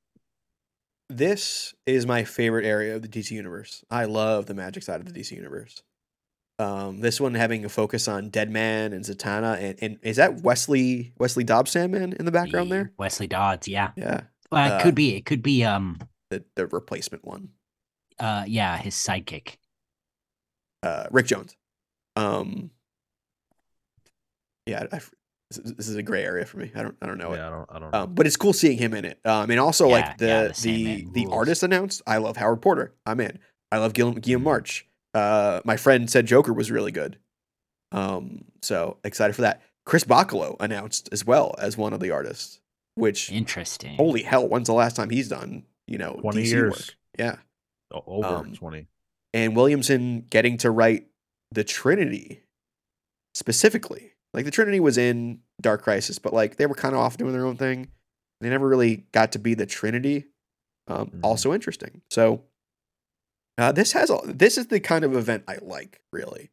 this 1.09 1.73
is 1.85 2.05
my 2.05 2.23
favorite 2.23 2.65
area 2.65 2.95
of 2.95 3.01
the 3.01 3.07
DC 3.09 3.31
universe. 3.31 3.83
I 3.89 4.05
love 4.05 4.45
the 4.45 4.53
magic 4.53 4.83
side 4.83 5.01
of 5.01 5.11
the 5.11 5.19
DC 5.19 5.31
universe. 5.31 5.81
Um, 6.59 6.99
this 6.99 7.19
one 7.19 7.33
having 7.33 7.65
a 7.65 7.69
focus 7.69 8.07
on 8.07 8.29
Deadman 8.29 8.93
and 8.93 9.03
Zatanna, 9.03 9.57
and, 9.59 9.79
and 9.81 9.97
is 10.03 10.17
that 10.17 10.41
Wesley 10.43 11.11
Wesley 11.17 11.43
Dodds 11.43 11.71
Sandman 11.71 12.13
in 12.13 12.25
the 12.25 12.31
background 12.31 12.69
The 12.69 12.75
there? 12.75 12.93
Wesley 12.97 13.27
Dodds, 13.27 13.67
yeah. 13.67 13.91
Yeah, 13.97 14.21
Well, 14.51 14.67
it 14.67 14.73
Uh, 14.79 14.83
could 14.83 14.93
be. 14.95 15.15
It 15.15 15.25
could 15.25 15.41
be. 15.41 15.63
Um. 15.65 15.97
the 16.29 16.43
the 16.55 16.67
replacement 16.67 17.25
one, 17.25 17.49
Uh. 18.21 18.43
Yeah. 18.47 18.77
His 18.77 18.95
sidekick. 18.95 19.57
uh, 20.83 21.07
Rick 21.11 21.27
Jones. 21.27 21.55
Um, 22.15 22.71
yeah, 24.65 24.85
I, 24.91 24.99
this 25.49 25.57
is- 25.57 25.73
this 25.73 25.87
is 25.87 25.95
a 25.95 26.03
gray 26.03 26.23
area 26.23 26.45
for 26.45 26.57
me. 26.57 26.71
I 26.75 26.81
don't 26.83 26.95
I 27.01 27.05
don't 27.07 27.17
know 27.17 27.33
it. 27.33 27.39
I 27.39 27.49
don't, 27.49 27.65
I 27.69 27.79
don't 27.79 27.91
know. 27.91 27.99
Um, 28.03 28.13
but 28.15 28.25
it's 28.27 28.37
cool 28.37 28.53
seeing 28.53 28.77
him 28.77 28.93
in 28.93 29.05
it. 29.05 29.19
Um, 29.25 29.49
and 29.51 29.59
also 29.59 29.87
Yeah, 29.87 29.93
like 29.95 30.17
the 30.17 30.25
yeah, 30.27 30.41
the 30.43 30.47
the 30.49 30.53
Sandman 30.53 31.13
the 31.13 31.27
artist 31.31 31.63
announced. 31.63 32.01
I 32.07 32.17
love 32.17 32.37
Howard 32.37 32.61
Porter. 32.61 32.93
I'm 33.05 33.19
in. 33.19 33.39
I 33.71 33.77
love 33.79 33.93
Guillem. 33.93 34.19
Guillem 34.21 34.43
March. 34.43 34.87
Uh, 35.13 35.59
my 35.65 35.75
friend 35.77 36.09
said 36.09 36.25
Joker 36.25 36.53
was 36.53 36.71
really 36.71 36.91
good. 36.91 37.17
Um, 37.91 38.45
so 38.61 38.97
excited 39.03 39.33
for 39.35 39.41
that. 39.41 39.61
Chris 39.85 40.03
Bachalo 40.05 40.55
announced 40.61 41.09
as 41.11 41.25
well 41.25 41.53
as 41.57 41.75
one 41.77 41.91
of 41.93 41.99
the 41.99 42.11
artists. 42.11 42.59
Which 42.95 43.31
Interesting. 43.31 43.95
holy 43.95 44.21
hell, 44.23 44.47
when's 44.47 44.67
the 44.67 44.73
last 44.73 44.95
time 44.95 45.09
he's 45.09 45.27
done 45.29 45.63
you 45.87 45.97
know 45.97 46.13
20 46.21 46.43
DC 46.43 46.45
years. 46.47 46.71
work? 46.71 46.95
Yeah, 47.19 47.35
O- 47.35 47.39
over 47.91 48.27
um, 48.27 48.53
20. 48.53 48.87
and 49.33 49.55
Williamson 49.55 50.25
getting 50.29 50.57
to 50.57 50.71
write 50.71 51.07
the 51.51 51.63
Trinity 51.63 52.43
specifically. 53.35 54.13
Like 54.33 54.45
the 54.45 54.51
Trinity 54.51 54.79
was 54.79 54.97
in 54.97 55.39
Dark 55.61 55.81
Crisis, 55.83 56.19
but 56.19 56.33
like 56.33 56.55
they 56.57 56.65
were 56.65 56.75
kind 56.75 56.95
of 56.95 57.01
off 57.01 57.17
doing 57.17 57.33
their 57.33 57.45
own 57.45 57.57
thing. 57.57 57.89
They 58.39 58.49
never 58.49 58.67
really 58.67 59.05
got 59.11 59.33
to 59.33 59.39
be 59.39 59.53
the 59.53 59.65
Trinity. 59.65 60.25
Um, 60.87 61.07
Mhm. 61.07 61.19
Also 61.23 61.53
interesting. 61.53 62.01
So 62.09 62.43
uh, 63.57 63.71
this 63.71 63.91
has 63.91 64.09
a, 64.09 64.19
this 64.25 64.57
is 64.57 64.67
the 64.67 64.79
kind 64.79 65.03
of 65.05 65.15
event 65.15 65.43
I 65.47 65.57
like. 65.61 66.01
Really, 66.13 66.49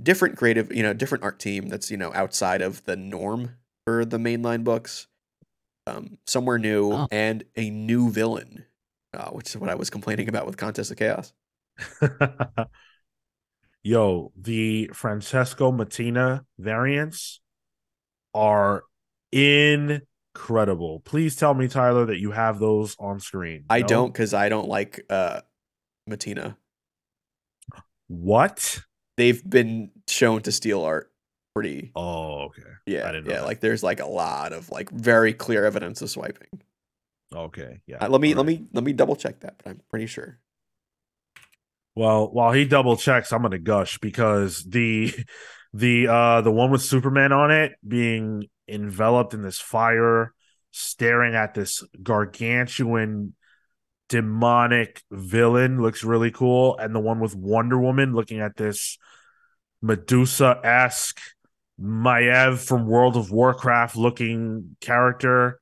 different 0.00 0.36
creative, 0.36 0.72
you 0.74 0.82
know, 0.82 0.92
different 0.92 1.24
art 1.24 1.38
team 1.38 1.68
that's 1.68 1.90
you 1.90 1.96
know 1.96 2.12
outside 2.14 2.60
of 2.62 2.84
the 2.84 2.96
norm 2.96 3.56
for 3.86 4.04
the 4.04 4.18
mainline 4.18 4.64
books. 4.64 5.06
Um, 5.88 6.18
somewhere 6.26 6.58
new 6.58 6.92
Oh. 6.92 7.08
and 7.12 7.44
a 7.54 7.70
new 7.70 8.10
villain, 8.10 8.66
uh, 9.16 9.30
which 9.30 9.48
is 9.50 9.56
what 9.58 9.70
I 9.70 9.74
was 9.74 9.90
complaining 9.90 10.28
about 10.28 10.46
with 10.46 10.56
Contest 10.56 10.90
of 10.90 10.96
Chaos. 10.98 11.32
Yo, 13.82 14.32
the 14.36 14.90
Francesco 14.92 15.70
Mattina 15.70 16.44
variants 16.58 17.40
are 18.34 18.84
incredible. 19.32 21.00
Please 21.00 21.36
tell 21.36 21.54
me, 21.54 21.68
Tyler, 21.68 22.06
that 22.06 22.18
you 22.18 22.32
have 22.32 22.58
those 22.58 22.96
on 22.98 23.20
screen. 23.20 23.64
I 23.70 23.78
No? 23.80 23.86
don't 23.86 24.12
because 24.12 24.34
I 24.34 24.48
don't 24.48 24.68
like 24.68 25.04
uh 25.08 25.40
Mattina. 26.08 26.56
What? 28.08 28.80
They've 29.16 29.42
been 29.48 29.90
shown 30.08 30.42
to 30.42 30.52
steal 30.52 30.82
art 30.82 31.10
pretty 31.54 31.94
Oh, 31.94 32.44
okay. 32.46 32.62
yeah. 32.86 33.08
I 33.08 33.12
didn't 33.12 33.26
know 33.26 33.32
yeah, 33.32 33.36
that. 33.36 33.46
like 33.46 33.60
there's 33.60 33.82
like 33.82 34.00
a 34.00 34.06
lot 34.06 34.52
of 34.52 34.70
like 34.70 34.90
very 34.90 35.32
clear 35.32 35.64
evidence 35.64 36.02
of 36.02 36.10
swiping. 36.10 36.60
Okay. 37.36 37.80
Yeah. 37.86 37.98
Uh, 38.00 38.08
let 38.08 38.20
me 38.20 38.32
all 38.32 38.42
let 38.42 38.46
right. 38.46 38.60
me 38.60 38.66
let 38.72 38.84
me 38.84 38.92
double 38.92 39.14
check 39.14 39.40
that, 39.40 39.58
but 39.58 39.70
I'm 39.70 39.80
pretty 39.90 40.06
sure. 40.06 40.38
Well, 41.94 42.30
while 42.30 42.52
he 42.52 42.64
double 42.64 42.96
checks, 42.96 43.32
I'm 43.32 43.42
gonna 43.42 43.58
gush 43.58 43.98
because 43.98 44.64
the 44.64 45.12
the 45.74 46.08
uh 46.08 46.40
the 46.40 46.50
one 46.50 46.70
with 46.70 46.82
Superman 46.82 47.32
on 47.32 47.50
it 47.50 47.72
being 47.86 48.48
enveloped 48.68 49.34
in 49.34 49.42
this 49.42 49.58
fire, 49.58 50.32
staring 50.70 51.34
at 51.34 51.54
this 51.54 51.84
gargantuan 52.02 53.34
demonic 54.08 55.02
villain 55.10 55.82
looks 55.82 56.04
really 56.04 56.30
cool. 56.30 56.76
And 56.78 56.94
the 56.94 57.00
one 57.00 57.20
with 57.20 57.34
Wonder 57.34 57.78
Woman 57.78 58.14
looking 58.14 58.40
at 58.40 58.56
this 58.56 58.98
Medusa-esque 59.82 61.20
Maiev 61.80 62.58
from 62.58 62.86
World 62.86 63.16
of 63.16 63.30
Warcraft 63.30 63.96
looking 63.96 64.76
character. 64.80 65.60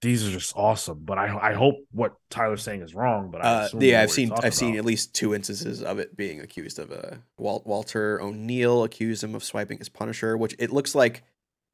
These 0.00 0.26
are 0.28 0.30
just 0.30 0.52
awesome. 0.56 1.00
But 1.04 1.18
I 1.18 1.50
I 1.50 1.52
hope 1.54 1.74
what 1.90 2.14
Tyler's 2.30 2.62
saying 2.62 2.82
is 2.82 2.94
wrong, 2.94 3.30
but 3.32 3.44
uh, 3.44 3.68
yeah, 3.80 4.00
I've 4.02 4.10
seen 4.12 4.32
I've 4.32 4.54
seen 4.54 4.76
at 4.76 4.84
least 4.84 5.14
two 5.14 5.34
instances 5.34 5.82
of 5.82 5.98
it 5.98 6.16
being 6.16 6.40
accused 6.40 6.78
of 6.78 6.92
uh, 6.92 7.16
Wal- 7.36 7.62
Walter 7.66 8.20
O'Neill 8.22 8.84
accused 8.84 9.24
him 9.24 9.34
of 9.34 9.42
swiping 9.42 9.78
his 9.78 9.88
Punisher, 9.88 10.36
which 10.36 10.54
it 10.60 10.70
looks 10.72 10.94
like 10.94 11.24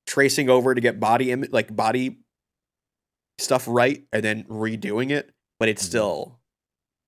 tracing 0.06 0.48
over 0.48 0.74
to 0.74 0.80
get 0.80 0.98
body 1.00 1.32
Im- 1.32 1.44
like 1.50 1.74
body 1.74 2.18
stuff 3.38 3.64
right 3.68 4.04
and 4.12 4.22
then 4.24 4.44
redoing 4.44 5.10
it, 5.10 5.30
but 5.58 5.68
it's 5.68 5.82
Mhm. 5.82 5.86
still 5.88 6.38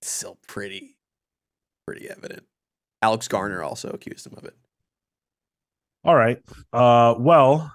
it's 0.02 0.10
still 0.10 0.38
pretty 0.46 0.98
pretty 1.86 2.10
evident. 2.10 2.44
Alex 3.00 3.28
Garner 3.28 3.62
also 3.62 3.88
accused 3.90 4.26
him 4.26 4.34
of 4.36 4.44
it, 4.44 4.56
All 6.04 6.14
right. 6.16 6.42
Uh 6.72 7.14
well, 7.18 7.72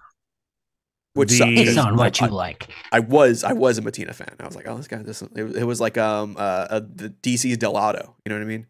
which 1.14 1.30
The- 1.30 1.38
sucks 1.38 1.52
It's 1.52 1.60
because 1.62 1.78
on 1.78 1.96
what 1.98 2.22
I, 2.22 2.26
you 2.28 2.32
like. 2.32 2.70
I 2.92 3.00
was 3.00 3.44
I 3.44 3.54
was 3.54 3.78
a 3.78 3.82
Mattina 3.82 4.14
fan. 4.16 4.36
I 4.40 4.46
was 4.46 4.56
like, 4.56 4.68
oh, 4.68 4.78
this 4.78 4.88
guy, 4.88 4.98
this 4.98 5.22
it, 5.22 5.58
it 5.58 5.64
was 5.66 5.82
like 5.82 5.98
um 5.98 6.36
uh, 6.38 6.68
uh 6.70 6.80
the 6.80 7.10
DC's 7.10 7.58
Dell'Otto. 7.58 8.14
You 8.26 8.30
know 8.30 8.36
what 8.36 8.44
I 8.44 8.46
mean? 8.46 8.68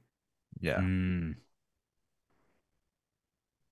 yeah. 0.59 0.79
Mm. 0.79 1.35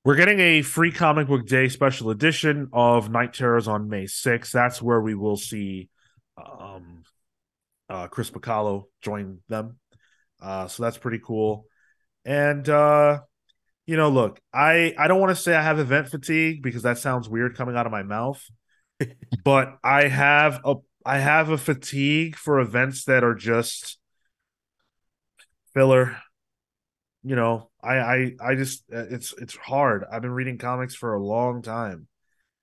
We're 0.05 0.15
getting 0.15 0.39
a 0.39 0.61
free 0.61 0.91
comic 0.91 1.27
book 1.27 1.45
day 1.45 1.67
special 1.69 2.09
edition 2.09 2.69
of 2.73 3.11
Knight 3.11 3.33
Terrors 3.33 3.67
on 3.67 3.89
May 3.89 4.05
6th. 4.05 4.51
That's 4.51 4.81
where 4.81 5.01
we 5.01 5.13
will 5.13 5.37
see 5.37 5.89
um 6.37 7.03
uh 7.89 8.07
Chris 8.07 8.29
Bachalo 8.31 8.83
join 9.01 9.39
them. 9.49 9.77
Uh 10.41 10.67
so 10.67 10.83
that's 10.83 10.97
pretty 10.97 11.19
cool. 11.23 11.65
And 12.25 12.67
uh 12.69 13.19
you 13.85 13.97
know, 13.97 14.09
look, 14.09 14.39
I 14.53 14.93
I 14.97 15.07
don't 15.07 15.19
want 15.19 15.35
to 15.35 15.41
say 15.41 15.55
I 15.55 15.61
have 15.63 15.79
event 15.79 16.09
fatigue 16.09 16.61
because 16.61 16.83
that 16.83 16.97
sounds 16.99 17.27
weird 17.27 17.57
coming 17.57 17.75
out 17.75 17.85
of 17.87 17.91
my 17.91 18.03
mouth. 18.03 18.43
But 19.43 19.77
I 19.83 20.07
have 20.07 20.61
a 20.63 20.75
I 21.05 21.19
have 21.19 21.49
a 21.49 21.57
fatigue 21.57 22.35
for 22.35 22.59
events 22.59 23.05
that 23.05 23.23
are 23.23 23.35
just 23.35 23.97
filler. 25.73 26.17
You 27.23 27.35
know, 27.35 27.69
I 27.81 27.97
I 27.97 28.31
I 28.41 28.55
just 28.55 28.83
it's 28.89 29.33
it's 29.37 29.55
hard. 29.55 30.05
I've 30.11 30.21
been 30.21 30.31
reading 30.31 30.57
comics 30.57 30.95
for 30.95 31.13
a 31.13 31.23
long 31.23 31.61
time. 31.61 32.07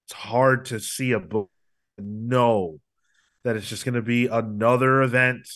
It's 0.04 0.14
hard 0.14 0.66
to 0.66 0.80
see 0.80 1.12
a 1.12 1.20
book 1.20 1.50
know 1.98 2.80
that 3.44 3.56
it's 3.56 3.68
just 3.68 3.84
going 3.84 3.94
to 3.94 4.02
be 4.02 4.26
another 4.26 5.02
event 5.02 5.48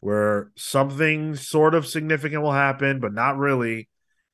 where 0.00 0.50
something 0.56 1.34
sort 1.34 1.74
of 1.74 1.86
significant 1.86 2.42
will 2.42 2.52
happen, 2.52 3.00
but 3.00 3.12
not 3.12 3.38
really, 3.38 3.88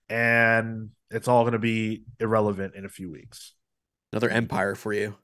and 0.09 0.91
it's 1.11 1.29
all 1.29 1.43
going 1.45 1.53
to 1.53 1.59
be 1.59 2.03
irrelevant 2.19 2.75
in 2.75 2.85
a 2.85 2.89
few 2.89 3.11
weeks. 3.11 3.55
Another 4.13 4.29
Empire 4.29 4.75
for 4.75 4.93
you. 4.93 5.17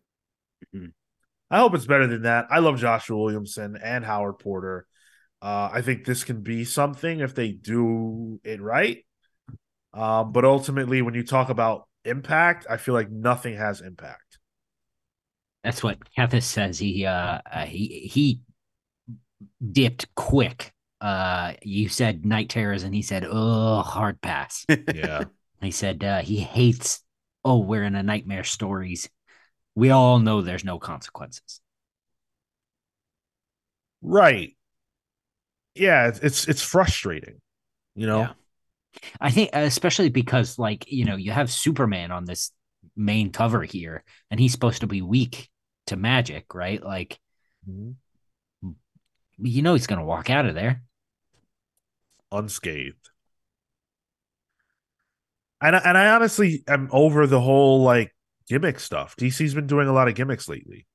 I 1.51 1.59
hope 1.59 1.75
it's 1.75 1.87
better 1.87 2.07
than 2.07 2.23
that. 2.23 2.47
I 2.51 2.59
love 2.59 2.79
Joshua 2.79 3.17
Williamson 3.17 3.77
and 3.77 4.05
Howard 4.05 4.39
Porter. 4.39 4.87
Uh, 5.41 5.69
I 5.73 5.83
think 5.83 6.05
this 6.05 6.25
can 6.25 6.43
be 6.43 6.65
something 6.65 7.21
if 7.21 7.35
they 7.35 7.53
do 7.53 8.41
it 8.43 8.61
right. 8.61 9.05
Um, 9.93 10.33
but 10.33 10.45
ultimately, 10.45 11.03
when 11.03 11.15
you 11.15 11.25
talk 11.25 11.49
about 11.49 11.89
impact, 12.05 12.67
I 12.69 12.77
feel 12.79 12.95
like 12.95 13.11
nothing 13.11 13.57
has 13.57 13.81
impact. 13.81 14.39
That's 15.63 15.83
what 15.83 15.99
Kethis 16.17 16.45
says. 16.45 16.79
He 16.79 17.07
uh, 17.07 17.41
uh 17.51 17.67
he 17.67 18.09
he 18.13 18.41
dipped 19.73 20.15
quick. 20.15 20.73
Uh, 21.01 21.55
you 21.63 21.89
said 21.89 22.25
Knight 22.25 22.49
Terrors, 22.49 22.83
and 22.83 22.95
he 22.95 23.03
said, 23.03 23.27
"Oh, 23.29 23.83
hard 23.83 24.21
pass." 24.21 24.65
Yeah. 24.95 25.25
he 25.61 25.71
said 25.71 26.03
uh, 26.05 26.21
he 26.21 26.39
hates. 26.39 27.03
Oh, 27.45 27.59
we're 27.61 27.85
in 27.85 27.95
a 27.95 28.03
nightmare 28.03 28.45
stories. 28.45 29.09
We 29.77 29.91
all 29.91 30.19
know 30.19 30.43
there's 30.43 30.65
no 30.65 30.81
consequences. 30.81 31.61
right. 34.03 34.55
Yeah, 35.75 36.13
it's 36.23 36.49
it's, 36.49 36.63
frustrating, 36.63 37.41
you 37.95 38.07
know. 38.07 38.21
Yeah. 38.21 38.33
I 39.21 39.31
think 39.31 39.51
especially 39.53 40.11
because 40.11 40.59
like, 40.59 40.91
you 40.91 41.05
know, 41.05 41.17
you 41.17 41.33
have 41.33 41.51
Superman 41.53 42.13
on 42.13 42.25
this 42.25 42.53
main 42.97 43.33
cover 43.33 43.63
here 43.63 44.05
and 44.31 44.41
he's 44.41 44.53
supposed 44.53 44.81
to 44.83 44.87
be 44.87 45.03
weak 45.03 45.51
to 45.89 45.97
magic, 45.97 46.55
right? 46.55 46.83
Like 46.83 47.19
Mm-hmm. 47.69 47.91
you 49.39 49.63
know 49.63 49.75
he's 49.75 49.87
going 49.87 49.99
to 49.99 50.05
walk 50.05 50.31
out 50.31 50.47
of 50.47 50.55
there. 50.55 50.83
unscathed. 52.31 53.11
And 55.61 55.75
I, 55.77 55.79
and 55.85 55.99
I 55.99 56.09
honestly 56.15 56.63
am 56.69 56.89
over 56.93 57.27
the 57.27 57.41
whole 57.41 57.83
like 57.83 58.15
gimmick 58.49 58.81
stuff. 58.81 59.17
DC's 59.17 59.55
been 59.55 59.67
doing 59.67 59.89
a 59.89 59.93
lot 59.93 60.09
of 60.09 60.15
gimmicks 60.15 60.49
lately. 60.49 60.87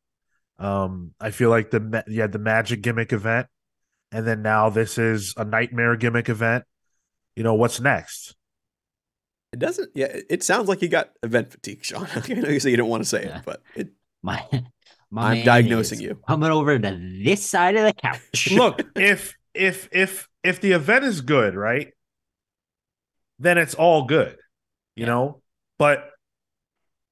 Um, 0.60 1.12
I 1.20 1.32
feel 1.32 1.50
like 1.50 1.72
the 1.72 1.80
ma- 1.80 2.04
you 2.08 2.22
had 2.22 2.32
the 2.32 2.40
magic 2.40 2.82
gimmick 2.82 3.12
event, 3.14 3.48
and 4.12 4.26
then 4.28 4.42
now 4.42 4.70
this 4.70 4.98
is 4.98 5.34
a 5.38 5.44
nightmare 5.46 5.96
gimmick 5.96 6.30
event. 6.30 6.66
You 7.36 7.44
know 7.44 7.56
what's 7.56 7.80
next? 7.80 8.36
It 9.54 9.60
doesn't. 9.60 9.92
Yeah, 9.96 10.06
it- 10.08 10.26
it 10.30 10.44
sounds 10.44 10.68
like 10.70 10.82
you 10.82 10.88
got 10.88 11.10
event 11.24 11.52
fatigue, 11.52 11.84
Sean. 11.84 12.08
I 12.16 12.34
know 12.34 12.50
you 12.50 12.60
say 12.60 12.70
you 12.72 12.78
don't 12.78 12.90
want 12.90 13.04
to 13.04 13.10
say 13.10 13.26
Yeah. 13.26 13.40
it, 13.40 13.46
but 13.46 13.62
it, 13.76 13.90
My, 14.22 14.46
my 15.10 15.32
I'm 15.32 15.38
man 15.38 15.46
diagnosing 15.46 15.98
is 15.98 16.02
you. 16.04 16.20
Coming 16.28 16.52
over 16.52 16.78
to 16.78 17.22
this 17.24 17.44
side 17.46 17.76
of 17.76 17.84
the 17.86 17.94
couch. 17.94 18.52
Look, 18.56 18.82
if 18.96 19.36
if 19.54 19.90
if 19.92 20.28
if 20.44 20.62
the 20.62 20.74
event 20.74 21.06
is 21.06 21.22
good, 21.22 21.56
right, 21.56 21.92
then 23.40 23.58
it's 23.58 23.74
all 23.74 24.04
good, 24.06 24.38
you 24.96 25.06
Yeah. 25.06 25.14
know. 25.14 25.42
But 25.80 26.11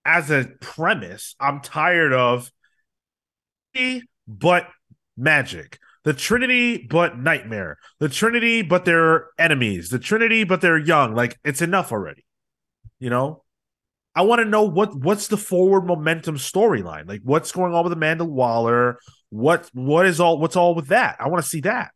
as 0.05 0.31
a 0.31 0.49
premise, 0.61 1.35
I'm 1.39 1.61
tired 1.61 2.13
of 2.13 2.51
but 4.27 4.67
magic. 5.17 5.79
The 6.03 6.13
Trinity, 6.13 6.87
but 6.89 7.19
nightmare. 7.19 7.77
The 7.99 8.09
Trinity, 8.09 8.61
but 8.61 8.85
they're 8.85 9.27
enemies. 9.37 9.89
The 9.89 9.99
Trinity, 9.99 10.43
but 10.43 10.61
they're 10.61 10.77
young. 10.77 11.13
Like 11.13 11.37
it's 11.43 11.61
enough 11.61 11.91
already. 11.91 12.25
You 12.99 13.09
know, 13.09 13.43
I 14.15 14.23
want 14.23 14.39
to 14.39 14.45
know 14.45 14.63
what 14.63 14.95
what's 14.95 15.27
the 15.27 15.37
forward 15.37 15.85
momentum 15.85 16.37
storyline. 16.37 17.07
Like 17.07 17.21
what's 17.23 17.51
going 17.51 17.73
on 17.73 17.83
with 17.83 17.93
Amanda 17.93 18.25
Waller? 18.25 18.99
What 19.29 19.69
what 19.73 20.05
is 20.05 20.19
all 20.19 20.39
what's 20.39 20.55
all 20.55 20.73
with 20.73 20.87
that? 20.87 21.17
I 21.19 21.27
want 21.27 21.43
to 21.43 21.49
see 21.49 21.61
that. 21.61 21.91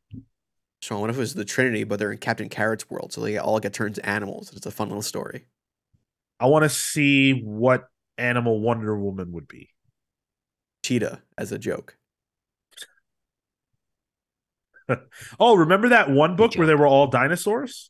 Sean, 0.82 1.00
what 1.00 1.10
if 1.10 1.16
it 1.16 1.20
was 1.20 1.34
the 1.34 1.46
Trinity, 1.46 1.86
but 1.86 1.98
they're 1.98 2.12
in 2.12 2.18
Captain 2.18 2.50
Carrot's 2.50 2.90
world, 2.90 3.14
so 3.14 3.22
they 3.22 3.38
all 3.38 3.60
get 3.60 3.74
turned 3.74 3.96
to 3.96 4.06
animals? 4.06 4.52
It's 4.54 4.66
a 4.66 4.72
fun 4.72 4.90
little 4.90 5.02
story. 5.02 5.48
I 6.42 6.48
want 6.48 6.64
to 6.64 6.70
see 6.70 7.40
what 7.40 7.86
animal 8.18 8.60
Wonder 8.60 8.98
Woman 8.98 9.31
would 9.34 9.48
be. 9.48 9.69
Cheetah 10.84 11.23
as 11.38 11.52
a 11.52 11.60
joke. 11.60 11.98
Oh, 15.40 15.56
remember 15.56 15.90
that 15.90 16.10
one 16.10 16.35
book 16.35 16.56
where 16.56 16.68
they 16.68 16.76
were 16.76 16.88
all 16.88 17.07
dinosaurs? 17.07 17.90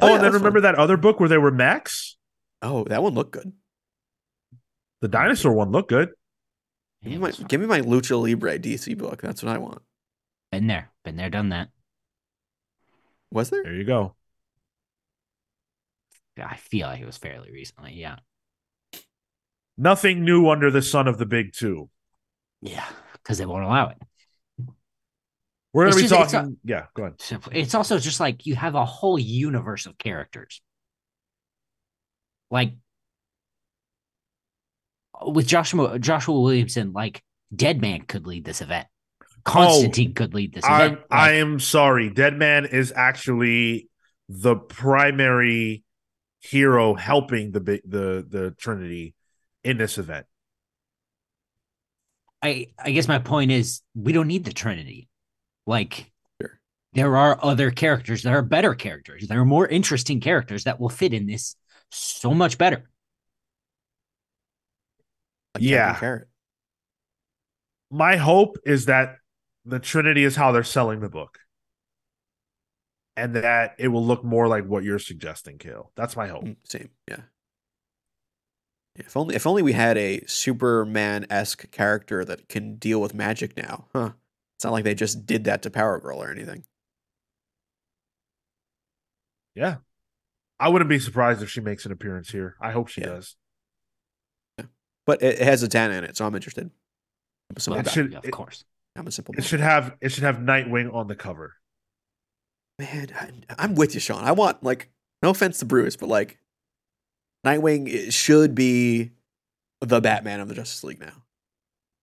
Oh, 0.00 0.06
Oh, 0.06 0.06
yeah, 0.08 0.14
and 0.14 0.24
then 0.24 0.32
that's 0.32 0.34
remember 0.34 0.60
that 0.62 0.76
other 0.76 0.96
book 0.96 1.18
where 1.20 1.28
they 1.28 1.38
were 1.38 1.50
Max? 1.50 2.16
Oh, 2.62 2.84
that 2.84 3.02
one 3.02 3.14
looked 3.14 3.32
good. 3.32 3.52
The 5.00 5.08
dinosaur 5.08 5.52
one 5.52 5.72
looked 5.72 5.88
good. 5.88 6.10
Give 7.02 7.12
me, 7.14 7.18
my, 7.18 7.30
give 7.32 7.60
me 7.60 7.66
my 7.66 7.80
Lucha 7.80 8.20
Libre 8.20 8.58
DC 8.58 8.96
book. 8.96 9.20
That's 9.20 9.42
what 9.42 9.52
I 9.52 9.58
want. 9.58 9.82
Been 10.52 10.68
there, 10.68 10.90
been 11.04 11.16
there, 11.16 11.30
done 11.30 11.48
that. 11.48 11.70
Was 13.30 13.50
there? 13.50 13.64
There 13.64 13.74
you 13.74 13.84
go. 13.84 14.14
I 16.38 16.56
feel 16.56 16.86
like 16.86 17.00
it 17.00 17.06
was 17.06 17.18
fairly 17.18 17.50
recently. 17.50 17.94
Yeah. 17.94 18.16
Nothing 19.78 20.24
new 20.24 20.48
under 20.48 20.70
the 20.70 20.82
sun 20.82 21.08
of 21.08 21.18
the 21.18 21.26
big 21.26 21.52
two. 21.52 21.88
Yeah. 22.60 22.86
Because 23.14 23.38
they 23.38 23.46
won't 23.46 23.64
allow 23.64 23.88
it. 23.90 23.98
We're 25.72 25.86
It's 25.86 25.96
be 25.96 26.06
just- 26.08 26.30
talking. 26.32 26.58
yeah, 26.64 26.86
go 26.94 27.04
ahead. 27.04 27.14
It's 27.52 27.74
also 27.74 27.98
just 27.98 28.20
like 28.20 28.46
you 28.46 28.54
have 28.54 28.74
a 28.74 28.84
whole 28.84 29.18
universe 29.18 29.86
of 29.86 29.96
characters. 29.96 30.60
Like 32.50 32.74
with 35.24 35.46
Joshua 35.46 35.98
Joshua 35.98 36.38
Williamson, 36.38 36.92
like 36.92 37.22
Deadman 37.54 38.02
could 38.02 38.26
lead 38.26 38.44
this 38.44 38.60
event. 38.60 38.86
Constantine 39.44 40.10
oh, 40.10 40.14
could 40.14 40.34
lead 40.34 40.52
this 40.54 40.64
I 40.64 40.84
event. 40.86 41.00
I 41.10 41.26
Like, 41.30 41.34
am 41.40 41.58
sorry. 41.60 42.10
Dead 42.10 42.36
Man 42.36 42.66
is 42.66 42.92
actually 42.94 43.88
the 44.28 44.56
primary 44.56 45.84
hero 46.40 46.94
helping 46.94 47.52
the 47.52 47.60
big 47.60 47.80
the 47.84 48.26
the 48.28 48.50
Trinity 48.58 49.14
in 49.64 49.76
this 49.76 49.98
event. 49.98 50.26
I 52.42 52.68
I 52.78 52.90
guess 52.90 53.08
my 53.08 53.18
point 53.18 53.50
is 53.50 53.82
we 53.94 54.12
don't 54.12 54.26
need 54.26 54.44
the 54.44 54.52
Trinity. 54.52 55.08
Like 55.66 56.10
Sure. 56.40 56.58
there 56.92 57.16
are 57.16 57.38
other 57.42 57.70
characters 57.70 58.22
that 58.22 58.32
are 58.32 58.42
better 58.42 58.74
characters. 58.74 59.28
There 59.28 59.40
are 59.40 59.44
more 59.44 59.66
interesting 59.66 60.20
characters 60.20 60.64
that 60.64 60.80
will 60.80 60.88
fit 60.88 61.14
in 61.14 61.26
this 61.26 61.56
so 61.90 62.34
much 62.34 62.58
better. 62.58 62.88
Like 65.54 65.62
Yeah. 65.62 66.18
My 67.90 68.16
hope 68.16 68.56
is 68.64 68.86
that 68.86 69.16
the 69.64 69.78
Trinity 69.78 70.24
is 70.24 70.34
how 70.34 70.50
they're 70.50 70.64
selling 70.64 71.00
the 71.00 71.10
book. 71.10 71.38
And 73.14 73.36
that 73.36 73.74
it 73.78 73.88
will 73.88 74.04
look 74.04 74.24
more 74.24 74.48
like 74.48 74.64
what 74.64 74.82
you're 74.84 74.98
suggesting, 74.98 75.58
Kale. 75.58 75.92
That's 75.94 76.16
my 76.16 76.28
hope. 76.28 76.44
Mm, 76.44 76.56
Same. 76.64 76.88
Yeah. 77.06 77.20
Yeah, 78.96 79.04
If 79.06 79.16
only 79.16 79.34
if 79.34 79.46
only 79.46 79.62
we 79.62 79.72
had 79.72 79.96
a 79.96 80.22
Superman 80.26 81.26
esque 81.30 81.70
character 81.70 82.24
that 82.24 82.48
can 82.48 82.76
deal 82.76 83.00
with 83.00 83.14
magic 83.14 83.56
now. 83.56 83.86
Huh. 83.94 84.12
It's 84.56 84.64
not 84.64 84.72
like 84.72 84.84
they 84.84 84.94
just 84.94 85.26
did 85.26 85.44
that 85.44 85.62
to 85.62 85.70
Power 85.70 85.98
Girl 85.98 86.22
or 86.22 86.30
anything. 86.30 86.64
Yeah. 89.54 89.76
I 90.60 90.68
wouldn't 90.68 90.88
be 90.88 90.98
surprised 90.98 91.42
if 91.42 91.50
she 91.50 91.60
makes 91.60 91.84
an 91.86 91.92
appearance 91.92 92.30
here. 92.30 92.56
I 92.60 92.70
hope 92.70 92.88
she 92.88 93.00
Yeah. 93.00 93.08
does. 93.08 93.36
But 95.04 95.20
it, 95.20 95.40
it 95.40 95.44
has 95.44 95.62
a 95.64 95.68
Zatanna 95.68 95.98
in 95.98 96.04
it, 96.04 96.16
so 96.16 96.24
I'm 96.24 96.34
interested. 96.36 96.70
I'm 97.50 97.56
a 97.56 97.60
simple 97.60 97.80
It 97.80 97.86
guy. 97.86 97.90
should- 97.90 98.14
of 98.14 98.24
it- 98.24 98.30
course. 98.30 98.64
I'm 98.94 99.06
a 99.06 99.10
simple 99.10 99.32
It 99.34 99.38
man. 99.38 99.46
should 99.46 99.60
have 99.60 99.96
it 100.02 100.10
should 100.10 100.22
have 100.22 100.36
Nightwing 100.36 100.92
on 100.94 101.08
the 101.08 101.16
cover. 101.16 101.54
Man, 102.78 103.08
I, 103.14 103.30
I'm 103.58 103.74
with 103.74 103.94
you, 103.94 104.00
Sean. 104.00 104.22
I 104.22 104.32
want 104.32 104.62
like 104.62 104.90
no 105.22 105.30
offense 105.30 105.58
to 105.60 105.64
Bruce, 105.64 105.96
but 105.96 106.08
like 106.10 106.38
Nightwing 107.44 108.12
should 108.12 108.54
be 108.54 109.10
the 109.80 110.00
Batman 110.00 110.40
of 110.40 110.48
the 110.48 110.54
Justice 110.54 110.84
League 110.84 111.00
now. 111.00 111.24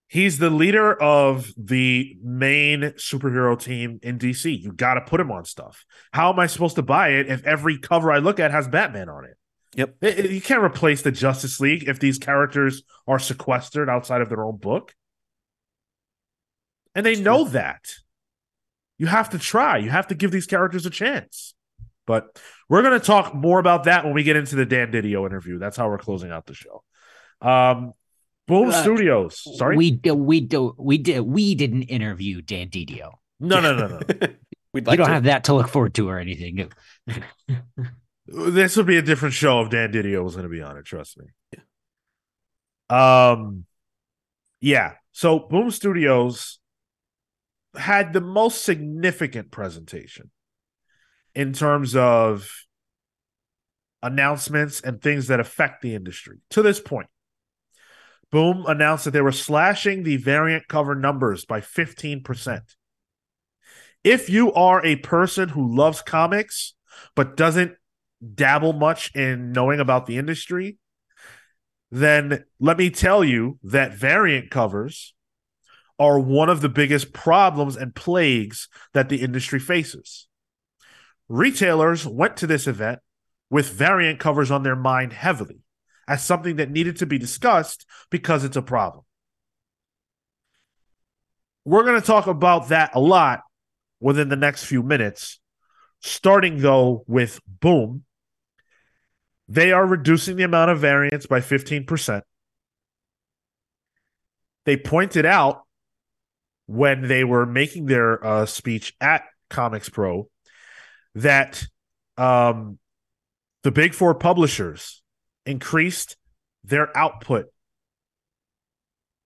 He's 0.08 0.40
the 0.40 0.50
leader 0.50 1.00
of 1.00 1.54
the 1.56 2.18
main 2.24 2.82
superhero 2.98 3.58
team 3.60 4.00
in 4.02 4.18
DC. 4.18 4.60
You 4.60 4.72
got 4.74 4.96
to 4.96 5.02
put 5.02 5.20
him 5.20 5.32
on 5.32 5.46
stuff. 5.46 5.86
How 6.12 6.34
am 6.34 6.40
I 6.40 6.48
supposed 6.48 6.76
to 6.78 6.82
buy 6.82 7.10
it 7.10 7.28
if 7.30 7.46
every 7.46 7.78
cover 7.78 8.12
I 8.12 8.18
look 8.18 8.40
at 8.40 8.50
has 8.52 8.68
Batman 8.68 9.08
on 9.08 9.26
it? 9.26 9.38
Yep. 9.76 9.96
It- 10.02 10.20
it- 10.26 10.32
you 10.32 10.42
can't 10.42 10.64
replace 10.64 11.04
the 11.04 11.12
Justice 11.12 11.60
League 11.60 11.88
if 11.88 12.00
these 12.00 12.18
characters 12.18 12.82
are 13.08 13.20
sequestered 13.20 13.88
outside 13.88 14.22
of 14.22 14.30
their 14.30 14.44
own 14.44 14.58
book. 14.58 14.96
And 16.96 17.06
they 17.06 17.16
know 17.22 17.44
that. 17.46 17.86
You 18.98 19.08
have 19.08 19.30
to 19.30 19.40
try. 19.40 19.78
You 19.78 19.92
have 19.92 20.08
to 20.08 20.16
give 20.16 20.32
these 20.32 20.48
characters 20.48 20.86
a 20.88 20.90
chance. 20.90 21.54
But 22.10 22.42
we're 22.68 22.82
going 22.82 23.00
to 23.00 23.06
talk 23.06 23.36
more 23.36 23.60
about 23.60 23.84
that 23.84 24.04
when 24.04 24.16
we 24.16 24.24
get 24.24 24.36
into 24.36 24.56
the 24.56 24.66
Dan 24.66 24.92
Didio 24.92 25.28
interview. 25.28 25.60
That's 25.60 25.78
how 25.78 25.88
we're 25.90 26.00
closing 26.00 26.32
out 26.32 26.48
the 26.48 26.56
show. 26.56 26.84
Um, 27.40 27.94
Boom 28.48 28.70
Uh, 28.70 28.82
Studios. 28.82 29.44
Sorry. 29.60 29.78
We 29.78 29.92
do, 29.92 30.16
we 30.16 30.42
do, 30.42 30.74
we 30.76 30.98
did 30.98 31.20
we 31.20 31.54
didn't 31.54 31.84
interview 31.84 32.42
Dan 32.42 32.70
Didio. 32.70 33.12
no, 33.40 33.60
no, 33.62 33.76
no, 33.76 33.88
no. 33.90 34.00
We'd 34.74 34.86
you 34.86 34.88
like 34.88 34.98
don't 34.98 35.06
to. 35.06 35.14
have 35.14 35.26
that 35.26 35.44
to 35.44 35.54
look 35.54 35.68
forward 35.68 35.94
to 35.96 36.10
or 36.10 36.18
anything. 36.18 36.72
this 38.26 38.76
would 38.76 38.88
be 38.88 38.98
a 38.98 39.04
different 39.04 39.36
show 39.36 39.62
if 39.62 39.70
Dan 39.70 39.92
Didio 39.92 40.24
was 40.24 40.34
going 40.34 40.46
to 40.46 40.50
be 40.50 40.64
on 40.64 40.78
it. 40.78 40.86
Trust 40.86 41.16
me. 41.20 41.26
Um, 42.90 43.66
yeah. 44.62 44.94
So 45.12 45.38
Boom 45.38 45.70
Studios 45.70 46.58
had 47.78 48.14
the 48.14 48.22
most 48.22 48.66
significant 48.66 49.52
presentation 49.52 50.32
in 51.36 51.54
terms 51.54 51.96
of 51.96 52.52
announcements 54.02 54.82
and 54.82 55.02
things 55.02 55.28
that 55.28 55.40
affect 55.40 55.82
the 55.82 55.96
industry 55.96 56.38
to 56.50 56.62
this 56.62 56.80
point. 56.80 57.08
Boom 58.32 58.66
announced 58.68 59.06
that 59.06 59.12
they 59.12 59.22
were 59.22 59.32
slashing 59.32 60.04
the 60.04 60.18
variant 60.18 60.68
cover 60.68 60.96
numbers 60.96 61.46
by 61.46 61.62
15%. 61.62 62.62
If 64.04 64.30
you 64.30 64.54
are 64.54 64.86
a 64.86 64.98
person 64.98 65.50
who 65.50 65.76
loves 65.76 66.02
comics 66.02 66.74
but 67.16 67.36
doesn't 67.36 67.74
dabble 68.36 68.74
much 68.74 69.14
in 69.16 69.52
knowing 69.52 69.80
about 69.80 70.06
the 70.06 70.18
industry, 70.18 70.78
then 71.92 72.46
let 72.60 72.78
me 72.78 72.90
tell 72.90 73.24
you 73.24 73.58
that 73.64 73.94
variant 73.94 74.52
covers 74.52 75.14
are 75.98 76.20
one 76.20 76.50
of 76.50 76.62
the 76.62 76.70
biggest 76.70 77.12
problems 77.12 77.76
and 77.76 77.94
plagues 77.94 78.70
that 78.94 79.10
the 79.10 79.22
industry 79.22 79.60
faces. 79.60 80.29
Retailers 81.30 82.08
went 82.08 82.38
to 82.38 82.48
this 82.48 82.66
event 82.66 83.00
with 83.52 83.70
variant 83.70 84.20
covers 84.20 84.50
on 84.50 84.64
their 84.64 84.76
mind 84.76 85.14
heavily 85.14 85.62
as 86.08 86.24
something 86.24 86.56
that 86.56 86.72
needed 86.72 86.98
to 86.98 87.06
be 87.06 87.20
discussed 87.20 87.86
because 88.10 88.44
it's 88.44 88.58
a 88.58 88.64
problem. 88.64 89.06
We're 91.66 91.84
going 91.84 92.02
to 92.02 92.06
talk 92.06 92.26
about 92.26 92.70
that 92.70 92.92
a 92.96 93.00
lot 93.00 93.42
within 94.00 94.30
the 94.30 94.36
next 94.36 94.64
few 94.64 94.82
minutes, 94.82 95.40
starting 96.00 96.60
though 96.62 97.04
with 97.06 97.40
Boom 97.48 98.06
They 99.48 99.72
are 99.72 99.86
reducing 99.86 100.36
the 100.36 100.44
amount 100.44 100.72
of 100.72 100.80
variants 100.80 101.28
by 101.28 101.42
15%. 101.42 102.22
They 104.66 104.78
pointed 104.78 105.26
out 105.26 105.64
when 106.66 107.08
they 107.08 107.24
were 107.24 107.46
making 107.46 107.86
their 107.86 108.26
uh, 108.26 108.46
speech 108.46 108.96
at 109.00 109.24
ComicsPRO 109.52 110.26
that 111.22 111.66
um, 112.18 112.80
the 113.64 113.72
big 113.72 113.94
four 113.94 114.16
publishers 114.16 115.02
increased 115.46 116.18
their 116.64 116.96
output 116.98 117.46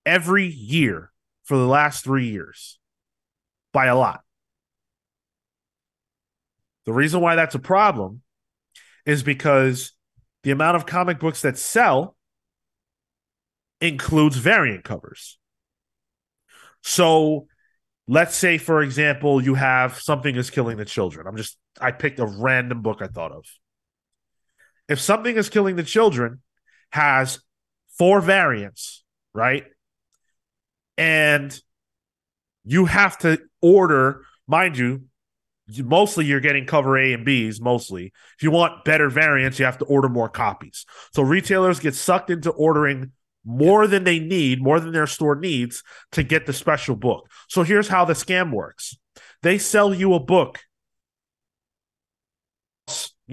every 0.05 0.47
year 0.47 1.11
for 1.43 1.57
the 1.57 1.67
last 1.67 2.03
three 2.03 2.27
years 2.27 2.79
by 3.71 3.85
a 3.87 3.95
lot. 3.95 4.21
The 6.85 6.93
reason 6.93 7.21
why 7.21 7.35
that's 7.35 7.55
a 7.55 7.59
problem 7.59 8.21
is 9.05 9.23
because 9.23 9.93
the 10.43 10.51
amount 10.51 10.75
of 10.75 10.85
comic 10.85 11.19
books 11.19 11.41
that 11.41 11.57
sell 11.57 12.15
includes 13.81 14.37
variant 14.37 14.83
covers. 14.83 15.37
So 16.81 17.47
let's 18.07 18.35
say, 18.35 18.57
for 18.57 18.81
example, 18.81 19.41
you 19.41 19.55
have 19.55 19.99
Something 19.99 20.35
is 20.35 20.49
Killing 20.49 20.77
the 20.77 20.85
Children. 20.85 21.27
I'm 21.27 21.37
just, 21.37 21.57
I 21.79 21.91
picked 21.91 22.19
a 22.19 22.25
random 22.25 22.81
book 22.81 23.01
I 23.01 23.07
thought 23.07 23.31
of. 23.31 23.45
If 24.87 24.99
Something 24.99 25.37
is 25.37 25.49
Killing 25.49 25.75
the 25.75 25.83
Children 25.83 26.41
has 26.91 27.39
four 27.97 28.21
variants, 28.21 29.03
right? 29.33 29.63
And 30.97 31.57
you 32.65 32.85
have 32.85 33.17
to 33.19 33.39
order, 33.61 34.25
mind 34.47 34.77
you, 34.77 35.03
mostly 35.79 36.25
you're 36.25 36.39
getting 36.39 36.65
cover 36.65 36.97
A 36.97 37.13
and 37.13 37.25
Bs 37.25 37.61
mostly. 37.61 38.11
If 38.37 38.43
you 38.43 38.51
want 38.51 38.85
better 38.85 39.09
variants, 39.09 39.59
you 39.59 39.65
have 39.65 39.77
to 39.79 39.85
order 39.85 40.09
more 40.09 40.29
copies. 40.29 40.85
So 41.13 41.23
retailers 41.23 41.79
get 41.79 41.95
sucked 41.95 42.29
into 42.29 42.51
ordering 42.51 43.11
more 43.45 43.87
than 43.87 44.03
they 44.03 44.19
need, 44.19 44.61
more 44.61 44.79
than 44.79 44.93
their 44.93 45.07
store 45.07 45.35
needs 45.35 45.83
to 46.11 46.23
get 46.23 46.45
the 46.45 46.53
special 46.53 46.95
book. 46.95 47.29
So 47.49 47.63
here's 47.63 47.87
how 47.87 48.05
the 48.05 48.13
scam 48.13 48.51
works. 48.51 48.97
They 49.41 49.57
sell 49.57 49.93
you 49.93 50.13
a 50.13 50.19
book 50.19 50.59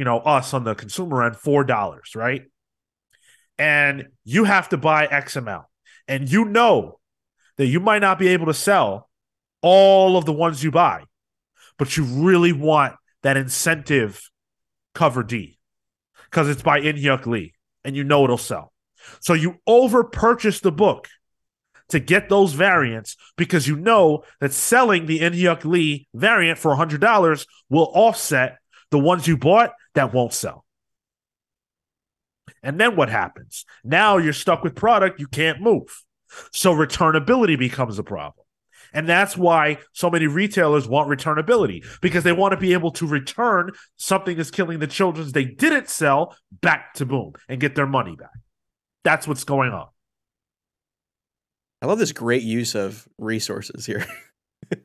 you 0.00 0.04
know, 0.04 0.18
us 0.18 0.54
on 0.54 0.64
the 0.64 0.74
consumer 0.74 1.22
end 1.22 1.36
$4, 1.36 2.16
right? 2.16 2.42
And 3.58 4.08
you 4.24 4.44
have 4.44 4.70
to 4.70 4.78
buy 4.78 5.04
X 5.04 5.36
amount. 5.36 5.66
And 6.08 6.32
you 6.32 6.46
know 6.46 6.98
that 7.58 7.66
you 7.66 7.78
might 7.78 8.00
not 8.00 8.18
be 8.18 8.28
able 8.28 8.46
to 8.46 8.54
sell 8.54 9.10
all 9.60 10.16
of 10.16 10.24
the 10.24 10.32
ones 10.32 10.64
you 10.64 10.70
buy 10.70 11.04
but 11.80 11.96
you 11.96 12.04
really 12.04 12.52
want 12.52 12.94
that 13.22 13.38
incentive 13.38 14.30
cover 14.94 15.22
D 15.22 15.58
because 16.26 16.46
it's 16.46 16.62
by 16.62 16.78
In 16.78 16.96
Hyuk 16.96 17.24
Lee 17.24 17.54
and 17.84 17.96
you 17.96 18.04
know 18.04 18.22
it'll 18.22 18.36
sell. 18.36 18.70
So 19.20 19.32
you 19.32 19.56
over 19.66 20.04
purchase 20.04 20.60
the 20.60 20.70
book 20.70 21.08
to 21.88 21.98
get 21.98 22.28
those 22.28 22.52
variants 22.52 23.16
because 23.38 23.66
you 23.66 23.76
know 23.76 24.24
that 24.40 24.52
selling 24.52 25.06
the 25.06 25.20
In 25.20 25.32
Hyuk 25.32 25.64
Lee 25.64 26.06
variant 26.12 26.58
for 26.58 26.76
$100 26.76 27.46
will 27.70 27.90
offset 27.94 28.58
the 28.90 28.98
ones 28.98 29.26
you 29.26 29.38
bought 29.38 29.72
that 29.94 30.12
won't 30.12 30.32
sell. 30.32 30.64
And 32.62 32.80
then 32.80 32.96
what 32.96 33.08
happens? 33.08 33.64
Now 33.84 34.18
you're 34.18 34.32
stuck 34.32 34.62
with 34.62 34.74
product 34.74 35.20
you 35.20 35.26
can't 35.26 35.60
move. 35.60 36.04
So 36.52 36.74
returnability 36.74 37.58
becomes 37.58 37.98
a 37.98 38.04
problem. 38.04 38.46
And 38.92 39.08
that's 39.08 39.36
why 39.36 39.78
so 39.92 40.10
many 40.10 40.26
retailers 40.26 40.88
want 40.88 41.08
returnability 41.08 41.84
because 42.00 42.24
they 42.24 42.32
want 42.32 42.52
to 42.52 42.56
be 42.58 42.72
able 42.72 42.90
to 42.92 43.06
return 43.06 43.70
something 43.96 44.36
that's 44.36 44.50
killing 44.50 44.80
the 44.80 44.86
children 44.86 45.30
they 45.30 45.44
didn't 45.44 45.88
sell 45.88 46.36
back 46.60 46.94
to 46.94 47.06
Boom 47.06 47.32
and 47.48 47.60
get 47.60 47.74
their 47.76 47.86
money 47.86 48.16
back. 48.16 48.30
That's 49.04 49.28
what's 49.28 49.44
going 49.44 49.72
on. 49.72 49.86
I 51.82 51.86
love 51.86 51.98
this 51.98 52.12
great 52.12 52.42
use 52.42 52.74
of 52.74 53.06
resources 53.16 53.86
here. 53.86 54.04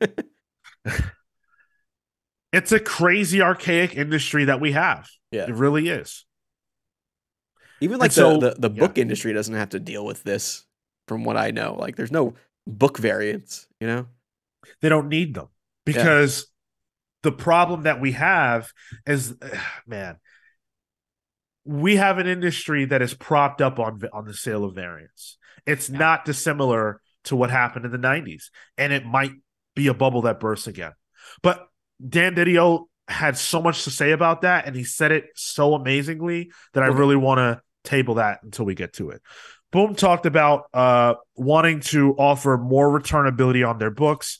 it's 2.56 2.72
a 2.72 2.80
crazy 2.80 3.42
archaic 3.42 3.94
industry 3.94 4.46
that 4.46 4.60
we 4.60 4.72
have. 4.72 5.06
Yeah. 5.30 5.44
It 5.46 5.54
really 5.54 5.88
is. 5.88 6.24
Even 7.82 7.98
like 7.98 8.12
the, 8.12 8.14
so, 8.14 8.38
the, 8.38 8.56
the, 8.58 8.70
book 8.70 8.96
yeah. 8.96 9.02
industry 9.02 9.34
doesn't 9.34 9.54
have 9.54 9.68
to 9.70 9.78
deal 9.78 10.06
with 10.06 10.22
this 10.22 10.64
from 11.06 11.24
what 11.24 11.36
I 11.36 11.50
know. 11.50 11.76
Like 11.78 11.96
there's 11.96 12.10
no 12.10 12.32
book 12.66 12.96
variants, 12.96 13.66
you 13.78 13.86
know? 13.86 14.06
They 14.80 14.88
don't 14.88 15.08
need 15.08 15.34
them 15.34 15.48
because 15.84 16.38
yeah. 17.24 17.30
the 17.30 17.36
problem 17.36 17.82
that 17.82 18.00
we 18.00 18.12
have 18.12 18.72
is, 19.06 19.34
man, 19.86 20.16
we 21.66 21.96
have 21.96 22.16
an 22.16 22.26
industry 22.26 22.86
that 22.86 23.02
is 23.02 23.12
propped 23.12 23.60
up 23.60 23.78
on 23.78 24.00
on 24.14 24.24
the 24.24 24.32
sale 24.32 24.64
of 24.64 24.74
variants. 24.74 25.36
It's 25.66 25.90
yeah. 25.90 25.98
not 25.98 26.24
dissimilar 26.24 27.02
to 27.24 27.36
what 27.36 27.50
happened 27.50 27.84
in 27.84 27.90
the 27.90 27.98
90s, 27.98 28.44
and 28.78 28.94
it 28.94 29.04
might 29.04 29.32
be 29.74 29.88
a 29.88 29.94
bubble 29.94 30.22
that 30.22 30.40
bursts 30.40 30.68
again. 30.68 30.92
But 31.42 31.68
Dan 32.06 32.34
Didio 32.34 32.86
had 33.08 33.38
so 33.38 33.62
much 33.62 33.84
to 33.84 33.90
say 33.90 34.10
about 34.10 34.42
that, 34.42 34.66
and 34.66 34.74
he 34.74 34.84
said 34.84 35.12
it 35.12 35.26
so 35.34 35.74
amazingly 35.74 36.50
that 36.74 36.82
I 36.82 36.88
really 36.88 37.16
want 37.16 37.38
to 37.38 37.62
table 37.84 38.14
that 38.14 38.40
until 38.42 38.64
we 38.64 38.74
get 38.74 38.94
to 38.94 39.10
it. 39.10 39.22
Boom 39.72 39.94
talked 39.94 40.26
about 40.26 40.64
uh, 40.74 41.14
wanting 41.34 41.80
to 41.80 42.14
offer 42.14 42.56
more 42.56 42.88
returnability 42.88 43.68
on 43.68 43.78
their 43.78 43.90
books. 43.90 44.38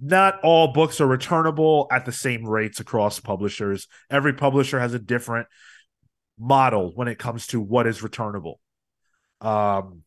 Not 0.00 0.40
all 0.42 0.72
books 0.72 1.00
are 1.00 1.06
returnable 1.06 1.88
at 1.90 2.06
the 2.06 2.12
same 2.12 2.46
rates 2.46 2.80
across 2.80 3.18
publishers. 3.18 3.88
Every 4.10 4.32
publisher 4.32 4.78
has 4.78 4.94
a 4.94 4.98
different 4.98 5.48
model 6.38 6.92
when 6.94 7.08
it 7.08 7.18
comes 7.18 7.48
to 7.48 7.60
what 7.60 7.86
is 7.86 8.02
returnable. 8.02 8.60
Um, 9.40 10.02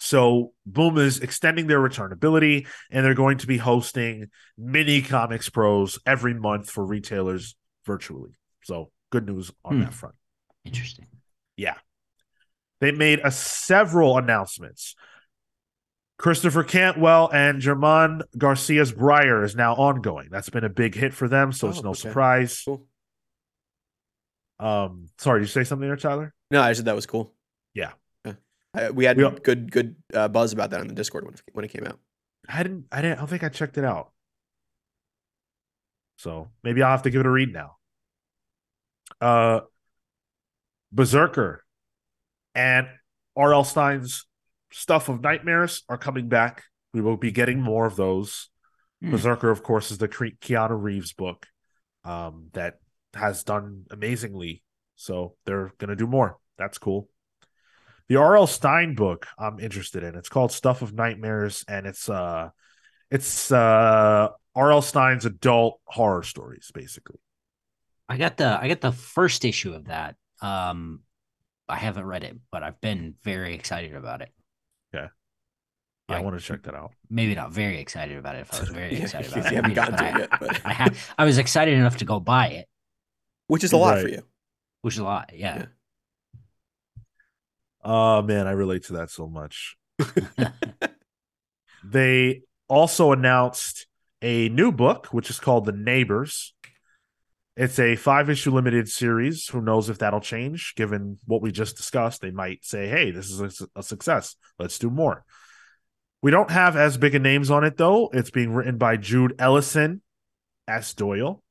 so 0.00 0.52
Boom 0.64 0.96
is 0.96 1.20
extending 1.20 1.66
their 1.66 1.78
returnability, 1.78 2.66
and 2.90 3.04
they're 3.04 3.14
going 3.14 3.38
to 3.38 3.46
be 3.46 3.58
hosting 3.58 4.28
mini 4.56 5.02
comics 5.02 5.50
pros 5.50 5.98
every 6.06 6.32
month 6.32 6.70
for 6.70 6.84
retailers 6.84 7.54
virtually. 7.84 8.30
So 8.64 8.90
good 9.10 9.26
news 9.26 9.52
on 9.62 9.76
hmm. 9.76 9.82
that 9.82 9.94
front. 9.94 10.14
Interesting. 10.64 11.06
Yeah. 11.56 11.74
They 12.80 12.92
made 12.92 13.20
a 13.22 13.30
several 13.30 14.16
announcements. 14.16 14.94
Christopher 16.16 16.64
Cantwell 16.64 17.30
and 17.32 17.60
German 17.60 18.22
Garcia's 18.36 18.92
Briar 18.92 19.44
is 19.44 19.54
now 19.54 19.74
ongoing. 19.74 20.28
That's 20.30 20.50
been 20.50 20.64
a 20.64 20.70
big 20.70 20.94
hit 20.94 21.12
for 21.12 21.28
them, 21.28 21.52
so 21.52 21.66
oh, 21.66 21.70
it's 21.70 21.82
no 21.82 21.90
okay. 21.90 21.98
surprise. 21.98 22.62
Cool. 22.64 22.86
Um, 24.58 25.08
sorry, 25.18 25.40
did 25.40 25.44
you 25.44 25.52
say 25.52 25.64
something 25.64 25.86
there, 25.86 25.96
Tyler? 25.96 26.34
No, 26.50 26.62
I 26.62 26.72
said 26.72 26.86
that 26.86 26.96
was 26.96 27.06
cool. 27.06 27.34
I, 28.74 28.90
we 28.90 29.04
had 29.04 29.16
we, 29.16 29.28
good 29.42 29.70
good 29.70 29.96
uh, 30.14 30.28
buzz 30.28 30.52
about 30.52 30.70
that 30.70 30.80
on 30.80 30.88
the 30.88 30.94
Discord 30.94 31.24
when 31.24 31.34
when 31.52 31.64
it 31.64 31.68
came 31.68 31.86
out. 31.86 31.98
I 32.48 32.62
didn't. 32.62 32.86
I 32.90 33.02
didn't. 33.02 33.18
I 33.18 33.20
don't 33.20 33.28
think 33.28 33.44
I 33.44 33.48
checked 33.48 33.78
it 33.78 33.84
out. 33.84 34.12
So 36.16 36.48
maybe 36.62 36.82
I'll 36.82 36.90
have 36.90 37.02
to 37.02 37.10
give 37.10 37.20
it 37.20 37.26
a 37.26 37.30
read 37.30 37.52
now. 37.52 37.76
Uh, 39.20 39.60
Berserker 40.92 41.64
and 42.54 42.88
R.L. 43.36 43.64
Stine's 43.64 44.26
stuff 44.72 45.08
of 45.08 45.22
nightmares 45.22 45.82
are 45.88 45.98
coming 45.98 46.28
back. 46.28 46.64
We 46.92 47.00
will 47.00 47.16
be 47.16 47.30
getting 47.30 47.60
more 47.60 47.86
of 47.86 47.96
those. 47.96 48.50
Mm. 49.02 49.12
Berserker, 49.12 49.50
of 49.50 49.62
course, 49.62 49.90
is 49.90 49.98
the 49.98 50.08
Keanu 50.08 50.80
Reeves 50.80 51.12
book 51.12 51.46
um, 52.04 52.48
that 52.52 52.80
has 53.14 53.44
done 53.44 53.84
amazingly. 53.90 54.62
So 54.96 55.36
they're 55.46 55.72
going 55.78 55.88
to 55.88 55.96
do 55.96 56.06
more. 56.06 56.36
That's 56.58 56.78
cool. 56.78 57.08
The 58.10 58.16
R.L. 58.16 58.48
Stine 58.48 58.96
book 58.96 59.28
I'm 59.38 59.60
interested 59.60 60.02
in. 60.02 60.16
It's 60.16 60.28
called 60.28 60.50
Stuff 60.50 60.82
of 60.82 60.92
Nightmares, 60.92 61.64
and 61.68 61.86
it's 61.86 62.08
uh, 62.08 62.50
it's 63.08 63.52
uh, 63.52 64.30
R.L. 64.56 64.82
Stine's 64.82 65.26
adult 65.26 65.80
horror 65.84 66.24
stories, 66.24 66.72
basically. 66.74 67.20
I 68.08 68.16
got 68.16 68.36
the 68.36 68.58
I 68.60 68.66
got 68.66 68.80
the 68.80 68.90
first 68.90 69.44
issue 69.44 69.74
of 69.74 69.84
that. 69.84 70.16
Um, 70.42 71.02
I 71.68 71.76
haven't 71.76 72.04
read 72.04 72.24
it, 72.24 72.36
but 72.50 72.64
I've 72.64 72.80
been 72.80 73.14
very 73.22 73.54
excited 73.54 73.94
about 73.94 74.22
it. 74.22 74.30
Yeah. 74.92 75.10
Yeah, 76.08 76.16
I, 76.16 76.18
I 76.18 76.22
want 76.22 76.36
to 76.36 76.44
check 76.44 76.64
that 76.64 76.74
out. 76.74 76.90
Maybe 77.08 77.36
not 77.36 77.52
very 77.52 77.78
excited 77.78 78.18
about 78.18 78.34
it. 78.34 78.40
If 78.40 78.54
I 78.54 78.60
was 78.60 78.70
very 78.70 78.96
excited 79.02 79.30
about 79.30 79.46
it, 79.46 79.50
you 79.52 79.56
haven't 79.56 79.74
gotten 79.74 79.96
to 79.96 80.08
it 80.08 80.18
yet. 80.18 80.30
But... 80.40 80.60
I, 80.66 80.72
had, 80.72 80.96
I 81.16 81.24
was 81.24 81.38
excited 81.38 81.74
enough 81.74 81.98
to 81.98 82.04
go 82.04 82.18
buy 82.18 82.48
it, 82.48 82.68
which 83.46 83.62
is 83.62 83.70
a 83.70 83.76
lot 83.76 83.94
right. 83.94 84.02
for 84.02 84.08
you. 84.08 84.22
Which 84.82 84.94
is 84.94 84.98
a 84.98 85.04
lot, 85.04 85.30
yeah. 85.32 85.58
yeah. 85.58 85.66
Oh 87.82 88.22
man, 88.22 88.46
I 88.46 88.52
relate 88.52 88.84
to 88.84 88.94
that 88.94 89.10
so 89.10 89.26
much. 89.26 89.76
they 91.84 92.42
also 92.68 93.12
announced 93.12 93.86
a 94.22 94.48
new 94.50 94.70
book, 94.70 95.06
which 95.08 95.30
is 95.30 95.40
called 95.40 95.64
The 95.64 95.72
Neighbors. 95.72 96.54
It's 97.56 97.78
a 97.78 97.96
five 97.96 98.30
issue 98.30 98.52
limited 98.52 98.88
series. 98.88 99.48
Who 99.48 99.60
knows 99.60 99.90
if 99.90 99.98
that'll 99.98 100.20
change 100.20 100.74
given 100.76 101.18
what 101.26 101.42
we 101.42 101.50
just 101.52 101.76
discussed? 101.76 102.20
They 102.20 102.30
might 102.30 102.64
say, 102.64 102.88
hey, 102.88 103.10
this 103.10 103.30
is 103.30 103.40
a, 103.40 103.80
a 103.80 103.82
success. 103.82 104.36
Let's 104.58 104.78
do 104.78 104.88
more. 104.88 105.24
We 106.22 106.30
don't 106.30 106.50
have 106.50 106.76
as 106.76 106.96
big 106.96 107.14
a 107.14 107.18
names 107.18 107.50
on 107.50 107.64
it, 107.64 107.76
though. 107.76 108.10
It's 108.12 108.30
being 108.30 108.52
written 108.52 108.78
by 108.78 108.96
Jude 108.98 109.34
Ellison, 109.38 110.02
S. 110.68 110.94
Doyle. 110.94 111.42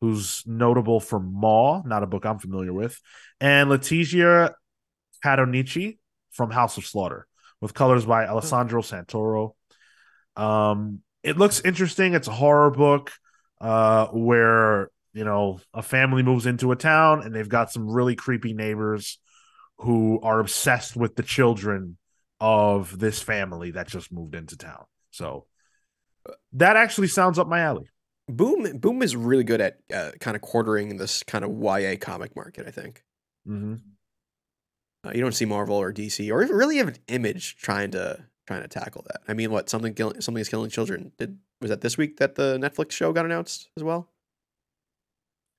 who's 0.00 0.42
notable 0.46 0.98
for 0.98 1.20
Maw, 1.20 1.82
not 1.84 2.02
a 2.02 2.08
book 2.08 2.24
I'm 2.24 2.38
familiar 2.38 2.72
with, 2.72 3.00
and 3.40 3.70
Letizia 5.24 5.36
Cadonici 5.36 5.98
from 6.30 6.50
House 6.50 6.76
of 6.78 6.86
Slaughter, 6.86 7.26
with 7.60 7.74
colors 7.74 8.06
by 8.06 8.26
Alessandro 8.26 8.82
Santoro. 8.82 9.54
Um, 10.36 11.00
it 11.22 11.36
looks 11.36 11.60
interesting. 11.64 12.14
It's 12.14 12.28
a 12.28 12.32
horror 12.32 12.70
book 12.70 13.12
uh, 13.60 14.06
where 14.08 14.90
you 15.12 15.24
know 15.24 15.60
a 15.74 15.82
family 15.82 16.22
moves 16.22 16.46
into 16.46 16.72
a 16.72 16.76
town 16.76 17.22
and 17.22 17.34
they've 17.34 17.48
got 17.48 17.70
some 17.70 17.88
really 17.88 18.16
creepy 18.16 18.54
neighbors 18.54 19.18
who 19.78 20.20
are 20.22 20.40
obsessed 20.40 20.96
with 20.96 21.16
the 21.16 21.22
children 21.22 21.96
of 22.40 22.98
this 22.98 23.20
family 23.20 23.72
that 23.72 23.88
just 23.88 24.12
moved 24.12 24.34
into 24.34 24.56
town. 24.56 24.84
So 25.10 25.46
that 26.54 26.76
actually 26.76 27.08
sounds 27.08 27.38
up 27.38 27.48
my 27.48 27.60
alley. 27.60 27.88
Boom 28.28 28.78
Boom 28.78 29.02
is 29.02 29.14
really 29.14 29.44
good 29.44 29.60
at 29.60 29.78
uh, 29.92 30.12
kind 30.20 30.36
of 30.36 30.40
quartering 30.40 30.96
this 30.96 31.22
kind 31.24 31.44
of 31.44 31.50
YA 31.50 31.96
comic 32.00 32.34
market. 32.34 32.66
I 32.66 32.70
think 32.70 33.02
Mm-hmm. 33.48 33.74
Uh, 35.04 35.10
you 35.14 35.20
don't 35.20 35.34
see 35.34 35.44
Marvel 35.44 35.76
or 35.76 35.92
DC 35.92 36.30
or 36.30 36.38
really 36.54 36.76
have 36.76 36.88
an 36.88 36.96
image 37.08 37.56
trying 37.56 37.90
to 37.92 38.24
trying 38.46 38.62
to 38.62 38.68
tackle 38.68 39.02
that. 39.08 39.20
I 39.28 39.34
mean, 39.34 39.50
what 39.50 39.68
something 39.68 39.94
killing 39.94 40.20
something 40.20 40.40
is 40.40 40.48
killing 40.48 40.70
children? 40.70 41.12
Did 41.18 41.38
was 41.60 41.70
that 41.70 41.80
this 41.80 41.96
week 41.98 42.18
that 42.18 42.34
the 42.36 42.58
Netflix 42.58 42.92
show 42.92 43.12
got 43.12 43.24
announced 43.24 43.68
as 43.76 43.82
well? 43.82 44.08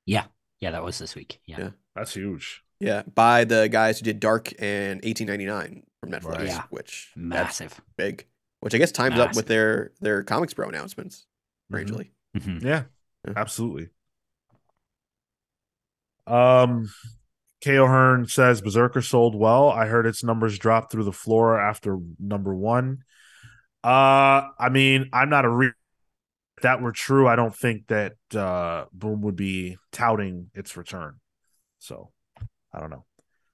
Yeah, 0.06 0.26
yeah, 0.60 0.72
that 0.72 0.84
was 0.84 0.98
this 0.99 1.15
week. 1.15 1.40
Yeah, 1.45 1.57
Yeah. 1.60 1.70
That's 1.95 2.14
huge. 2.15 2.64
Yeah, 2.80 3.03
by 3.03 3.45
the 3.45 3.70
guys 3.70 3.99
who 3.99 4.03
did 4.03 4.20
Dark 4.20 4.52
and 4.60 5.02
1899 5.03 5.84
from 6.02 6.10
Netflix, 6.11 6.26
Right. 6.38 6.48
Yeah. 6.48 6.64
which 6.70 7.11
that's 7.15 7.60
massive. 7.61 7.82
big. 7.95 8.28
Which 8.60 8.74
I 8.74 8.78
guess 8.78 8.91
times 8.91 9.20
up 9.20 9.36
with 9.36 9.48
their 9.48 9.91
their 10.02 10.24
ComicsPRO 10.24 10.68
announcements. 10.70 11.26
Strangely, 11.70 12.11
Mhm. 12.38 12.61
Yeah, 12.61 12.84
Yeah. 13.28 13.34
absolutely. 13.36 13.90
Um, 16.28 16.90
K.O. 17.64 17.88
Hearn 17.88 18.27
says 18.27 18.61
Berserker 18.61 19.02
sold 19.02 19.35
well. 19.35 19.69
I 19.69 19.85
heard 19.85 20.06
its 20.06 20.22
numbers 20.22 20.60
dropped 20.60 20.91
through 20.91 21.06
the 21.06 21.14
floor 21.14 21.57
after 21.57 21.98
number 22.19 22.53
one. 22.53 23.03
Uh, 23.84 24.49
I 24.60 24.68
mean, 24.69 25.10
I'm 25.14 25.30
not 25.30 25.45
a 25.45 25.49
re- 25.49 25.72
if 26.57 26.64
that 26.64 26.81
were 26.81 26.91
true, 26.91 27.26
I 27.26 27.38
don't 27.38 27.56
think 27.56 27.88
that 27.88 28.14
uh 28.35 28.85
Boom 28.91 29.22
would 29.22 29.38
be 29.38 29.77
touting 29.94 30.49
its 30.53 30.76
return. 30.76 31.22
So, 31.80 32.11
I 32.73 32.80
don't 32.81 32.90
know. 32.90 33.06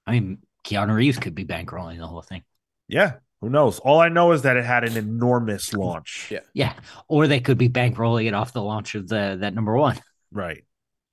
I 0.08 0.12
mean, 0.12 0.38
Keanu 0.64 0.94
Reeves 0.94 1.18
could 1.18 1.36
be 1.36 1.44
bankrolling 1.44 1.98
the 1.98 2.06
whole 2.08 2.22
thing. 2.22 2.42
Yeah, 2.88 3.14
who 3.40 3.48
knows? 3.48 3.78
All 3.78 4.00
I 4.00 4.08
know 4.08 4.32
is 4.32 4.42
that 4.42 4.56
it 4.56 4.64
had 4.64 4.82
an 4.82 4.96
enormous 4.96 5.72
launch. 5.72 6.26
Yeah. 6.32 6.40
Yeah, 6.52 6.74
or 7.06 7.28
they 7.28 7.38
could 7.40 7.58
be 7.58 7.68
bankrolling 7.68 8.26
it 8.26 8.34
off 8.34 8.52
the 8.52 8.62
launch 8.62 8.96
of 8.96 9.06
the 9.06 9.38
that 9.40 9.54
number 9.54 9.76
one. 9.76 10.00
Right. 10.32 10.64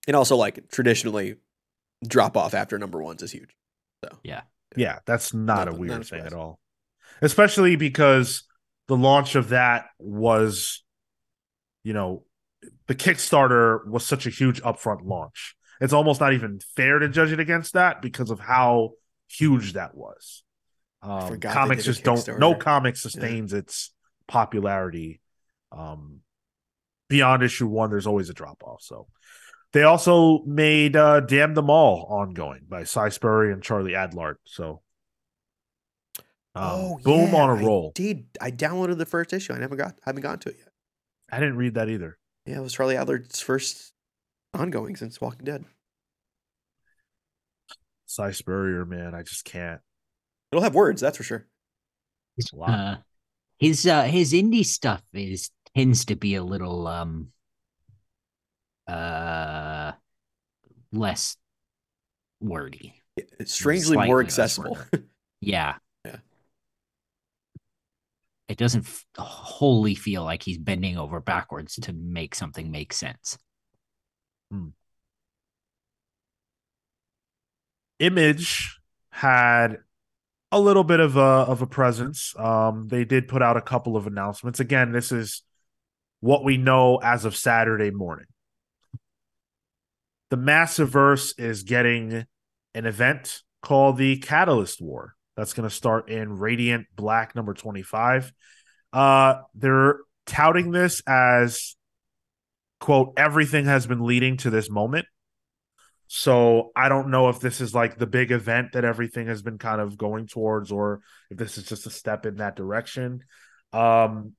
and 0.07 0.15
also 0.15 0.35
like 0.35 0.69
traditionally, 0.71 1.35
drop 2.05 2.37
off 2.37 2.53
after 2.53 2.77
number 2.77 3.01
ones 3.01 3.23
is 3.23 3.31
huge. 3.31 3.55
So 4.03 4.17
yeah, 4.23 4.41
yeah, 4.75 4.99
that's 5.05 5.33
not, 5.33 5.65
Not 5.65 5.69
a 5.69 5.73
weird 5.73 5.91
not 5.91 6.05
thing 6.05 6.25
at 6.25 6.33
all. 6.33 6.59
Especially 7.21 7.75
because 7.75 8.43
the 8.87 8.97
launch 8.97 9.35
of 9.35 9.49
that 9.49 9.85
was, 9.99 10.83
you 11.83 11.93
know, 11.93 12.23
the 12.87 12.95
Kickstarter 12.95 13.85
was 13.87 14.05
such 14.05 14.27
a 14.27 14.29
huge 14.29 14.61
upfront 14.61 15.05
launch. 15.05 15.55
It's 15.79 15.93
almost 15.93 16.19
not 16.21 16.33
even 16.33 16.59
fair 16.75 16.99
to 16.99 17.09
judge 17.09 17.31
it 17.31 17.39
against 17.39 17.73
that 17.73 18.01
because 18.01 18.29
of 18.29 18.39
how 18.39 18.91
huge 19.27 19.73
that 19.73 19.95
was. 19.95 20.43
Um, 21.01 21.39
comics 21.39 21.85
just 21.85 22.03
don't. 22.03 22.39
No 22.39 22.55
comic 22.55 22.95
sustains 22.95 23.53
its 23.53 23.93
popularity. 24.27 25.21
Um, 25.71 26.21
beyond 27.09 27.43
issue 27.43 27.67
one, 27.67 27.89
there's 27.89 28.07
always 28.07 28.29
a 28.29 28.33
drop 28.33 28.63
off. 28.63 28.81
So 28.81 29.07
they 29.73 29.83
also 29.83 30.43
made 30.45 30.95
uh, 30.95 31.19
"Damn 31.21 31.53
Them 31.53 31.69
All" 31.69 32.05
ongoing 32.09 32.61
by 32.67 32.83
Si 32.83 33.09
Spurrier 33.09 33.51
and 33.51 33.61
Charlie 33.63 33.93
Adlard. 33.93 34.35
So, 34.45 34.81
um, 36.55 36.97
boom 37.03 37.33
Oh, 37.33 37.35
yeah, 37.35 37.35
on 37.35 37.49
a 37.49 37.55
roll. 37.65 37.91
did 37.93 38.25
I 38.41 38.51
downloaded 38.51 38.97
the 38.97 39.05
first 39.05 39.33
issue? 39.33 39.53
I 39.53 39.59
never 39.59 39.75
got 39.75 39.95
haven't 40.03 40.21
gotten 40.21 40.39
to 40.39 40.49
it 40.49 40.55
yet. 40.59 40.69
I 41.31 41.39
didn't 41.39 41.57
read 41.57 41.73
that 41.75 41.89
either. 41.89 42.17
Yeah, 42.45 42.57
it 42.57 42.61
was 42.61 42.73
Charlie 42.73 42.95
Adlard's 42.97 43.41
first 43.41 43.91
ongoing 44.53 44.95
since 44.95 45.19
Walking 45.19 45.43
Dead. 45.45 45.65
Si 48.05 48.31
Spurrier, 48.31 48.85
man, 48.85 49.13
I 49.13 49.23
just 49.23 49.43
can't. 49.43 49.81
It'll 50.51 50.63
have 50.63 50.75
words, 50.75 51.01
that's 51.01 51.17
for 51.17 51.23
sure. 51.23 51.45
It's 52.37 52.53
a 52.53 52.55
lot. 52.55 52.69
Uh, 52.69 52.97
his 53.59 53.85
uh, 53.85 54.03
his 54.03 54.31
indie 54.33 54.65
stuff 54.65 55.01
is 55.13 55.51
tends 55.75 56.05
to 56.05 56.15
be 56.15 56.35
a 56.35 56.43
little 56.43 56.87
um 56.87 57.31
uh 58.87 59.91
less 60.91 61.37
wordy. 62.39 62.93
It's 63.15 63.53
strangely 63.53 63.95
Slightly 63.95 64.07
more 64.07 64.21
accessible. 64.21 64.77
Yeah. 65.39 65.75
Yeah. 66.03 66.15
It 68.47 68.57
doesn't 68.57 68.85
f- 68.85 69.05
wholly 69.17 69.93
feel 69.93 70.23
like 70.23 70.41
he's 70.41 70.57
bending 70.57 70.97
over 70.97 71.19
backwards 71.19 71.75
to 71.75 71.93
make 71.93 72.33
something 72.33 72.71
make 72.71 72.91
sense. 72.91 73.37
Image 77.99 78.79
had 79.11 79.77
a 80.51 80.59
little 80.59 80.83
bit 80.83 80.99
of 80.99 81.17
a 81.17 81.19
of 81.19 81.61
a 81.61 81.67
presence. 81.67 82.33
Um, 82.37 82.87
they 82.87 83.05
did 83.05 83.27
put 83.27 83.41
out 83.41 83.57
a 83.57 83.61
couple 83.61 83.97
of 83.97 84.07
announcements. 84.07 84.59
Again, 84.59 84.91
this 84.91 85.11
is 85.11 85.43
what 86.19 86.43
we 86.43 86.57
know 86.57 86.97
as 86.97 87.25
of 87.25 87.35
Saturday 87.35 87.91
morning. 87.91 88.27
The 90.29 90.37
Massiverse 90.37 91.33
is 91.39 91.63
getting 91.63 92.25
an 92.73 92.85
event 92.85 93.41
called 93.61 93.97
the 93.97 94.17
Catalyst 94.17 94.81
War. 94.81 95.15
That's 95.35 95.53
going 95.53 95.69
to 95.69 95.73
start 95.73 96.09
in 96.09 96.37
Radiant 96.37 96.87
Black 96.95 97.35
number 97.35 97.53
25. 97.53 98.33
Uh, 98.91 99.35
they're 99.55 99.99
touting 100.25 100.71
this 100.71 101.01
as 101.07 101.75
quote 102.79 103.13
everything 103.17 103.65
has 103.65 103.87
been 103.87 104.05
leading 104.05 104.37
to 104.37 104.49
this 104.49 104.69
moment. 104.69 105.05
So 106.07 106.71
I 106.75 106.87
don't 106.87 107.09
know 107.09 107.29
if 107.29 107.39
this 107.39 107.59
is 107.59 107.75
like 107.75 107.97
the 107.97 108.07
big 108.07 108.31
event 108.31 108.73
that 108.73 108.85
everything 108.85 109.27
has 109.27 109.41
been 109.41 109.57
kind 109.57 109.81
of 109.81 109.97
going 109.97 110.27
towards, 110.27 110.71
or 110.71 111.01
if 111.29 111.37
this 111.37 111.57
is 111.57 111.65
just 111.65 111.85
a 111.85 111.89
step 111.89 112.25
in 112.25 112.37
that 112.37 112.55
direction. 112.55 113.23
Um, 113.73 114.33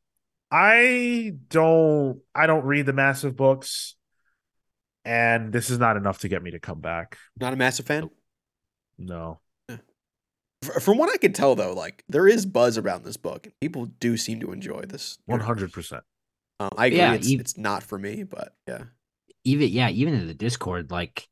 I 0.50 1.32
don't, 1.48 2.20
I 2.34 2.46
don't 2.46 2.64
read 2.64 2.86
the 2.86 2.94
massive 2.94 3.36
books, 3.36 3.96
and 5.08 5.52
this 5.52 5.70
is 5.70 5.78
not 5.78 5.96
enough 5.96 6.18
to 6.18 6.28
get 6.28 6.42
me 6.42 6.50
to 6.50 6.60
come 6.60 6.80
back. 6.80 7.16
Not 7.40 7.54
a 7.54 7.56
massive 7.56 7.86
fan. 7.86 8.10
No, 8.98 9.40
F- 10.62 10.82
From 10.82 10.98
what 10.98 11.10
I 11.12 11.16
could 11.16 11.34
tell, 11.34 11.54
though, 11.54 11.72
like 11.72 12.04
there 12.08 12.26
is 12.28 12.44
buzz 12.44 12.76
around 12.76 13.04
this 13.04 13.16
book, 13.16 13.46
and 13.46 13.54
people 13.60 13.86
do 13.86 14.16
seem 14.16 14.40
to 14.40 14.52
enjoy 14.52 14.82
this. 14.82 15.18
hundred 15.28 15.72
percent. 15.72 16.02
Um, 16.60 16.70
I 16.76 16.86
agree. 16.86 16.98
Yeah, 16.98 17.14
it's, 17.14 17.28
you- 17.28 17.38
it's 17.38 17.56
not 17.56 17.82
for 17.82 17.98
me, 17.98 18.24
but 18.24 18.54
yeah. 18.66 18.84
Even 19.44 19.68
yeah, 19.68 19.88
even 19.88 20.14
in 20.14 20.26
the 20.26 20.34
Discord, 20.34 20.90
like 20.90 21.28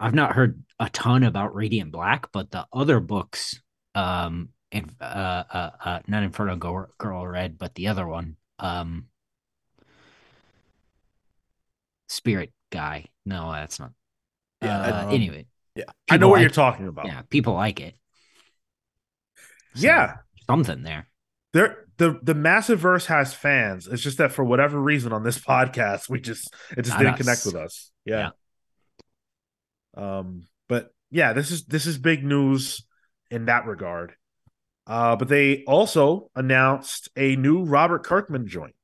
I've 0.00 0.14
not 0.14 0.32
heard 0.32 0.62
a 0.78 0.88
ton 0.88 1.24
about 1.24 1.54
Radiant 1.54 1.92
Black, 1.92 2.30
but 2.32 2.50
the 2.50 2.66
other 2.72 3.00
books, 3.00 3.60
um, 3.94 4.50
and 4.72 4.90
uh, 5.00 5.04
uh, 5.52 5.70
uh 5.84 5.98
not 6.06 6.22
Inferno 6.22 6.56
Girl, 6.56 6.88
Girl 6.96 7.26
Red, 7.26 7.58
but 7.58 7.74
the 7.74 7.88
other 7.88 8.06
one, 8.06 8.36
um, 8.60 9.08
Spirit 12.06 12.52
Guy. 12.70 13.06
No, 13.24 13.52
that's 13.52 13.78
not. 13.80 13.92
Yeah, 14.62 14.78
Uh, 14.80 15.06
um, 15.06 15.14
anyway, 15.14 15.46
yeah. 15.74 15.84
I 16.10 16.16
know 16.16 16.28
what 16.28 16.34
like- 16.36 16.42
you're 16.42 16.50
talking 16.50 16.86
about. 16.88 17.06
Yeah, 17.06 17.22
people 17.22 17.54
like 17.54 17.80
it. 17.80 17.94
So, 19.74 19.86
yeah. 19.86 20.16
something 20.46 20.82
there. 20.82 21.08
There, 21.52 21.84
the 21.98 22.18
the 22.22 22.34
Massiverse 22.34 23.06
has 23.06 23.32
fans. 23.34 23.86
It's 23.86 24.02
just 24.02 24.18
that 24.18 24.32
for 24.32 24.44
whatever 24.44 24.80
reason 24.80 25.12
on 25.12 25.22
this 25.22 25.38
podcast, 25.52 26.08
we 26.08 26.20
just 26.20 26.52
it 26.76 26.82
just 26.82 26.90
Not 26.90 26.98
didn't 26.98 27.14
us. 27.14 27.18
connect 27.20 27.46
with 27.46 27.54
us. 27.56 27.90
Yeah. 28.04 28.30
Um, 29.96 30.46
but 30.68 30.90
yeah, 31.10 31.32
this 31.32 31.50
is 31.50 31.64
this 31.64 31.86
is 31.86 31.98
big 31.98 32.24
news 32.24 32.84
in 33.30 33.46
that 33.46 33.66
regard. 33.66 34.14
Uh, 34.86 35.16
but 35.16 35.28
they 35.28 35.64
also 35.64 36.30
announced 36.34 37.10
a 37.16 37.36
new 37.36 37.64
Robert 37.64 38.04
Kirkman 38.04 38.46
joint, 38.46 38.74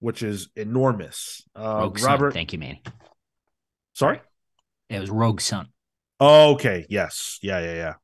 which 0.00 0.22
is 0.22 0.48
enormous. 0.56 1.42
Uh, 1.56 1.76
Rogue 1.82 1.98
Sun. 1.98 2.10
Robert, 2.10 2.32
Thank 2.34 2.52
you, 2.52 2.58
Manny. 2.58 2.82
sorry. 3.94 4.20
It 4.88 4.98
was 5.00 5.08
Rogue 5.10 5.40
Son. 5.40 5.68
Oh, 6.18 6.54
okay. 6.54 6.84
Yes. 6.90 7.38
Yeah. 7.42 7.60
Yeah. 7.60 7.94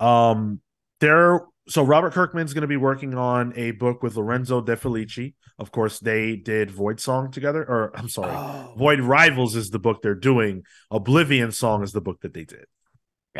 Yeah. 0.00 0.30
Um, 0.30 0.60
there. 1.00 1.42
So 1.68 1.82
Robert 1.82 2.14
Kirkman's 2.14 2.54
going 2.54 2.62
to 2.62 2.66
be 2.68 2.78
working 2.78 3.14
on 3.14 3.52
a 3.54 3.72
book 3.72 4.02
with 4.02 4.16
Lorenzo 4.16 4.62
De 4.62 4.74
Felici. 4.74 5.34
Of 5.58 5.70
course, 5.70 5.98
they 6.00 6.34
did 6.36 6.70
Void 6.70 6.98
Song 6.98 7.30
together. 7.30 7.62
Or 7.62 7.92
I'm 7.94 8.08
sorry, 8.08 8.32
Oh, 8.34 8.72
Void 8.78 9.00
Rivals 9.00 9.54
is 9.54 9.68
the 9.68 9.78
book 9.78 10.00
they're 10.00 10.14
doing. 10.14 10.62
Oblivion 10.90 11.52
Song 11.52 11.82
is 11.82 11.92
the 11.92 12.00
book 12.00 12.20
that 12.22 12.32
they 12.32 12.44
did. 12.44 12.64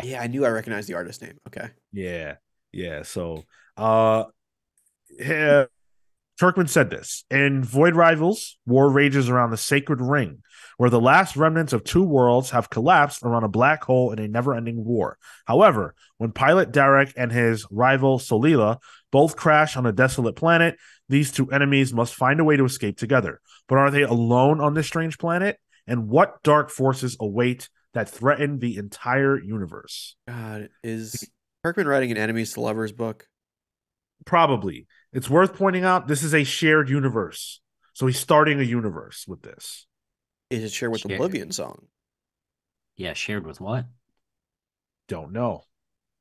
yeah, 0.03 0.21
I 0.21 0.27
knew 0.27 0.45
I 0.45 0.49
recognized 0.49 0.87
the 0.87 0.93
artist 0.93 1.21
name. 1.23 1.37
Okay. 1.47 1.69
Yeah. 1.91 2.35
Yeah. 2.71 3.01
So, 3.01 3.43
uh, 3.77 4.25
yeah, 5.17 5.65
Kirkman 6.39 6.67
said 6.67 6.89
this 6.89 7.25
in 7.29 7.63
Void 7.63 7.95
Rivals, 7.95 8.57
war 8.65 8.89
rages 8.89 9.29
around 9.29 9.51
the 9.51 9.57
sacred 9.57 9.99
ring, 9.99 10.41
where 10.77 10.89
the 10.89 11.01
last 11.01 11.35
remnants 11.35 11.73
of 11.73 11.83
two 11.83 12.03
worlds 12.03 12.51
have 12.51 12.69
collapsed 12.69 13.23
around 13.23 13.43
a 13.43 13.49
black 13.49 13.83
hole 13.83 14.11
in 14.13 14.19
a 14.19 14.27
never 14.27 14.55
ending 14.55 14.85
war. 14.85 15.17
However, 15.45 15.95
when 16.17 16.31
pilot 16.31 16.71
Derek 16.71 17.11
and 17.17 17.29
his 17.29 17.65
rival 17.69 18.19
Solila 18.19 18.77
both 19.11 19.35
crash 19.35 19.75
on 19.75 19.85
a 19.85 19.91
desolate 19.91 20.37
planet, 20.37 20.77
these 21.09 21.31
two 21.31 21.51
enemies 21.51 21.91
must 21.91 22.15
find 22.15 22.39
a 22.39 22.45
way 22.45 22.55
to 22.55 22.63
escape 22.63 22.97
together. 22.97 23.41
But 23.67 23.79
are 23.79 23.91
they 23.91 24.03
alone 24.03 24.61
on 24.61 24.75
this 24.75 24.87
strange 24.87 25.17
planet? 25.17 25.59
And 25.87 26.07
what 26.07 26.41
dark 26.43 26.69
forces 26.69 27.17
await 27.19 27.67
that 27.93 28.09
threaten 28.09 28.59
the 28.59 28.77
entire 28.77 29.37
universe? 29.37 30.15
God, 30.25 30.69
is 30.83 31.29
Kirkman 31.65 31.87
writing 31.87 32.11
an 32.11 32.17
enemies 32.17 32.53
to 32.53 32.61
lovers 32.61 32.93
book? 32.93 33.27
Probably. 34.25 34.87
It's 35.13 35.29
worth 35.29 35.55
pointing 35.55 35.83
out 35.83 36.07
this 36.07 36.23
is 36.23 36.33
a 36.33 36.43
shared 36.43 36.89
universe. 36.89 37.61
So 37.93 38.07
he's 38.07 38.19
starting 38.19 38.59
a 38.59 38.63
universe 38.63 39.25
with 39.27 39.41
this. 39.41 39.85
Is 40.49 40.63
it 40.63 40.71
shared 40.71 40.91
with 40.91 41.01
Shared. 41.01 41.15
Oblivion 41.15 41.51
song? 41.51 41.87
Yeah, 42.95 43.13
shared 43.13 43.45
with 43.45 43.59
what? 43.59 43.85
Don't 45.07 45.31
know. 45.31 45.63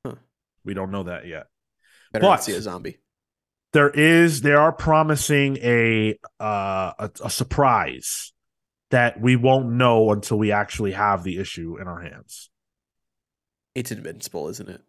Huh. 0.04 0.14
We 0.64 0.74
don't 0.74 0.90
know 0.90 1.04
that 1.04 1.26
yet. 1.26 1.46
Better 2.12 2.22
not 2.24 2.38
But- 2.38 2.44
see 2.44 2.52
a 2.54 2.62
zombie. 2.62 2.98
There 3.74 3.90
is 3.90 4.40
they 4.40 4.54
are 4.54 4.72
promising 4.72 5.58
a 5.58 6.18
uh 6.40 6.92
a, 6.98 7.10
a 7.24 7.30
surprise 7.30 8.32
that 8.90 9.20
we 9.20 9.36
won't 9.36 9.68
know 9.72 10.10
until 10.10 10.38
we 10.38 10.52
actually 10.52 10.92
have 10.92 11.22
the 11.22 11.36
issue 11.38 11.76
in 11.78 11.86
our 11.86 12.00
hands. 12.00 12.48
It's 13.74 13.92
invincible, 13.92 14.48
isn't 14.48 14.70
it? 14.70 14.80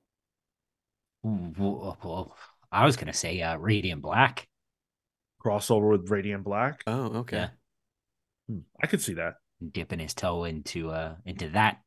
Ooh, 1.25 1.53
whoa, 1.57 1.97
whoa. 2.01 2.33
I 2.71 2.85
was 2.85 2.97
gonna 2.97 3.13
say 3.13 3.41
uh, 3.41 3.57
Radiant 3.57 4.01
Black. 4.01 4.47
Crossover 5.43 5.91
with 5.91 6.09
Radiant 6.09 6.43
Black. 6.43 6.83
Oh, 6.85 7.19
okay. 7.19 7.37
Yeah. 7.37 7.49
Hmm, 8.49 8.59
I 8.81 8.87
could 8.87 9.01
see 9.01 9.13
that. 9.15 9.35
dipping 9.71 9.99
his 9.99 10.13
toe 10.13 10.43
into 10.43 10.89
uh 10.89 11.15
into 11.25 11.49
that 11.49 11.81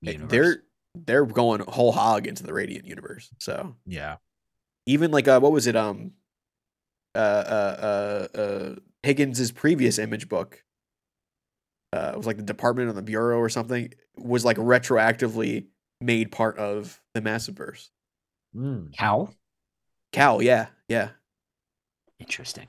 universe. 0.00 0.30
They're 0.30 0.56
they're 0.94 1.26
going 1.26 1.60
whole 1.60 1.92
hog 1.92 2.26
into 2.26 2.44
the 2.44 2.52
Radiant 2.52 2.86
universe. 2.86 3.30
So 3.40 3.74
Yeah. 3.86 4.16
even 4.86 5.10
like 5.10 5.26
uh, 5.28 5.40
what 5.40 5.52
was 5.52 5.66
it? 5.66 5.74
Um, 5.76 6.12
uh, 7.14 7.18
uh, 7.18 8.28
uh, 8.34 8.38
uh 8.38 8.74
Higgins's 9.02 9.52
previous 9.52 9.98
image 9.98 10.28
book. 10.28 10.62
Uh, 11.92 12.12
it 12.14 12.16
was 12.16 12.26
like 12.26 12.36
the 12.36 12.42
Department 12.42 12.88
of 12.88 12.96
the 12.96 13.02
Bureau 13.02 13.38
or 13.38 13.48
something. 13.48 13.92
Was 14.16 14.44
like 14.44 14.56
retroactively 14.56 15.66
made 16.00 16.32
part 16.32 16.58
of 16.58 17.00
the 17.14 17.20
Massiverse. 17.20 17.88
Hmm. 18.54 18.86
Cow. 18.96 19.30
Cal, 20.14 20.40
yeah, 20.40 20.66
yeah. 20.88 21.08
Interesting. 22.20 22.68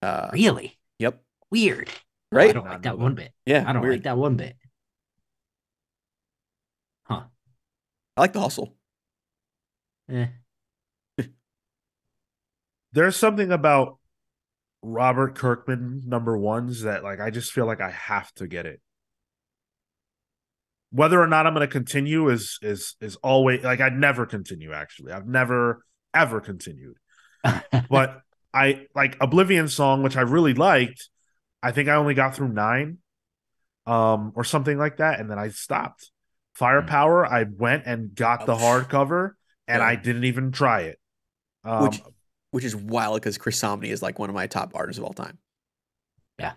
Uh, 0.00 0.30
Really 0.32 0.78
yep. 0.98 1.20
weird. 1.50 1.90
Right? 2.32 2.48
I 2.48 2.52
don't 2.52 2.64
like 2.64 2.82
that 2.82 2.96
that. 2.96 2.98
one 2.98 3.14
bit. 3.14 3.32
Yeah. 3.44 3.62
I 3.66 3.74
don't 3.74 3.82
weird. 3.82 3.96
like 3.96 4.02
that 4.04 4.16
one 4.16 4.36
bit. 4.36 4.56
Huh. 7.04 7.24
I 8.16 8.20
like 8.22 8.32
the 8.32 8.40
hustle. 8.40 8.74
Eh. 10.10 10.28
There's 12.92 13.16
something 13.16 13.52
about 13.52 13.98
Robert 14.82 15.34
Kirkman 15.34 16.04
number 16.06 16.38
ones 16.38 16.82
that 16.82 17.04
like 17.04 17.20
I 17.20 17.28
just 17.28 17.52
feel 17.52 17.66
like 17.66 17.82
I 17.82 17.90
have 17.90 18.32
to 18.34 18.46
get 18.46 18.64
it. 18.64 18.80
Whether 20.90 21.20
or 21.20 21.26
not 21.26 21.46
I'm 21.46 21.52
going 21.52 21.66
to 21.66 21.70
continue 21.70 22.30
is 22.30 22.58
is 22.62 22.96
is 23.02 23.16
always 23.16 23.62
like 23.62 23.80
I'd 23.80 23.92
never 23.92 24.24
continue. 24.24 24.72
Actually, 24.72 25.12
I've 25.12 25.26
never 25.26 25.84
ever 26.14 26.40
continued. 26.40 26.96
But 27.90 28.20
I 28.52 28.86
like 28.94 29.16
Oblivion 29.20 29.68
song, 29.68 30.02
which 30.02 30.16
I 30.16 30.22
really 30.22 30.54
liked. 30.54 31.08
I 31.62 31.72
think 31.72 31.88
I 31.88 31.94
only 31.94 32.14
got 32.14 32.34
through 32.34 32.48
nine, 32.48 32.98
um, 33.86 34.32
or 34.34 34.44
something 34.44 34.78
like 34.78 34.98
that, 34.98 35.20
and 35.20 35.30
then 35.30 35.38
I 35.38 35.48
stopped. 35.48 36.10
Firepower, 36.54 37.24
I 37.26 37.44
went 37.44 37.84
and 37.86 38.14
got 38.14 38.46
the 38.46 38.54
hardcover, 38.54 39.32
and 39.66 39.80
Yeah. 39.80 39.86
I 39.86 39.94
didn't 39.96 40.24
even 40.24 40.50
try 40.52 40.82
it. 40.82 40.98
Um, 41.64 41.84
Which- 41.84 42.02
Which 42.50 42.64
is 42.64 42.74
wild 42.74 43.20
because 43.20 43.36
Chris 43.36 43.60
Samnee 43.60 43.90
is 43.90 44.00
like 44.02 44.18
one 44.18 44.30
of 44.30 44.34
my 44.34 44.46
top 44.46 44.72
artists 44.74 44.98
of 44.98 45.04
all 45.04 45.12
time. 45.12 45.38
Yeah. 46.38 46.54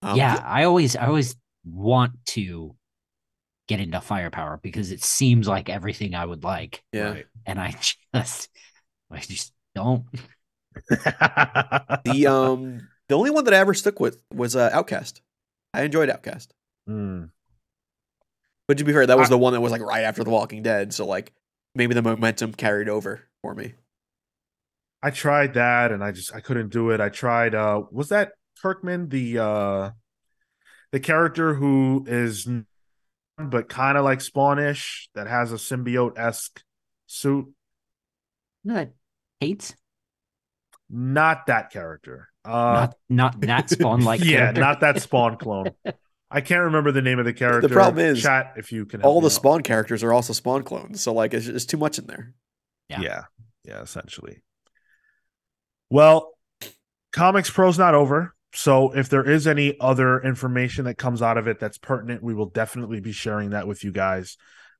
Um, 0.00 0.16
yeah, 0.16 0.40
I 0.44 0.62
always 0.64 0.94
I 0.94 1.06
always 1.06 1.34
want 1.64 2.12
to 2.26 2.76
get 3.68 3.80
into 3.80 4.00
firepower 4.00 4.58
because 4.62 4.90
it 4.90 5.02
seems 5.04 5.46
like 5.48 5.68
everything 5.68 6.14
I 6.14 6.24
would 6.24 6.44
like. 6.44 6.82
Yeah. 6.92 7.22
And 7.46 7.60
I 7.60 7.70
just 8.14 8.48
I 9.10 9.18
just 9.20 9.52
don't. 9.74 10.04
The 12.04 12.26
um 12.28 12.88
the 13.08 13.16
only 13.16 13.30
one 13.30 13.44
that 13.44 13.54
I 13.54 13.58
ever 13.58 13.74
stuck 13.74 14.00
with 14.00 14.22
was 14.32 14.56
uh, 14.56 14.70
Outcast. 14.72 15.20
I 15.74 15.82
enjoyed 15.82 16.10
Outcast. 16.10 16.52
Mm. 16.88 17.30
But 18.68 18.78
to 18.78 18.84
be 18.84 18.92
fair, 18.92 19.06
that 19.06 19.18
was 19.18 19.28
I- 19.28 19.30
the 19.30 19.38
one 19.38 19.52
that 19.52 19.60
was 19.60 19.72
like 19.72 19.82
right 19.82 20.02
after 20.02 20.24
The 20.24 20.30
Walking 20.30 20.62
Dead, 20.62 20.92
so 20.94 21.06
like 21.06 21.32
maybe 21.74 21.94
the 21.94 22.02
momentum 22.02 22.52
carried 22.52 22.88
over 22.88 23.22
for 23.42 23.54
me. 23.54 23.74
I 25.02 25.10
tried 25.10 25.54
that 25.54 25.90
and 25.90 26.02
I 26.02 26.12
just 26.12 26.34
I 26.34 26.40
couldn't 26.40 26.70
do 26.70 26.90
it. 26.90 27.00
I 27.00 27.08
tried 27.08 27.54
uh 27.54 27.82
was 27.90 28.08
that 28.10 28.32
Kirkman 28.62 29.08
the 29.08 29.38
uh 29.38 29.90
the 30.92 31.00
character 31.00 31.54
who 31.54 32.04
is 32.06 32.46
n- 32.46 32.66
but 33.38 33.68
kind 33.68 33.98
of 33.98 34.04
like 34.04 34.20
Spawnish 34.20 35.08
that 35.14 35.26
has 35.26 35.52
a 35.52 35.56
symbiote 35.56 36.18
esque 36.18 36.62
suit? 37.06 37.46
Not 38.64 38.88
hates. 39.40 39.74
Not 40.90 41.46
that 41.46 41.70
character. 41.70 42.28
Uh 42.44 42.88
not 43.08 43.40
not 43.40 43.40
that 43.42 43.70
spawn 43.70 44.00
like 44.04 44.20
yeah, 44.24 44.38
character. 44.38 44.60
not 44.60 44.80
that 44.80 45.00
Spawn 45.00 45.36
clone. 45.36 45.70
I 46.30 46.40
can't 46.40 46.62
remember 46.62 46.92
the 46.92 47.02
name 47.02 47.18
of 47.18 47.24
the 47.24 47.32
character. 47.34 47.68
The 47.68 47.74
problem 47.74 48.04
is, 48.04 48.22
chat 48.22 48.54
if 48.56 48.72
you 48.72 48.86
can. 48.86 49.00
help 49.00 49.14
All 49.14 49.20
the 49.20 49.26
out. 49.26 49.32
Spawn 49.32 49.62
characters 49.62 50.02
are 50.02 50.12
also 50.12 50.32
Spawn 50.32 50.62
clones, 50.62 51.00
so 51.00 51.12
like 51.12 51.34
it's, 51.34 51.46
it's 51.46 51.66
too 51.66 51.76
much 51.76 51.98
in 51.98 52.06
there. 52.06 52.34
Yeah. 52.88 53.00
Yeah. 53.00 53.22
Yeah, 53.64 53.80
essentially. 53.82 54.42
Well, 55.90 56.32
ComicsPRO's 57.14 57.78
not 57.78 57.94
over. 57.94 58.34
So 58.54 58.94
if 58.94 59.08
there 59.08 59.28
is 59.28 59.46
any 59.46 59.76
other 59.80 60.20
information 60.20 60.84
that 60.84 60.98
comes 60.98 61.22
out 61.22 61.38
of 61.38 61.48
it 61.48 61.58
that's 61.58 61.78
pertinent, 61.78 62.22
we 62.22 62.34
will 62.34 62.50
definitely 62.50 63.00
be 63.00 63.12
sharing 63.12 63.50
that 63.50 63.66
with 63.66 63.82
you 63.84 63.92
guys. 63.92 64.36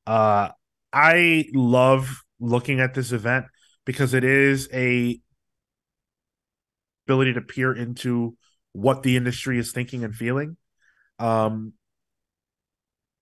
Uh 0.06 0.50
I 0.92 1.46
love 1.54 2.22
looking 2.38 2.80
at 2.80 2.92
this 2.92 3.12
event 3.12 3.46
because 3.86 4.12
it 4.12 4.24
is 4.24 4.68
a 4.72 5.18
ability 7.06 7.32
to 7.34 7.40
peer 7.40 7.72
into 7.72 8.36
what 8.72 9.02
the 9.02 9.16
industry 9.16 9.58
is 9.58 9.72
thinking 9.72 10.04
and 10.04 10.14
feeling. 10.14 10.56
Um 11.18 11.72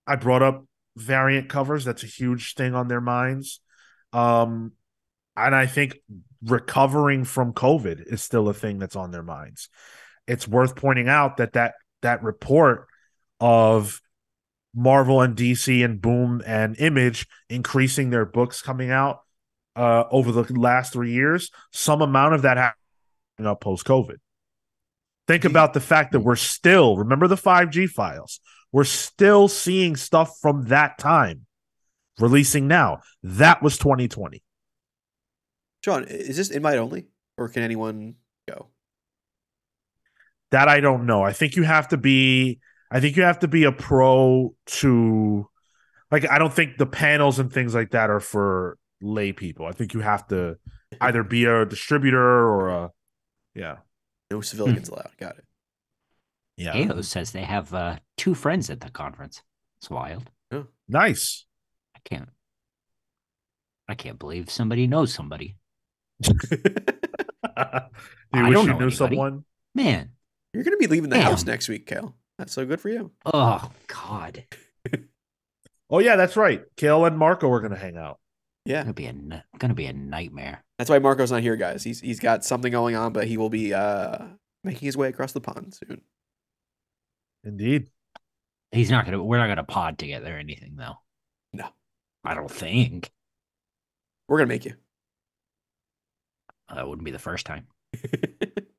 I 0.05 0.15
brought 0.15 0.41
up 0.41 0.65
variant 0.97 1.49
covers. 1.49 1.85
That's 1.85 2.03
a 2.03 2.07
huge 2.07 2.55
thing 2.55 2.75
on 2.75 2.87
their 2.87 3.01
minds. 3.01 3.61
Um, 4.13 4.73
and 5.37 5.55
I 5.55 5.65
think 5.65 5.97
recovering 6.43 7.23
from 7.23 7.53
COVID 7.53 8.11
is 8.11 8.21
still 8.21 8.49
a 8.49 8.53
thing 8.53 8.79
that's 8.79 8.95
on 8.95 9.11
their 9.11 9.23
minds. 9.23 9.69
It's 10.27 10.47
worth 10.47 10.75
pointing 10.75 11.09
out 11.09 11.37
that 11.37 11.53
that 11.53 11.75
that 12.01 12.23
report 12.23 12.87
of 13.39 14.01
Marvel 14.73 15.21
and 15.21 15.35
DC 15.35 15.83
and 15.83 16.01
Boom 16.01 16.41
and 16.45 16.77
Image 16.79 17.27
increasing 17.49 18.09
their 18.09 18.25
books 18.25 18.61
coming 18.61 18.91
out 18.91 19.21
uh, 19.75 20.05
over 20.11 20.31
the 20.31 20.43
last 20.53 20.93
three 20.93 21.11
years, 21.11 21.51
some 21.71 22.01
amount 22.01 22.35
of 22.35 22.43
that 22.43 22.57
happened 22.57 23.47
up 23.47 23.61
post 23.61 23.85
COVID. 23.85 24.17
Think 25.27 25.45
about 25.45 25.73
the 25.73 25.79
fact 25.79 26.11
that 26.11 26.19
we're 26.21 26.35
still 26.35 26.97
remember 26.97 27.27
the 27.27 27.35
5G 27.35 27.89
files. 27.89 28.39
We're 28.71 28.83
still 28.85 29.47
seeing 29.47 29.95
stuff 29.95 30.37
from 30.41 30.67
that 30.67 30.97
time 30.97 31.45
releasing 32.19 32.67
now. 32.67 32.99
That 33.23 33.61
was 33.61 33.77
2020. 33.77 34.41
Sean, 35.83 36.03
is 36.05 36.37
this 36.37 36.51
invite 36.51 36.77
only, 36.77 37.07
or 37.37 37.49
can 37.49 37.63
anyone 37.63 38.15
go? 38.47 38.67
That 40.51 40.67
I 40.67 40.79
don't 40.79 41.05
know. 41.05 41.23
I 41.23 41.33
think 41.33 41.55
you 41.55 41.63
have 41.63 41.87
to 41.89 41.97
be 41.97 42.59
I 42.91 42.99
think 42.99 43.15
you 43.15 43.23
have 43.23 43.39
to 43.39 43.47
be 43.47 43.63
a 43.63 43.71
pro 43.71 44.53
to 44.65 45.49
like 46.11 46.29
I 46.29 46.39
don't 46.39 46.53
think 46.53 46.77
the 46.77 46.85
panels 46.85 47.39
and 47.39 47.51
things 47.51 47.73
like 47.73 47.91
that 47.91 48.09
are 48.09 48.19
for 48.19 48.77
lay 49.01 49.31
people. 49.31 49.65
I 49.65 49.71
think 49.71 49.93
you 49.93 50.01
have 50.01 50.27
to 50.27 50.57
either 50.99 51.23
be 51.23 51.45
a 51.45 51.65
distributor 51.65 52.19
or 52.21 52.69
a 52.69 52.91
yeah. 53.55 53.77
No 54.29 54.41
civilians 54.41 54.89
allowed. 54.89 55.09
Got 55.17 55.37
it. 55.37 55.45
Yeah. 56.57 56.73
Ayo 56.73 57.03
says 57.03 57.31
they 57.31 57.43
have 57.43 57.73
uh, 57.73 57.97
two 58.17 58.33
friends 58.33 58.69
at 58.69 58.81
the 58.81 58.89
conference. 58.89 59.41
It's 59.79 59.89
wild. 59.89 60.29
Nice. 60.87 61.45
I 61.95 61.99
can't. 62.03 62.29
I 63.87 63.95
can't 63.95 64.19
believe 64.19 64.49
somebody 64.49 64.87
knows 64.87 65.13
somebody. 65.13 65.57
Do 66.21 66.33
you 66.51 66.59
I 67.53 68.49
wish 68.49 68.53
don't 68.53 68.67
you 68.67 68.73
know 68.73 68.79
knew 68.79 68.87
anybody. 68.87 68.91
someone? 68.91 69.45
Man. 69.73 70.11
You're 70.53 70.63
gonna 70.63 70.77
be 70.77 70.87
leaving 70.87 71.09
the 71.09 71.21
house 71.21 71.45
next 71.45 71.69
week, 71.69 71.85
Kale. 71.87 72.15
That's 72.37 72.53
so 72.53 72.65
good 72.65 72.81
for 72.81 72.89
you. 72.89 73.11
Oh 73.25 73.71
God. 73.87 74.45
Oh 75.93 75.99
yeah, 75.99 76.15
that's 76.15 76.37
right. 76.37 76.63
Kale 76.77 77.03
and 77.03 77.17
Marco 77.17 77.51
are 77.51 77.59
gonna 77.59 77.75
hang 77.75 77.97
out. 77.97 78.17
Yeah, 78.63 78.81
Gonna 78.83 78.93
be 78.93 79.07
a 79.07 79.43
gonna 79.57 79.73
be 79.73 79.87
a 79.87 79.93
nightmare. 79.93 80.63
That's 80.77 80.89
why 80.89 80.99
Marco's 80.99 81.33
not 81.33 81.41
here, 81.41 81.57
guys. 81.57 81.83
He's 81.83 81.99
he's 81.99 82.21
got 82.21 82.45
something 82.45 82.71
going 82.71 82.95
on, 82.95 83.11
but 83.11 83.27
he 83.27 83.35
will 83.35 83.49
be 83.49 83.73
uh 83.73 84.19
making 84.63 84.85
his 84.85 84.95
way 84.95 85.09
across 85.09 85.33
the 85.33 85.41
pond 85.41 85.73
soon. 85.75 85.99
Indeed. 87.43 87.89
He's 88.71 88.89
not 88.89 89.03
gonna. 89.03 89.21
We're 89.21 89.37
not 89.37 89.47
gonna 89.47 89.65
pod 89.65 89.97
together 89.97 90.33
or 90.33 90.39
anything, 90.39 90.77
though. 90.77 90.95
No. 91.51 91.67
I 92.23 92.35
don't 92.35 92.49
think 92.49 93.11
We're 94.29 94.37
gonna 94.37 94.47
make 94.47 94.63
you. 94.63 94.75
that 96.73 96.87
wouldn't 96.87 97.03
be 97.03 97.11
the 97.11 97.19
first 97.19 97.45
time. 97.45 97.67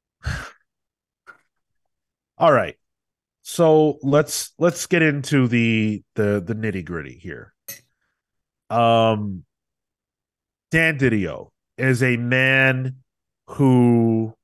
All 2.43 2.53
right. 2.53 2.77
So 3.43 3.99
let's 4.03 4.53
let's 4.59 4.87
get 4.87 5.01
into 5.01 5.47
the 5.47 6.03
the 6.17 6.43
the 6.45 6.57
nitty 6.57 6.85
gritty 6.85 7.17
here. 7.17 7.55
Um, 8.69 9.45
Dan 10.73 10.99
Didio 10.99 11.51
is 11.79 12.03
a 12.03 12.17
man 12.17 12.97
who 13.47 14.35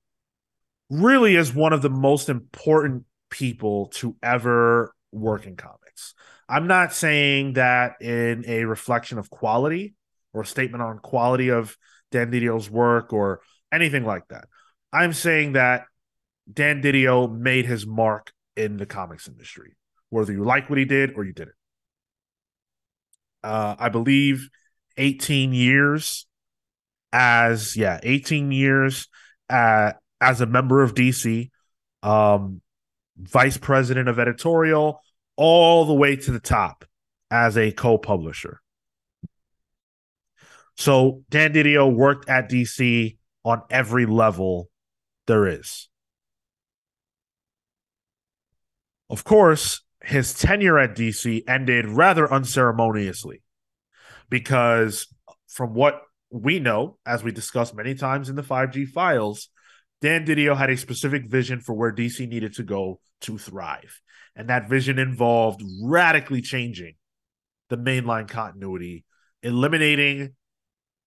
really 0.88 1.34
is 1.34 1.52
one 1.52 1.72
of 1.72 1.82
the 1.82 1.90
most 1.90 2.28
important 2.28 3.04
people 3.30 3.86
to 3.94 4.14
ever 4.22 4.94
work 5.10 5.44
in 5.46 5.56
comics. 5.56 6.14
I'm 6.48 6.68
not 6.68 6.94
saying 6.94 7.54
that 7.54 8.00
in 8.00 8.44
a 8.46 8.64
reflection 8.64 9.18
of 9.18 9.28
quality 9.28 9.96
or 10.32 10.44
statement 10.44 10.82
on 10.82 11.00
quality 11.00 11.50
of 11.50 11.76
Dan 12.12 12.30
Didio's 12.30 12.70
work 12.70 13.12
or 13.12 13.40
anything 13.72 14.04
like 14.04 14.28
that. 14.28 14.44
I'm 14.92 15.12
saying 15.12 15.54
that 15.54 15.86
Dan 16.50 16.82
Didio 16.82 17.30
made 17.30 17.66
his 17.66 17.86
mark 17.86 18.32
in 18.56 18.76
the 18.76 18.86
comics 18.86 19.28
industry, 19.28 19.76
whether 20.10 20.32
you 20.32 20.44
like 20.44 20.68
what 20.68 20.78
he 20.78 20.84
did 20.84 21.12
or 21.16 21.24
you 21.24 21.32
didn't. 21.32 21.54
Uh, 23.42 23.76
I 23.78 23.88
believe 23.88 24.48
18 24.96 25.52
years 25.52 26.26
as 27.12 27.76
yeah, 27.76 28.00
18 28.02 28.50
years 28.52 29.08
uh, 29.48 29.92
as 30.20 30.40
a 30.40 30.46
member 30.46 30.82
of 30.82 30.94
DC, 30.94 31.50
um, 32.02 32.60
vice 33.16 33.56
president 33.56 34.08
of 34.08 34.18
editorial, 34.18 35.00
all 35.36 35.84
the 35.84 35.94
way 35.94 36.16
to 36.16 36.30
the 36.32 36.40
top 36.40 36.84
as 37.30 37.56
a 37.56 37.70
co-publisher. 37.70 38.60
So 40.76 41.22
Dan 41.30 41.52
Didio 41.52 41.92
worked 41.92 42.28
at 42.28 42.48
DC 42.48 43.16
on 43.44 43.62
every 43.70 44.06
level 44.06 44.68
there 45.26 45.46
is. 45.46 45.87
Of 49.10 49.24
course, 49.24 49.82
his 50.02 50.34
tenure 50.34 50.78
at 50.78 50.96
DC 50.96 51.42
ended 51.48 51.86
rather 51.86 52.32
unceremoniously 52.32 53.42
because, 54.28 55.06
from 55.46 55.74
what 55.74 56.02
we 56.30 56.60
know, 56.60 56.98
as 57.06 57.22
we 57.22 57.32
discussed 57.32 57.74
many 57.74 57.94
times 57.94 58.28
in 58.28 58.36
the 58.36 58.42
5G 58.42 58.88
files, 58.88 59.48
Dan 60.00 60.24
Didio 60.24 60.56
had 60.56 60.70
a 60.70 60.76
specific 60.76 61.26
vision 61.26 61.60
for 61.60 61.74
where 61.74 61.92
DC 61.92 62.28
needed 62.28 62.54
to 62.54 62.62
go 62.62 63.00
to 63.22 63.38
thrive. 63.38 64.00
And 64.36 64.48
that 64.48 64.68
vision 64.68 64.98
involved 64.98 65.62
radically 65.82 66.42
changing 66.42 66.94
the 67.68 67.76
mainline 67.76 68.28
continuity, 68.28 69.04
eliminating 69.42 70.34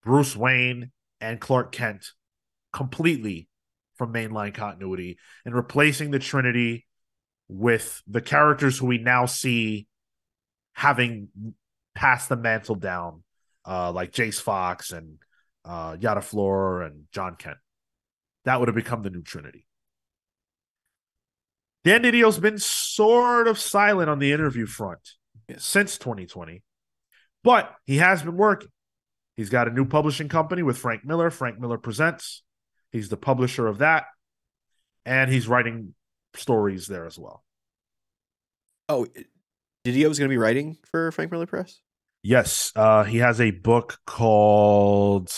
Bruce 0.04 0.36
Wayne 0.36 0.92
and 1.22 1.40
Clark 1.40 1.72
Kent 1.72 2.08
completely 2.74 3.48
from 3.96 4.14
mainline 4.14 4.54
continuity 4.54 5.18
and 5.46 5.56
replacing 5.56 6.12
the 6.12 6.20
Trinity 6.20 6.86
with 7.52 8.02
the 8.08 8.22
characters 8.22 8.78
who 8.78 8.88
we 8.88 8.98
now 8.98 9.26
see 9.26 9.86
having 10.74 11.28
passed 11.94 12.30
the 12.30 12.38
mantle 12.38 12.76
down, 12.76 13.24
uh, 13.68 13.92
like 13.92 14.14
Jace 14.14 14.42
Fox 14.42 14.92
and 14.92 15.18
uh, 15.66 15.98
Yara 16.00 16.22
Flor 16.22 16.82
and 16.82 17.04
Jon 17.12 17.36
Kent. 17.36 17.58
That 18.46 18.60
would 18.60 18.70
have 18.70 18.76
become 18.76 19.04
the 19.04 19.10
new 19.10 19.22
Trinity. 19.22 19.68
Dan 21.84 22.04
Didio's 22.04 22.40
been 22.40 22.58
sort 22.58 23.48
of 23.48 23.60
silent 23.60 24.10
on 24.10 24.20
the 24.20 24.32
interview 24.32 24.66
front 24.66 25.00
since 25.58 25.98
2020, 25.98 26.64
but 27.44 27.76
he 27.86 27.98
has 27.98 28.24
been 28.24 28.38
working. 28.38 28.70
He's 29.36 29.50
got 29.50 29.68
a 29.68 29.72
new 29.72 29.86
publishing 29.86 30.30
company 30.30 30.64
with 30.64 30.78
Frank 30.78 31.04
Miller. 31.04 31.30
Frank 31.30 31.60
Miller 31.60 31.78
Presents. 31.78 32.44
He's 32.92 33.10
the 33.10 33.18
publisher 33.18 33.68
of 33.68 33.80
that, 33.80 34.06
and 35.06 35.32
he's 35.32 35.48
writing 35.48 35.96
stories 36.36 36.88
there 36.88 37.06
as 37.06 37.18
well. 37.18 37.44
Oh, 38.90 39.08
Didio's 39.86 40.20
going 40.20 40.30
to 40.30 40.34
be 40.34 40.38
writing 40.38 40.78
for 40.90 41.12
Frank 41.12 41.32
Miller 41.32 41.46
Press. 41.46 41.80
Yes, 42.24 42.72
uh, 42.76 43.04
he 43.04 43.18
has 43.18 43.42
a 43.42 43.52
book 43.52 44.00
called. 44.06 45.32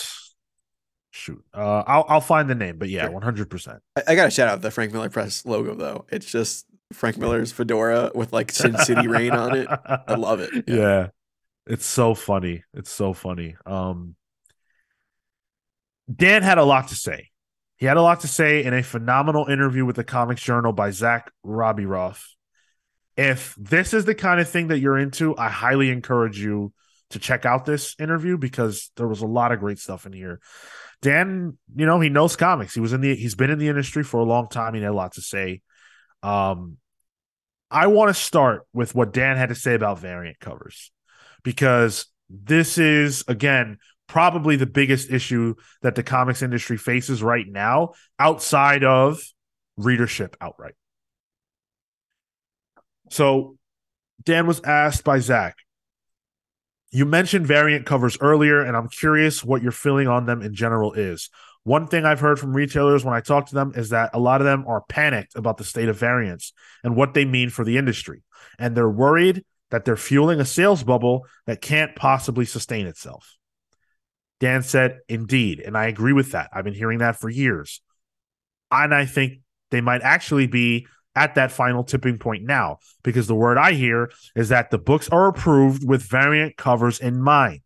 Shoot, 1.11 1.44
uh, 1.53 1.84
I'll 1.86 2.06
I'll 2.10 2.22
find 2.22 2.49
the 2.49 2.56
name, 2.56 2.78
but 2.78 2.90
yeah, 2.90 3.07
one 3.07 3.22
hundred 3.22 3.49
percent. 3.49 3.80
I, 3.95 4.03
I 4.10 4.15
got 4.15 4.26
to 4.26 4.32
shout 4.32 4.49
out 4.49 4.61
the 4.61 4.72
Frank 4.72 4.91
Miller 4.91 5.10
Press 5.10 5.45
logo 5.45 5.76
though. 5.76 6.06
It's 6.11 6.26
just 6.26 6.65
Frank 6.91 7.18
Miller's 7.18 7.52
fedora 7.52 8.11
with 8.15 8.34
like 8.34 8.52
Sin 8.52 8.78
City 8.80 9.07
Rain 9.07 9.32
on 9.32 9.56
it. 9.56 9.68
I 9.70 10.15
love 10.15 10.40
it. 10.40 10.49
Yeah. 10.68 10.76
yeah. 10.76 11.07
It's 11.65 11.86
so 11.86 12.14
funny. 12.14 12.64
It's 12.74 12.91
so 12.91 13.14
funny. 13.14 13.56
Um 13.65 14.15
Dan 16.14 16.44
had 16.44 16.57
a 16.57 16.64
lot 16.64 16.90
to 16.90 16.95
say. 16.95 17.30
He 17.84 17.88
had 17.88 17.97
a 17.97 18.01
lot 18.01 18.22
to 18.22 18.30
say 18.30 18.64
in 18.64 18.73
a 18.73 18.81
phenomenal 18.81 19.47
interview 19.47 19.84
with 19.84 19.97
the 19.97 20.05
Comics 20.05 20.41
Journal 20.41 20.72
by 20.72 20.91
Zach 20.91 21.30
Rabiroff. 21.45 22.23
If 23.18 23.55
this 23.60 23.93
is 23.93 24.05
the 24.05 24.15
kind 24.15 24.39
of 24.39 24.47
thing 24.47 24.69
that 24.69 24.80
you're 24.80 24.97
into, 24.97 25.35
I 25.35 25.49
highly 25.49 25.89
encourage 25.89 26.39
you 26.39 26.72
to 27.10 27.19
check 27.19 27.45
out 27.45 27.65
this 27.65 27.93
interview 27.99 28.38
because 28.38 28.89
there 28.95 29.10
was 29.10 29.19
a 29.19 29.27
lot 29.27 29.51
of 29.51 29.60
great 29.60 29.80
stuff 29.80 30.05
in 30.05 30.14
here. 30.14 30.39
Dan, 31.01 31.57
you 31.76 31.85
know, 31.85 31.99
he 31.99 32.07
knows 32.07 32.38
comics. 32.38 32.73
He 32.73 32.80
was 32.80 32.93
in 32.93 33.01
the 33.01 33.15
he's 33.15 33.35
been 33.35 33.49
in 33.49 33.60
the 33.60 33.68
industry 33.68 34.05
for 34.05 34.22
a 34.22 34.23
long 34.23 34.47
time. 34.47 34.76
He 34.76 34.81
had 34.81 34.91
a 34.91 34.95
lot 34.95 35.15
to 35.15 35.22
say. 35.22 35.60
Um 36.22 36.77
I 37.69 37.88
want 37.88 38.07
to 38.07 38.14
start 38.14 38.65
with 38.72 38.95
what 38.95 39.11
Dan 39.11 39.35
had 39.35 39.49
to 39.49 39.55
say 39.55 39.73
about 39.73 39.99
variant 39.99 40.39
covers 40.39 40.89
because 41.43 42.05
this 42.30 42.77
is 42.77 43.26
again 43.27 43.80
probably 44.07 44.55
the 44.55 44.65
biggest 44.65 45.11
issue 45.11 45.55
that 45.81 45.95
the 45.95 46.03
comics 46.03 46.41
industry 46.41 46.77
faces 46.77 47.23
right 47.23 47.47
now 47.47 47.93
outside 48.19 48.84
of 48.84 49.21
readership 49.77 50.35
outright. 50.41 50.75
So 53.09 53.57
Dan 54.23 54.47
was 54.47 54.61
asked 54.63 55.03
by 55.03 55.19
Zach, 55.19 55.55
you 56.91 57.05
mentioned 57.05 57.47
variant 57.47 57.85
covers 57.85 58.17
earlier, 58.21 58.61
and 58.61 58.77
I'm 58.77 58.88
curious 58.88 59.43
what 59.43 59.63
your 59.63 59.71
feeling 59.71 60.07
on 60.07 60.25
them 60.25 60.41
in 60.41 60.53
general 60.53 60.93
is. 60.93 61.30
One 61.63 61.88
thing 61.88 62.05
I've 62.05 62.19
heard 62.19 62.39
from 62.39 62.53
retailers 62.53 63.03
when 63.03 63.15
I 63.15 63.21
talk 63.21 63.47
to 63.47 63.55
them 63.55 63.71
is 63.75 63.89
that 63.89 64.11
a 64.13 64.19
lot 64.19 64.41
of 64.41 64.45
them 64.45 64.65
are 64.67 64.84
panicked 64.89 65.35
about 65.35 65.57
the 65.57 65.63
state 65.63 65.89
of 65.89 65.97
variants 65.97 66.53
and 66.84 66.95
what 66.95 67.13
they 67.13 67.25
mean 67.25 67.49
for 67.49 67.63
the 67.63 67.77
industry. 67.77 68.21
And 68.59 68.75
they're 68.75 68.89
worried 68.89 69.43
that 69.71 69.85
they're 69.85 69.95
fueling 69.95 70.39
a 70.39 70.45
sales 70.45 70.84
bubble 70.84 71.25
that 71.47 71.61
can't 71.61 71.95
possibly 71.95 72.45
sustain 72.45 72.85
itself. 72.85 73.38
Dan 74.44 74.61
said, 74.61 74.99
Indeed. 75.07 75.61
And 75.61 75.78
I 75.78 75.86
agree 75.86 76.11
with 76.11 76.34
that. 76.34 76.49
I've 76.52 76.65
been 76.65 76.74
hearing 76.74 76.99
that 76.99 77.15
for 77.15 77.30
years. 77.30 77.80
And 78.70 78.94
I 78.94 79.06
think 79.06 79.40
they 79.72 79.80
might 79.80 80.02
actually 80.02 80.48
be 80.48 80.86
at 81.15 81.36
that 81.36 81.49
final 81.49 81.86
tipping 81.86 82.18
point 82.18 82.44
now 82.44 82.80
because 83.03 83.28
the 83.28 83.36
word 83.36 83.57
I 83.57 83.72
hear 83.72 84.11
is 84.36 84.49
that 84.49 84.70
the 84.70 84.78
books 84.78 85.07
are 85.07 85.30
approved 85.30 85.88
with 85.88 86.02
variant 86.03 86.57
covers 86.57 86.99
in 86.99 87.22
mind. 87.22 87.61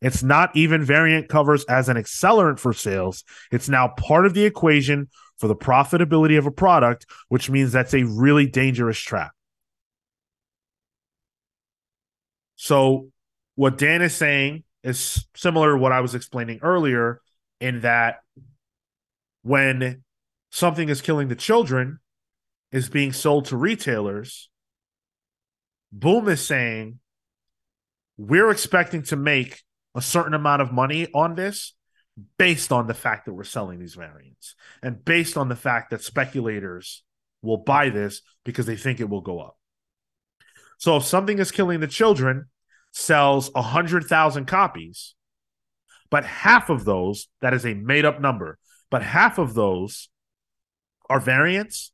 It's 0.00 0.22
not 0.22 0.56
even 0.56 0.82
variant 0.82 1.28
covers 1.28 1.62
as 1.64 1.90
an 1.90 1.98
accelerant 1.98 2.58
for 2.58 2.72
sales. 2.72 3.22
It's 3.52 3.68
now 3.68 3.88
part 3.88 4.24
of 4.24 4.32
the 4.32 4.46
equation 4.46 5.10
for 5.36 5.46
the 5.46 5.54
profitability 5.54 6.38
of 6.38 6.46
a 6.46 6.50
product, 6.50 7.04
which 7.28 7.50
means 7.50 7.70
that's 7.70 7.92
a 7.92 8.04
really 8.04 8.46
dangerous 8.46 8.98
trap. 8.98 9.32
So, 12.54 13.10
what 13.56 13.76
Dan 13.76 14.00
is 14.00 14.14
saying 14.14 14.64
is 14.86 15.26
similar 15.34 15.72
to 15.72 15.76
what 15.76 15.92
I 15.92 16.00
was 16.00 16.14
explaining 16.14 16.60
earlier, 16.62 17.20
in 17.60 17.80
that 17.80 18.20
when 19.42 20.04
something 20.50 20.88
is 20.88 21.02
killing 21.02 21.28
the 21.28 21.36
children, 21.36 21.98
is 22.72 22.88
being 22.88 23.12
sold 23.12 23.46
to 23.46 23.56
retailers, 23.56 24.48
Boom 25.92 26.28
is 26.28 26.44
saying 26.44 26.98
we're 28.18 28.50
expecting 28.50 29.02
to 29.04 29.16
make 29.16 29.62
a 29.94 30.02
certain 30.02 30.34
amount 30.34 30.60
of 30.60 30.72
money 30.72 31.06
on 31.14 31.34
this 31.34 31.74
based 32.38 32.72
on 32.72 32.86
the 32.86 32.94
fact 32.94 33.24
that 33.24 33.34
we're 33.34 33.44
selling 33.44 33.78
these 33.78 33.94
variants 33.94 34.54
and 34.82 35.04
based 35.04 35.36
on 35.36 35.48
the 35.48 35.56
fact 35.56 35.90
that 35.90 36.02
speculators 36.02 37.02
will 37.40 37.58
buy 37.58 37.88
this 37.88 38.20
because 38.44 38.66
they 38.66 38.76
think 38.76 39.00
it 39.00 39.08
will 39.08 39.20
go 39.20 39.40
up. 39.40 39.56
So 40.78 40.96
if 40.96 41.04
something 41.04 41.38
is 41.38 41.50
killing 41.50 41.80
the 41.80 41.86
children 41.86 42.46
sells 42.96 43.52
100,000 43.52 44.46
copies, 44.46 45.14
but 46.10 46.24
half 46.24 46.70
of 46.70 46.86
those, 46.86 47.28
that 47.42 47.52
is 47.52 47.66
a 47.66 47.74
made 47.74 48.06
up 48.06 48.22
number, 48.22 48.58
but 48.90 49.02
half 49.02 49.36
of 49.36 49.52
those 49.52 50.08
are 51.10 51.20
variants, 51.20 51.92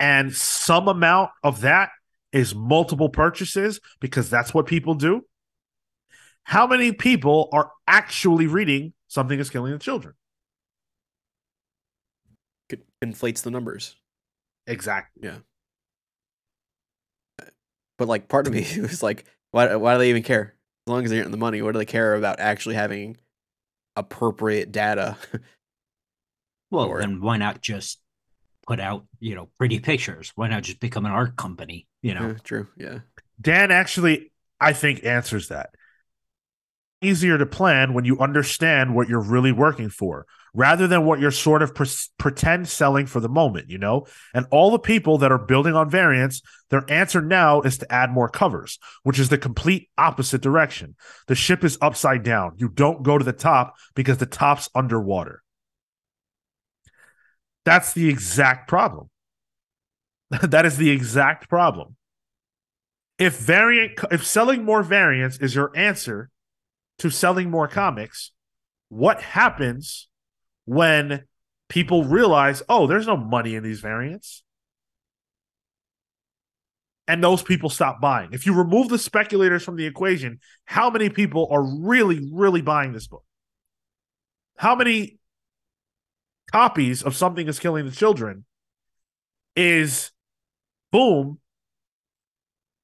and 0.00 0.34
some 0.34 0.88
amount 0.88 1.30
of 1.42 1.60
that 1.60 1.90
is 2.32 2.54
multiple 2.54 3.10
purchases 3.10 3.80
because 4.00 4.30
that's 4.30 4.54
what 4.54 4.66
people 4.66 4.94
do. 4.94 5.22
how 6.44 6.66
many 6.66 6.92
people 6.92 7.50
are 7.52 7.72
actually 7.86 8.46
reading 8.46 8.94
Something 9.08 9.38
is 9.38 9.50
Killing 9.50 9.72
the 9.72 9.78
Children? 9.78 10.14
It 12.70 12.86
inflates 13.02 13.42
the 13.42 13.50
numbers. 13.50 13.96
Exactly. 14.66 15.30
But 17.98 18.08
like 18.08 18.28
part 18.28 18.46
of 18.46 18.52
me 18.52 18.66
was 18.80 19.02
like, 19.02 19.24
why 19.50 19.74
why 19.76 19.94
do 19.94 19.98
they 19.98 20.10
even 20.10 20.22
care? 20.22 20.54
As 20.86 20.90
long 20.92 21.04
as 21.04 21.10
they're 21.10 21.18
getting 21.18 21.32
the 21.32 21.36
money, 21.38 21.62
what 21.62 21.72
do 21.72 21.78
they 21.78 21.84
care 21.86 22.14
about 22.14 22.38
actually 22.40 22.74
having 22.76 23.16
appropriate 23.96 24.72
data? 24.72 25.16
Well, 26.70 26.86
Or- 26.86 27.00
then 27.00 27.20
why 27.20 27.36
not 27.36 27.60
just 27.62 28.00
put 28.66 28.80
out, 28.80 29.06
you 29.20 29.34
know, 29.34 29.48
pretty 29.56 29.78
pictures? 29.78 30.32
Why 30.34 30.48
not 30.48 30.64
just 30.64 30.80
become 30.80 31.06
an 31.06 31.12
art 31.12 31.36
company? 31.36 31.86
You 32.02 32.14
know, 32.14 32.28
Yeah, 32.28 32.34
true. 32.42 32.66
Yeah. 32.76 32.98
Dan 33.40 33.70
actually, 33.70 34.32
I 34.60 34.72
think, 34.72 35.04
answers 35.04 35.48
that. 35.48 35.70
Easier 37.06 37.38
to 37.38 37.46
plan 37.46 37.94
when 37.94 38.04
you 38.04 38.18
understand 38.18 38.94
what 38.94 39.08
you're 39.08 39.20
really 39.20 39.52
working 39.52 39.88
for 39.88 40.26
rather 40.54 40.86
than 40.86 41.04
what 41.04 41.20
you're 41.20 41.30
sort 41.30 41.62
of 41.62 41.74
pre- 41.74 41.86
pretend 42.18 42.66
selling 42.66 43.06
for 43.06 43.20
the 43.20 43.28
moment, 43.28 43.68
you 43.68 43.78
know? 43.78 44.06
And 44.34 44.46
all 44.50 44.70
the 44.70 44.78
people 44.78 45.18
that 45.18 45.30
are 45.30 45.38
building 45.38 45.74
on 45.74 45.90
variants, 45.90 46.40
their 46.70 46.82
answer 46.90 47.20
now 47.20 47.60
is 47.60 47.78
to 47.78 47.92
add 47.92 48.10
more 48.10 48.28
covers, 48.28 48.78
which 49.02 49.18
is 49.18 49.28
the 49.28 49.38
complete 49.38 49.90
opposite 49.98 50.40
direction. 50.40 50.96
The 51.28 51.34
ship 51.34 51.62
is 51.62 51.78
upside 51.80 52.22
down. 52.22 52.54
You 52.56 52.68
don't 52.70 53.02
go 53.02 53.18
to 53.18 53.24
the 53.24 53.32
top 53.32 53.76
because 53.94 54.18
the 54.18 54.26
top's 54.26 54.70
underwater. 54.74 55.42
That's 57.64 57.92
the 57.92 58.08
exact 58.08 58.68
problem. 58.68 59.10
that 60.42 60.66
is 60.66 60.76
the 60.76 60.90
exact 60.90 61.48
problem 61.48 61.96
if 63.18 63.38
variant 63.38 63.98
if 64.10 64.26
selling 64.26 64.64
more 64.64 64.82
variants 64.82 65.38
is 65.38 65.54
your 65.54 65.72
answer 65.76 66.30
to 66.98 67.10
selling 67.10 67.50
more 67.50 67.68
comics 67.68 68.32
what 68.88 69.20
happens 69.20 70.08
when 70.64 71.24
people 71.68 72.04
realize 72.04 72.62
oh 72.68 72.86
there's 72.86 73.06
no 73.06 73.16
money 73.16 73.54
in 73.54 73.62
these 73.62 73.80
variants? 73.80 74.42
And 77.08 77.22
those 77.22 77.40
people 77.40 77.70
stop 77.70 78.00
buying. 78.00 78.30
If 78.32 78.46
you 78.46 78.54
remove 78.54 78.88
the 78.88 78.98
speculators 78.98 79.62
from 79.62 79.76
the 79.76 79.86
equation 79.86 80.40
how 80.64 80.90
many 80.90 81.08
people 81.08 81.48
are 81.50 81.62
really 81.62 82.28
really 82.32 82.62
buying 82.62 82.92
this 82.92 83.06
book? 83.06 83.24
How 84.56 84.74
many 84.74 85.18
copies 86.50 87.02
of 87.02 87.16
something 87.16 87.48
is 87.48 87.58
killing 87.58 87.84
the 87.84 87.90
children 87.90 88.44
is 89.56 90.12
boom 90.92 91.40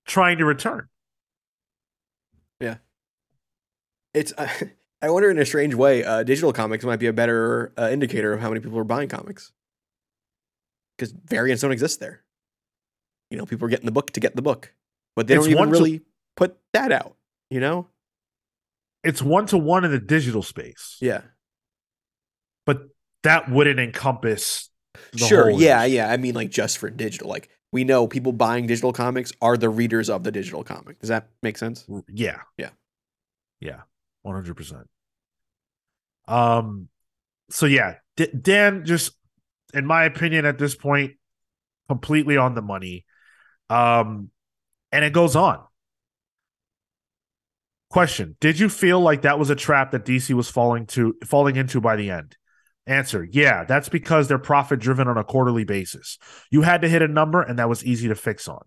trying 0.05 0.39
to 0.39 0.45
return 0.45 0.89
It's 4.15 4.33
I 4.39 5.11
wonder 5.11 5.31
in 5.31 5.39
a 5.39 5.45
strange 5.45 5.75
way, 5.75 6.05
uh, 6.05 6.23
digital 6.23 6.53
comics 6.53 6.85
might 6.85 6.99
be 7.01 7.07
a 7.07 7.13
better 7.13 7.73
uh, 7.77 7.89
indicator 7.91 8.33
of 8.33 8.41
how 8.41 8.49
many 8.49 8.61
people 8.61 8.79
are 8.79 8.85
buying 8.85 9.09
comics. 9.09 9.53
Because 10.97 11.13
variants 11.13 11.63
don't 11.63 11.73
exist 11.73 11.99
there. 12.01 12.23
You 13.31 13.39
know, 13.39 13.47
people 13.47 13.67
are 13.67 13.71
getting 13.71 13.87
the 13.87 13.93
book 13.93 14.11
to 14.13 14.21
get 14.21 14.37
the 14.37 14.43
book, 14.43 14.73
but 15.17 15.27
they 15.27 15.35
It's 15.35 15.45
don't 15.45 15.51
even 15.51 15.59
one 15.59 15.69
to- 15.69 15.73
really 15.73 16.01
put 16.37 16.57
that 16.73 16.93
out. 16.93 17.17
You 17.51 17.61
know? 17.61 17.89
it's 19.05 19.21
one 19.21 19.47
to 19.47 19.59
one 19.59 19.85
in 19.85 19.91
the 19.91 19.99
digital 19.99 20.43
space 20.45 20.97
Yeah. 21.01 21.23
but 22.65 22.89
that 23.25 23.51
wouldn't 23.51 23.81
encompass 23.81 24.71
the 25.13 25.19
sure. 25.19 25.51
Yeah. 25.51 25.83
industry. 25.83 25.97
Yeah. 25.97 26.11
I 26.13 26.17
mean, 26.19 26.35
like 26.37 26.51
just 26.51 26.79
for 26.79 26.89
digital. 26.89 27.29
Like 27.29 27.49
we 27.73 27.83
know 27.83 28.07
people 28.07 28.33
buying 28.33 28.67
digital 28.69 28.93
comics 28.93 29.33
are 29.43 29.57
the 29.57 29.69
readers 29.71 30.09
of 30.09 30.23
the 30.23 30.31
digital 30.31 30.63
comic. 30.63 31.01
Does 31.01 31.09
that 31.09 31.29
make 31.43 31.59
sense? 31.59 31.85
yeah 32.09 32.43
Yeah. 32.57 32.71
yeah 33.61 33.81
100% 34.25 34.85
um 36.29 36.89
so 37.51 37.67
yeah 37.67 37.95
D- 38.17 38.29
dan 38.41 38.85
just 38.85 39.13
in 39.75 39.87
my 39.87 40.05
opinion 40.05 40.45
at 40.45 40.59
this 40.59 40.75
point 40.75 41.13
completely 41.89 42.37
on 42.37 42.55
the 42.55 42.63
money. 42.63 43.05
Um 43.69 44.31
and 44.91 45.05
it 45.05 45.13
goes 45.13 45.37
on. 45.37 45.61
Question 47.91 48.37
did 48.41 48.59
you 48.59 48.69
feel 48.69 49.01
like 49.01 49.23
that 49.23 49.39
was 49.39 49.51
a 49.51 49.57
trap 49.57 49.91
that 49.91 50.05
dc 50.05 50.33
was 50.33 50.49
falling 50.49 50.87
to 50.87 51.15
falling 51.25 51.57
into 51.57 51.81
by 51.81 51.97
the 51.97 52.11
end? 52.11 52.37
Answer 52.87 53.27
yeah 53.31 53.65
that's 53.65 53.89
because 53.89 54.29
they're 54.29 54.39
profit 54.39 54.79
driven 54.79 55.09
on 55.09 55.19
a 55.19 55.25
quarterly 55.25 55.65
basis. 55.65 56.19
You 56.51 56.63
had 56.63 56.83
to 56.83 56.89
hit 56.89 57.03
a 57.03 57.09
number 57.09 57.43
and 57.43 57.59
that 57.59 57.69
was 57.69 57.85
easy 57.85 58.09
to 58.09 58.15
fix 58.15 58.49
on 58.49 58.63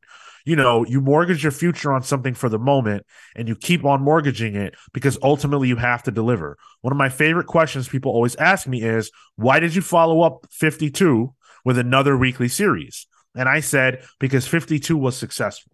you 0.46 0.56
know 0.56 0.86
you 0.86 1.02
mortgage 1.02 1.44
your 1.44 1.52
future 1.52 1.92
on 1.92 2.04
something 2.04 2.34
for 2.34 2.48
the 2.50 2.60
moment 2.60 3.06
and 3.36 3.48
you 3.48 3.56
keep 3.56 3.84
on 3.84 4.02
mortgaging 4.02 4.56
it 4.56 4.76
because 4.94 5.18
ultimately 5.22 5.68
you 5.68 5.76
have 5.76 6.04
to 6.04 6.12
deliver. 6.12 6.58
One 6.82 6.94
of 6.94 6.98
my 6.98 7.10
favorite 7.10 7.48
questions 7.48 7.88
people 7.90 8.12
always 8.12 8.36
ask 8.36 8.68
me 8.68 8.84
is 8.84 9.12
why 9.36 9.60
did 9.60 9.76
you 9.76 9.82
follow 9.82 10.22
up 10.22 10.46
52 10.52 11.34
with 11.66 11.78
another 11.78 12.16
weekly 12.16 12.48
series? 12.48 13.08
And 13.36 13.50
i 13.50 13.60
said 13.60 14.06
because 14.20 14.48
52 14.48 14.96
was 14.96 15.18
successful. 15.18 15.72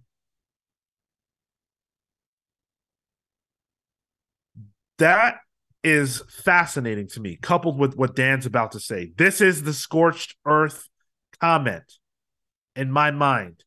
That 4.98 5.38
is 5.84 6.22
fascinating 6.30 7.08
to 7.10 7.20
me, 7.20 7.38
coupled 7.42 7.80
with 7.80 7.96
what 7.96 8.16
Dan's 8.16 8.46
about 8.46 8.74
to 8.74 8.80
say. 8.80 9.12
This 9.16 9.42
is 9.42 9.64
the 9.64 9.74
scorched 9.74 10.36
earth 10.46 10.88
comment 11.40 11.92
in 12.76 12.92
my 12.92 13.10
mind 13.10 13.64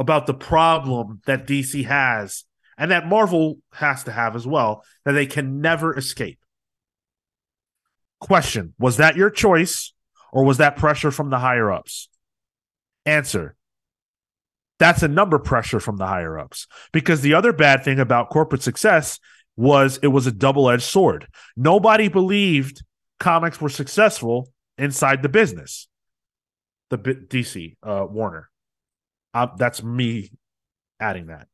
about 0.00 0.26
the 0.26 0.34
problem 0.34 1.20
that 1.26 1.46
DC 1.46 1.84
has 1.84 2.44
and 2.78 2.90
that 2.90 3.06
Marvel 3.06 3.58
has 3.74 4.02
to 4.04 4.10
have 4.10 4.34
as 4.34 4.46
well, 4.46 4.82
that 5.04 5.12
they 5.12 5.26
can 5.26 5.60
never 5.60 5.96
escape. 5.96 6.38
Question 8.18 8.72
Was 8.78 8.96
that 8.96 9.16
your 9.16 9.30
choice 9.30 9.92
or 10.32 10.44
was 10.44 10.56
that 10.56 10.76
pressure 10.76 11.10
from 11.10 11.28
the 11.28 11.38
higher 11.38 11.70
ups? 11.70 12.08
Answer 13.04 13.56
That's 14.78 15.02
a 15.02 15.08
number 15.08 15.38
pressure 15.38 15.80
from 15.80 15.98
the 15.98 16.06
higher 16.06 16.38
ups. 16.38 16.66
Because 16.92 17.20
the 17.20 17.34
other 17.34 17.52
bad 17.52 17.84
thing 17.84 18.00
about 18.00 18.30
corporate 18.30 18.62
success 18.62 19.20
was 19.56 19.98
it 20.02 20.08
was 20.08 20.26
a 20.26 20.32
double 20.32 20.70
edged 20.70 20.82
sword. 20.82 21.26
Nobody 21.56 22.08
believed 22.08 22.82
comics 23.18 23.60
were 23.60 23.68
successful 23.68 24.50
inside 24.78 25.22
the 25.22 25.28
business. 25.28 25.88
The 26.88 26.98
B- 26.98 27.14
DC 27.28 27.76
uh, 27.82 28.06
Warner. 28.08 28.49
Uh, 29.32 29.48
that's 29.56 29.82
me 29.82 30.30
adding 30.98 31.26
that. 31.26 31.48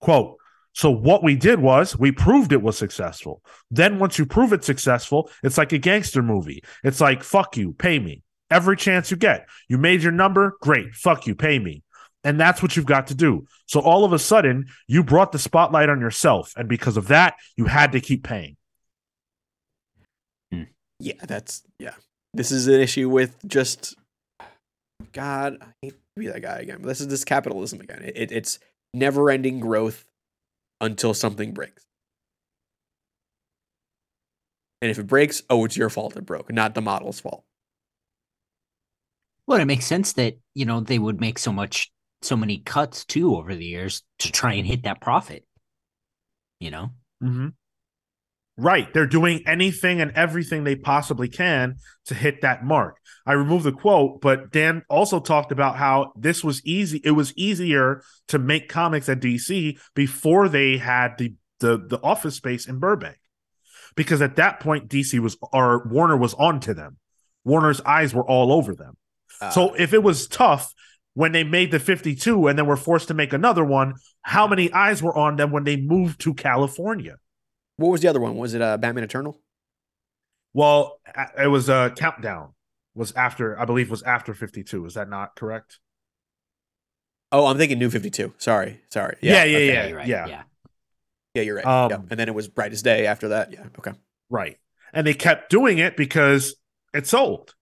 Quote. 0.00 0.36
So 0.74 0.90
what 0.90 1.22
we 1.22 1.36
did 1.36 1.60
was 1.60 1.98
we 1.98 2.12
proved 2.12 2.52
it 2.52 2.62
was 2.62 2.78
successful. 2.78 3.42
Then 3.70 3.98
once 3.98 4.18
you 4.18 4.24
prove 4.24 4.54
it 4.54 4.64
successful, 4.64 5.30
it's 5.42 5.58
like 5.58 5.72
a 5.72 5.78
gangster 5.78 6.22
movie. 6.22 6.62
It's 6.82 7.00
like 7.00 7.22
fuck 7.22 7.56
you, 7.56 7.74
pay 7.74 7.98
me 7.98 8.22
every 8.52 8.76
chance 8.76 9.10
you 9.10 9.16
get. 9.16 9.48
You 9.68 9.78
made 9.78 10.02
your 10.02 10.12
number, 10.12 10.56
great. 10.60 10.94
Fuck 10.94 11.26
you, 11.26 11.34
pay 11.34 11.58
me. 11.58 11.82
And 12.22 12.38
that's 12.38 12.62
what 12.62 12.76
you've 12.76 12.86
got 12.86 13.08
to 13.08 13.14
do. 13.14 13.46
So 13.66 13.80
all 13.80 14.04
of 14.04 14.12
a 14.12 14.18
sudden, 14.18 14.66
you 14.86 15.02
brought 15.02 15.32
the 15.32 15.40
spotlight 15.40 15.88
on 15.88 16.00
yourself. 16.00 16.52
And 16.56 16.68
because 16.68 16.96
of 16.96 17.08
that, 17.08 17.34
you 17.56 17.64
had 17.64 17.92
to 17.92 18.00
keep 18.00 18.22
paying. 18.22 18.56
Yeah, 21.00 21.14
that's 21.26 21.64
yeah. 21.80 21.94
This 22.32 22.52
is 22.52 22.68
an 22.68 22.80
issue 22.80 23.08
with 23.08 23.36
just 23.44 23.96
God. 25.10 25.56
I 25.60 25.66
hate 25.82 25.94
to 25.94 26.01
be 26.16 26.28
that 26.28 26.42
guy 26.42 26.58
again, 26.58 26.78
but 26.80 26.88
this 26.88 27.00
is 27.00 27.08
this 27.08 27.24
capitalism 27.24 27.80
again. 27.80 28.02
It, 28.02 28.16
it, 28.16 28.32
it's 28.32 28.58
never-ending 28.94 29.60
growth 29.60 30.04
until 30.80 31.14
something 31.14 31.52
breaks. 31.52 31.84
And 34.80 34.90
if 34.90 34.98
it 34.98 35.06
breaks, 35.06 35.42
oh, 35.48 35.64
it's 35.64 35.76
your 35.76 35.90
fault 35.90 36.16
it 36.16 36.26
broke, 36.26 36.52
not 36.52 36.74
the 36.74 36.82
model's 36.82 37.20
fault. 37.20 37.44
Well, 39.46 39.60
it 39.60 39.64
makes 39.66 39.86
sense 39.86 40.12
that 40.14 40.38
you 40.54 40.64
know 40.64 40.80
they 40.80 40.98
would 40.98 41.20
make 41.20 41.38
so 41.38 41.52
much, 41.52 41.92
so 42.22 42.36
many 42.36 42.58
cuts 42.58 43.04
too 43.04 43.36
over 43.36 43.54
the 43.54 43.64
years 43.64 44.02
to 44.20 44.32
try 44.32 44.54
and 44.54 44.66
hit 44.66 44.82
that 44.84 45.00
profit. 45.00 45.44
You 46.60 46.70
know, 46.70 46.90
Mm-hmm. 47.22 47.48
Right. 48.56 48.92
They're 48.92 49.06
doing 49.06 49.42
anything 49.46 50.00
and 50.00 50.12
everything 50.12 50.64
they 50.64 50.76
possibly 50.76 51.28
can 51.28 51.76
to 52.06 52.14
hit 52.14 52.42
that 52.42 52.64
mark. 52.64 52.98
I 53.24 53.32
removed 53.32 53.64
the 53.64 53.72
quote, 53.72 54.20
but 54.20 54.50
Dan 54.52 54.82
also 54.90 55.20
talked 55.20 55.52
about 55.52 55.76
how 55.76 56.12
this 56.16 56.44
was 56.44 56.64
easy. 56.66 57.00
It 57.04 57.12
was 57.12 57.32
easier 57.36 58.02
to 58.28 58.38
make 58.38 58.68
comics 58.68 59.08
at 59.08 59.20
DC 59.20 59.78
before 59.94 60.48
they 60.48 60.76
had 60.76 61.16
the 61.18 61.34
the, 61.60 61.78
the 61.78 62.00
office 62.02 62.34
space 62.34 62.66
in 62.66 62.78
Burbank. 62.80 63.16
Because 63.94 64.20
at 64.20 64.36
that 64.36 64.60
point, 64.60 64.88
DC 64.88 65.18
was 65.20 65.36
or 65.52 65.86
Warner 65.88 66.16
was 66.16 66.34
on 66.34 66.60
to 66.60 66.74
them. 66.74 66.96
Warner's 67.44 67.80
eyes 67.82 68.14
were 68.14 68.24
all 68.24 68.52
over 68.52 68.74
them. 68.74 68.96
Uh, 69.40 69.50
So 69.50 69.74
if 69.74 69.92
it 69.94 70.02
was 70.02 70.26
tough 70.26 70.74
when 71.14 71.32
they 71.32 71.44
made 71.44 71.70
the 71.70 71.78
52 71.78 72.48
and 72.48 72.58
then 72.58 72.66
were 72.66 72.76
forced 72.76 73.08
to 73.08 73.14
make 73.14 73.32
another 73.32 73.64
one, 73.64 73.94
how 74.22 74.46
many 74.46 74.72
eyes 74.72 75.02
were 75.02 75.16
on 75.16 75.36
them 75.36 75.50
when 75.52 75.64
they 75.64 75.76
moved 75.76 76.20
to 76.22 76.34
California? 76.34 77.16
What 77.82 77.90
was 77.92 78.00
the 78.00 78.08
other 78.08 78.20
one? 78.20 78.36
Was 78.36 78.54
it 78.54 78.62
uh, 78.62 78.76
Batman 78.78 79.04
Eternal? 79.04 79.38
Well, 80.54 81.00
it 81.38 81.46
was 81.48 81.68
a 81.68 81.92
countdown. 81.96 82.54
Was 82.94 83.12
after 83.12 83.58
I 83.58 83.64
believe 83.64 83.90
was 83.90 84.02
after 84.02 84.34
52. 84.34 84.84
Is 84.86 84.94
that 84.94 85.08
not 85.08 85.34
correct? 85.34 85.78
Oh, 87.30 87.46
I'm 87.46 87.56
thinking 87.56 87.78
New 87.78 87.88
52. 87.88 88.34
Sorry, 88.36 88.82
sorry. 88.90 89.16
Yeah, 89.22 89.44
yeah, 89.44 89.56
Okay, 89.56 89.66
yeah, 89.66 89.86
you're 89.86 89.96
right, 89.96 90.06
yeah. 90.06 90.26
yeah. 90.26 90.42
Yeah, 91.34 91.42
you're 91.42 91.56
right. 91.56 91.64
Um, 91.64 91.90
yeah. 91.90 91.96
And 92.10 92.20
then 92.20 92.28
it 92.28 92.34
was 92.34 92.48
Brightest 92.48 92.84
Day 92.84 93.06
after 93.06 93.28
that. 93.28 93.50
Yeah. 93.52 93.64
Okay. 93.78 93.92
Right. 94.28 94.58
And 94.92 95.06
they 95.06 95.14
kept 95.14 95.50
doing 95.50 95.78
it 95.78 95.96
because 95.96 96.54
it 96.92 97.06
sold 97.06 97.54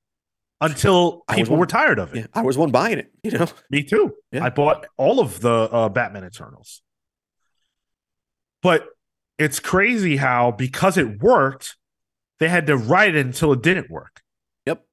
until 0.61 1.23
people 1.33 1.53
one- 1.53 1.61
were 1.61 1.67
tired 1.67 2.01
of 2.01 2.13
it. 2.13 2.19
Yeah. 2.19 2.27
I 2.35 2.43
was 2.43 2.59
one 2.59 2.73
buying 2.73 2.99
it, 2.99 3.13
you 3.23 3.31
know? 3.31 3.47
Me 3.71 3.85
too. 3.85 4.17
Yeah. 4.33 4.45
I 4.45 4.51
bought 4.51 4.87
all 4.97 5.21
of 5.21 5.41
the 5.41 5.53
uh, 5.53 5.89
Batman 5.89 6.25
Eternals. 6.25 6.83
But 8.63 8.87
it's 9.41 9.59
crazy 9.59 10.19
how 10.19 10.51
because 10.51 10.99
it 10.99 11.23
worked, 11.23 11.77
they 12.41 12.49
had 12.51 12.67
to 12.67 12.77
write 12.77 13.15
it 13.17 13.25
until 13.25 13.55
it 13.55 13.63
didn't 13.63 13.91
work. 13.91 14.21
Yep. 14.67 14.85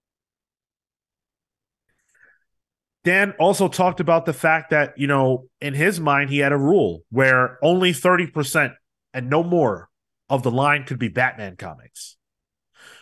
Dan 3.03 3.33
also 3.39 3.67
talked 3.67 3.99
about 3.99 4.25
the 4.25 4.31
fact 4.31 4.69
that, 4.69 4.97
you 4.97 5.05
know, 5.05 5.47
in 5.59 5.73
his 5.73 5.99
mind, 5.99 6.29
he 6.29 6.39
had 6.39 6.53
a 6.53 6.57
rule 6.57 7.03
where 7.09 7.59
only 7.61 7.91
30% 7.91 8.73
and 9.13 9.29
no 9.29 9.43
more 9.43 9.89
of 10.29 10.43
the 10.43 10.51
line 10.51 10.85
could 10.85 10.97
be 10.97 11.09
Batman 11.09 11.57
comics. 11.57 12.15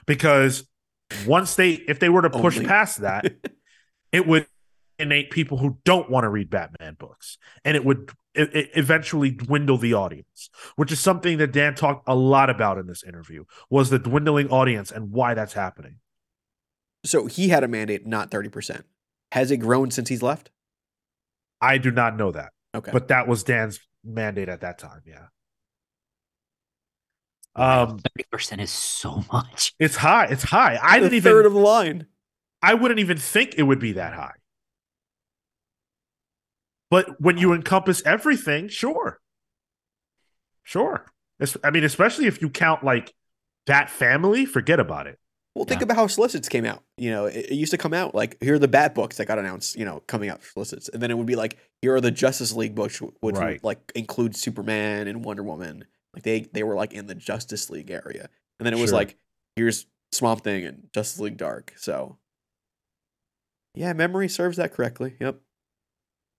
Because 0.07 0.67
once 1.27 1.55
they, 1.55 1.73
if 1.73 1.99
they 1.99 2.09
were 2.09 2.23
to 2.23 2.29
push 2.31 2.57
Only. 2.57 2.67
past 2.67 3.01
that, 3.01 3.31
it 4.11 4.25
would 4.25 4.47
innate 4.97 5.29
people 5.29 5.59
who 5.59 5.77
don't 5.85 6.09
want 6.09 6.23
to 6.23 6.29
read 6.29 6.49
Batman 6.49 6.95
books, 6.97 7.37
and 7.63 7.77
it 7.77 7.85
would 7.85 8.11
eventually 8.35 9.31
dwindle 9.31 9.77
the 9.77 9.93
audience, 9.93 10.49
which 10.75 10.91
is 10.91 10.99
something 10.99 11.37
that 11.37 11.51
Dan 11.51 11.75
talked 11.75 12.03
a 12.07 12.15
lot 12.15 12.49
about 12.49 12.77
in 12.77 12.87
this 12.87 13.03
interview. 13.03 13.45
Was 13.69 13.89
the 13.89 13.99
dwindling 13.99 14.49
audience 14.49 14.91
and 14.91 15.11
why 15.11 15.33
that's 15.33 15.53
happening? 15.53 15.97
So 17.03 17.27
he 17.27 17.49
had 17.49 17.63
a 17.63 17.67
mandate, 17.67 18.05
not 18.05 18.31
30%. 18.31 18.83
Has 19.31 19.51
it 19.51 19.57
grown 19.57 19.91
since 19.91 20.09
he's 20.09 20.21
left? 20.23 20.49
I 21.61 21.77
do 21.77 21.91
not 21.91 22.17
know 22.17 22.31
that, 22.31 22.51
Okay. 22.75 22.91
but 22.91 23.07
that 23.09 23.27
was 23.27 23.43
Dan's 23.43 23.79
mandate 24.03 24.49
at 24.49 24.61
that 24.61 24.77
time. 24.77 25.01
Yeah. 25.05 25.25
Um, 27.55 27.99
thirty 27.99 28.25
percent 28.31 28.59
is 28.61 28.69
so 28.71 29.23
much. 29.31 29.73
it's 29.79 29.95
high. 29.95 30.25
It's 30.25 30.43
high. 30.43 30.77
I 30.81 30.99
didn't 30.99 31.21
third 31.21 31.39
even. 31.41 31.45
of 31.45 31.53
the 31.53 31.59
line. 31.59 32.07
I 32.61 32.73
wouldn't 32.73 32.99
even 32.99 33.17
think 33.17 33.55
it 33.57 33.63
would 33.63 33.79
be 33.79 33.93
that 33.93 34.13
high. 34.13 34.33
But 36.95 37.19
when 37.19 37.37
you 37.37 37.51
encompass 37.51 38.01
everything, 38.05 38.69
sure. 38.69 39.19
Sure. 40.63 41.05
Es- 41.41 41.57
I 41.61 41.69
mean, 41.69 41.83
especially 41.83 42.25
if 42.27 42.41
you 42.41 42.49
count 42.49 42.85
like 42.85 43.13
that 43.67 43.89
family, 43.89 44.45
forget 44.45 44.79
about 44.79 45.05
it. 45.05 45.19
Well, 45.55 45.65
think 45.65 45.81
about 45.81 45.97
how 45.97 46.07
solicits 46.07 46.47
came 46.47 46.63
out. 46.63 46.83
You 46.97 47.11
know, 47.11 47.25
it, 47.25 47.47
it 47.51 47.55
used 47.55 47.71
to 47.71 47.77
come 47.77 47.93
out 47.93 48.15
like 48.15 48.37
here 48.41 48.55
are 48.55 48.59
the 48.59 48.69
Bat 48.69 48.95
books 48.95 49.17
that 49.17 49.25
got 49.25 49.39
announced. 49.39 49.75
You 49.75 49.83
know, 49.83 50.03
coming 50.07 50.29
out 50.29 50.41
for 50.41 50.51
solicits, 50.51 50.87
and 50.87 51.01
then 51.03 51.11
it 51.11 51.17
would 51.17 51.25
be 51.27 51.35
like 51.35 51.57
here 51.81 51.93
are 51.95 51.99
the 52.01 52.11
Justice 52.11 52.53
League 52.53 52.75
books, 52.75 53.01
which 53.01 53.35
would 53.35 53.61
like 53.61 53.91
include 53.93 54.37
Superman 54.37 55.09
and 55.09 55.25
Wonder 55.25 55.43
Woman. 55.43 55.83
Like 56.13 56.23
they 56.23 56.41
they 56.53 56.63
were 56.63 56.75
like 56.75 56.93
in 56.93 57.07
the 57.07 57.15
Justice 57.15 57.69
League 57.69 57.91
area, 57.91 58.29
and 58.57 58.65
then 58.65 58.73
it 58.73 58.79
was 58.79 58.91
Sure. 58.91 58.99
like 58.99 59.17
here's 59.57 59.85
Swamp 60.13 60.45
Thing 60.45 60.63
and 60.63 60.87
Justice 60.93 61.19
League 61.19 61.35
Dark. 61.37 61.73
So, 61.75 62.17
yeah, 63.73 63.91
memory 63.91 64.29
serves 64.29 64.55
that 64.57 64.73
correctly. 64.73 65.15
Yep. 65.19 65.41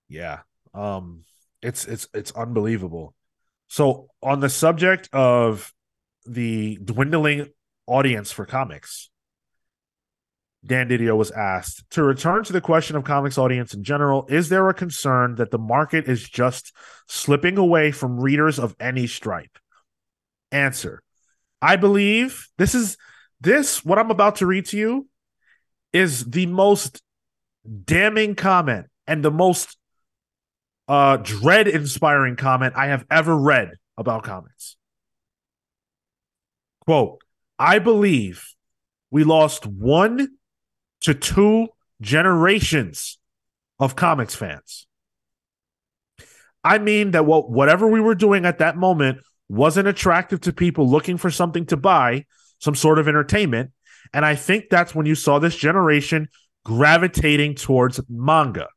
Yeah. 0.09 0.39
Um 0.77 1.23
it's 1.61 1.85
it's 1.85 2.07
it's 2.13 2.31
unbelievable. 2.31 3.13
So 3.67 4.07
on 4.21 4.39
the 4.39 4.49
subject 4.49 5.09
of 5.11 5.73
the 6.25 6.77
dwindling 6.83 7.47
audience 7.87 8.31
for 8.31 8.45
comics, 8.45 9.09
Dan 10.65 10.89
Didio 10.89 11.15
was 11.15 11.31
asked 11.31 11.89
to 11.91 12.03
return 12.03 12.43
to 12.43 12.53
the 12.53 12.61
question 12.61 12.95
of 12.95 13.03
comics 13.03 13.37
audience 13.37 13.73
in 13.73 13.83
general, 13.83 14.25
is 14.29 14.49
there 14.49 14.69
a 14.69 14.73
concern 14.73 15.35
that 15.35 15.51
the 15.51 15.57
market 15.57 16.07
is 16.07 16.27
just 16.27 16.73
slipping 17.07 17.57
away 17.57 17.91
from 17.91 18.19
readers 18.19 18.59
of 18.59 18.75
any 18.79 19.07
stripe? 19.07 19.57
Answer. 20.51 21.01
I 21.61 21.75
believe 21.75 22.47
this 22.57 22.75
is 22.75 22.97
this 23.41 23.83
what 23.83 23.99
I'm 23.99 24.11
about 24.11 24.37
to 24.37 24.45
read 24.45 24.65
to 24.67 24.77
you 24.77 25.07
is 25.93 26.25
the 26.25 26.45
most 26.45 27.01
damning 27.85 28.35
comment 28.35 28.87
and 29.07 29.23
the 29.23 29.31
most 29.31 29.77
uh 30.87 31.17
dread 31.17 31.67
inspiring 31.67 32.35
comment 32.35 32.73
I 32.75 32.87
have 32.87 33.05
ever 33.09 33.35
read 33.37 33.71
about 33.97 34.23
comics. 34.23 34.75
Quote, 36.85 37.19
I 37.59 37.79
believe 37.79 38.53
we 39.11 39.23
lost 39.23 39.65
one 39.65 40.37
to 41.01 41.13
two 41.13 41.67
generations 42.01 43.17
of 43.79 43.95
comics 43.95 44.35
fans. 44.35 44.87
I 46.63 46.77
mean 46.79 47.11
that 47.11 47.25
what 47.25 47.49
whatever 47.49 47.87
we 47.87 48.01
were 48.01 48.15
doing 48.15 48.45
at 48.45 48.59
that 48.59 48.77
moment 48.77 49.19
wasn't 49.49 49.87
attractive 49.87 50.41
to 50.41 50.53
people 50.53 50.89
looking 50.89 51.17
for 51.17 51.31
something 51.31 51.65
to 51.67 51.77
buy, 51.77 52.25
some 52.59 52.75
sort 52.75 52.99
of 52.99 53.07
entertainment, 53.07 53.71
and 54.13 54.25
I 54.25 54.35
think 54.35 54.65
that's 54.69 54.93
when 54.93 55.05
you 55.05 55.15
saw 55.15 55.39
this 55.39 55.55
generation 55.55 56.27
gravitating 56.65 57.55
towards 57.55 58.01
manga. 58.09 58.67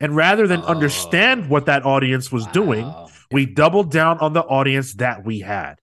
And 0.00 0.16
rather 0.16 0.46
than 0.46 0.60
Oh. 0.60 0.66
understand 0.66 1.48
what 1.48 1.66
that 1.66 1.84
audience 1.84 2.30
was 2.32 2.46
doing, 2.48 2.92
we 3.30 3.46
doubled 3.46 3.90
down 3.90 4.18
on 4.18 4.32
the 4.32 4.42
audience 4.42 4.94
that 4.94 5.24
we 5.24 5.40
had. 5.40 5.76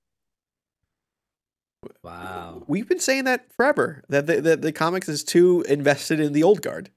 Wow. 2.04 2.64
We've 2.68 2.88
been 2.88 3.00
saying 3.00 3.24
that 3.26 3.52
forever. 3.54 4.04
That 4.10 4.28
the, 4.28 4.42
the, 4.42 4.58
the 4.58 4.72
comics 4.72 5.08
is 5.08 5.24
too 5.24 5.64
invested 5.70 6.20
in 6.20 6.34
the 6.34 6.44
old 6.44 6.62
guard. 6.62 6.90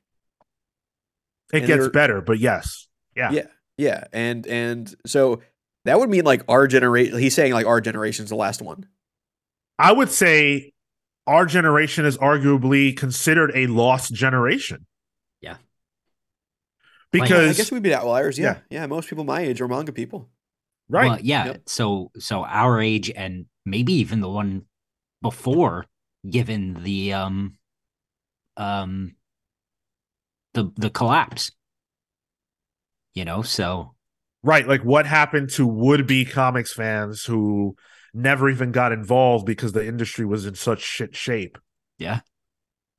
It 1.53 1.59
And 1.59 1.67
gets 1.67 1.89
better, 1.89 2.21
but 2.21 2.39
yes. 2.39 2.89
Yeah. 3.15 3.31
Yeah. 3.31 3.47
Yeah. 3.77 4.05
And 4.13 4.47
and 4.47 4.93
so 5.07 5.41
that 5.85 5.99
would 5.99 6.11
mean 6.11 6.25
like 6.25 6.43
our 6.49 6.67
generation. 6.67 7.19
He's 7.19 7.35
saying 7.35 7.53
like 7.53 7.67
our 7.67 7.81
generation's 7.81 8.31
the 8.31 8.37
last 8.37 8.63
one. 8.63 8.87
I 9.79 9.93
would 9.93 10.11
say 10.11 10.73
our 11.27 11.47
generation 11.47 12.05
is 12.05 12.19
arguably 12.19 12.97
considered 12.97 13.53
a 13.55 13.67
lost 13.67 14.13
generation. 14.13 14.87
Yeah. 17.13 17.23
I 17.23 17.53
guess 17.53 17.71
we'd 17.71 17.83
be 17.83 17.95
outliers. 17.95 18.39
Yeah. 18.39 18.59
yeah. 18.71 18.87
Most 18.87 19.09
people 19.09 19.25
my 19.25 19.41
age 19.41 19.61
are 19.61 19.69
manga 19.69 19.93
people. 19.93 20.29
right. 20.89 21.11
Well, 21.11 21.21
yeah. 21.21 21.47
Yep. 21.47 21.63
So 21.67 22.11
so 22.19 22.45
our 22.45 22.81
age 22.81 23.11
and 23.15 23.47
maybe 23.67 23.93
even 23.95 24.21
the 24.21 24.29
one 24.29 24.63
before, 25.21 25.87
given 26.29 26.83
the 26.83 27.13
um 27.13 27.59
um 28.57 29.15
the 30.55 30.73
the 30.77 30.91
collapse. 30.91 31.53
You 33.15 33.25
know, 33.27 33.43
so 33.43 33.95
Right. 34.45 34.67
Like 34.67 34.83
what 34.83 35.07
happened 35.07 35.51
to 35.51 35.67
would 35.67 36.07
be 36.07 36.25
comics 36.25 36.73
fans 36.73 37.25
who 37.25 37.77
never 38.13 38.49
even 38.49 38.73
got 38.73 38.91
involved 38.91 39.47
because 39.47 39.73
the 39.73 39.87
industry 39.87 40.25
was 40.27 40.47
in 40.47 40.55
such 40.55 40.81
shit 40.83 41.15
shape? 41.15 41.59
yeah. 41.99 42.21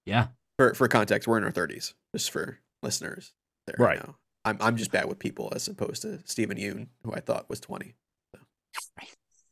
Yeah. 0.05 0.27
For 0.57 0.73
for 0.73 0.87
context, 0.87 1.27
we're 1.27 1.37
in 1.37 1.43
our 1.43 1.51
thirties. 1.51 1.95
Just 2.15 2.29
for 2.31 2.59
listeners, 2.81 3.33
there 3.67 3.75
Right. 3.79 3.99
now. 3.99 4.15
I'm 4.45 4.57
I'm 4.59 4.75
just 4.77 4.91
bad 4.91 5.07
with 5.07 5.19
people 5.19 5.51
as 5.55 5.67
opposed 5.67 6.01
to 6.01 6.19
Steven 6.25 6.57
Yeun, 6.57 6.87
who 7.03 7.13
I 7.13 7.19
thought 7.21 7.49
was 7.49 7.59
twenty. 7.59 7.95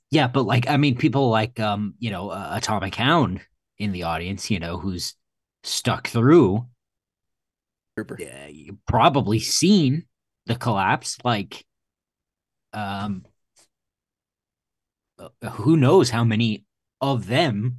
Yeah, 0.09 0.27
but 0.27 0.43
like 0.43 0.69
I 0.69 0.75
mean, 0.77 0.97
people 0.97 1.29
like 1.29 1.59
um, 1.59 1.93
you 1.99 2.11
know, 2.11 2.29
uh, 2.29 2.49
Atomic 2.53 2.95
Hound 2.95 3.39
in 3.77 3.93
the 3.93 4.03
audience, 4.03 4.51
you 4.51 4.59
know, 4.59 4.77
who's 4.77 5.15
stuck 5.63 6.07
through, 6.09 6.65
Trooper. 7.95 8.17
uh, 8.21 8.47
you 8.47 8.77
probably 8.87 9.39
seen 9.39 10.05
the 10.47 10.55
collapse. 10.57 11.17
Like, 11.23 11.63
um, 12.73 13.23
uh, 15.17 15.49
who 15.51 15.77
knows 15.77 16.09
how 16.09 16.25
many 16.25 16.65
of 16.99 17.27
them, 17.27 17.77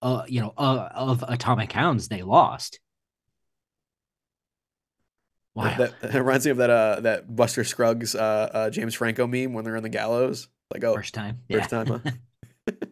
uh, 0.00 0.22
you 0.26 0.40
know, 0.40 0.54
uh, 0.56 0.88
of 0.94 1.22
Atomic 1.28 1.72
Hounds 1.72 2.08
they 2.08 2.22
lost. 2.22 2.80
Wow. 5.54 5.76
That, 5.76 6.00
that 6.00 6.14
reminds 6.24 6.44
me 6.44 6.50
of 6.50 6.56
that 6.58 6.70
uh 6.70 7.00
that 7.00 7.34
Buster 7.34 7.64
Scruggs 7.64 8.14
uh, 8.14 8.50
uh 8.52 8.70
James 8.70 8.94
Franco 8.94 9.26
meme 9.26 9.52
when 9.52 9.64
they're 9.64 9.76
on 9.76 9.82
the 9.82 9.88
gallows. 9.88 10.48
Like 10.72 10.84
oh 10.84 10.94
First 10.94 11.14
time. 11.14 11.40
first 11.50 11.72
yeah. 11.72 11.84
time, 11.84 12.02
huh? 12.04 12.72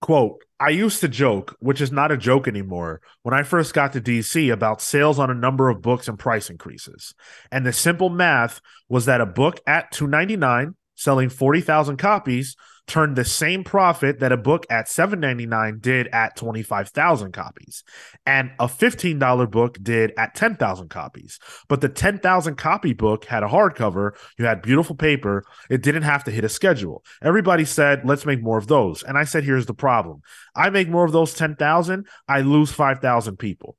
Quote, 0.00 0.42
I 0.60 0.70
used 0.70 1.00
to 1.00 1.08
joke, 1.08 1.56
which 1.60 1.80
is 1.80 1.92
not 1.92 2.12
a 2.12 2.16
joke 2.16 2.48
anymore, 2.48 3.00
when 3.22 3.34
I 3.34 3.42
first 3.42 3.74
got 3.74 3.92
to 3.92 4.00
DC 4.00 4.52
about 4.52 4.80
sales 4.80 5.18
on 5.18 5.28
a 5.28 5.34
number 5.34 5.68
of 5.68 5.82
books 5.82 6.08
and 6.08 6.18
price 6.18 6.50
increases. 6.50 7.14
And 7.50 7.66
the 7.66 7.72
simple 7.72 8.08
math 8.08 8.60
was 8.88 9.06
that 9.06 9.20
a 9.20 9.26
book 9.26 9.60
at 9.66 9.90
299 9.92 10.76
selling 10.94 11.28
40,000 11.28 11.96
copies 11.96 12.56
turned 12.88 13.16
the 13.16 13.24
same 13.24 13.62
profit 13.62 14.20
that 14.20 14.32
a 14.32 14.36
book 14.36 14.66
at 14.70 14.88
799 14.88 15.78
did 15.80 16.08
at 16.08 16.36
25,000 16.36 17.32
copies. 17.32 17.84
And 18.26 18.50
a 18.58 18.66
$15 18.66 19.50
book 19.50 19.78
did 19.82 20.12
at 20.16 20.34
10,000 20.34 20.88
copies. 20.88 21.38
But 21.68 21.80
the 21.80 21.88
10,000 21.88 22.56
copy 22.56 22.92
book 22.94 23.26
had 23.26 23.42
a 23.42 23.48
hardcover, 23.48 24.12
you 24.38 24.46
had 24.46 24.62
beautiful 24.62 24.96
paper, 24.96 25.44
it 25.70 25.82
didn't 25.82 26.02
have 26.02 26.24
to 26.24 26.30
hit 26.30 26.44
a 26.44 26.48
schedule. 26.48 27.04
Everybody 27.22 27.64
said, 27.64 28.02
let's 28.04 28.26
make 28.26 28.42
more 28.42 28.58
of 28.58 28.66
those. 28.66 29.02
And 29.02 29.16
I 29.16 29.24
said, 29.24 29.44
here's 29.44 29.66
the 29.66 29.74
problem. 29.74 30.22
I 30.54 30.70
make 30.70 30.88
more 30.88 31.04
of 31.04 31.12
those 31.12 31.34
10,000, 31.34 32.06
I 32.26 32.40
lose 32.40 32.72
5,000 32.72 33.36
people. 33.36 33.76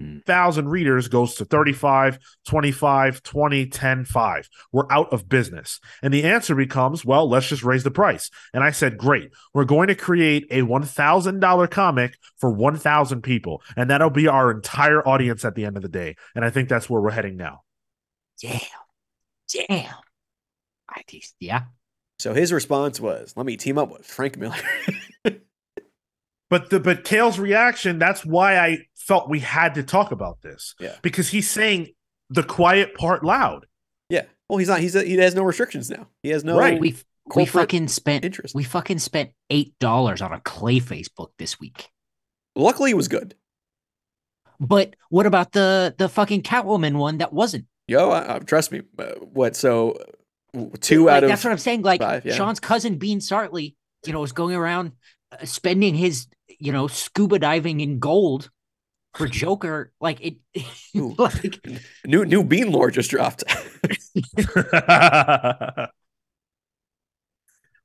Mm. 0.00 0.24
thousand 0.24 0.68
readers 0.68 1.08
goes 1.08 1.34
to 1.34 1.44
35 1.44 2.18
25 2.46 3.22
20 3.22 3.66
10 3.66 4.04
5 4.04 4.48
we're 4.72 4.90
out 4.90 5.12
of 5.12 5.28
business 5.28 5.80
and 6.02 6.14
the 6.14 6.24
answer 6.24 6.54
becomes 6.54 7.04
well 7.04 7.28
let's 7.28 7.48
just 7.48 7.62
raise 7.62 7.84
the 7.84 7.90
price 7.90 8.30
and 8.54 8.64
i 8.64 8.70
said 8.70 8.96
great 8.96 9.30
we're 9.52 9.64
going 9.64 9.88
to 9.88 9.94
create 9.94 10.46
a 10.50 10.62
$1000 10.62 11.70
comic 11.70 12.16
for 12.38 12.50
1000 12.50 13.22
people 13.22 13.62
and 13.76 13.90
that'll 13.90 14.10
be 14.10 14.28
our 14.28 14.50
entire 14.50 15.06
audience 15.06 15.44
at 15.44 15.54
the 15.54 15.64
end 15.64 15.76
of 15.76 15.82
the 15.82 15.88
day 15.88 16.16
and 16.34 16.44
i 16.44 16.50
think 16.50 16.68
that's 16.68 16.88
where 16.88 17.00
we're 17.00 17.10
heading 17.10 17.36
now 17.36 17.60
Damn. 18.40 18.60
Damn. 19.52 19.94
I 20.88 21.02
just, 21.08 21.34
yeah. 21.40 21.64
So 22.18 22.34
his 22.34 22.52
response 22.52 23.00
was, 23.00 23.34
"Let 23.36 23.46
me 23.46 23.56
team 23.56 23.78
up 23.78 23.90
with 23.90 24.06
Frank 24.06 24.36
Miller." 24.38 24.56
but 26.50 26.68
the 26.70 26.78
but 26.78 27.04
kale's 27.04 27.38
reaction 27.38 27.98
that's 27.98 28.26
why 28.26 28.58
i 28.58 28.78
felt 28.96 29.30
we 29.30 29.40
had 29.40 29.74
to 29.74 29.82
talk 29.82 30.12
about 30.12 30.42
this 30.42 30.74
Yeah. 30.78 30.96
because 31.02 31.30
he's 31.30 31.48
saying 31.48 31.88
the 32.28 32.42
quiet 32.42 32.94
part 32.94 33.24
loud 33.24 33.66
yeah. 34.10 34.24
Well, 34.48 34.58
he's 34.58 34.68
not. 34.68 34.80
He's 34.80 34.92
he 34.94 35.16
has 35.16 35.34
no 35.34 35.44
restrictions 35.44 35.88
now. 35.88 36.08
He 36.22 36.30
has 36.30 36.44
no. 36.44 36.58
Right. 36.58 36.78
We 36.78 36.96
we 37.34 37.46
fucking 37.46 37.88
spent 37.88 38.24
interest. 38.24 38.54
we 38.54 38.64
fucking 38.64 38.98
spent 38.98 39.30
eight 39.48 39.78
dollars 39.78 40.20
on 40.20 40.32
a 40.32 40.40
Clayface 40.40 41.14
book 41.14 41.32
this 41.38 41.60
week. 41.60 41.88
Luckily, 42.56 42.90
it 42.90 42.96
was 42.96 43.06
good. 43.06 43.36
But 44.58 44.96
what 45.08 45.26
about 45.26 45.52
the 45.52 45.94
the 45.96 46.08
fucking 46.08 46.42
Catwoman 46.42 46.96
one 46.96 47.18
that 47.18 47.32
wasn't? 47.32 47.66
Yo, 47.86 48.10
I, 48.10 48.36
I, 48.36 48.38
trust 48.40 48.72
me. 48.72 48.82
Uh, 48.98 49.12
what? 49.20 49.54
So 49.54 49.96
two 50.80 51.04
Like, 51.04 51.18
out 51.18 51.24
of 51.24 51.28
that's 51.30 51.44
what 51.44 51.52
I'm 51.52 51.58
saying. 51.58 51.82
Like 51.82 52.00
five, 52.00 52.26
yeah. 52.26 52.34
Sean's 52.34 52.58
cousin 52.58 52.98
Bean 52.98 53.20
Sartley, 53.20 53.76
you 54.04 54.12
know, 54.12 54.20
was 54.20 54.32
going 54.32 54.56
around 54.56 54.92
spending 55.44 55.94
his 55.94 56.26
you 56.58 56.72
know 56.72 56.86
scuba 56.86 57.38
diving 57.38 57.80
in 57.80 57.98
gold 57.98 58.50
for 59.14 59.26
Joker. 59.26 59.92
Like 60.00 60.20
it, 60.20 60.36
Ooh. 60.96 61.14
like 61.18 61.64
new 62.04 62.24
new 62.24 62.44
bean 62.44 62.72
lore 62.72 62.90
just 62.90 63.10
dropped. 63.10 63.44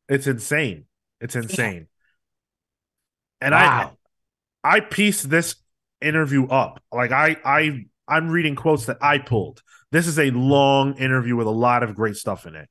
it's 0.07 0.27
insane 0.27 0.85
it's 1.19 1.35
insane 1.35 1.87
and 3.41 3.53
wow. 3.53 3.97
i 4.63 4.77
i 4.77 4.79
pieced 4.79 5.29
this 5.29 5.55
interview 6.01 6.47
up 6.47 6.81
like 6.91 7.11
i 7.11 7.37
i 7.43 7.85
i'm 8.07 8.29
reading 8.29 8.55
quotes 8.55 8.85
that 8.85 8.97
i 9.01 9.17
pulled 9.17 9.61
this 9.91 10.07
is 10.07 10.19
a 10.19 10.29
long 10.31 10.95
interview 10.97 11.35
with 11.35 11.47
a 11.47 11.51
lot 11.51 11.83
of 11.83 11.95
great 11.95 12.15
stuff 12.15 12.45
in 12.45 12.55
it 12.55 12.69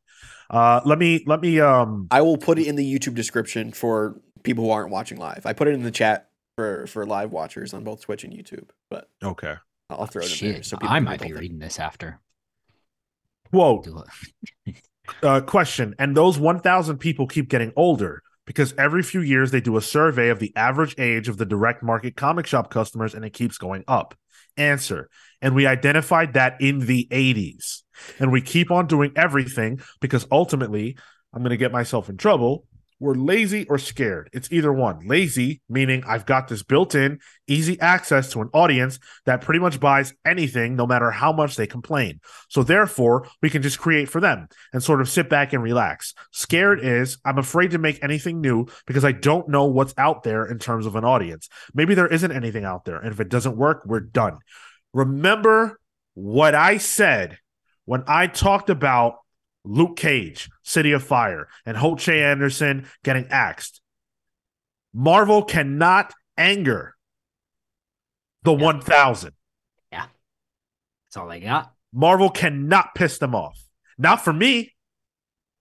uh 0.51 0.81
let 0.85 0.99
me 0.99 1.25
let 1.27 1.41
me 1.41 1.61
um 1.61 2.07
I 2.11 2.21
will 2.21 2.37
put 2.37 2.59
it 2.59 2.67
in 2.67 2.77
the 2.77 2.85
YouTube 2.85 3.15
description 3.15 3.73
for 3.73 4.21
people 4.45 4.65
who 4.65 4.71
aren't 4.71 4.91
watching 4.91 5.19
live. 5.19 5.45
I 5.45 5.53
put 5.53 5.67
it 5.67 5.75
in 5.75 5.83
the 5.83 5.91
chat 5.91 6.29
for 6.57 6.87
for 6.87 7.05
live 7.05 7.33
watchers 7.33 7.75
on 7.75 7.83
both 7.83 8.03
Twitch 8.03 8.23
and 8.23 8.33
YouTube. 8.33 8.69
But 8.89 9.09
okay 9.23 9.55
I'll 9.91 10.07
throw 10.07 10.23
it 10.23 10.43
in 10.43 10.53
there. 10.53 10.63
So 10.63 10.77
people 10.77 10.95
I 10.95 11.01
might 11.01 11.21
be 11.21 11.31
both- 11.31 11.41
reading 11.41 11.59
this 11.59 11.79
after. 11.79 12.21
Whoa. 13.51 13.83
Uh, 15.23 15.41
question 15.43 15.95
and 15.99 16.17
those 16.17 16.39
1000 16.39 16.97
people 16.97 17.27
keep 17.27 17.51
getting 17.51 17.73
older 17.77 18.23
because 18.47 18.75
every 18.79 19.03
few 19.03 19.21
years 19.21 19.51
they 19.51 19.61
do 19.61 19.77
a 19.77 19.83
survey 19.83 20.31
of 20.31 20.39
the 20.39 20.51
average 20.57 20.95
age 20.99 21.29
of 21.29 21.37
the 21.37 21.45
direct 21.45 21.83
market 21.83 22.17
comic 22.17 22.47
shop 22.47 22.71
customers 22.71 23.15
and 23.15 23.23
it 23.23 23.35
keeps 23.35 23.59
going 23.59 23.85
up 23.87 24.15
answer 24.57 25.11
and 25.43 25.55
we 25.55 25.67
identified 25.67 26.33
that 26.33 26.59
in 26.59 26.81
the 26.81 27.07
80s 27.11 27.83
and 28.19 28.33
we 28.33 28.41
keep 28.41 28.71
on 28.71 28.87
doing 28.87 29.13
everything 29.15 29.79
because 30.01 30.27
ultimately 30.33 30.97
i'm 31.35 31.43
going 31.43 31.51
to 31.51 31.59
get 31.59 31.71
myself 31.71 32.09
in 32.09 32.17
trouble 32.17 32.65
we're 33.01 33.15
lazy 33.15 33.67
or 33.69 33.79
scared 33.79 34.31
it's 34.33 34.51
either 34.53 34.73
one 34.73 35.07
lazy 35.07 35.61
meaning 35.69 36.03
i've 36.07 36.27
got 36.27 36.49
this 36.49 36.63
built 36.63 36.95
in 36.95 37.19
easy 37.47 37.79
access 37.81 38.31
to 38.31 38.41
an 38.41 38.49
audience 38.53 38.99
that 39.27 39.41
pretty 39.41 39.61
much 39.61 39.81
buys 39.81 40.13
anything 40.25 40.77
no 40.77 40.87
matter 40.87 41.11
how 41.11 41.33
much 41.33 41.57
they 41.57 41.67
complain 41.67 42.21
so 42.49 42.63
therefore 42.63 43.27
we 43.43 43.51
can 43.51 43.63
just 43.63 43.79
create 43.79 44.09
for 44.09 44.21
them 44.21 44.49
and 44.73 44.83
sort 44.83 45.01
of 45.01 45.09
sit 45.09 45.29
back 45.29 45.53
and 45.53 45.63
relax. 45.63 46.15
Scared 46.33 46.85
is 46.85 47.19
I'm 47.25 47.39
afraid 47.39 47.73
to 47.73 47.79
make 47.79 48.03
anything 48.03 48.41
new 48.41 48.67
because 48.87 49.05
I 49.05 49.13
don't 49.13 49.49
know 49.49 49.67
what's 49.67 49.95
out 49.99 50.23
there 50.23 50.45
in 50.47 50.59
terms 50.59 50.87
of 50.87 50.97
an 50.97 51.05
audience. 51.05 51.49
Maybe 51.75 51.95
there 51.95 52.07
isn't 52.07 52.33
anything 52.33 52.65
out 52.65 52.85
there. 52.85 52.97
And 52.97 53.13
if 53.13 53.21
it 53.21 53.29
doesn't 53.29 53.57
work, 53.57 53.83
we're 53.87 54.01
done. 54.01 54.39
Remember 54.93 55.79
what 56.15 56.55
I 56.55 56.79
said 56.79 57.39
when 57.85 58.05
I 58.07 58.27
talked 58.27 58.71
about 58.71 59.17
Luke 59.65 59.97
Cage, 59.97 60.51
City 60.63 60.93
of 60.93 61.03
Fire, 61.03 61.49
and 61.65 61.77
Ho 61.77 61.97
Che 61.97 62.23
Anderson 62.23 62.87
getting 63.03 63.27
axed. 63.29 63.81
Marvel 64.93 65.43
cannot 65.43 66.13
anger 66.37 66.95
the 68.43 68.53
1000. 68.53 69.33
Yeah. 69.91 70.07
That's 71.07 71.17
all 71.17 71.31
I 71.31 71.41
got. 71.41 71.73
Marvel 71.93 72.31
cannot 72.31 72.95
piss 72.95 73.19
them 73.19 73.35
off. 73.35 73.59
Not 73.97 74.23
for 74.23 74.33
me. 74.33 74.75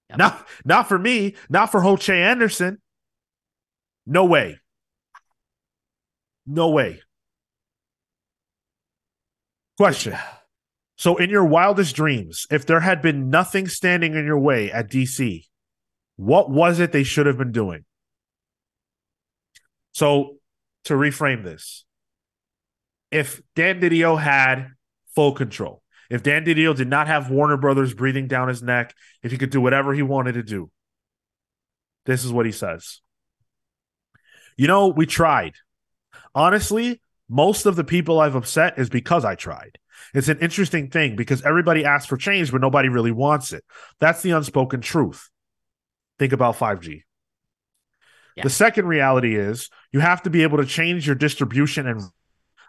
Yep. 0.10 0.20
Not 0.20 0.48
not 0.66 0.88
for 0.88 1.00
me. 1.00 1.36
Not 1.50 1.72
for 1.72 1.82
Ho 1.82 1.96
Che 1.96 2.22
Anderson. 2.22 2.80
No 4.06 4.26
way. 4.26 4.60
No 6.46 6.70
way. 6.70 7.02
Question. 9.78 10.18
So, 11.04 11.18
in 11.18 11.30
your 11.30 11.44
wildest 11.44 11.98
dreams, 11.98 12.48
if 12.50 12.66
there 12.66 12.80
had 12.80 13.02
been 13.02 13.30
nothing 13.30 13.68
standing 13.68 14.16
in 14.16 14.24
your 14.24 14.40
way 14.40 14.72
at 14.72 14.90
DC, 14.90 15.44
what 16.16 16.50
was 16.50 16.80
it 16.80 16.94
they 16.94 17.04
should 17.04 17.26
have 17.26 17.38
been 17.38 17.52
doing? 17.52 17.84
So, 19.92 20.38
to 20.86 20.94
reframe 20.94 21.44
this, 21.44 21.84
if 23.12 23.42
Dan 23.54 23.82
Didio 23.82 24.18
had 24.18 24.70
full 25.14 25.34
control, 25.34 25.84
if 26.10 26.24
Dan 26.24 26.46
Didio 26.46 26.74
did 26.74 26.88
not 26.88 27.08
have 27.08 27.30
Warner 27.30 27.58
Brothers 27.58 27.94
breathing 27.94 28.30
down 28.30 28.48
his 28.48 28.64
neck, 28.64 28.96
if 29.22 29.32
he 29.32 29.38
could 29.38 29.50
do 29.50 29.60
whatever 29.60 29.94
he 29.94 30.04
wanted 30.04 30.36
to 30.36 30.44
do, 30.44 30.72
this 32.06 32.24
is 32.24 32.32
what 32.32 32.46
he 32.46 32.54
says. 32.54 33.02
You 34.56 34.68
know, 34.68 34.88
we 34.88 35.06
tried. 35.06 35.56
Honestly, 36.34 37.02
most 37.28 37.66
of 37.66 37.76
the 37.76 37.84
people 37.84 38.22
I've 38.22 38.36
upset 38.36 38.80
is 38.80 38.90
because 38.90 39.26
I 39.26 39.36
tried. 39.36 39.80
It's 40.14 40.28
an 40.28 40.40
interesting 40.40 40.90
thing 40.90 41.16
because 41.16 41.42
everybody 41.44 41.86
asks 41.86 42.08
for 42.08 42.18
change, 42.18 42.52
but 42.52 42.62
nobody 42.62 42.90
really 42.90 43.12
wants 43.12 43.54
it. 43.54 43.64
That's 44.00 44.22
the 44.22 44.32
unspoken 44.32 44.82
truth. 44.82 45.30
Think 46.20 46.34
about 46.34 46.58
5G. 46.58 47.02
Yeah. 48.36 48.44
The 48.44 48.50
second 48.50 48.88
reality 48.88 49.36
is 49.36 49.70
you 49.92 50.00
have 50.00 50.24
to 50.24 50.30
be 50.30 50.44
able 50.44 50.58
to 50.58 50.66
change 50.66 51.06
your 51.06 51.16
distribution 51.16 51.88
and 51.88 52.02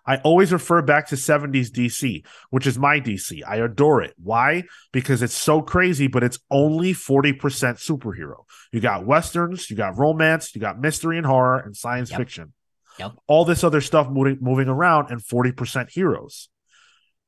I 0.06 0.18
always 0.18 0.52
refer 0.52 0.82
back 0.82 1.08
to 1.08 1.14
70s 1.16 1.70
DC, 1.70 2.26
which 2.50 2.66
is 2.66 2.78
my 2.78 3.00
DC. 3.00 3.40
I 3.46 3.56
adore 3.56 4.02
it. 4.02 4.12
Why? 4.22 4.64
Because 4.92 5.22
it's 5.22 5.34
so 5.34 5.62
crazy, 5.62 6.08
but 6.08 6.22
it's 6.22 6.38
only 6.50 6.92
40% 6.92 7.38
superhero. 7.38 8.44
You 8.70 8.80
got 8.80 9.06
westerns, 9.06 9.70
you 9.70 9.76
got 9.76 9.96
romance, 9.98 10.54
you 10.54 10.60
got 10.60 10.78
mystery 10.78 11.16
and 11.16 11.26
horror 11.26 11.58
and 11.58 11.74
science 11.74 12.10
Yep. 12.10 12.20
fiction. 12.20 12.52
Yep. 12.98 13.12
All 13.26 13.44
this 13.44 13.64
other 13.64 13.80
stuff 13.80 14.08
moving 14.10 14.38
moving 14.40 14.68
around 14.68 15.10
and 15.10 15.20
40% 15.24 15.90
heroes. 15.90 16.48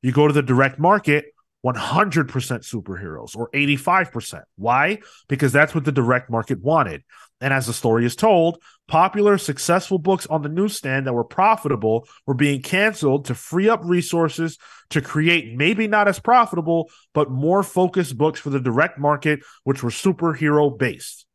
You 0.01 0.11
go 0.11 0.27
to 0.27 0.33
the 0.33 0.43
direct 0.43 0.79
market, 0.79 1.33
100% 1.65 2.27
superheroes 2.29 3.35
or 3.35 3.49
85%. 3.51 4.43
Why? 4.55 4.99
Because 5.27 5.51
that's 5.51 5.73
what 5.75 5.85
the 5.85 5.91
direct 5.91 6.29
market 6.29 6.61
wanted. 6.61 7.03
And 7.41 7.53
as 7.53 7.67
the 7.67 7.73
story 7.73 8.05
is 8.05 8.15
told, 8.15 8.61
popular, 8.87 9.37
successful 9.37 9.99
books 9.99 10.25
on 10.27 10.41
the 10.41 10.49
newsstand 10.49 11.05
that 11.05 11.13
were 11.13 11.23
profitable 11.23 12.07
were 12.25 12.33
being 12.33 12.61
canceled 12.61 13.25
to 13.25 13.35
free 13.35 13.69
up 13.69 13.81
resources 13.83 14.57
to 14.91 15.01
create 15.01 15.55
maybe 15.55 15.87
not 15.87 16.07
as 16.07 16.19
profitable, 16.19 16.89
but 17.13 17.29
more 17.29 17.63
focused 17.63 18.17
books 18.17 18.39
for 18.39 18.49
the 18.49 18.59
direct 18.59 18.97
market, 18.97 19.41
which 19.63 19.83
were 19.83 19.89
superhero 19.89 20.75
based. 20.75 21.25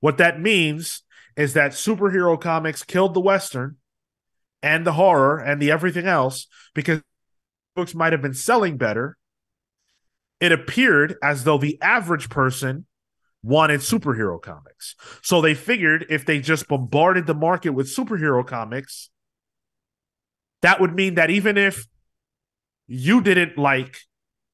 What 0.00 0.18
that 0.18 0.40
means 0.40 1.02
is 1.36 1.54
that 1.54 1.72
superhero 1.72 2.40
comics 2.40 2.82
killed 2.82 3.14
the 3.14 3.20
Western 3.20 3.76
and 4.62 4.86
the 4.86 4.92
horror 4.92 5.38
and 5.38 5.60
the 5.60 5.70
everything 5.70 6.06
else 6.06 6.46
because 6.74 7.02
books 7.74 7.94
might 7.94 8.12
have 8.12 8.22
been 8.22 8.34
selling 8.34 8.76
better. 8.76 9.16
It 10.40 10.52
appeared 10.52 11.16
as 11.22 11.44
though 11.44 11.58
the 11.58 11.80
average 11.82 12.28
person 12.28 12.86
wanted 13.42 13.80
superhero 13.80 14.40
comics. 14.40 14.94
So 15.22 15.40
they 15.40 15.54
figured 15.54 16.06
if 16.10 16.26
they 16.26 16.40
just 16.40 16.68
bombarded 16.68 17.26
the 17.26 17.34
market 17.34 17.70
with 17.70 17.94
superhero 17.94 18.46
comics, 18.46 19.10
that 20.62 20.80
would 20.80 20.94
mean 20.94 21.14
that 21.14 21.30
even 21.30 21.56
if 21.56 21.86
you 22.86 23.20
didn't 23.20 23.56
like 23.56 23.98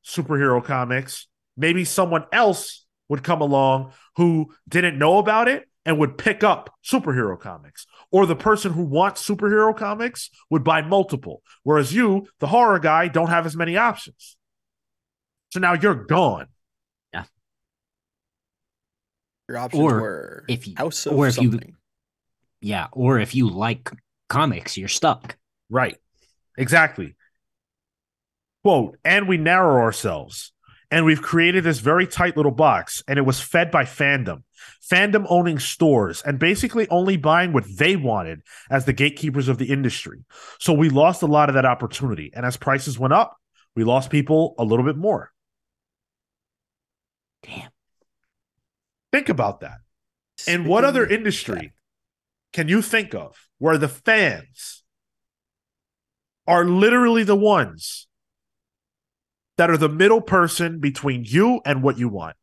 superhero 0.04 0.62
comics, 0.62 1.26
maybe 1.56 1.84
someone 1.84 2.26
else 2.32 2.84
would 3.08 3.24
come 3.24 3.40
along 3.40 3.92
who 4.16 4.52
didn't 4.68 4.98
know 4.98 5.18
about 5.18 5.48
it 5.48 5.68
and 5.86 5.98
would 5.98 6.18
pick 6.18 6.44
up 6.44 6.74
superhero 6.84 7.38
comics. 7.40 7.86
Or 8.10 8.26
the 8.26 8.36
person 8.36 8.72
who 8.72 8.82
wants 8.82 9.26
superhero 9.26 9.74
comics 9.74 10.28
would 10.50 10.64
buy 10.64 10.82
multiple. 10.82 11.42
Whereas 11.62 11.94
you, 11.94 12.26
the 12.40 12.48
horror 12.48 12.80
guy, 12.80 13.08
don't 13.08 13.28
have 13.30 13.46
as 13.46 13.56
many 13.56 13.76
options. 13.76 14.36
So 15.52 15.60
now 15.60 15.74
you're 15.74 15.94
gone. 15.94 16.48
Yeah. 17.14 17.24
Your 19.48 19.58
options 19.58 19.80
Or 19.82 20.00
were 20.00 20.44
if 20.48 20.66
you- 20.66 20.74
House 20.76 21.06
of 21.06 21.14
or 21.14 21.28
if 21.28 21.38
you- 21.38 21.58
Yeah, 22.60 22.88
or 22.92 23.20
if 23.20 23.34
you 23.34 23.48
like 23.48 23.90
comics, 24.28 24.76
you're 24.76 24.88
stuck. 24.88 25.36
Right. 25.70 25.96
Exactly. 26.58 27.14
Quote, 28.64 28.98
and 29.04 29.28
we 29.28 29.36
narrow 29.36 29.80
ourselves. 29.80 30.52
And 30.90 31.04
we've 31.04 31.22
created 31.22 31.64
this 31.64 31.80
very 31.80 32.06
tight 32.06 32.36
little 32.36 32.52
box, 32.52 33.02
and 33.08 33.18
it 33.18 33.22
was 33.22 33.40
fed 33.40 33.70
by 33.70 33.84
fandom. 33.84 34.42
Fandom 34.90 35.26
owning 35.28 35.58
stores 35.58 36.22
and 36.22 36.38
basically 36.38 36.88
only 36.90 37.16
buying 37.16 37.52
what 37.52 37.64
they 37.76 37.96
wanted 37.96 38.42
as 38.70 38.84
the 38.84 38.92
gatekeepers 38.92 39.48
of 39.48 39.58
the 39.58 39.70
industry. 39.72 40.24
So 40.60 40.72
we 40.72 40.88
lost 40.88 41.22
a 41.22 41.26
lot 41.26 41.48
of 41.48 41.56
that 41.56 41.64
opportunity. 41.64 42.30
And 42.34 42.46
as 42.46 42.56
prices 42.56 42.98
went 42.98 43.12
up, 43.12 43.36
we 43.74 43.82
lost 43.84 44.10
people 44.10 44.54
a 44.58 44.64
little 44.64 44.84
bit 44.84 44.96
more. 44.96 45.32
Damn. 47.42 47.70
Think 49.12 49.28
about 49.28 49.60
that. 49.60 49.78
And 50.46 50.66
what 50.66 50.84
other 50.84 51.06
industry 51.06 51.72
can 52.52 52.68
you 52.68 52.80
think 52.80 53.14
of 53.14 53.36
where 53.58 53.78
the 53.78 53.88
fans 53.88 54.82
are 56.46 56.64
literally 56.64 57.24
the 57.24 57.36
ones 57.36 58.05
that 59.56 59.70
are 59.70 59.76
the 59.76 59.88
middle 59.88 60.20
person 60.20 60.78
between 60.80 61.24
you 61.24 61.60
and 61.64 61.82
what 61.82 61.98
you 61.98 62.08
want? 62.08 62.36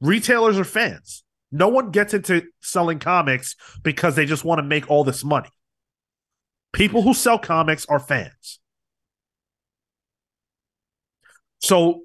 Retailers 0.00 0.58
are 0.58 0.64
fans. 0.64 1.24
No 1.50 1.68
one 1.68 1.90
gets 1.90 2.14
into 2.14 2.42
selling 2.60 2.98
comics 2.98 3.56
because 3.82 4.16
they 4.16 4.26
just 4.26 4.44
want 4.44 4.58
to 4.58 4.64
make 4.64 4.90
all 4.90 5.04
this 5.04 5.24
money. 5.24 5.50
People 6.72 7.02
who 7.02 7.14
sell 7.14 7.38
comics 7.38 7.86
are 7.86 8.00
fans. 8.00 8.58
So 11.60 12.02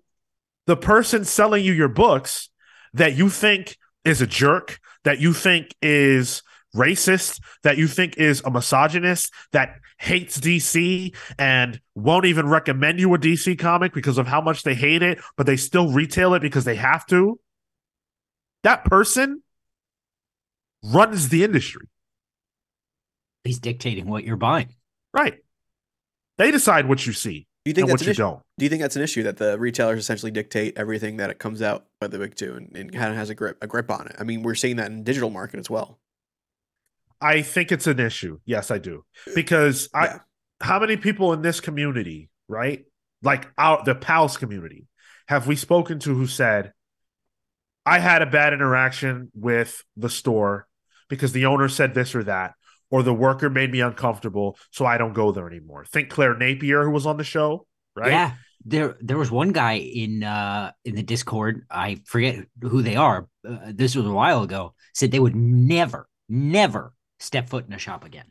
the 0.67 0.77
person 0.77 1.25
selling 1.25 1.65
you 1.65 1.73
your 1.73 1.89
books 1.89 2.49
that 2.93 3.15
you 3.15 3.29
think 3.29 3.75
is 4.05 4.21
a 4.21 4.27
jerk, 4.27 4.79
that 5.03 5.19
you 5.19 5.33
think 5.33 5.75
is 5.81 6.43
racist, 6.75 7.41
that 7.63 7.77
you 7.77 7.87
think 7.87 8.17
is 8.17 8.41
a 8.45 8.51
misogynist, 8.51 9.31
that 9.51 9.75
hates 9.97 10.39
DC 10.39 11.15
and 11.37 11.79
won't 11.95 12.25
even 12.25 12.47
recommend 12.47 12.99
you 12.99 13.13
a 13.13 13.17
DC 13.17 13.57
comic 13.59 13.93
because 13.93 14.17
of 14.17 14.27
how 14.27 14.41
much 14.41 14.63
they 14.63 14.75
hate 14.75 15.01
it, 15.03 15.19
but 15.37 15.45
they 15.45 15.57
still 15.57 15.91
retail 15.91 16.33
it 16.33 16.41
because 16.41 16.65
they 16.65 16.75
have 16.75 17.05
to. 17.07 17.39
That 18.63 18.85
person 18.85 19.41
runs 20.83 21.29
the 21.29 21.43
industry. 21.43 21.87
He's 23.43 23.59
dictating 23.59 24.05
what 24.07 24.23
you're 24.23 24.35
buying. 24.37 24.75
Right. 25.13 25.37
They 26.37 26.51
decide 26.51 26.87
what 26.87 27.05
you 27.05 27.13
see 27.13 27.47
Do 27.65 27.69
you 27.69 27.73
think 27.73 27.87
and 27.87 27.89
that's 27.89 28.01
what 28.01 28.01
an 28.01 28.07
you 28.07 28.11
issue? 28.11 28.21
don't. 28.21 28.41
Do 28.57 28.65
you 28.65 28.69
think 28.69 28.81
that's 28.81 28.95
an 28.95 29.01
issue 29.01 29.23
that 29.23 29.37
the 29.37 29.57
retailers 29.59 29.99
essentially 29.99 30.31
dictate 30.31 30.77
everything 30.77 31.17
that 31.17 31.29
it 31.29 31.39
comes 31.39 31.61
out 31.61 31.85
by 31.99 32.07
the 32.07 32.17
big 32.19 32.35
two 32.35 32.55
and, 32.55 32.75
and 32.75 32.91
kind 32.93 33.11
of 33.11 33.15
has 33.15 33.29
a 33.29 33.35
grip 33.35 33.57
a 33.61 33.67
grip 33.67 33.89
on 33.91 34.07
it? 34.07 34.15
I 34.19 34.23
mean, 34.23 34.43
we're 34.43 34.55
seeing 34.55 34.77
that 34.77 34.91
in 34.91 35.03
digital 35.03 35.29
market 35.29 35.59
as 35.59 35.69
well. 35.69 35.99
I 37.21 37.41
think 37.41 37.71
it's 37.71 37.87
an 37.87 37.99
issue. 37.99 38.39
Yes, 38.45 38.71
I 38.71 38.77
do. 38.77 39.03
Because 39.35 39.89
I 39.93 40.05
Yeah. 40.05 40.17
how 40.61 40.79
many 40.79 40.97
people 40.97 41.33
in 41.33 41.41
this 41.41 41.59
community, 41.59 42.29
right? 42.47 42.85
Like 43.21 43.49
our 43.57 43.83
the 43.83 43.95
pals 43.95 44.37
community, 44.37 44.87
have 45.27 45.47
we 45.47 45.55
spoken 45.55 45.99
to 45.99 46.15
who 46.15 46.27
said, 46.27 46.73
I 47.85 47.99
had 47.99 48.21
a 48.21 48.25
bad 48.25 48.53
interaction 48.53 49.31
with 49.33 49.83
the 49.97 50.09
store 50.09 50.67
because 51.09 51.31
the 51.31 51.45
owner 51.45 51.67
said 51.69 51.93
this 51.93 52.13
or 52.15 52.23
that, 52.23 52.53
or 52.91 53.03
the 53.03 53.13
worker 53.13 53.49
made 53.49 53.71
me 53.71 53.81
uncomfortable, 53.81 54.57
so 54.71 54.85
I 54.85 54.97
don't 54.97 55.13
go 55.13 55.31
there 55.31 55.47
anymore. 55.47 55.85
Think 55.85 56.09
Claire 56.09 56.35
Napier, 56.37 56.83
who 56.83 56.91
was 56.91 57.05
on 57.05 57.17
the 57.17 57.23
show, 57.23 57.65
right? 57.95 58.11
Yeah. 58.11 58.31
There 58.65 58.97
there 58.99 59.17
was 59.17 59.31
one 59.31 59.51
guy 59.53 59.73
in 59.77 60.23
uh 60.23 60.71
in 60.83 60.95
the 60.95 61.03
Discord, 61.03 61.65
I 61.71 62.01
forget 62.05 62.45
who 62.61 62.81
they 62.81 62.97
are. 62.97 63.27
Uh, 63.47 63.71
this 63.73 63.95
was 63.95 64.05
a 64.05 64.11
while 64.11 64.43
ago. 64.43 64.75
Said 64.93 65.11
they 65.11 65.19
would 65.19 65.35
never 65.35 66.07
never 66.27 66.93
step 67.19 67.49
foot 67.49 67.67
in 67.67 67.73
a 67.73 67.77
shop 67.77 68.03
again. 68.05 68.25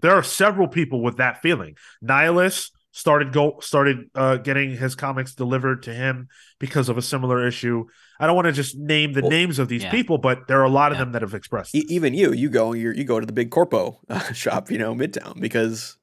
There 0.00 0.12
are 0.12 0.22
several 0.22 0.68
people 0.68 1.02
with 1.02 1.16
that 1.18 1.40
feeling. 1.42 1.76
Nihilus 2.02 2.70
started 2.92 3.32
go 3.32 3.58
started 3.60 4.08
uh, 4.14 4.36
getting 4.36 4.76
his 4.76 4.94
comics 4.94 5.34
delivered 5.34 5.82
to 5.84 5.92
him 5.94 6.28
because 6.60 6.88
of 6.88 6.96
a 6.98 7.02
similar 7.02 7.46
issue. 7.46 7.86
I 8.20 8.26
don't 8.26 8.36
want 8.36 8.46
to 8.46 8.52
just 8.52 8.76
name 8.76 9.12
the 9.12 9.22
Well, 9.22 9.30
names 9.30 9.58
of 9.58 9.68
these 9.68 9.82
yeah. 9.82 9.90
people, 9.90 10.18
but 10.18 10.46
there 10.46 10.60
are 10.60 10.64
a 10.64 10.68
lot 10.70 10.92
of 10.92 10.98
Yeah. 10.98 11.04
them 11.04 11.12
that 11.12 11.22
have 11.22 11.34
expressed. 11.34 11.74
E- 11.74 11.84
even 11.88 12.14
you, 12.14 12.32
you 12.32 12.48
go, 12.48 12.72
you 12.72 12.92
you 12.92 13.04
go 13.04 13.18
to 13.18 13.26
the 13.26 13.32
big 13.32 13.50
corpo 13.50 14.00
uh, 14.08 14.32
shop, 14.32 14.70
you 14.70 14.78
know, 14.78 14.94
Midtown, 14.94 15.40
because 15.40 15.96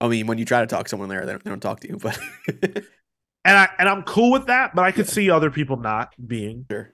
I 0.00 0.08
mean, 0.08 0.26
when 0.26 0.38
you 0.38 0.44
try 0.44 0.60
to 0.60 0.66
talk 0.66 0.86
to 0.86 0.88
someone 0.90 1.08
there, 1.08 1.24
they 1.24 1.32
don't, 1.32 1.44
they 1.44 1.50
don't 1.50 1.60
talk 1.60 1.80
to 1.80 1.88
you. 1.88 1.98
But 1.98 2.18
and 3.44 3.56
I 3.58 3.68
and 3.78 3.88
I'm 3.88 4.02
cool 4.02 4.32
with 4.32 4.46
that, 4.46 4.74
but 4.74 4.84
I 4.84 4.92
could 4.92 5.08
see 5.08 5.30
other 5.30 5.50
people 5.50 5.76
not 5.76 6.12
being, 6.24 6.66
sure, 6.70 6.92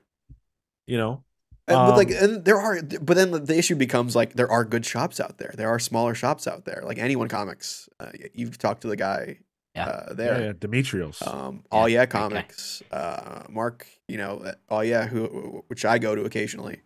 you 0.87 0.99
know. 0.99 1.25
And, 1.69 1.77
but 1.77 1.97
like, 1.97 2.09
Um, 2.11 2.17
and 2.37 2.45
there 2.45 2.59
are, 2.59 2.81
but 2.83 3.15
then 3.15 3.31
the- 3.31 3.41
the 3.41 3.59
issue 3.59 3.75
becomes 3.77 4.17
like 4.17 4.35
there 4.35 4.51
are 4.51 4.65
good 4.65 4.87
shops 4.87 5.21
out 5.21 5.39
there. 5.39 5.53
There 5.57 5.69
are 5.69 5.79
smaller 5.79 6.15
shops 6.15 6.47
out 6.47 6.65
there, 6.65 6.83
like 6.85 6.99
Anyone 6.99 7.29
Comics. 7.29 7.89
Uh, 8.01 8.11
you've 8.33 8.57
talked 8.59 8.81
to 8.83 8.89
the 8.89 8.97
guy 8.97 9.39
Yeah. 9.75 9.87
uh, 9.89 10.13
there. 10.15 10.41
yeah, 10.47 10.53
Demetrios. 10.53 11.21
Um, 11.27 11.65
Aw 11.71 11.87
Yeah 11.87 12.07
great 12.07 12.11
guy. 12.11 12.19
Comics, 12.21 12.83
uh, 12.91 13.45
Mark, 13.51 13.87
you 14.09 14.17
know, 14.17 14.39
uh, 14.39 14.55
Aw 14.71 14.81
Yeah, 14.81 15.07
who 15.09 15.63
which 15.69 15.85
I 15.85 15.99
go 15.99 16.15
to 16.15 16.25
occasionally. 16.25 16.81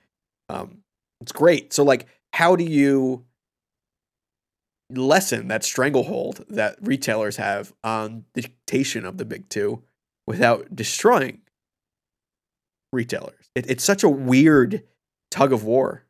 Um, 0.49 0.83
it's 1.21 1.33
great. 1.33 1.73
So 1.73 1.85
like, 1.85 2.07
how 2.33 2.57
do 2.57 2.65
you 2.65 3.25
lessen 4.91 5.49
that 5.49 5.65
stranglehold 5.65 6.45
that 6.51 6.77
retailers 6.83 7.37
have 7.37 7.73
on 7.85 8.25
dictation 8.35 9.07
of 9.07 9.17
the 9.17 9.25
big 9.25 9.49
two 9.49 9.83
without 10.27 10.75
destroying 10.75 11.41
retailers? 12.93 13.42
It, 13.55 13.71
it's 13.71 13.85
such 13.85 14.03
a 14.03 14.09
weird 14.09 14.83
tug 15.31 15.53
of 15.53 15.65
war. 15.65 16.07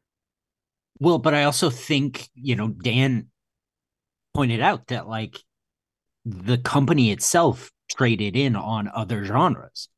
Well, 0.99 1.19
but 1.19 1.35
I 1.35 1.45
also 1.45 1.71
think, 1.71 2.29
you 2.35 2.55
know, 2.55 2.69
Dan 2.69 3.29
pointed 4.35 4.61
out 4.61 4.87
that 4.89 5.09
like 5.09 5.39
the 6.25 6.59
company 6.59 7.11
itself 7.11 7.71
traded 7.91 8.37
in 8.37 8.55
on 8.57 8.89
other 8.89 9.25
genres. 9.25 9.89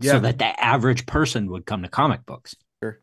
Yeah. 0.00 0.12
So 0.12 0.20
that 0.20 0.38
the 0.38 0.60
average 0.62 1.06
person 1.06 1.50
would 1.50 1.66
come 1.66 1.82
to 1.82 1.88
comic 1.88 2.26
books. 2.26 2.54
Sure. 2.82 3.00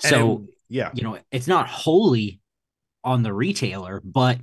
So, 0.00 0.44
it- 0.44 0.50
yeah, 0.68 0.90
you 0.94 1.02
know, 1.04 1.18
it's 1.30 1.46
not 1.46 1.68
wholly 1.68 2.40
on 3.04 3.22
the 3.22 3.32
retailer, 3.32 4.02
but 4.04 4.40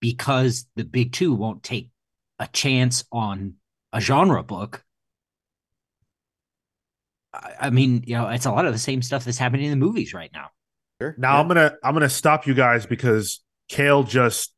because 0.00 0.66
the 0.74 0.84
big 0.84 1.12
two 1.12 1.32
won't 1.32 1.62
take 1.62 1.90
a 2.40 2.48
chance 2.48 3.04
on 3.12 3.54
a 3.96 4.00
genre 4.00 4.42
book. 4.42 4.84
I 7.32 7.54
I 7.60 7.70
mean, 7.70 8.04
you 8.06 8.14
know, 8.14 8.28
it's 8.28 8.46
a 8.46 8.52
lot 8.52 8.66
of 8.66 8.72
the 8.72 8.78
same 8.78 9.02
stuff 9.02 9.24
that's 9.24 9.38
happening 9.38 9.66
in 9.66 9.70
the 9.70 9.84
movies 9.84 10.14
right 10.14 10.30
now. 10.32 10.50
Sure. 11.00 11.14
Now 11.18 11.34
yeah. 11.34 11.40
I'm 11.40 11.48
gonna 11.48 11.74
I'm 11.82 11.94
gonna 11.94 12.08
stop 12.08 12.46
you 12.46 12.54
guys 12.54 12.86
because 12.86 13.40
Cale 13.68 14.02
just 14.02 14.52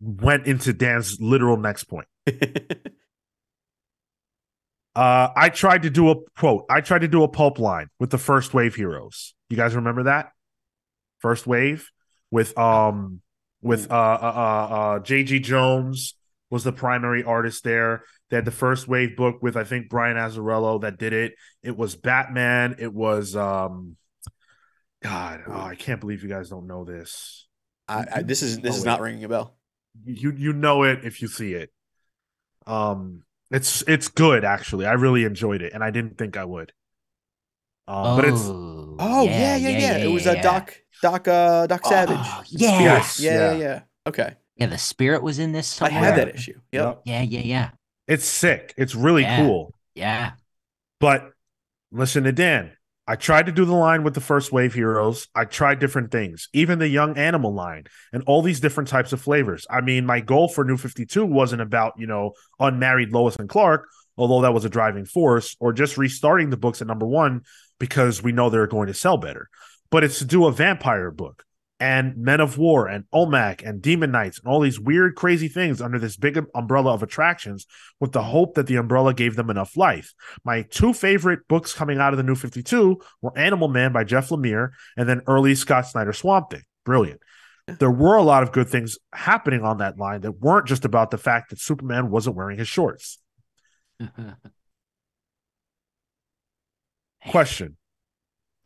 went 0.00 0.46
into 0.46 0.72
Dan's 0.72 1.20
literal 1.20 1.56
next 1.56 1.84
point. 1.84 2.06
Uh, 4.96 5.30
I 5.36 5.50
tried 5.50 5.82
to 5.82 5.90
do 5.90 6.08
a 6.08 6.14
quote. 6.38 6.64
I 6.70 6.80
tried 6.80 7.00
to 7.00 7.08
do 7.08 7.22
a 7.22 7.28
pulp 7.28 7.58
line 7.58 7.88
with 8.00 8.08
the 8.08 8.16
first 8.16 8.54
wave 8.54 8.74
heroes. 8.74 9.34
You 9.50 9.56
guys 9.58 9.76
remember 9.76 10.04
that 10.04 10.30
first 11.18 11.46
wave 11.46 11.90
with 12.30 12.56
um 12.56 13.20
with 13.60 13.90
uh 13.90 13.94
uh 13.94 13.98
uh, 13.98 14.74
uh 14.74 14.98
JG 15.00 15.42
Jones 15.42 16.15
was 16.50 16.64
the 16.64 16.72
primary 16.72 17.24
artist 17.24 17.64
there. 17.64 18.04
They 18.30 18.36
had 18.36 18.44
the 18.44 18.50
first 18.50 18.88
wave 18.88 19.16
book 19.16 19.42
with 19.42 19.56
I 19.56 19.64
think 19.64 19.88
Brian 19.88 20.16
Azzarello 20.16 20.80
that 20.82 20.98
did 20.98 21.12
it. 21.12 21.34
It 21.62 21.76
was 21.76 21.96
Batman. 21.96 22.76
It 22.78 22.92
was 22.92 23.34
um 23.36 23.96
God. 25.02 25.42
Oh, 25.46 25.60
I 25.60 25.74
can't 25.74 26.00
believe 26.00 26.22
you 26.22 26.28
guys 26.28 26.48
don't 26.48 26.66
know 26.66 26.84
this. 26.84 27.46
I, 27.88 28.04
I, 28.16 28.22
this 28.22 28.42
is 28.42 28.60
this 28.60 28.74
Oh, 28.74 28.78
is 28.78 28.82
wait. 28.84 28.90
not 28.90 29.00
ringing 29.00 29.24
a 29.24 29.28
bell. 29.28 29.56
You 30.04 30.32
you 30.32 30.52
know 30.52 30.82
it 30.82 31.04
if 31.04 31.22
you 31.22 31.28
see 31.28 31.54
it. 31.54 31.70
Um, 32.66 33.22
it's 33.50 33.82
it's 33.86 34.08
good 34.08 34.44
actually. 34.44 34.86
I 34.86 34.94
really 34.94 35.24
enjoyed 35.24 35.62
it, 35.62 35.72
and 35.72 35.82
I 35.84 35.90
didn't 35.90 36.18
think 36.18 36.36
I 36.36 36.44
would. 36.44 36.72
Um, 37.88 38.16
but 38.16 38.24
it's 38.24 38.42
Oh 38.42 39.22
yeah, 39.24 39.56
yeah, 39.56 39.68
yeah. 39.68 39.96
It 39.98 40.08
was 40.08 40.26
a 40.26 40.34
yeah. 40.34 40.42
Doc 40.42 40.74
Doc 41.02 41.28
uh 41.28 41.66
Doc 41.66 41.86
Savage. 41.86 42.16
Oh. 42.20 42.42
Yes. 42.48 43.20
yeah, 43.20 43.32
yeah, 43.32 43.52
yeah. 43.52 43.58
yeah. 43.58 43.80
Okay. 44.06 44.34
Yeah, 44.56 44.66
the 44.66 44.78
spirit 44.78 45.22
was 45.22 45.38
in 45.38 45.52
this 45.52 45.80
I 45.82 45.88
somewhere. 45.88 46.04
had 46.04 46.18
that 46.18 46.34
issue. 46.34 46.54
Yep. 46.72 46.84
Yep. 46.84 47.00
Yeah, 47.04 47.22
yeah, 47.22 47.40
yeah. 47.40 47.70
it's 48.08 48.24
sick. 48.24 48.72
It's 48.76 48.94
really 48.94 49.22
Yeah. 49.22 49.38
cool. 49.44 49.74
Yeah. 49.94 50.32
But 51.00 51.30
listen 51.90 52.24
to 52.24 52.32
Dan. 52.32 52.72
I 53.08 53.14
tried 53.14 53.46
to 53.46 53.52
do 53.52 53.64
the 53.64 53.72
line 53.74 54.02
with 54.02 54.14
the 54.14 54.20
first 54.20 54.50
wave 54.50 54.74
heroes. 54.74 55.28
I 55.34 55.44
tried 55.44 55.78
different 55.78 56.10
things, 56.10 56.48
even 56.52 56.80
the 56.80 56.88
young 56.88 57.16
animal 57.16 57.54
line 57.54 57.84
and 58.12 58.24
all 58.26 58.42
these 58.42 58.58
different 58.58 58.88
types 58.88 59.12
of 59.12 59.20
flavors. 59.20 59.64
I 59.70 59.80
mean, 59.80 60.04
my 60.06 60.18
goal 60.20 60.48
for 60.48 60.64
New 60.64 60.76
52 60.76 61.24
wasn't 61.24 61.62
about, 61.62 61.92
you 61.98 62.08
know, 62.08 62.32
unmarried 62.58 63.12
Lois 63.12 63.36
and 63.36 63.48
Clark, 63.48 63.86
although 64.16 64.40
that 64.42 64.52
was 64.54 64.64
a 64.64 64.68
driving 64.68 65.04
force, 65.04 65.54
or 65.60 65.72
just 65.72 65.96
restarting 65.96 66.50
the 66.50 66.56
books 66.56 66.80
at 66.80 66.88
number 66.88 67.06
one 67.06 67.42
because 67.78 68.24
we 68.24 68.32
know 68.32 68.50
they're 68.50 68.66
going 68.66 68.88
to 68.88 68.94
sell 68.94 69.18
better. 69.18 69.48
But 69.90 70.02
it's 70.02 70.18
to 70.18 70.24
do 70.24 70.46
a 70.46 70.52
vampire 70.52 71.12
book 71.12 71.44
and 71.78 72.16
Men 72.16 72.40
of 72.40 72.56
War 72.56 72.88
and 72.88 73.04
OMAC 73.12 73.66
and 73.66 73.82
Demon 73.82 74.10
Knights 74.10 74.38
and 74.38 74.48
all 74.48 74.60
these 74.60 74.80
weird, 74.80 75.14
crazy 75.14 75.48
things 75.48 75.82
under 75.82 75.98
this 75.98 76.16
big 76.16 76.38
um, 76.38 76.46
umbrella 76.54 76.94
of 76.94 77.02
attractions 77.02 77.66
with 78.00 78.12
the 78.12 78.22
hope 78.22 78.54
that 78.54 78.66
the 78.66 78.76
umbrella 78.76 79.12
gave 79.12 79.36
them 79.36 79.50
enough 79.50 79.76
life. 79.76 80.14
My 80.44 80.62
two 80.62 80.92
favorite 80.94 81.46
books 81.48 81.74
coming 81.74 81.98
out 81.98 82.12
of 82.12 82.16
the 82.16 82.22
New 82.22 82.34
52 82.34 83.00
were 83.20 83.38
Animal 83.38 83.68
Man 83.68 83.92
by 83.92 84.04
Jeff 84.04 84.30
Lemire 84.30 84.70
and 84.96 85.08
then 85.08 85.20
early 85.26 85.54
Scott 85.54 85.86
Snyder 85.86 86.12
Swamp 86.12 86.50
Thing. 86.50 86.62
Brilliant. 86.84 87.20
There 87.66 87.90
were 87.90 88.14
a 88.16 88.22
lot 88.22 88.44
of 88.44 88.52
good 88.52 88.68
things 88.68 88.96
happening 89.12 89.62
on 89.62 89.78
that 89.78 89.98
line 89.98 90.20
that 90.20 90.38
weren't 90.40 90.68
just 90.68 90.84
about 90.84 91.10
the 91.10 91.18
fact 91.18 91.50
that 91.50 91.58
Superman 91.58 92.10
wasn't 92.10 92.36
wearing 92.36 92.58
his 92.58 92.68
shorts. 92.68 93.18
Question. 97.28 97.76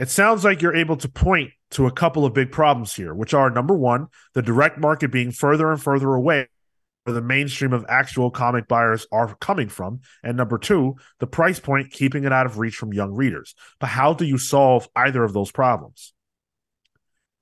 It 0.01 0.09
sounds 0.09 0.45
like 0.45 0.63
you're 0.63 0.75
able 0.75 0.97
to 0.97 1.09
point 1.09 1.53
to 1.73 1.87
a 1.87 1.93
couple 1.93 2.25
of 2.25 2.33
big 2.33 2.51
problems 2.51 2.95
here, 2.95 3.15
which 3.15 3.35
are 3.35 3.51
number 3.51 3.77
one, 3.77 4.09
the 4.33 4.41
direct 4.41 4.79
market 4.79 5.13
being 5.13 5.31
further 5.31 5.71
and 5.71 5.81
further 5.81 6.15
away 6.15 6.49
where 7.05 7.15
the 7.15 7.21
mainstream 7.21 7.75
of 7.75 7.85
actual 7.89 8.31
comic 8.31 8.67
buyers 8.67 9.07
are 9.13 9.35
coming 9.37 9.69
from. 9.69 10.01
And 10.23 10.37
number 10.37 10.57
two, 10.59 10.97
the 11.19 11.27
price 11.27 11.61
point 11.61 11.93
keeping 11.93 12.25
it 12.25 12.33
out 12.33 12.47
of 12.47 12.59
reach 12.59 12.77
from 12.77 12.95
young 12.95 13.13
readers. 13.13 13.55
But 13.79 13.89
how 13.89 14.15
do 14.15 14.25
you 14.25 14.39
solve 14.39 14.89
either 14.97 15.23
of 15.23 15.35
those 15.35 15.53
problems? 15.53 16.15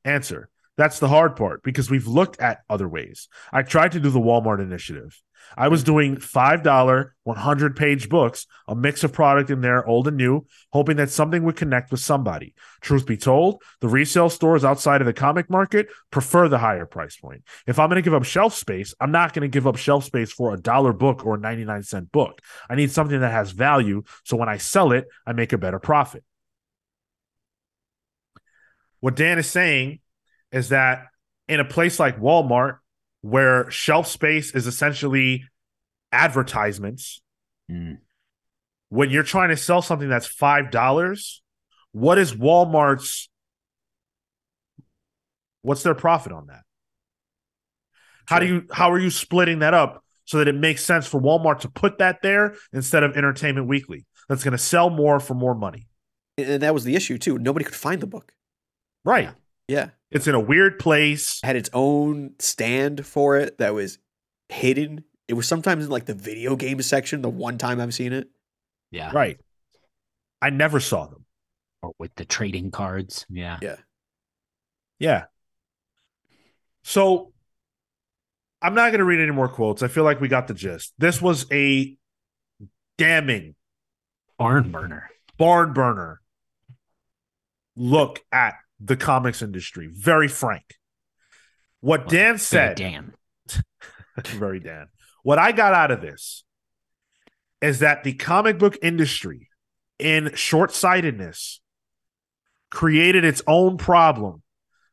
Answer. 0.05 0.48
That's 0.76 0.98
the 0.98 1.09
hard 1.09 1.36
part 1.36 1.62
because 1.62 1.90
we've 1.90 2.06
looked 2.06 2.40
at 2.40 2.62
other 2.68 2.89
ways. 2.89 3.28
I 3.52 3.62
tried 3.62 3.93
to 3.93 4.01
do 4.01 4.10
the 4.10 4.20
Walmart 4.20 4.60
initiative. 4.60 5.20
I 5.56 5.69
was 5.69 5.82
doing 5.82 6.16
$5 6.16 7.10
100 7.24 7.77
page 7.77 8.09
books, 8.09 8.47
a 8.66 8.74
mix 8.74 9.05
of 9.05 9.12
product 9.12 9.51
in 9.51 9.60
there, 9.60 9.86
old 9.86 10.09
and 10.09 10.16
new, 10.16 10.47
hoping 10.73 10.97
that 10.97 11.10
something 11.10 11.43
would 11.44 11.56
connect 11.56 11.90
with 11.90 12.01
somebody. 12.01 12.55
Truth 12.81 13.06
be 13.06 13.16
told, 13.16 13.62
the 13.81 13.89
resale 13.89 14.31
stores 14.31 14.65
outside 14.65 15.01
of 15.01 15.06
the 15.06 15.12
comic 15.12 15.51
market 15.51 15.89
prefer 16.10 16.48
the 16.48 16.59
higher 16.59 16.86
price 16.86 17.16
point. 17.16 17.43
If 17.66 17.78
I'm 17.78 17.89
going 17.89 17.97
to 17.97 18.02
give 18.02 18.15
up 18.15 18.24
shelf 18.24 18.55
space, 18.55 18.94
I'm 19.01 19.12
not 19.12 19.32
going 19.32 19.43
to 19.43 19.48
give 19.48 19.66
up 19.66 19.77
shelf 19.77 20.05
space 20.05 20.32
for 20.32 20.55
a 20.55 20.60
dollar 20.60 20.93
book 20.93 21.27
or 21.27 21.35
a 21.35 21.40
99 21.40 21.82
cent 21.82 22.12
book. 22.12 22.40
I 22.69 22.74
need 22.74 22.90
something 22.90 23.20
that 23.20 23.32
has 23.32 23.51
value. 23.51 24.02
So 24.24 24.36
when 24.36 24.48
I 24.48 24.59
sell 24.59 24.93
it, 24.93 25.06
I 25.27 25.32
make 25.32 25.52
a 25.52 25.59
better 25.59 25.78
profit. 25.78 26.24
What 29.01 29.16
Dan 29.16 29.39
is 29.39 29.48
saying 29.48 30.01
is 30.51 30.70
that 30.70 31.06
in 31.47 31.60
a 31.60 31.65
place 31.65 31.98
like 31.98 32.20
Walmart, 32.20 32.78
where 33.22 33.70
shelf 33.70 34.06
space 34.06 34.54
is 34.54 34.66
essentially 34.66 35.44
advertisements. 36.12 37.20
Mm. 37.70 37.98
When 38.90 39.10
you're 39.10 39.22
trying 39.22 39.50
to 39.50 39.56
sell 39.56 39.82
something 39.82 40.08
that's 40.08 40.26
five 40.26 40.70
dollars, 40.70 41.42
what 41.92 42.18
is 42.18 42.34
Walmart's? 42.34 43.28
What's 45.62 45.82
their 45.82 45.94
profit 45.94 46.32
on 46.32 46.46
that? 46.46 46.62
How 48.26 48.38
do 48.38 48.46
you 48.46 48.66
how 48.70 48.92
are 48.92 48.98
you 48.98 49.10
splitting 49.10 49.60
that 49.60 49.74
up 49.74 50.04
so 50.24 50.38
that 50.38 50.48
it 50.48 50.54
makes 50.54 50.84
sense 50.84 51.06
for 51.06 51.20
Walmart 51.20 51.60
to 51.60 51.68
put 51.68 51.98
that 51.98 52.22
there 52.22 52.54
instead 52.72 53.02
of 53.02 53.16
Entertainment 53.16 53.66
Weekly? 53.66 54.06
That's 54.28 54.44
going 54.44 54.52
to 54.52 54.58
sell 54.58 54.90
more 54.90 55.20
for 55.20 55.34
more 55.34 55.54
money. 55.54 55.88
And 56.36 56.62
that 56.62 56.74
was 56.74 56.84
the 56.84 56.94
issue 56.94 57.18
too. 57.18 57.38
Nobody 57.38 57.64
could 57.64 57.74
find 57.74 58.00
the 58.00 58.06
book. 58.06 58.32
Right. 59.04 59.30
Yeah. 59.66 59.90
It's 60.10 60.26
in 60.26 60.35
a 60.35 60.40
weird 60.40 60.78
place. 60.78 61.40
Had 61.43 61.56
its 61.56 61.70
own 61.72 62.32
stand 62.39 63.06
for 63.06 63.36
it 63.36 63.59
that 63.59 63.74
was 63.74 63.98
hidden. 64.48 65.05
It 65.26 65.35
was 65.35 65.47
sometimes 65.47 65.85
in 65.85 65.90
like 65.90 66.06
the 66.06 66.14
video 66.14 66.56
game 66.56 66.80
section, 66.82 67.22
the 67.22 67.28
one 67.28 67.59
time 67.59 67.80
I've 67.80 67.94
seen 67.94 68.12
it. 68.12 68.28
Yeah. 68.90 69.10
Right. 69.12 69.39
I 70.40 70.51
never 70.51 70.80
saw 70.80 71.06
them. 71.06 71.24
Or 71.82 71.93
with 71.98 72.14
the 72.16 72.24
trading 72.24 72.70
cards. 72.70 73.26
Yeah. 73.28 73.59
Yeah. 73.60 73.76
Yeah. 74.98 75.24
So 76.82 77.32
I'm 78.62 78.74
not 78.74 78.90
going 78.90 78.98
to 78.98 79.05
read 79.05 79.20
any 79.20 79.30
more 79.30 79.48
quotes. 79.48 79.82
I 79.82 79.89
feel 79.89 80.05
like 80.05 80.20
we 80.20 80.28
got 80.28 80.48
the 80.48 80.55
gist. 80.55 80.94
This 80.98 81.20
was 81.20 81.47
a 81.52 81.97
damning 82.97 83.55
barn 84.39 84.72
burner. 84.72 85.10
Barn 85.36 85.72
burner 85.72 86.20
look 87.76 88.20
at 88.32 88.55
the 88.80 88.96
comics 88.96 89.42
industry. 89.42 89.88
Very 89.92 90.28
frank. 90.28 90.76
What 91.80 92.00
well, 92.00 92.09
Dan 92.09 92.38
said, 92.38 92.76
Dan, 92.76 93.14
very 94.26 94.60
Dan. 94.60 94.88
What 95.22 95.38
I 95.38 95.52
got 95.52 95.74
out 95.74 95.90
of 95.90 96.00
this 96.00 96.44
is 97.60 97.80
that 97.80 98.05
the 98.05 98.14
comic 98.14 98.59
book 98.59 98.76
industry, 98.82 99.48
in 99.98 100.34
short 100.34 100.72
sightedness, 100.72 101.60
created 102.70 103.24
its 103.24 103.42
own 103.46 103.76
problem 103.76 104.42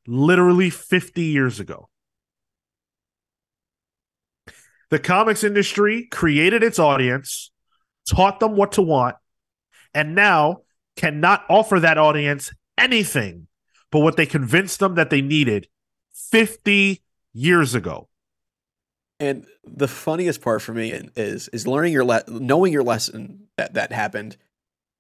literally 0.08 0.70
50 0.70 1.22
years 1.22 1.60
ago. 1.60 1.90
The 4.92 5.00
comics 5.00 5.44
industry 5.44 6.08
created 6.12 6.64
its 6.64 6.80
audience, 6.80 7.52
taught 8.10 8.40
them 8.40 8.56
what 8.56 8.74
to 8.74 8.82
want, 8.82 9.16
and 9.94 10.14
now 10.14 10.62
cannot 10.96 11.44
offer 11.50 11.80
that 11.80 11.98
audience 11.98 12.52
anything 12.78 13.48
but 13.96 14.02
what 14.02 14.18
they 14.18 14.26
convinced 14.26 14.82
them 14.82 14.96
that 14.96 15.10
they 15.10 15.22
needed 15.22 15.70
50 16.12 17.02
years 17.32 17.74
ago. 17.74 18.10
And 19.22 19.46
the 19.64 19.88
funniest 19.88 20.42
part 20.42 20.62
for 20.62 20.74
me 20.74 20.92
is 21.16 21.48
is 21.48 21.66
learning 21.66 21.94
your 21.94 22.04
le- 22.04 22.26
knowing 22.28 22.74
your 22.74 22.84
lesson 22.84 23.48
that 23.56 23.76
that 23.76 23.94
happened 23.94 24.36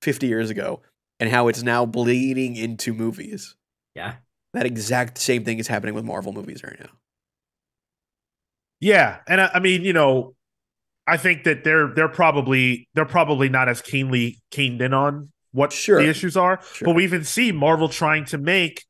50 0.01 0.27
years 0.27 0.49
ago 0.49 0.81
and 1.19 1.29
how 1.29 1.49
it's 1.49 1.61
now 1.61 1.85
bleeding 1.85 2.55
into 2.55 2.93
movies. 2.93 3.57
Yeah. 3.95 4.13
That 4.53 4.65
exact 4.65 5.17
same 5.17 5.43
thing 5.43 5.59
is 5.59 5.67
happening 5.67 5.93
with 5.93 6.05
Marvel 6.05 6.31
movies 6.31 6.63
right 6.63 6.79
now. 6.79 6.91
Yeah, 8.79 9.17
and 9.27 9.41
I, 9.41 9.51
I 9.55 9.59
mean, 9.59 9.83
you 9.83 9.91
know, 9.91 10.35
I 11.05 11.17
think 11.17 11.43
that 11.43 11.65
they're 11.65 11.89
they're 11.89 12.07
probably 12.07 12.87
they're 12.93 13.03
probably 13.03 13.49
not 13.49 13.67
as 13.67 13.81
keenly 13.81 14.39
keened 14.51 14.81
in 14.81 14.93
on 14.93 15.33
what 15.55 15.71
sure. 15.71 16.01
the 16.01 16.09
issues 16.09 16.35
are. 16.35 16.61
Sure. 16.73 16.87
But 16.87 16.95
we 16.95 17.05
even 17.05 17.23
see 17.23 17.53
Marvel 17.53 17.87
trying 17.87 18.25
to 18.25 18.37
make, 18.37 18.83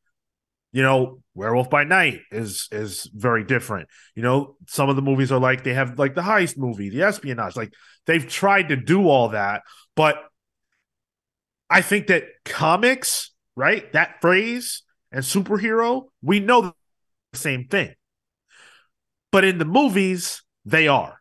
you 0.72 0.82
know, 0.82 1.22
Werewolf 1.36 1.70
by 1.70 1.84
Night 1.84 2.22
is 2.32 2.68
is 2.72 3.10
very 3.14 3.44
different. 3.44 3.88
You 4.16 4.24
know, 4.24 4.58
some 4.68 4.90
of 4.90 4.96
the 4.96 5.04
movies 5.04 5.32
are 5.32 5.40
like 5.40 5.64
they 5.64 5.76
have 5.76 6.00
like 6.00 6.16
the 6.16 6.22
heist 6.22 6.58
movie, 6.58 6.90
the 6.90 7.04
espionage. 7.04 7.56
Like 7.56 7.72
they've 8.08 8.28
tried 8.28 8.70
to 8.70 8.76
do 8.76 9.08
all 9.08 9.30
that, 9.30 9.62
but 9.96 10.16
I 11.70 11.82
think 11.82 12.08
that 12.08 12.24
comics, 12.46 13.32
right? 13.56 13.92
That 13.94 14.22
phrase 14.22 14.82
and 15.12 15.24
superhero, 15.24 16.06
we 16.24 16.40
know 16.40 16.74
the 17.32 17.40
same 17.40 17.68
thing. 17.68 17.94
But 19.32 19.44
in 19.44 19.60
the 19.60 19.66
movies, 19.66 20.42
they 20.64 20.88
are. 20.88 21.20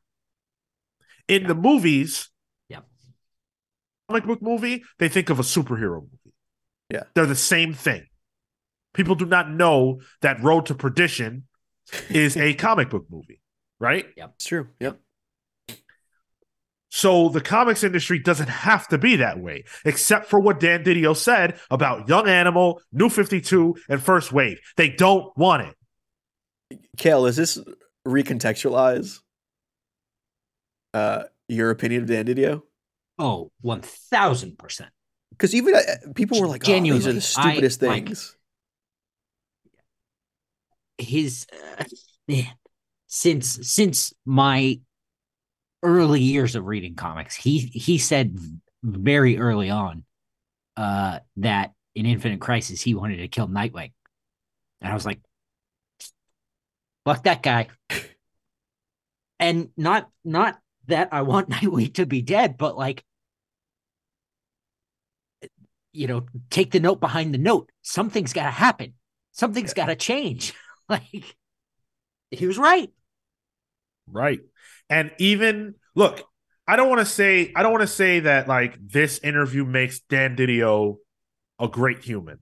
In 1.29 1.47
the 1.49 1.55
movies, 1.55 2.31
comic 4.09 4.25
book 4.25 4.43
movie, 4.43 4.85
they 4.99 5.09
think 5.09 5.31
of 5.31 5.39
a 5.39 5.43
superhero 5.43 6.01
movie. 6.01 6.35
Yeah. 6.91 7.05
They're 7.15 7.27
the 7.27 7.35
same 7.35 7.73
thing. 7.73 8.07
People 8.93 9.15
do 9.15 9.27
not 9.27 9.51
know 9.51 10.01
that 10.21 10.43
Road 10.43 10.67
to 10.67 10.75
Perdition 10.75 11.45
is 12.09 12.37
a 12.37 12.55
comic 12.67 12.91
book 12.91 13.07
movie, 13.11 13.41
right? 13.81 14.07
Yep. 14.17 14.33
It's 14.37 14.47
true. 14.47 14.69
Yep. 14.81 15.01
So 16.91 17.29
the 17.29 17.41
comics 17.41 17.83
industry 17.83 18.21
doesn't 18.21 18.49
have 18.49 18.87
to 18.89 18.99
be 18.99 19.17
that 19.17 19.41
way, 19.41 19.65
except 19.85 20.27
for 20.27 20.39
what 20.39 20.61
Dan 20.61 20.85
Didio 20.85 21.17
said 21.17 21.59
about 21.69 22.09
Young 22.09 22.29
Animal, 22.29 22.81
New 22.93 23.09
52, 23.09 23.75
and 23.89 24.01
First 24.01 24.33
Wave. 24.33 24.61
They 24.77 24.91
don't 24.91 25.37
want 25.37 25.75
it. 26.71 26.79
Cale, 26.97 27.27
is 27.27 27.35
this 27.35 27.59
recontextualize 28.07 29.19
uh, 30.93 31.25
your 31.49 31.71
opinion 31.71 32.03
of 32.03 32.09
Dan 32.09 32.27
Didio? 32.27 32.63
Oh, 33.19 33.51
1000%. 33.65 34.89
Because 35.31 35.55
even 35.55 35.75
uh, 35.75 35.81
people 36.15 36.41
were 36.41 36.47
like, 36.47 36.63
Genuinely, 36.63 36.91
oh, 36.91 36.95
these 36.95 37.07
are 37.07 37.13
the 37.13 37.21
stupidest 37.21 37.83
I, 37.83 37.89
things. 37.89 38.37
Like, 40.99 41.09
his, 41.09 41.47
uh, 41.79 41.85
man, 42.29 42.53
since, 43.07 43.59
since 43.69 44.13
my 44.25 44.81
early 45.83 46.21
years 46.21 46.55
of 46.55 46.67
reading 46.67 46.95
comics, 46.95 47.35
he, 47.35 47.59
he 47.59 47.99
said 47.99 48.39
very 48.83 49.39
early 49.39 49.71
on 49.71 50.05
uh, 50.77 51.19
that 51.37 51.73
in 51.95 52.07
Infinite 52.07 52.41
Crisis, 52.41 52.81
he 52.81 52.95
wanted 52.95 53.17
to 53.17 53.29
kill 53.29 53.49
Nightwing. 53.49 53.93
And 54.81 54.91
I 54.91 54.95
was 54.95 55.07
like, 55.07 55.21
fuck 57.05 57.25
that 57.25 57.43
guy. 57.43 57.69
and 59.41 59.71
not, 59.77 60.09
not 60.25 60.59
that 60.87 61.09
I 61.13 61.23
want 61.23 61.49
Nightwing 61.51 61.95
to 61.95 62.07
be 62.07 62.23
dead, 62.23 62.57
but 62.57 62.77
like, 62.77 63.05
you 65.93 66.07
know, 66.07 66.27
take 66.51 66.73
the 66.73 66.81
note 66.81 67.01
behind 67.01 67.33
the 67.33 67.39
note. 67.39 67.71
Something's 67.83 68.33
got 68.33 68.45
to 68.45 68.51
happen. 68.51 68.95
Something's 69.33 69.73
yeah. 69.77 69.85
got 69.85 69.87
to 69.87 69.97
change. 69.97 70.53
like, 70.89 71.37
he 72.31 72.47
was 72.47 72.59
right. 72.59 72.91
Right. 74.11 74.41
And 74.91 75.13
even 75.19 75.75
look, 75.95 76.23
I 76.67 76.77
don't 76.77 76.89
want 76.89 77.01
to 77.01 77.07
say 77.07 77.53
I 77.55 77.63
don't 77.63 77.73
want 77.73 77.83
to 77.83 77.89
say 77.89 78.21
that 78.21 78.49
like 78.49 78.77
this 78.81 79.19
interview 79.19 79.65
makes 79.65 80.01
Dan 80.01 80.37
Didio 80.37 80.97
a 81.59 81.69
great 81.69 82.03
human. 82.03 82.39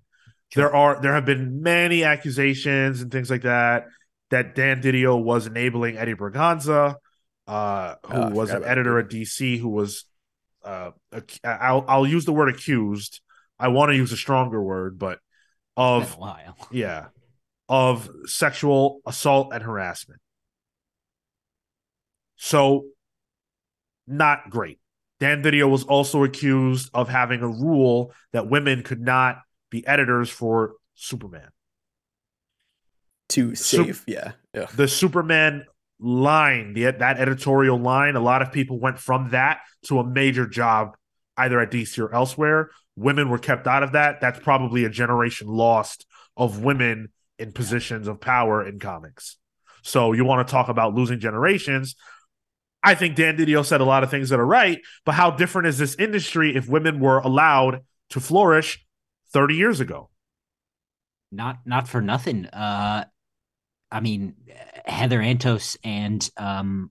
there 0.55 0.75
are 0.75 1.01
there 1.01 1.15
have 1.15 1.25
been 1.27 1.63
many 1.63 2.05
accusations 2.05 3.03
and 3.03 3.11
things 3.11 3.31
like 3.31 3.43
that 3.43 3.87
that 4.31 4.55
Dan 4.55 4.81
Didio 4.81 5.23
was 5.23 5.47
enabling 5.47 5.99
Eddie 5.99 6.15
Berganza, 6.15 6.97
uh, 7.53 7.95
who 8.07 8.15
Oh, 8.15 8.29
was 8.31 8.51
an 8.51 8.65
editor 8.65 8.95
that. 8.97 9.07
at 9.07 9.11
DC, 9.11 9.59
who 9.59 9.69
was 9.69 10.05
uh, 10.65 10.93
ac- 11.13 11.41
I'll 11.45 11.85
I'll 11.89 12.07
use 12.07 12.25
the 12.25 12.33
word 12.33 12.49
accused. 12.49 13.21
I 13.59 13.69
want 13.69 13.91
to 13.91 13.97
use 13.97 14.13
a 14.13 14.17
stronger 14.17 14.63
word, 14.63 14.99
but 14.99 15.19
of 15.77 16.17
yeah, 16.73 17.07
of 17.69 18.09
sexual 18.27 19.01
assault 19.07 19.53
and 19.53 19.63
harassment. 19.63 20.21
So, 22.37 22.87
not 24.07 24.51
great. 24.51 24.79
Dan 25.21 25.43
DiDio 25.43 25.71
was 25.71 25.85
also 25.85 26.25
accused 26.25 26.91
of 26.95 27.09
having 27.09 27.43
a 27.43 27.49
rule 27.49 28.13
that 28.33 28.49
women 28.49 28.83
could 28.83 29.01
not 29.01 29.37
be 29.71 29.87
editors 29.87 30.29
for 30.31 30.75
Superman. 30.95 31.49
To 33.31 33.55
Sup- 33.55 33.89
yeah, 34.07 34.33
yeah. 34.53 34.67
The 34.75 34.89
Superman 34.89 35.65
line, 36.03 36.75
the, 36.75 36.91
that 36.91 37.19
editorial 37.19 37.79
line, 37.79 38.17
a 38.17 38.21
lot 38.21 38.43
of 38.43 38.53
people 38.53 38.79
went 38.79 38.99
from 38.99 39.31
that 39.31 39.61
to 39.87 40.01
a 40.01 40.05
major 40.07 40.47
job 40.47 40.97
either 41.37 41.61
at 41.61 41.71
DC 41.71 41.99
or 41.99 42.13
elsewhere. 42.15 42.71
Women 42.97 43.31
were 43.31 43.39
kept 43.39 43.67
out 43.67 43.83
of 43.83 43.93
that. 43.93 44.21
That's 44.21 44.41
probably 44.41 44.85
a 44.85 44.91
generation 44.91 45.49
lost 45.49 46.07
of 46.37 46.63
women 46.63 47.11
in 47.39 47.53
positions 47.53 48.09
of 48.09 48.21
power 48.21 48.67
in 48.67 48.79
comics. 48.79 49.39
So 49.83 50.13
you 50.13 50.25
want 50.25 50.47
to 50.47 50.51
talk 50.51 50.69
about 50.69 50.95
losing 50.95 51.21
generations. 51.21 51.97
I 52.83 52.95
think 52.95 53.17
Dan 53.17 53.37
Didio 53.37 53.65
said 53.65 53.81
a 53.81 53.85
lot 53.85 54.03
of 54.03 54.11
things 54.11 54.29
that 54.31 54.41
are 54.41 54.47
right, 54.47 54.81
but 55.05 55.13
how 55.13 55.31
different 55.31 55.69
is 55.69 55.79
this 55.79 55.95
industry 55.97 56.57
if 56.57 56.69
women 56.69 57.01
were 57.01 57.19
allowed 57.19 57.81
to 58.11 58.21
flourish 58.21 58.85
30 59.33 59.55
years 59.55 59.81
ago? 59.81 60.11
Not 61.31 61.61
not 61.65 61.89
for 61.89 62.03
nothing. 62.03 62.47
Uh, 62.47 63.07
I 63.93 64.01
mean, 64.01 64.35
Heather 64.87 65.21
Antos 65.21 65.77
and 65.85 66.29
um, 66.37 66.91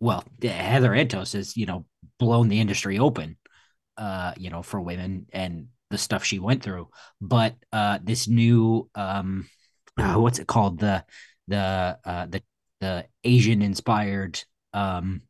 well, 0.00 0.24
Heather 0.42 0.90
Antos 0.90 1.34
has 1.34 1.56
you 1.56 1.66
know 1.66 1.84
blown 2.18 2.48
the 2.48 2.60
industry 2.60 2.98
open, 2.98 3.36
uh, 3.96 4.32
you 4.36 4.50
know, 4.50 4.62
for 4.62 4.80
women 4.80 5.26
and 5.32 5.68
the 5.90 5.98
stuff 5.98 6.24
she 6.24 6.38
went 6.38 6.62
through. 6.62 6.88
But 7.20 7.54
uh, 7.72 7.98
this 8.02 8.26
new 8.26 8.88
um, 8.94 9.48
uh, 9.98 10.14
what's 10.16 10.38
it 10.38 10.46
called 10.46 10.80
the 10.80 11.04
the 11.46 11.98
uh, 12.04 12.26
the 12.26 12.42
the 12.80 13.06
Asian 13.24 13.62
inspired 13.62 14.42
um 14.72 15.22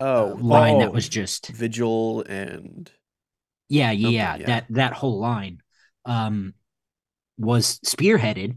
Oh, 0.00 0.38
line 0.40 0.76
oh. 0.76 0.80
that 0.80 0.92
was 0.92 1.08
just 1.08 1.48
Vigil 1.48 2.22
and 2.22 2.88
yeah, 3.68 3.90
yeah, 3.90 4.36
yeah. 4.36 4.46
that 4.46 4.66
that 4.70 4.92
whole 4.92 5.18
line 5.18 5.60
um 6.04 6.54
was 7.36 7.80
spearheaded 7.80 8.56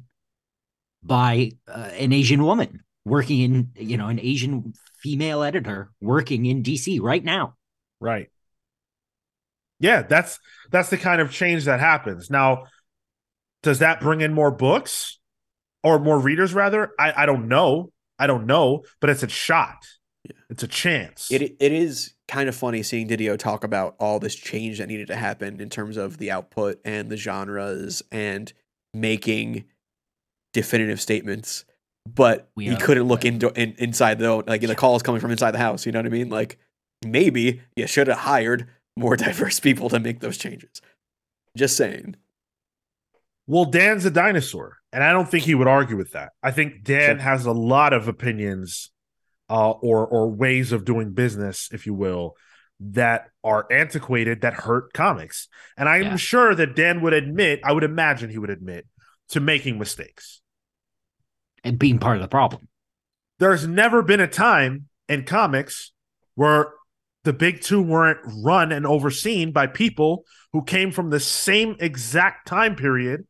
by 1.03 1.51
uh, 1.67 1.89
an 1.97 2.13
Asian 2.13 2.43
woman 2.43 2.83
working 3.05 3.41
in 3.41 3.71
you 3.75 3.97
know 3.97 4.07
an 4.07 4.19
Asian 4.19 4.73
female 5.01 5.43
editor 5.43 5.91
working 5.99 6.45
in 6.45 6.63
DC 6.63 7.01
right 7.01 7.23
now. 7.23 7.55
Right. 7.99 8.29
Yeah, 9.79 10.03
that's 10.03 10.39
that's 10.69 10.89
the 10.89 10.97
kind 10.97 11.21
of 11.21 11.31
change 11.31 11.65
that 11.65 11.79
happens. 11.79 12.29
Now, 12.29 12.65
does 13.63 13.79
that 13.79 13.99
bring 13.99 14.21
in 14.21 14.33
more 14.33 14.51
books 14.51 15.19
or 15.83 15.99
more 15.99 16.19
readers 16.19 16.53
rather? 16.53 16.91
I 16.99 17.23
I 17.23 17.25
don't 17.25 17.47
know. 17.47 17.91
I 18.19 18.27
don't 18.27 18.45
know, 18.45 18.83
but 18.99 19.09
it's 19.09 19.23
a 19.23 19.27
shot. 19.27 19.87
Yeah. 20.23 20.33
It's 20.51 20.61
a 20.61 20.67
chance. 20.67 21.31
it 21.31 21.41
it 21.41 21.71
is 21.71 22.13
kind 22.27 22.47
of 22.47 22.55
funny 22.55 22.83
seeing 22.83 23.07
Didio 23.07 23.37
talk 23.37 23.63
about 23.63 23.95
all 23.99 24.19
this 24.19 24.35
change 24.35 24.77
that 24.77 24.87
needed 24.87 25.07
to 25.07 25.15
happen 25.15 25.59
in 25.59 25.69
terms 25.69 25.97
of 25.97 26.19
the 26.19 26.29
output 26.29 26.79
and 26.85 27.09
the 27.09 27.17
genres 27.17 28.03
and 28.11 28.53
making 28.93 29.65
definitive 30.53 30.99
statements. 31.01 31.65
But 32.11 32.49
We 32.55 32.69
he 32.69 32.75
couldn't 32.77 33.03
look 33.07 33.25
into 33.25 33.49
in, 33.59 33.75
inside 33.77 34.17
the 34.19 34.35
like 34.47 34.61
the 34.61 34.75
calls 34.75 35.03
coming 35.03 35.21
from 35.21 35.31
inside 35.31 35.51
the 35.51 35.59
house. 35.59 35.85
You 35.85 35.91
know 35.91 35.99
what 35.99 36.07
I 36.07 36.09
mean? 36.09 36.29
Like 36.29 36.57
maybe 37.05 37.61
you 37.75 37.85
should 37.87 38.07
have 38.07 38.17
hired 38.19 38.67
more 38.97 39.15
diverse 39.27 39.59
people 39.59 39.89
to 39.89 39.99
make 39.99 40.19
those 40.19 40.37
changes. 40.37 40.81
Just 41.55 41.77
saying. 41.77 42.15
Well, 43.47 43.65
Dan's 43.65 44.05
a 44.05 44.11
dinosaur, 44.11 44.77
and 44.93 45.03
I 45.03 45.11
don't 45.11 45.29
think 45.29 45.43
he 45.43 45.55
would 45.55 45.67
argue 45.67 45.97
with 45.97 46.11
that. 46.11 46.31
I 46.41 46.51
think 46.51 46.83
Dan 46.83 47.17
Sure. 47.17 47.23
has 47.23 47.45
a 47.45 47.51
lot 47.51 47.91
of 47.93 48.07
opinions 48.07 48.91
uh, 49.49 49.71
or 49.71 50.07
or 50.07 50.29
ways 50.29 50.71
of 50.71 50.85
doing 50.85 51.11
business, 51.13 51.69
if 51.71 51.85
you 51.85 51.93
will, 51.93 52.35
that 52.79 53.29
are 53.43 53.67
antiquated 53.71 54.41
that 54.41 54.53
hurt 54.53 54.93
comics. 54.93 55.47
And 55.77 55.89
I'm 55.89 56.03
Yeah. 56.03 56.15
sure 56.15 56.55
that 56.55 56.75
Dan 56.75 57.01
would 57.01 57.13
admit, 57.13 57.59
I 57.63 57.73
would 57.73 57.83
imagine 57.83 58.29
he 58.29 58.37
would 58.37 58.49
admit 58.49 58.87
to 59.29 59.39
making 59.39 59.77
mistakes. 59.77 60.40
And 61.63 61.77
being 61.77 61.99
part 61.99 62.15
of 62.17 62.21
the 62.21 62.27
problem. 62.27 62.67
There's 63.39 63.67
never 63.67 64.01
been 64.01 64.19
a 64.19 64.27
time 64.27 64.87
in 65.07 65.23
comics 65.25 65.91
where 66.35 66.73
the 67.23 67.33
big 67.33 67.61
two 67.61 67.81
weren't 67.81 68.19
run 68.43 68.71
and 68.71 68.85
overseen 68.85 69.51
by 69.51 69.67
people 69.67 70.25
who 70.53 70.63
came 70.63 70.91
from 70.91 71.09
the 71.11 71.19
same 71.19 71.75
exact 71.79 72.47
time 72.47 72.75
period 72.75 73.25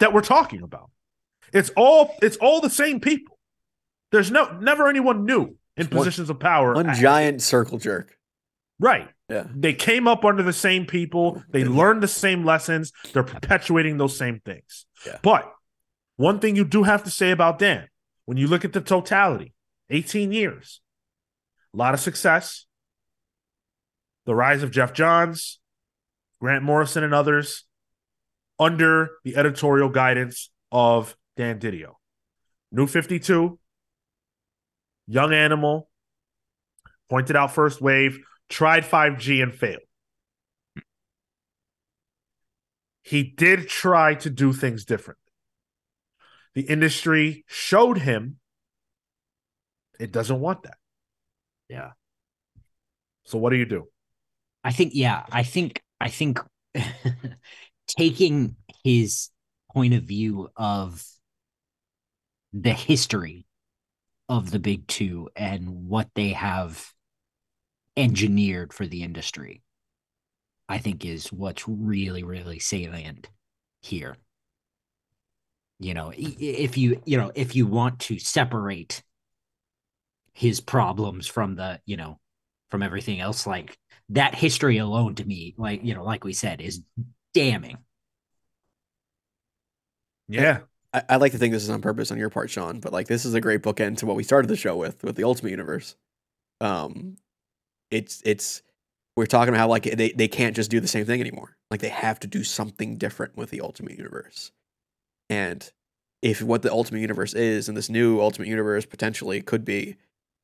that 0.00 0.12
we're 0.12 0.20
talking 0.22 0.62
about. 0.62 0.90
It's 1.52 1.70
all 1.76 2.14
it's 2.22 2.36
all 2.38 2.60
the 2.60 2.70
same 2.70 3.00
people. 3.00 3.38
There's 4.12 4.30
no 4.30 4.58
never 4.58 4.88
anyone 4.88 5.24
new 5.26 5.42
in 5.42 5.56
It's 5.76 5.90
one- 5.90 5.98
positions 5.98 6.30
of 6.30 6.38
power. 6.40 6.74
One 6.74 6.88
at- 6.90 6.96
giant 6.98 7.42
circle 7.42 7.78
jerk. 7.78 8.16
right. 8.78 9.08
Yeah. 9.30 9.44
They 9.54 9.74
came 9.74 10.08
up 10.08 10.24
under 10.24 10.42
the 10.42 10.54
same 10.54 10.86
people. 10.86 11.42
They 11.50 11.62
learned 11.66 12.02
the 12.02 12.08
same 12.08 12.46
lessons. 12.46 12.92
They're 13.12 13.22
perpetuating 13.22 13.98
those 13.98 14.16
same 14.16 14.40
things. 14.42 14.86
Yeah. 15.06 15.18
But 15.22 15.52
one 16.18 16.40
thing 16.40 16.56
you 16.56 16.64
do 16.64 16.82
have 16.82 17.04
to 17.04 17.10
say 17.10 17.30
about 17.30 17.60
Dan, 17.60 17.86
when 18.24 18.36
you 18.36 18.48
look 18.48 18.64
at 18.64 18.72
the 18.72 18.80
totality, 18.80 19.54
18 19.88 20.32
years, 20.32 20.80
a 21.72 21.76
lot 21.76 21.94
of 21.94 22.00
success, 22.00 22.66
the 24.26 24.34
rise 24.34 24.64
of 24.64 24.72
Geoff 24.72 24.92
Johns, 24.92 25.60
Grant 26.40 26.64
Morrison, 26.64 27.04
and 27.04 27.14
others 27.14 27.64
under 28.58 29.10
the 29.24 29.36
editorial 29.36 29.88
guidance 29.88 30.50
of 30.72 31.16
Dan 31.36 31.60
Didio. 31.60 31.92
New 32.72 32.88
52, 32.88 33.56
Young 35.06 35.32
Animal, 35.32 35.88
pointed 37.08 37.36
out 37.36 37.52
first 37.52 37.80
wave, 37.80 38.18
tried 38.48 38.82
5G 38.82 39.40
and 39.40 39.54
failed. 39.54 39.82
He 43.02 43.22
did 43.22 43.68
try 43.68 44.14
to 44.16 44.28
do 44.28 44.52
things 44.52 44.84
differently. 44.84 45.27
The 46.58 46.64
industry 46.64 47.44
showed 47.46 47.98
him 47.98 48.38
it 50.00 50.10
doesn't 50.10 50.40
want 50.40 50.64
that. 50.64 50.76
Yeah. 51.68 51.92
So 53.26 53.38
what 53.38 53.50
do 53.50 53.56
you 53.58 53.64
do? 53.64 53.86
I 54.64 54.72
think, 54.72 54.90
yeah, 54.92 55.24
I 55.30 55.44
think, 55.44 55.80
I 56.00 56.08
think 56.08 56.40
taking 57.86 58.56
his 58.82 59.30
point 59.72 59.94
of 59.94 60.02
view 60.02 60.48
of 60.56 61.06
the 62.52 62.72
history 62.72 63.46
of 64.28 64.50
the 64.50 64.58
big 64.58 64.88
two 64.88 65.28
and 65.36 65.86
what 65.86 66.08
they 66.16 66.30
have 66.30 66.92
engineered 67.96 68.72
for 68.72 68.84
the 68.84 69.04
industry, 69.04 69.62
I 70.68 70.78
think 70.78 71.04
is 71.04 71.32
what's 71.32 71.68
really, 71.68 72.24
really 72.24 72.58
salient 72.58 73.30
here. 73.80 74.16
You 75.78 75.94
know, 75.94 76.12
if 76.16 76.76
you, 76.76 77.00
you 77.04 77.16
know, 77.16 77.30
if 77.34 77.54
you 77.54 77.66
want 77.66 78.00
to 78.00 78.18
separate 78.18 79.02
his 80.32 80.60
problems 80.60 81.26
from 81.26 81.54
the, 81.54 81.80
you 81.86 81.96
know, 81.96 82.18
from 82.70 82.82
everything 82.82 83.20
else, 83.20 83.46
like 83.46 83.78
that 84.10 84.34
history 84.34 84.78
alone 84.78 85.14
to 85.16 85.24
me, 85.24 85.54
like, 85.56 85.84
you 85.84 85.94
know, 85.94 86.04
like 86.04 86.24
we 86.24 86.32
said, 86.32 86.60
is 86.60 86.82
damning. 87.32 87.78
Yeah. 90.28 90.60
I, 90.92 91.02
I 91.10 91.16
like 91.16 91.32
to 91.32 91.38
think 91.38 91.52
this 91.52 91.62
is 91.62 91.70
on 91.70 91.82
purpose 91.82 92.10
on 92.10 92.18
your 92.18 92.30
part, 92.30 92.50
Sean, 92.50 92.80
but 92.80 92.92
like 92.92 93.06
this 93.06 93.24
is 93.24 93.34
a 93.34 93.40
great 93.40 93.62
bookend 93.62 93.98
to 93.98 94.06
what 94.06 94.16
we 94.16 94.22
started 94.22 94.48
the 94.48 94.56
show 94.56 94.76
with, 94.76 95.02
with 95.04 95.16
the 95.16 95.24
Ultimate 95.24 95.50
Universe. 95.50 95.96
Um, 96.60 97.16
it's 97.90 98.22
it's 98.24 98.62
we're 99.16 99.26
talking 99.26 99.50
about 99.50 99.60
how 99.60 99.68
like 99.68 99.84
they 99.84 100.12
they 100.12 100.28
can't 100.28 100.56
just 100.56 100.70
do 100.70 100.80
the 100.80 100.88
same 100.88 101.04
thing 101.04 101.20
anymore. 101.20 101.56
Like 101.70 101.80
they 101.80 101.88
have 101.88 102.20
to 102.20 102.26
do 102.26 102.44
something 102.44 102.96
different 102.96 103.36
with 103.36 103.50
the 103.50 103.60
Ultimate 103.60 103.96
Universe. 103.96 104.52
And 105.30 105.70
if 106.22 106.42
what 106.42 106.62
the 106.62 106.72
Ultimate 106.72 107.00
Universe 107.00 107.34
is, 107.34 107.68
and 107.68 107.76
this 107.76 107.90
new 107.90 108.20
Ultimate 108.20 108.48
Universe 108.48 108.86
potentially 108.86 109.40
could 109.42 109.64
be, 109.64 109.96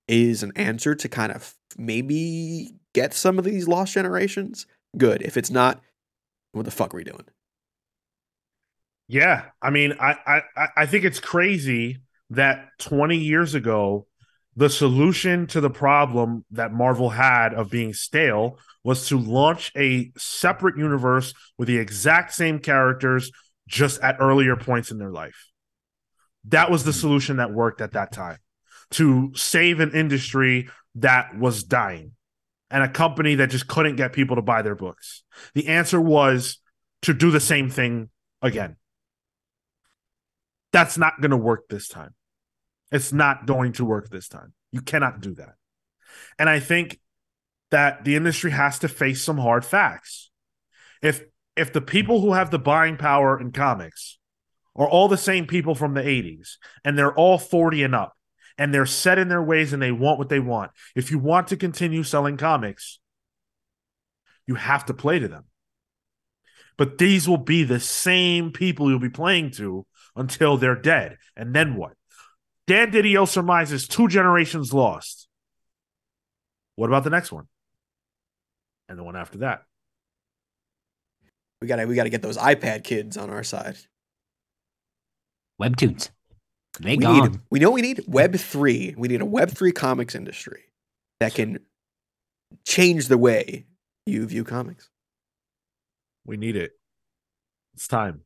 is 0.09 0.43
an 0.43 0.53
answer 0.57 0.95
to 0.95 1.09
kind 1.09 1.33
of 1.33 1.55
maybe 1.79 2.75
get 2.95 3.15
some 3.15 3.39
of 3.39 3.45
these 3.45 3.69
lost 3.69 3.95
generations, 3.95 4.67
good. 4.97 5.23
If 5.23 5.37
it's 5.37 5.51
not, 5.51 5.81
what 6.53 6.65
the 6.65 6.71
fuck 6.71 6.95
are 6.95 6.99
we 6.99 7.05
doing? 7.05 7.25
Yeah, 9.09 9.47
I 9.61 9.71
mean, 9.71 9.95
I, 10.01 10.17
I 10.57 10.69
I- 10.77 10.87
think 10.87 11.05
it's 11.05 11.21
crazy 11.21 11.99
that 12.31 12.69
20 12.79 13.19
years 13.19 13.55
ago 13.55 14.07
the 14.57 14.71
solution 14.71 15.47
to 15.49 15.61
the 15.61 15.69
problem 15.71 16.45
that 16.53 16.73
Marvel 16.73 17.11
had 17.11 17.53
of 17.55 17.71
being 17.71 17.93
stale 17.93 18.59
was 18.85 19.09
to 19.09 19.19
launch 19.19 19.73
a 19.77 20.13
separate 20.17 20.79
universe 20.79 21.35
with 21.59 21.67
the 21.69 21.79
exact 21.79 22.33
same 22.33 22.61
characters 22.61 23.31
just 23.67 24.01
at 24.03 24.17
earlier 24.21 24.57
points 24.57 24.91
in 24.91 24.99
their 24.99 25.11
life. 25.11 25.51
That 26.47 26.71
was 26.71 26.85
the 26.85 26.91
mm-hmm. 26.91 27.01
solution 27.01 27.37
that 27.39 27.53
worked 27.53 27.81
at 27.81 27.93
that 27.93 28.13
time 28.13 28.39
to 28.93 29.33
save 29.35 29.81
an 29.81 29.93
industry 29.93 30.69
that 30.97 31.37
was 31.39 31.65
dying 31.65 32.13
and 32.71 32.83
a 32.83 32.89
company 32.89 33.37
that 33.37 33.51
just 33.51 33.67
couldn't 33.67 33.97
get 33.97 34.13
people 34.13 34.37
to 34.37 34.43
buy 34.43 34.63
their 34.63 34.75
books. 34.75 35.23
The 35.55 35.69
answer 35.69 36.01
was 36.01 36.59
to 37.03 37.15
do 37.15 37.31
the 37.31 37.41
same 37.41 37.71
thing 37.71 38.11
again. 38.43 38.77
That's 40.73 40.99
not 40.99 41.21
going 41.21 41.31
to 41.31 41.37
work 41.37 41.69
this 41.69 41.89
time. 41.89 42.15
It's 42.91 43.13
not 43.13 43.47
going 43.47 43.73
to 43.75 43.85
work 43.85 44.09
this 44.11 44.29
time. 44.29 44.53
You 44.73 44.81
cannot 44.81 45.21
do 45.21 45.35
that. 45.37 45.55
And 46.39 46.49
I 46.49 46.61
think 46.61 46.99
that 47.71 48.05
the 48.05 48.17
industry 48.17 48.51
has 48.51 48.79
to 48.81 48.89
face 48.89 49.23
some 49.23 49.39
hard 49.39 49.65
facts. 49.65 50.31
If 51.03 51.23
if 51.57 51.73
the 51.73 51.81
people 51.81 52.21
who 52.21 52.33
have 52.33 52.51
the 52.51 52.59
buying 52.59 52.97
power 52.97 53.41
in 53.41 53.53
comics 53.53 54.19
are 54.77 54.89
all 54.89 55.09
the 55.09 55.17
same 55.17 55.47
people 55.47 55.75
from 55.75 55.95
the 55.95 56.03
80s 56.03 56.57
and 56.85 56.99
they're 56.99 57.15
all 57.15 57.39
40 57.39 57.85
and 57.85 57.95
up 57.95 58.17
and 58.59 58.73
they're 58.73 58.87
set 58.87 59.19
in 59.19 59.29
their 59.29 59.43
ways 59.43 59.73
and 59.73 59.81
they 59.81 59.93
want 59.93 60.19
what 60.19 60.29
they 60.29 60.41
want. 60.41 60.73
If 60.95 61.11
you 61.11 61.19
want 61.19 61.49
to 61.49 61.57
continue 61.57 62.03
selling 62.03 62.37
comics, 62.37 62.99
you 64.47 64.57
have 64.57 64.85
to 64.87 64.95
play 64.95 65.19
to 65.19 65.29
them. 65.29 65.45
But 66.77 66.99
these 66.99 67.29
will 67.29 67.39
be 67.39 67.63
the 67.63 67.81
same 67.81 68.51
people 68.51 68.91
you'll 68.91 68.99
be 68.99 69.09
playing 69.09 69.53
to 69.53 69.87
until 70.17 70.57
they're 70.57 70.75
dead. 70.75 71.19
And 71.37 71.55
then 71.55 71.77
what? 71.77 71.93
Dan 72.67 72.91
Didio 72.91 73.29
surmises 73.29 73.87
two 73.87 74.09
generations 74.09 74.73
lost. 74.73 75.29
What 76.77 76.89
about 76.89 77.05
the 77.05 77.11
next 77.11 77.31
one? 77.31 77.47
And 78.89 78.99
the 78.99 79.05
one 79.05 79.17
after 79.17 79.39
that? 79.39 79.63
We 81.65 81.69
gotta 81.69 81.87
we 81.87 81.95
gotta 81.95 82.11
get 82.11 82.21
those 82.21 82.37
iPad 82.37 82.85
kids 82.85 83.17
on 83.17 83.31
our 83.31 83.43
side. 83.43 83.79
Webtoons. 85.59 86.11
They 86.79 86.97
we 86.97 86.99
gone. 86.99 87.23
need 87.23 87.41
we 87.49 87.59
know 87.59 87.71
we 87.71 87.81
need 87.81 88.05
Web 88.07 88.37
three. 88.37 88.95
We 88.99 89.09
need 89.09 89.23
a 89.23 89.25
Web 89.25 89.51
three 89.51 89.73
comics 89.73 90.15
industry 90.15 90.65
that 91.21 91.33
can 91.33 91.61
change 92.67 93.09
the 93.09 93.17
way 93.17 93.65
you 94.05 94.27
view 94.27 94.45
comics. 94.45 94.91
We 96.27 96.37
need 96.37 96.55
it. 96.55 96.73
It's 97.73 97.89
time. 97.89 98.25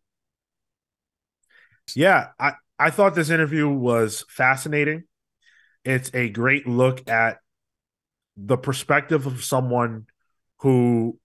Yeah, 1.95 2.31
I, 2.41 2.55
I 2.77 2.91
thought 2.91 3.15
this 3.15 3.31
interview 3.31 3.69
was 3.69 4.25
fascinating. 4.29 5.05
It's 5.85 6.11
a 6.13 6.29
great 6.29 6.67
look 6.67 7.09
at 7.09 7.39
the 8.37 8.57
perspective 8.57 9.27
of 9.27 9.45
someone 9.45 10.07
who, 10.59 11.21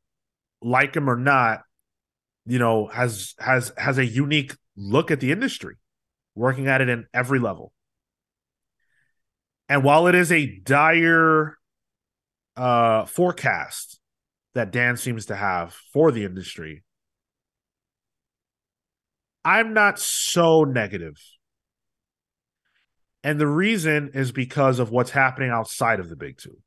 like 0.62 0.96
him 0.96 1.10
or 1.10 1.18
not, 1.18 1.64
you 2.46 2.60
know, 2.60 2.88
has 2.88 3.34
has 3.40 3.72
has 3.78 3.98
a 3.98 4.06
unique 4.06 4.56
look 4.76 5.12
at 5.12 5.20
the 5.20 5.32
industry, 5.32 5.76
working 6.36 6.68
at 6.68 6.82
it 6.82 6.90
in 6.90 7.06
every 7.14 7.40
level. 7.40 7.74
And 9.70 9.84
while 9.84 10.08
it 10.08 10.16
is 10.16 10.32
a 10.32 10.60
dire 10.60 11.58
uh 12.56 13.06
forecast 13.06 14.00
that 14.54 14.72
Dan 14.72 14.98
seems 14.98 15.28
to 15.28 15.36
have 15.36 15.74
for 15.92 16.12
the 16.12 16.26
industry, 16.26 16.84
I'm 19.46 19.74
not 19.74 20.00
so 20.00 20.64
negative. 20.64 21.16
And 23.24 23.40
the 23.40 23.48
reason 23.48 24.12
is 24.14 24.32
because 24.32 24.80
of 24.80 24.92
what's 24.92 25.12
happening 25.12 25.50
outside 25.50 26.00
of 26.00 26.10
the 26.10 26.16
big 26.16 26.38
two. 26.38 26.58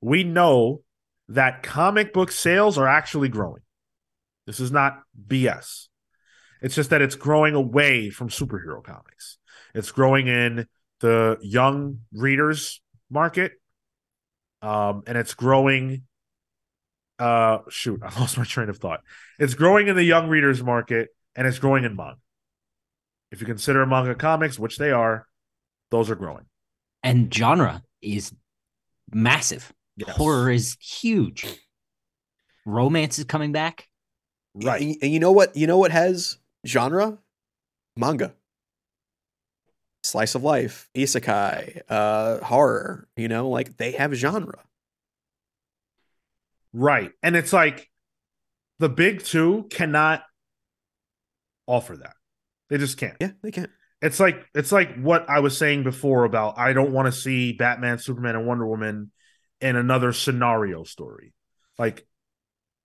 We 0.00 0.24
know 0.24 0.82
that 1.28 1.62
comic 1.62 2.12
book 2.12 2.32
sales 2.32 2.78
are 2.78 2.88
actually 2.88 3.28
growing. 3.28 3.62
This 4.46 4.60
is 4.60 4.72
not 4.72 5.00
BS. 5.28 5.88
It's 6.60 6.74
just 6.74 6.90
that 6.90 7.02
it's 7.02 7.16
growing 7.16 7.54
away 7.54 8.10
from 8.10 8.28
superhero 8.28 8.82
comics. 8.82 9.38
It's 9.74 9.90
growing 9.90 10.28
in 10.28 10.66
the 11.00 11.38
young 11.40 12.00
readers 12.12 12.80
market. 13.10 13.52
Um, 14.62 15.02
and 15.06 15.18
it's 15.18 15.34
growing 15.34 16.02
uh 17.18 17.58
shoot, 17.68 18.00
I 18.04 18.18
lost 18.18 18.38
my 18.38 18.44
train 18.44 18.68
of 18.68 18.78
thought. 18.78 19.00
It's 19.38 19.54
growing 19.54 19.88
in 19.88 19.96
the 19.96 20.04
young 20.04 20.28
readers 20.28 20.62
market 20.62 21.10
and 21.36 21.46
it's 21.46 21.58
growing 21.58 21.84
in 21.84 21.96
manga. 21.96 22.18
If 23.30 23.40
you 23.40 23.46
consider 23.46 23.84
manga 23.86 24.14
comics, 24.14 24.58
which 24.58 24.76
they 24.76 24.90
are, 24.90 25.26
those 25.90 26.10
are 26.10 26.14
growing. 26.14 26.44
And 27.02 27.32
genre 27.32 27.82
is 28.00 28.32
massive. 29.10 29.72
Yes. 29.96 30.16
Horror 30.16 30.50
is 30.50 30.76
huge. 30.80 31.46
Romance 32.66 33.18
is 33.18 33.24
coming 33.24 33.52
back. 33.52 33.88
Right. 34.54 34.82
And, 34.82 34.96
and 35.02 35.12
you 35.12 35.20
know 35.20 35.32
what? 35.32 35.56
You 35.56 35.66
know 35.66 35.78
what 35.78 35.90
has 35.90 36.38
genre? 36.66 37.18
Manga. 37.96 38.34
Slice 40.04 40.34
of 40.34 40.42
life, 40.42 40.90
isekai, 40.96 41.82
uh, 41.88 42.38
horror. 42.44 43.08
You 43.16 43.28
know, 43.28 43.48
like 43.48 43.76
they 43.76 43.92
have 43.92 44.12
genre. 44.14 44.58
Right. 46.72 47.12
And 47.22 47.36
it's 47.36 47.52
like 47.52 47.90
the 48.78 48.88
big 48.88 49.22
two 49.22 49.66
cannot 49.70 50.22
offer 51.66 51.96
that. 51.96 52.14
They 52.68 52.78
just 52.78 52.98
can't. 52.98 53.16
Yeah, 53.20 53.32
they 53.42 53.50
can't. 53.50 53.70
It's 54.00 54.18
like 54.18 54.44
it's 54.54 54.72
like 54.72 55.00
what 55.00 55.28
I 55.28 55.40
was 55.40 55.56
saying 55.56 55.84
before 55.84 56.24
about 56.24 56.58
I 56.58 56.72
don't 56.72 56.92
want 56.92 57.06
to 57.06 57.12
see 57.12 57.52
Batman, 57.52 57.98
Superman, 57.98 58.34
and 58.34 58.46
Wonder 58.46 58.66
Woman 58.66 59.12
in 59.60 59.76
another 59.76 60.12
scenario 60.12 60.82
story. 60.82 61.34
Like 61.78 62.04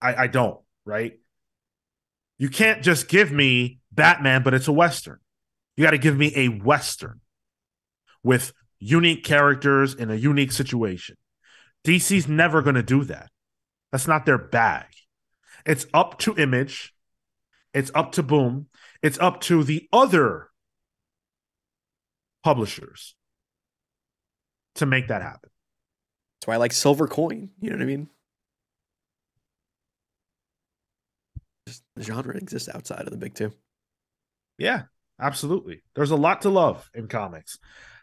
I, 0.01 0.15
I 0.15 0.27
don't, 0.27 0.59
right? 0.85 1.13
You 2.37 2.49
can't 2.49 2.83
just 2.83 3.07
give 3.07 3.31
me 3.31 3.79
Batman, 3.91 4.43
but 4.43 4.53
it's 4.53 4.67
a 4.67 4.73
Western. 4.73 5.19
You 5.75 5.83
got 5.83 5.91
to 5.91 5.97
give 5.97 6.17
me 6.17 6.31
a 6.35 6.47
Western 6.47 7.21
with 8.23 8.53
unique 8.79 9.23
characters 9.23 9.93
in 9.93 10.11
a 10.11 10.15
unique 10.15 10.51
situation. 10.51 11.17
DC's 11.83 12.27
never 12.27 12.61
going 12.61 12.75
to 12.75 12.83
do 12.83 13.03
that. 13.05 13.29
That's 13.91 14.07
not 14.07 14.25
their 14.25 14.37
bag. 14.37 14.85
It's 15.65 15.85
up 15.93 16.19
to 16.19 16.35
Image. 16.35 16.93
It's 17.73 17.91
up 17.95 18.11
to 18.13 18.23
Boom. 18.23 18.67
It's 19.01 19.19
up 19.19 19.41
to 19.41 19.63
the 19.63 19.87
other 19.93 20.49
publishers 22.43 23.15
to 24.75 24.85
make 24.85 25.07
that 25.07 25.21
happen. 25.21 25.49
That's 26.39 26.47
why 26.47 26.53
I 26.55 26.57
like 26.57 26.71
Silver 26.71 27.07
Coin. 27.07 27.49
You 27.59 27.69
know 27.69 27.77
what 27.77 27.83
I 27.83 27.85
mean? 27.85 28.09
Just 31.67 31.83
the 31.95 32.03
genre 32.03 32.35
exists 32.35 32.69
outside 32.73 33.01
of 33.01 33.11
the 33.11 33.17
big 33.17 33.35
two. 33.35 33.51
Yeah, 34.57 34.83
absolutely. 35.19 35.83
There's 35.95 36.11
a 36.11 36.15
lot 36.15 36.41
to 36.43 36.49
love 36.49 36.89
in 36.95 37.07
comics. 37.07 37.59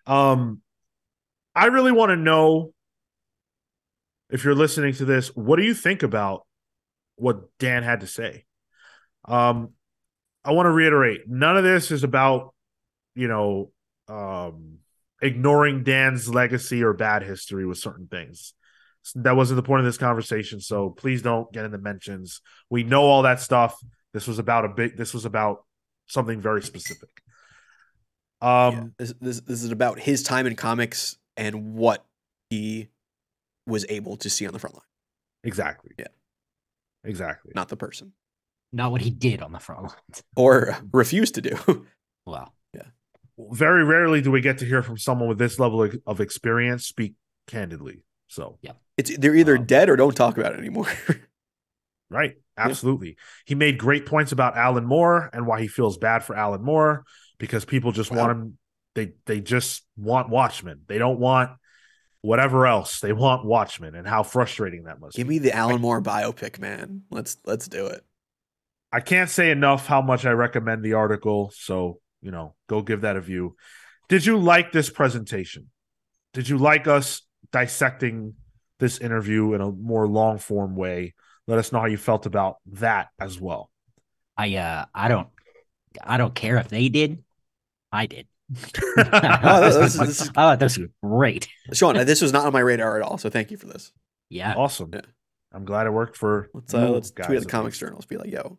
Um, 0.07 0.60
I 1.55 1.67
really 1.67 1.93
want 1.93 2.10
to 2.10 2.17
know 2.17 2.75
if 4.28 4.44
you're 4.44 4.55
listening 4.55 4.93
to 4.94 5.07
this, 5.07 5.28
what 5.34 5.57
do 5.57 5.62
you 5.62 5.73
think 5.73 6.02
about 6.02 6.47
what 7.17 7.43
Dan 7.59 7.83
had 7.83 8.01
to 8.01 8.07
say? 8.07 8.44
Um, 9.25 9.70
I 10.44 10.52
want 10.52 10.67
to 10.67 10.70
reiterate, 10.73 11.23
none 11.26 11.57
of 11.57 11.65
this 11.65 11.91
is 11.91 12.05
about, 12.05 12.55
you 13.15 13.28
know, 13.28 13.70
um, 14.09 14.81
ignoring 15.23 15.84
Dan's 15.84 16.28
legacy 16.28 16.83
or 16.83 16.93
bad 16.93 17.23
history 17.23 17.65
with 17.65 17.78
certain 17.78 18.09
things. 18.09 18.52
That 19.15 19.36
wasn't 19.36 19.57
the 19.57 19.62
point 19.62 19.81
of 19.81 19.86
this 19.86 19.99
conversation. 19.99 20.60
So 20.60 20.91
please 20.91 21.23
don't 21.23 21.52
get 21.52 21.65
in 21.65 21.70
the 21.70 21.78
mentions. 21.78 22.41
We 22.70 22.84
know 22.84 23.02
all 23.02 23.23
that 23.23 23.41
stuff. 23.41 23.78
This 24.12 24.26
was 24.26 24.39
about 24.39 24.65
a 24.65 24.68
big. 24.68 24.97
This 24.97 25.12
was 25.12 25.24
about 25.24 25.65
something 26.07 26.41
very 26.41 26.62
specific. 26.62 27.10
Um, 28.41 28.74
yeah. 28.74 28.84
this, 28.99 29.15
this 29.20 29.41
this 29.41 29.62
is 29.62 29.70
about 29.70 29.99
his 29.99 30.23
time 30.23 30.47
in 30.47 30.55
comics 30.57 31.16
and 31.36 31.74
what 31.74 32.05
he 32.50 32.89
was 33.66 33.86
able 33.89 34.16
to 34.18 34.31
see 34.31 34.47
on 34.47 34.52
the 34.52 34.58
front 34.58 34.74
line. 34.74 34.83
Exactly. 35.42 35.92
Yeah. 35.99 36.08
Exactly. 37.05 37.52
Not 37.55 37.68
the 37.68 37.76
person. 37.76 38.12
Not 38.73 38.91
what 38.91 39.00
he 39.02 39.10
did 39.10 39.42
on 39.42 39.52
the 39.52 39.60
front 39.60 39.83
line. 39.84 39.92
Or 40.36 40.76
refused 40.92 41.34
to 41.36 41.41
do. 41.42 41.86
Wow. 42.26 42.52
Yeah. 42.74 42.83
Very 43.39 43.84
rarely 43.84 44.20
do 44.20 44.31
we 44.31 44.41
get 44.41 44.58
to 44.58 44.65
hear 44.65 44.83
from 44.83 44.99
someone 44.99 45.28
with 45.28 45.39
this 45.39 45.58
level 45.58 45.83
of- 45.83 45.97
of 46.07 46.20
experience 46.20 46.86
speak 46.86 47.15
candidly. 47.47 48.02
So, 48.28 48.59
yeah, 48.62 48.73
it's 48.97 49.17
they're 49.17 49.35
either 49.36 49.57
Um, 49.57 49.67
dead 49.67 49.89
or 49.89 49.97
don't 49.97 50.17
talk 50.17 50.36
about 50.39 50.53
it 50.55 50.59
anymore. 50.59 50.89
right. 52.11 52.35
Absolutely. 52.57 53.17
He 53.47 53.55
made 53.55 53.78
great 53.78 54.07
points 54.07 54.31
about 54.33 54.57
Alan 54.57 54.85
Moore 54.85 55.28
and 55.33 55.47
why 55.47 55.61
he 55.61 55.67
feels 55.69 55.99
bad 55.99 56.23
for 56.23 56.36
Alan 56.36 56.62
Moore 56.62 57.05
because 57.39 57.65
people 57.65 57.91
just 57.93 58.11
Wow. 58.11 58.19
want 58.19 58.31
him. 58.33 58.59
They 58.94 59.12
they 59.27 59.41
just 59.41 59.83
want 59.97 60.28
Watchmen. 60.28 60.83
They 60.86 60.99
don't 60.99 61.19
want 61.19 61.51
whatever 62.20 62.67
else. 62.67 63.01
They 63.01 63.12
want 63.12 63.44
Watchmen 63.44 63.97
and 63.97 64.07
how 64.07 64.23
frustrating 64.23 64.85
that 64.85 65.01
must 65.01 65.17
be. 65.17 65.20
Give 65.23 65.28
be. 65.28 65.35
me 65.35 65.39
the 65.41 65.53
Alan 65.53 65.81
Moore 65.81 66.01
biopic, 66.01 66.61
man. 66.61 67.03
Let's 67.11 67.36
let's 67.44 67.67
do 67.67 67.86
it. 67.86 68.05
I 68.93 69.01
can't 69.01 69.28
say 69.28 69.51
enough 69.51 69.89
how 69.89 70.01
much 70.01 70.25
I 70.25 70.31
recommend 70.31 70.85
the 70.85 70.93
article. 70.93 71.51
So, 71.57 71.99
you 72.23 72.31
know, 72.31 72.55
go 72.69 72.81
give 72.83 73.01
that 73.01 73.17
a 73.17 73.20
view. 73.20 73.57
Did 74.09 74.25
you 74.25 74.39
like 74.39 74.70
this 74.73 74.91
presentation? 74.91 75.70
did 76.33 76.49
you 76.49 76.59
like 76.59 76.89
us 76.89 77.23
dissecting 77.55 78.34
this 78.81 78.99
interview 78.99 79.55
in 79.55 79.60
a 79.60 79.70
more 79.70 80.07
long 80.08 80.39
form 80.39 80.74
way? 80.74 81.15
Let 81.47 81.58
us 81.58 81.70
know 81.73 81.78
how 81.78 81.86
you 81.86 81.97
felt 81.97 82.26
about 82.26 82.57
that 82.73 83.08
as 83.20 83.41
well. 83.41 83.70
I 84.36 84.57
uh 84.57 84.86
I 84.94 85.07
don't 85.08 85.28
I 86.02 86.16
don't 86.16 86.34
care 86.34 86.57
if 86.58 86.68
they 86.68 86.89
did. 86.89 87.23
I 87.92 88.07
did. 88.07 88.26
Oh, 88.99 89.60
this 89.60 89.76
is- 89.94 89.99
this 89.99 90.20
is- 90.23 90.31
I 90.36 90.57
this 90.57 90.76
was 90.78 90.89
great. 91.02 91.47
Sean, 91.73 91.94
this 92.05 92.20
was 92.20 92.33
not 92.33 92.47
on 92.47 92.52
my 92.52 92.60
radar 92.70 92.97
at 92.97 93.02
all. 93.02 93.16
So 93.18 93.31
thank 93.31 93.50
you 93.52 93.57
for 93.57 93.66
this. 93.66 93.92
Yeah. 94.28 94.55
awesome. 94.57 94.91
Yeah. 94.92 95.02
I'm 95.52 95.65
glad 95.65 95.86
it 95.86 95.91
worked 95.92 96.16
for 96.16 96.49
Let's 96.52 96.74
uh, 96.74 96.91
let's 96.91 97.10
guys 97.12 97.26
tweet 97.26 97.36
at 97.36 97.44
the 97.44 97.49
Comics 97.49 97.74
least. 97.76 97.81
Journals. 97.81 98.07
Be 98.07 98.16
like, 98.16 98.33
yo, 98.33 98.58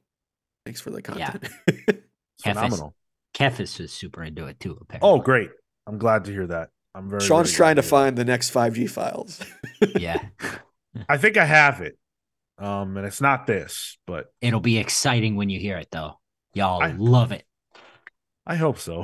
thanks 0.65 0.79
for 0.79 0.91
the 0.91 1.01
content. 1.01 1.43
It's 1.67 1.83
Kefis. 1.91 2.53
phenomenal. 2.53 2.95
Kefis 3.33 3.79
was 3.81 3.91
super 3.91 4.23
into 4.23 4.45
it 4.47 4.59
too, 4.61 4.77
apparently. 4.79 5.09
Oh, 5.09 5.19
great. 5.19 5.49
I'm 5.87 5.97
glad 5.97 6.23
to 6.25 6.31
hear 6.31 6.47
that. 6.47 6.69
I'm 6.95 7.09
very 7.09 7.21
Sean's 7.21 7.51
very 7.51 7.57
trying 7.57 7.75
to 7.75 7.81
hear 7.81 7.89
find 7.89 8.17
the 8.17 8.25
next 8.25 8.53
5G 8.53 8.89
files. 8.89 9.41
Yeah. 9.99 10.19
I 11.09 11.17
think 11.17 11.35
I 11.35 11.43
have 11.43 11.81
it. 11.81 11.97
Um, 12.57 12.95
and 12.95 13.05
it's 13.05 13.19
not 13.19 13.45
this, 13.45 13.97
but 14.07 14.27
It'll 14.41 14.61
be 14.61 14.77
exciting 14.77 15.35
when 15.35 15.49
you 15.49 15.59
hear 15.59 15.77
it 15.77 15.89
though. 15.91 16.13
Y'all 16.53 16.81
I- 16.81 16.95
love 16.97 17.33
it. 17.33 17.45
I 18.47 18.55
hope 18.55 18.79
so. 18.79 19.03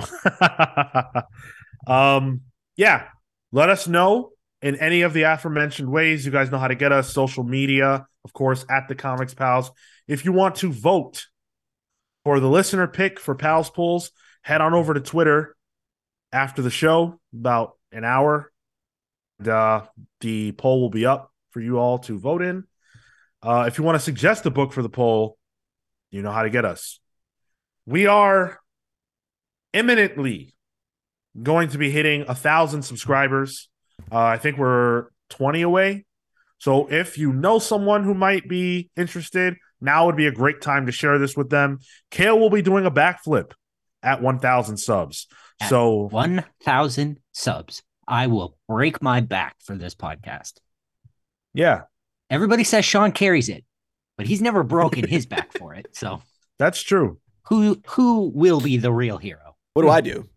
um, 1.87 2.41
yeah. 2.77 3.07
Let 3.51 3.69
us 3.69 3.87
know 3.87 4.31
in 4.61 4.75
any 4.75 5.01
of 5.01 5.13
the 5.13 5.23
aforementioned 5.23 5.91
ways. 5.91 6.25
You 6.25 6.31
guys 6.31 6.51
know 6.51 6.59
how 6.59 6.69
to 6.69 6.75
get 6.75 6.91
us. 6.91 7.13
Social 7.13 7.43
media, 7.43 8.05
of 8.23 8.33
course, 8.33 8.63
at 8.69 8.87
the 8.87 8.95
Comics 8.95 9.33
Pals. 9.33 9.71
If 10.07 10.23
you 10.23 10.31
want 10.31 10.55
to 10.57 10.71
vote 10.71 11.25
for 12.23 12.39
the 12.39 12.49
listener 12.49 12.87
pick 12.87 13.19
for 13.19 13.35
Pals 13.35 13.69
Pulls, 13.69 14.11
head 14.41 14.61
on 14.61 14.73
over 14.73 14.93
to 14.93 15.01
Twitter 15.01 15.55
after 16.31 16.61
the 16.61 16.69
show, 16.69 17.19
about 17.33 17.73
an 17.91 18.03
hour. 18.03 18.51
Uh, 19.45 19.81
the 20.19 20.51
poll 20.53 20.81
will 20.81 20.89
be 20.89 21.05
up 21.05 21.31
for 21.51 21.61
you 21.61 21.77
all 21.77 21.99
to 21.99 22.19
vote 22.19 22.41
in. 22.41 22.63
Uh, 23.41 23.65
if 23.67 23.77
you 23.77 23.83
want 23.83 23.95
to 23.95 23.99
suggest 23.99 24.45
a 24.45 24.51
book 24.51 24.71
for 24.71 24.81
the 24.81 24.89
poll, 24.89 25.37
you 26.11 26.21
know 26.21 26.31
how 26.31 26.43
to 26.43 26.49
get 26.49 26.65
us. 26.65 26.99
We 27.85 28.05
are 28.05 28.59
imminently 29.73 30.53
going 31.41 31.69
to 31.69 31.77
be 31.77 31.89
hitting 31.89 32.25
a 32.27 32.35
thousand 32.35 32.83
subscribers. 32.83 33.69
Uh, 34.11 34.19
I 34.19 34.37
think 34.37 34.57
we're 34.57 35.07
20 35.29 35.61
away. 35.61 36.05
So 36.59 36.91
if 36.91 37.17
you 37.17 37.33
know 37.33 37.57
someone 37.57 38.03
who 38.03 38.13
might 38.13 38.47
be 38.47 38.91
interested, 38.95 39.55
now 39.79 40.05
would 40.05 40.15
be 40.15 40.27
a 40.27 40.31
great 40.31 40.61
time 40.61 40.85
to 40.85 40.91
share 40.91 41.17
this 41.17 41.35
with 41.35 41.49
them. 41.49 41.79
Cale 42.11 42.37
will 42.37 42.51
be 42.51 42.61
doing 42.61 42.85
a 42.85 42.91
backflip 42.91 43.53
at 44.03 44.21
1,000 44.21 44.77
subs. 44.77 45.27
At 45.61 45.69
So 45.69 46.07
1,000 46.09 47.19
subs. 47.31 47.83
I 48.07 48.27
will 48.27 48.57
break 48.67 49.01
my 49.01 49.21
back 49.21 49.55
for 49.63 49.75
this 49.77 49.95
podcast. 49.95 50.53
yeah, 51.53 51.83
Everybody 52.29 52.63
says 52.63 52.83
Sean 52.85 53.11
carries 53.11 53.47
it, 53.49 53.63
but 54.17 54.25
he's 54.25 54.41
never 54.41 54.63
broken 54.63 55.07
his 55.07 55.25
back 55.25 55.51
for 55.57 55.73
it. 55.75 55.87
So 55.95 56.21
that's 56.59 56.81
true. 56.81 57.19
who 57.49 57.81
who 57.87 58.31
will 58.33 58.59
be 58.61 58.77
the 58.77 58.91
real 58.91 59.17
hero? 59.17 59.55
what 59.73 59.83
do 59.83 59.89
I 59.89 60.01
do? 60.01 60.27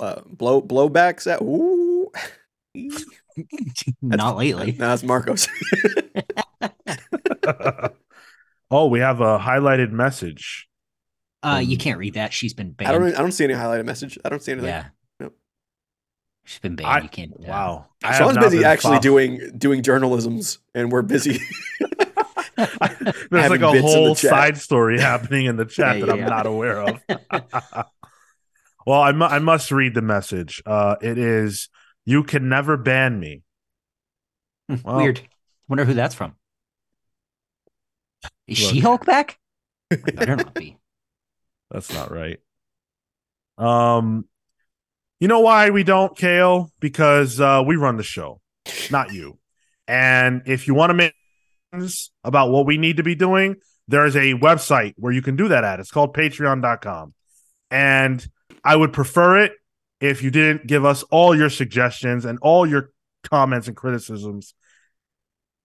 Uh, 0.00 0.20
blow 0.26 0.60
blowbacks 0.62 1.26
at 1.30 1.40
ooh. 1.42 2.10
Not 4.02 4.36
lately. 4.36 4.72
No, 4.72 4.78
that's 4.88 5.02
Marcos. 5.04 5.46
oh, 8.70 8.86
we 8.88 9.00
have 9.00 9.20
a 9.20 9.38
highlighted 9.38 9.90
message. 9.92 10.68
Uh, 11.42 11.62
you 11.64 11.76
Um, 11.76 11.78
can't 11.80 11.98
read 11.98 12.14
that. 12.14 12.32
She's 12.32 12.52
been 12.54 12.74
I 12.80 12.92
don't. 12.92 13.02
banned. 13.02 13.16
I 13.16 13.20
don't 13.20 13.32
see 13.32 13.44
any 13.44 13.54
highlighted 13.54 13.84
message. 13.84 14.18
I 14.24 14.28
don't 14.28 14.42
see 14.42 14.52
anything. 14.52 14.68
Yeah. 14.70 14.86
Nope. 15.20 15.36
She's 16.44 16.58
been 16.58 16.74
banned. 16.76 16.88
I- 16.88 17.00
you 17.00 17.08
can't. 17.08 17.32
uh, 17.32 17.36
Wow. 17.46 17.86
I 18.02 18.16
Sean's 18.18 18.38
busy 18.38 18.64
actually 18.64 18.94
fol- 18.96 19.00
doing 19.00 19.52
doing 19.56 19.82
journalisms, 19.82 20.58
and 20.74 20.90
we're 20.90 21.02
busy. 21.02 21.40
There's 22.58 23.50
like 23.50 23.60
a 23.60 23.70
bits 23.70 23.76
in 23.76 23.82
the 23.82 23.82
whole 23.82 24.14
side 24.16 24.58
story 24.58 24.98
happening 25.00 25.46
in 25.46 25.56
the 25.56 25.64
chat 25.64 25.98
Yeah, 25.98 26.06
that 26.06 26.12
I'm 26.12 26.18
yeah. 26.20 26.26
not 26.28 26.46
aware 26.46 26.82
of. 26.82 27.00
well, 28.84 29.00
I, 29.00 29.12
mu- 29.12 29.26
I 29.26 29.38
must 29.38 29.70
read 29.70 29.94
the 29.94 30.02
message. 30.02 30.60
Uh, 30.66 30.96
it 31.00 31.18
is 31.18 31.68
You 32.04 32.24
can 32.24 32.48
never 32.48 32.76
ban 32.76 33.20
me. 33.20 33.42
Well- 34.82 34.96
Weird. 34.96 35.20
Wonder 35.68 35.84
who 35.84 35.94
that's 35.94 36.14
from. 36.16 36.34
Is 38.48 38.56
She 38.58 38.80
Hulk 38.80 39.04
back? 39.06 39.38
Better 39.90 40.34
not 40.36 40.54
be. 40.54 40.77
That's 41.70 41.92
not 41.92 42.10
right. 42.10 42.38
Um, 43.58 44.26
you 45.20 45.28
know 45.28 45.40
why 45.40 45.70
we 45.70 45.82
don't, 45.82 46.16
Cale? 46.16 46.70
Because 46.80 47.40
uh, 47.40 47.62
we 47.66 47.76
run 47.76 47.96
the 47.96 48.02
show, 48.02 48.40
not 48.90 49.12
you. 49.12 49.38
And 49.86 50.42
if 50.46 50.68
you 50.68 50.74
want 50.74 50.90
to 50.90 50.94
make 50.94 51.14
about 52.24 52.50
what 52.50 52.66
we 52.66 52.78
need 52.78 52.98
to 52.98 53.02
be 53.02 53.14
doing, 53.14 53.56
there 53.88 54.06
is 54.06 54.16
a 54.16 54.34
website 54.34 54.94
where 54.96 55.12
you 55.12 55.22
can 55.22 55.34
do 55.34 55.48
that 55.48 55.64
at. 55.64 55.80
It's 55.80 55.90
called 55.90 56.14
patreon.com. 56.14 57.14
And 57.70 58.26
I 58.62 58.76
would 58.76 58.92
prefer 58.92 59.38
it 59.44 59.52
if 60.00 60.22
you 60.22 60.30
didn't 60.30 60.66
give 60.66 60.84
us 60.84 61.02
all 61.04 61.34
your 61.34 61.50
suggestions 61.50 62.24
and 62.24 62.38
all 62.40 62.66
your 62.66 62.92
comments 63.24 63.66
and 63.66 63.76
criticisms 63.76 64.54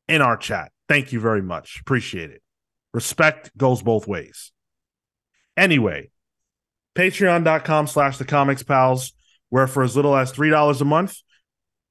in 0.07 0.21
our 0.21 0.37
chat. 0.37 0.71
Thank 0.87 1.11
you 1.11 1.19
very 1.19 1.41
much. 1.41 1.79
Appreciate 1.81 2.31
it. 2.31 2.41
Respect 2.93 3.55
goes 3.57 3.81
both 3.81 4.07
ways. 4.07 4.52
Anyway, 5.55 6.09
patreon.com 6.95 7.87
slash 7.87 8.17
the 8.17 8.25
comics 8.25 8.63
pals, 8.63 9.13
where 9.49 9.67
for 9.67 9.83
as 9.83 9.95
little 9.95 10.15
as 10.15 10.31
$3 10.31 10.81
a 10.81 10.85
month, 10.85 11.17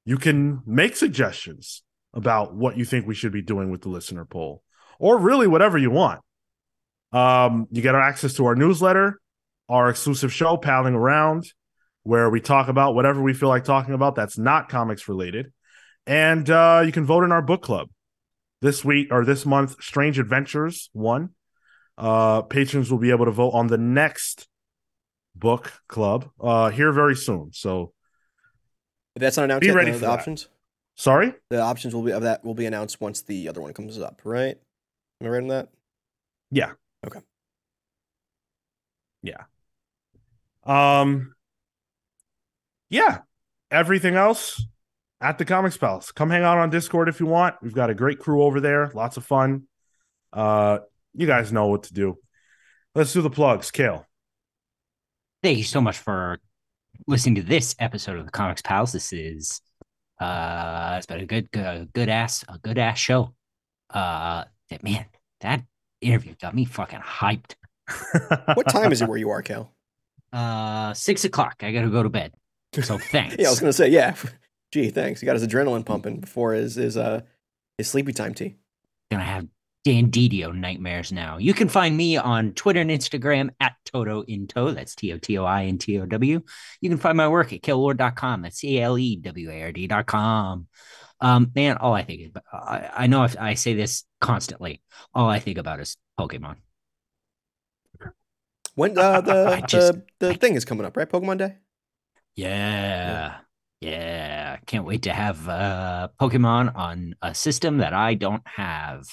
you 0.05 0.17
can 0.17 0.61
make 0.65 0.95
suggestions 0.95 1.83
about 2.13 2.53
what 2.53 2.77
you 2.77 2.85
think 2.85 3.07
we 3.07 3.15
should 3.15 3.31
be 3.31 3.41
doing 3.41 3.71
with 3.71 3.81
the 3.81 3.89
listener 3.89 4.25
poll, 4.25 4.61
or 4.99 5.17
really 5.17 5.47
whatever 5.47 5.77
you 5.77 5.89
want. 5.89 6.21
Um, 7.11 7.67
you 7.71 7.81
get 7.81 7.95
access 7.95 8.33
to 8.35 8.45
our 8.45 8.55
newsletter, 8.55 9.19
our 9.69 9.89
exclusive 9.89 10.33
show, 10.33 10.57
Palling 10.57 10.95
Around, 10.95 11.45
where 12.03 12.29
we 12.29 12.41
talk 12.41 12.67
about 12.67 12.95
whatever 12.95 13.21
we 13.21 13.33
feel 13.33 13.49
like 13.49 13.63
talking 13.63 13.93
about 13.93 14.15
that's 14.15 14.37
not 14.37 14.69
comics 14.69 15.07
related. 15.07 15.53
And 16.05 16.49
uh, 16.49 16.83
you 16.85 16.91
can 16.91 17.05
vote 17.05 17.23
in 17.23 17.31
our 17.31 17.41
book 17.41 17.61
club. 17.61 17.89
This 18.61 18.83
week 18.83 19.09
or 19.11 19.25
this 19.25 19.45
month, 19.45 19.81
Strange 19.81 20.19
Adventures 20.19 20.89
won. 20.93 21.29
Uh, 21.97 22.41
patrons 22.41 22.89
will 22.91 22.97
be 22.97 23.11
able 23.11 23.25
to 23.25 23.31
vote 23.31 23.51
on 23.51 23.67
the 23.67 23.77
next 23.77 24.47
book 25.35 25.71
club 25.87 26.29
uh, 26.39 26.69
here 26.69 26.91
very 26.91 27.15
soon. 27.15 27.49
So, 27.53 27.93
That's 29.15 29.37
not 29.37 29.43
announced 29.45 29.61
Be 29.61 29.67
yet. 29.67 29.75
ready 29.75 29.91
the, 29.91 29.97
for 29.97 30.01
the 30.01 30.07
that. 30.07 30.19
options. 30.19 30.47
sorry. 30.95 31.33
The 31.49 31.61
options 31.61 31.93
will 31.93 32.03
be 32.03 32.11
of 32.11 32.23
that 32.23 32.43
will 32.43 32.55
be 32.55 32.65
announced 32.65 32.99
once 33.01 33.21
the 33.21 33.47
other 33.47 33.61
one 33.61 33.73
comes 33.73 33.99
up. 33.99 34.21
Right? 34.23 34.57
Am 35.21 35.27
I 35.27 35.29
right 35.29 35.41
on 35.41 35.47
that? 35.49 35.69
Yeah. 36.51 36.71
Okay. 37.05 37.19
Yeah. 39.21 39.43
Um. 40.65 41.33
Yeah. 42.89 43.19
Everything 43.71 44.15
else 44.15 44.63
at 45.19 45.37
the 45.37 45.45
Comics 45.45 45.77
Pals. 45.77 46.11
Come 46.11 46.29
hang 46.29 46.43
out 46.43 46.57
on 46.57 46.69
Discord 46.69 47.09
if 47.09 47.19
you 47.19 47.25
want. 47.25 47.55
We've 47.61 47.73
got 47.73 47.89
a 47.89 47.95
great 47.95 48.19
crew 48.19 48.43
over 48.43 48.59
there. 48.59 48.91
Lots 48.93 49.17
of 49.17 49.25
fun. 49.25 49.63
Uh, 50.31 50.79
you 51.13 51.27
guys 51.27 51.51
know 51.51 51.67
what 51.67 51.83
to 51.83 51.93
do. 51.93 52.17
Let's 52.95 53.13
do 53.13 53.21
the 53.21 53.29
plugs. 53.29 53.71
Cale. 53.71 54.05
Thank 55.41 55.57
you 55.57 55.63
so 55.63 55.81
much 55.81 55.97
for 55.97 56.39
listening 57.07 57.35
to 57.35 57.43
this 57.43 57.75
episode 57.79 58.17
of 58.17 58.25
the 58.25 58.31
Comics 58.31 58.61
Pals. 58.61 58.91
This 58.91 59.11
is 59.13 59.61
uh 60.19 60.95
it's 60.97 61.05
been 61.05 61.19
a 61.19 61.25
good 61.25 61.51
good, 61.51 61.91
good 61.93 62.09
ass 62.09 62.45
a 62.47 62.57
good 62.59 62.77
ass 62.77 62.97
show. 62.97 63.33
Uh 63.89 64.45
that 64.69 64.83
man, 64.83 65.05
that 65.41 65.63
interview 66.01 66.35
got 66.41 66.55
me 66.55 66.65
fucking 66.65 66.99
hyped. 66.99 67.55
What 68.55 68.69
time 68.69 68.91
is 68.91 69.01
it 69.01 69.09
where 69.09 69.17
you 69.17 69.29
are, 69.31 69.41
Cal? 69.41 69.73
Uh 70.31 70.93
six 70.93 71.25
o'clock. 71.25 71.55
I 71.61 71.71
gotta 71.71 71.89
go 71.89 72.03
to 72.03 72.09
bed. 72.09 72.33
So 72.81 72.97
thanks. 73.11 73.35
Yeah, 73.37 73.47
I 73.47 73.49
was 73.49 73.59
gonna 73.59 73.73
say 73.73 73.89
yeah. 73.89 74.15
Gee, 74.71 74.89
thanks. 74.89 75.19
He 75.19 75.25
got 75.25 75.35
his 75.35 75.45
adrenaline 75.45 75.85
pumping 75.85 76.19
before 76.19 76.53
his 76.53 76.75
his 76.75 76.95
uh 76.95 77.21
his 77.77 77.87
sleepy 77.87 78.13
time 78.13 78.33
tea. 78.33 78.55
gonna 79.11 79.23
have 79.23 79.47
Dan 79.83 80.09
Didio 80.11 80.55
nightmares 80.55 81.11
now. 81.11 81.37
You 81.37 81.53
can 81.53 81.67
find 81.67 81.95
me 81.97 82.15
on 82.17 82.53
Twitter 82.53 82.79
and 82.79 82.89
Instagram 82.89 83.49
at 83.59 83.73
Toto 83.85 84.21
Into. 84.21 84.71
That's 84.71 84.95
T 84.95 85.11
O 85.11 85.17
T 85.17 85.37
O 85.37 85.43
I 85.43 85.65
N 85.65 85.77
T 85.77 85.99
O 85.99 86.05
W. 86.05 86.41
You 86.79 86.89
can 86.89 86.97
find 86.97 87.17
my 87.17 87.27
work 87.27 87.51
at 87.51 87.61
caleward.com. 87.61 88.41
That's 88.43 88.59
C 88.59 88.79
A 88.79 88.83
L 88.83 88.97
E 88.97 89.17
W 89.17 89.51
A 89.51 89.61
R 89.63 89.71
D.com. 89.73 90.67
Um, 91.19 91.51
man, 91.55 91.77
all 91.77 91.93
I 91.93 92.03
think 92.03 92.29
about, 92.29 92.43
I, 92.53 92.89
I 92.95 93.07
know 93.07 93.23
if 93.23 93.35
I 93.39 93.53
say 93.55 93.73
this 93.73 94.03
constantly, 94.19 94.81
all 95.13 95.27
I 95.29 95.39
think 95.39 95.57
about 95.57 95.79
is 95.79 95.97
Pokemon. 96.19 96.55
When 98.75 98.97
uh, 98.97 99.21
the 99.21 99.63
just- 99.67 99.93
the, 100.19 100.27
the 100.27 100.33
thing 100.33 100.55
is 100.55 100.65
coming 100.65 100.85
up, 100.85 100.95
right? 100.97 101.09
Pokemon 101.09 101.37
Day. 101.39 101.55
Yeah. 102.35 103.35
Yeah. 103.81 104.57
Can't 104.65 104.85
wait 104.85 105.03
to 105.03 105.13
have 105.13 105.47
uh 105.47 106.07
Pokemon 106.19 106.73
on 106.75 107.15
a 107.21 107.35
system 107.35 107.77
that 107.79 107.93
I 107.93 108.13
don't 108.13 108.43
have. 108.45 109.03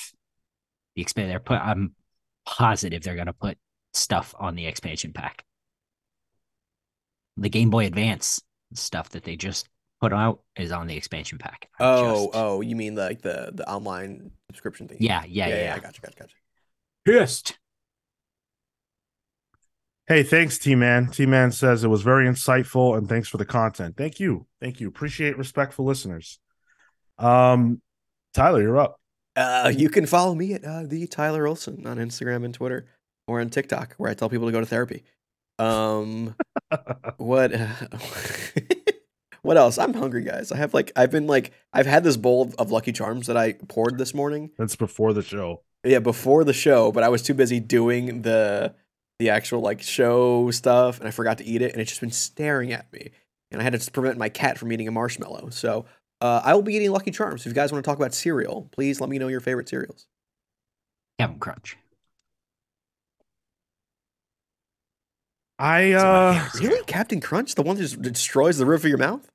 The 1.01 1.05
expand 1.05 1.31
they're 1.31 1.41
put 1.41 1.59
I'm 1.59 1.95
positive 2.45 3.03
they're 3.03 3.17
gonna 3.17 3.33
put 3.33 3.57
stuff 3.95 4.35
on 4.39 4.55
the 4.55 4.67
expansion 4.67 5.15
pack. 5.15 5.47
The 7.39 7.49
Game 7.49 7.71
Boy 7.71 7.87
Advance 7.87 8.43
stuff 8.75 9.09
that 9.11 9.25
they 9.25 9.35
just 9.35 9.67
put 10.03 10.13
out 10.13 10.41
is 10.57 10.73
on 10.73 10.89
the 10.89 10.97
expansion 10.99 11.39
pack. 11.39 11.71
I 11.81 11.85
Oh, 11.85 12.25
just- 12.27 12.31
oh, 12.35 12.61
you 12.61 12.77
mean 12.77 12.97
like 12.97 13.23
the 13.23 13.51
the 13.55 13.67
online 13.67 14.31
subscription 14.51 14.89
thing? 14.89 14.99
yeah, 15.01 15.25
yeah, 15.27 15.49
yeah. 15.49 15.55
yeah. 15.57 15.79
Gotcha, 15.79 16.03
gotcha, 16.03 16.17
gotcha. 16.19 16.35
Pissed. 17.07 17.59
Hey, 20.07 20.23
thanks, 20.23 20.59
T 20.59 20.75
Man. 20.75 21.07
T 21.07 21.25
Man 21.25 21.51
says 21.51 21.83
it 21.83 21.89
was 21.89 22.03
very 22.03 22.27
insightful 22.29 22.99
and 22.99 23.09
thanks 23.09 23.29
for 23.31 23.39
the 23.39 23.47
content. 23.47 23.97
Thank 23.97 24.21
you. 24.21 24.47
Thank 24.61 24.81
you. 24.81 24.89
Appreciate 24.89 25.39
respectful 25.39 25.87
listeners. 25.87 26.39
Um, 27.17 27.81
Tyler, 28.35 28.61
you're 28.61 28.79
up. 28.79 29.00
Uh, 29.37 29.73
you 29.75 29.89
can 29.89 30.07
follow 30.07 30.35
me 30.35 30.55
at 30.55 30.65
uh, 30.65 30.83
the 30.85 31.07
Tyler 31.07 31.47
Olson 31.47 31.87
on 31.87 31.99
Instagram 31.99 32.45
and 32.45 32.53
Twitter 32.53 32.87
or 33.27 33.41
on 33.41 33.49
TikTok, 33.49 33.95
where 33.97 34.11
I 34.11 34.15
tell 34.15 34.29
people 34.29 34.47
to 34.47 34.53
go 34.53 34.61
to 34.61 34.67
therapy. 34.67 35.05
Um, 35.59 36.35
what? 37.19 37.53
what 39.43 39.57
else? 39.57 39.79
I'm 39.79 39.95
hungry, 39.95 40.25
guys. 40.25 40.51
I 40.51 40.57
have 40.57 40.75
like 40.75 40.93
I've 40.97 41.11
been 41.11 41.27
like 41.27 41.53
I've 41.73 41.87
had 41.87 42.03
this 42.05 42.17
bowl 42.17 42.53
of 42.59 42.71
Lucky 42.71 42.93
Charms 42.93 43.27
that 43.29 43.37
I 43.37 43.53
poured 43.69 43.99
this 43.99 44.15
morning. 44.15 44.51
That's 44.59 44.77
before 44.77 45.13
the 45.13 45.23
show. 45.23 45.63
Yeah, 45.85 46.01
before 46.01 46.45
the 46.45 46.53
show, 46.53 46.93
but 46.93 47.03
I 47.03 47.09
was 47.09 47.23
too 47.23 47.35
busy 47.35 47.61
doing 47.61 48.23
the 48.23 48.75
the 49.19 49.31
actual 49.31 49.61
like 49.61 49.83
show 49.83 50.51
stuff, 50.51 50.99
and 50.99 51.07
I 51.07 51.11
forgot 51.11 51.39
to 51.39 51.45
eat 51.45 51.63
it, 51.63 51.73
and 51.73 51.81
it's 51.81 51.91
just 51.91 52.01
been 52.01 52.11
staring 52.11 52.73
at 52.73 52.93
me, 52.93 53.11
and 53.51 53.61
I 53.61 53.65
had 53.65 53.79
to 53.79 53.91
prevent 53.91 54.19
my 54.19 54.29
cat 54.29 54.59
from 54.59 54.73
eating 54.73 54.89
a 54.89 54.93
marshmallow. 54.93 55.51
So 55.51 55.87
uh, 56.21 56.41
I 56.45 56.55
will 56.55 56.63
be 56.63 56.75
eating 56.75 56.91
Lucky 56.91 57.11
Charms. 57.11 57.43
If 57.43 57.47
you 57.47 57.55
guys 57.55 57.73
want 57.73 57.85
to 57.85 57.89
talk 57.89 57.99
about 57.99 58.15
cereal, 58.15 58.69
please 58.73 59.01
let 59.01 59.09
me 59.11 59.19
know 59.19 59.29
your 59.29 59.41
favorite 59.41 59.69
cereals. 59.69 60.07
Captain 61.19 61.39
Crunch. 61.39 61.77
I 65.59 65.93
uh. 65.93 66.49
Really, 66.55 66.83
Captain 66.85 67.21
Crunch, 67.21 67.55
the 67.55 67.63
one 67.63 67.77
that 67.77 67.83
just 67.83 68.01
destroys 68.01 68.57
the 68.59 68.67
roof 68.67 68.83
of 68.85 68.89
your 68.89 68.99
mouth? 68.99 69.31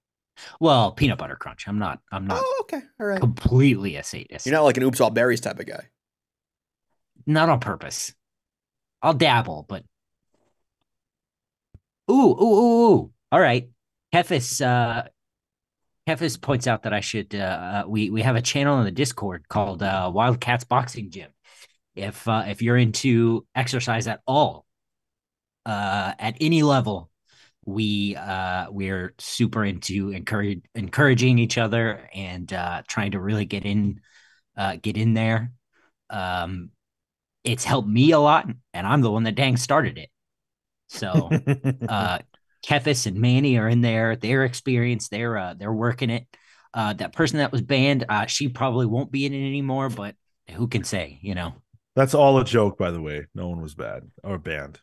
Well, 0.60 0.92
peanut 0.92 1.18
butter 1.18 1.36
crunch. 1.36 1.68
I'm 1.68 1.78
not. 1.80 2.00
I'm 2.12 2.28
not 2.28 2.40
Oh, 2.42 2.58
okay, 2.62 2.82
all 3.00 3.06
right. 3.08 3.20
completely 3.20 3.96
a 3.96 4.04
sadist. 4.04 4.46
You're 4.46 4.54
not 4.56 4.64
like 4.64 4.78
an 4.78 4.84
oops 4.84 5.00
all 5.00 5.10
berries 5.12 5.40
type 5.40 5.60
of 5.60 5.66
guy. 5.66 5.88
not 7.26 7.50
on 7.50 7.60
purpose. 7.60 8.14
I'll 9.02 9.14
dabble, 9.14 9.66
but 9.70 9.84
ooh, 12.10 12.14
ooh, 12.14 12.44
ooh, 12.44 12.92
ooh. 12.96 13.12
All 13.32 13.40
right. 13.40 13.70
Hefis, 14.14 14.66
uh, 14.66 15.08
Hefis 16.08 16.40
points 16.40 16.68
out 16.68 16.84
that 16.84 16.94
I 16.94 17.00
should. 17.00 17.34
Uh, 17.34 17.38
uh, 17.38 17.84
we 17.88 18.10
we 18.12 18.22
have 18.22 18.36
a 18.36 18.42
channel 18.42 18.78
in 18.80 18.86
the 18.86 18.92
Discord 18.92 19.48
called 19.50 19.82
uh, 19.82 20.12
Wildcats 20.14 20.64
Boxing 20.64 21.10
Gym. 21.10 21.32
If 21.96 22.28
uh, 22.28 22.44
if 22.48 22.62
you're 22.62 22.78
into 22.78 23.46
exercise 23.56 24.08
at 24.08 24.22
all, 24.28 24.66
uh, 25.66 26.14
at 26.20 26.38
any 26.40 26.62
level, 26.62 27.10
we 27.66 28.16
uh, 28.16 28.68
we're 28.70 29.16
super 29.18 29.66
into 29.66 30.12
encourage, 30.12 30.62
encouraging 30.76 31.40
each 31.40 31.58
other 31.58 32.08
and 32.14 32.52
uh, 32.54 32.84
trying 32.88 33.12
to 33.12 33.20
really 33.20 33.46
get 33.46 33.66
in 33.66 34.02
uh, 34.56 34.78
get 34.80 34.98
in 34.98 35.16
there. 35.16 35.52
Um, 36.12 36.70
it's 37.44 37.64
helped 37.64 37.88
me 37.90 38.12
a 38.12 38.20
lot, 38.20 38.48
and 38.74 38.88
I'm 38.88 39.02
the 39.02 39.12
one 39.12 39.24
that 39.24 39.36
dang 39.36 39.58
started 39.58 39.98
it. 39.98 40.10
So 40.88 41.32
uh 41.90 42.20
Kefis 42.66 43.06
and 43.06 43.18
Manny 43.18 43.58
are 43.58 43.70
in 43.70 43.82
there. 43.82 44.16
They're 44.16 44.44
experienced. 44.44 45.12
They're 45.12 45.38
uh 45.38 45.54
they're 45.54 45.74
working 45.74 46.10
it. 46.10 46.26
Uh 46.74 46.94
that 46.94 47.14
person 47.14 47.38
that 47.38 47.52
was 47.52 47.62
banned, 47.62 48.06
uh 48.10 48.26
she 48.26 48.50
probably 48.50 48.86
won't 48.86 49.12
be 49.12 49.26
in 49.26 49.34
it 49.34 49.48
anymore, 49.48 49.90
but 49.90 50.16
who 50.52 50.68
can 50.68 50.84
say, 50.84 51.20
you 51.22 51.36
know? 51.36 51.54
that's 51.96 52.14
all 52.14 52.38
a 52.40 52.46
joke, 52.46 52.78
by 52.78 52.92
the 52.92 53.02
way. 53.02 53.26
No 53.34 53.48
one 53.48 53.62
was 53.62 53.74
bad 53.74 54.04
or 54.24 54.38
banned. 54.38 54.80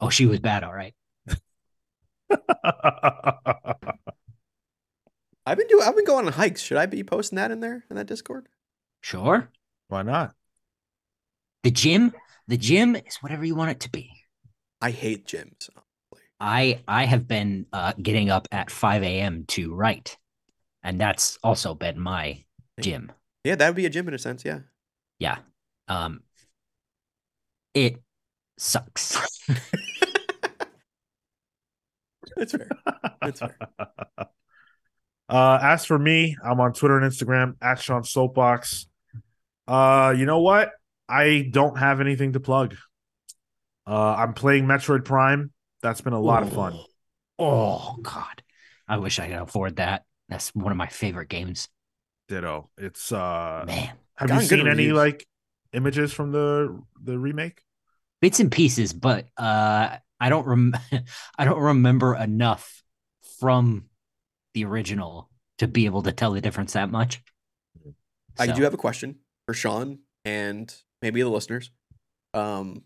Oh, 0.00 0.08
she 0.08 0.26
was 0.26 0.40
bad, 0.40 0.64
all 0.64 0.74
right. 0.74 0.94
I've 5.46 5.58
been 5.58 5.66
doing. 5.68 5.82
I've 5.86 5.94
been 5.94 6.06
going 6.06 6.26
on 6.26 6.32
hikes. 6.32 6.62
Should 6.62 6.78
I 6.78 6.86
be 6.86 7.04
posting 7.04 7.36
that 7.36 7.50
in 7.50 7.60
there 7.60 7.84
in 7.90 7.96
that 7.96 8.06
Discord? 8.06 8.48
Sure. 9.02 9.50
Why 9.88 10.02
not? 10.02 10.34
The 11.62 11.70
gym, 11.70 12.14
the 12.48 12.56
gym 12.56 12.96
is 12.96 13.16
whatever 13.20 13.44
you 13.44 13.54
want 13.54 13.70
it 13.70 13.80
to 13.80 13.90
be. 13.90 14.10
I 14.80 14.90
hate 14.90 15.26
gyms. 15.26 15.68
I 16.40 16.82
I 16.88 17.04
have 17.04 17.26
been 17.28 17.66
uh 17.72 17.92
getting 18.00 18.30
up 18.30 18.48
at 18.52 18.70
5 18.70 19.02
a.m. 19.02 19.44
to 19.48 19.74
write. 19.74 20.18
And 20.82 21.00
that's 21.00 21.38
also 21.42 21.74
been 21.74 21.98
my 21.98 22.44
gym. 22.80 23.10
Yeah, 23.44 23.54
that 23.56 23.68
would 23.68 23.76
be 23.76 23.86
a 23.86 23.90
gym 23.90 24.08
in 24.08 24.14
a 24.14 24.18
sense. 24.18 24.44
Yeah. 24.44 24.60
Yeah. 25.18 25.38
Um 25.88 26.22
it 27.74 28.02
sucks. 28.58 29.18
That's 32.36 32.52
fair. 32.52 32.68
That's 33.20 33.40
fair. 33.40 33.56
Uh, 35.26 35.58
as 35.62 35.86
for 35.86 35.98
me, 35.98 36.36
I'm 36.44 36.60
on 36.60 36.74
Twitter 36.74 36.98
and 36.98 37.10
Instagram 37.10 37.54
at 37.62 37.78
Sean 37.80 38.04
Soapbox. 38.04 38.86
Uh, 39.66 40.14
you 40.14 40.26
know 40.26 40.40
what? 40.40 40.72
I 41.08 41.48
don't 41.50 41.78
have 41.78 42.02
anything 42.02 42.34
to 42.34 42.40
plug. 42.40 42.76
Uh, 43.86 44.16
I'm 44.16 44.34
playing 44.34 44.66
Metroid 44.66 45.06
Prime. 45.06 45.50
That's 45.84 46.00
been 46.00 46.14
a 46.14 46.20
lot 46.20 46.42
of 46.42 46.50
fun. 46.50 46.80
Oh 47.38 47.98
God, 48.00 48.42
I 48.88 48.96
wish 48.96 49.18
I 49.18 49.28
could 49.28 49.36
afford 49.36 49.76
that. 49.76 50.04
That's 50.30 50.54
one 50.54 50.72
of 50.72 50.78
my 50.78 50.86
favorite 50.86 51.28
games. 51.28 51.68
Ditto. 52.26 52.70
It's 52.78 53.12
uh, 53.12 53.64
Man, 53.66 53.92
have 54.16 54.30
you 54.30 54.40
seen 54.40 54.60
any 54.60 54.70
reviews. 54.70 54.96
like 54.96 55.26
images 55.74 56.10
from 56.10 56.32
the 56.32 56.82
the 57.02 57.18
remake? 57.18 57.60
bits 58.22 58.40
and 58.40 58.50
pieces, 58.50 58.94
but 58.94 59.26
uh, 59.36 59.98
I 60.18 60.28
don't 60.30 60.46
rem- 60.46 60.72
I 61.38 61.44
don't 61.44 61.60
remember 61.60 62.16
enough 62.16 62.82
from 63.38 63.90
the 64.54 64.64
original 64.64 65.28
to 65.58 65.68
be 65.68 65.84
able 65.84 66.00
to 66.04 66.12
tell 66.12 66.30
the 66.30 66.40
difference 66.40 66.72
that 66.72 66.90
much. 66.90 67.20
I 68.38 68.46
do 68.46 68.62
have 68.62 68.72
a 68.72 68.78
question 68.78 69.16
for 69.44 69.52
Sean 69.52 69.98
and 70.24 70.74
maybe 71.02 71.20
the 71.20 71.28
listeners. 71.28 71.70
Um, 72.32 72.84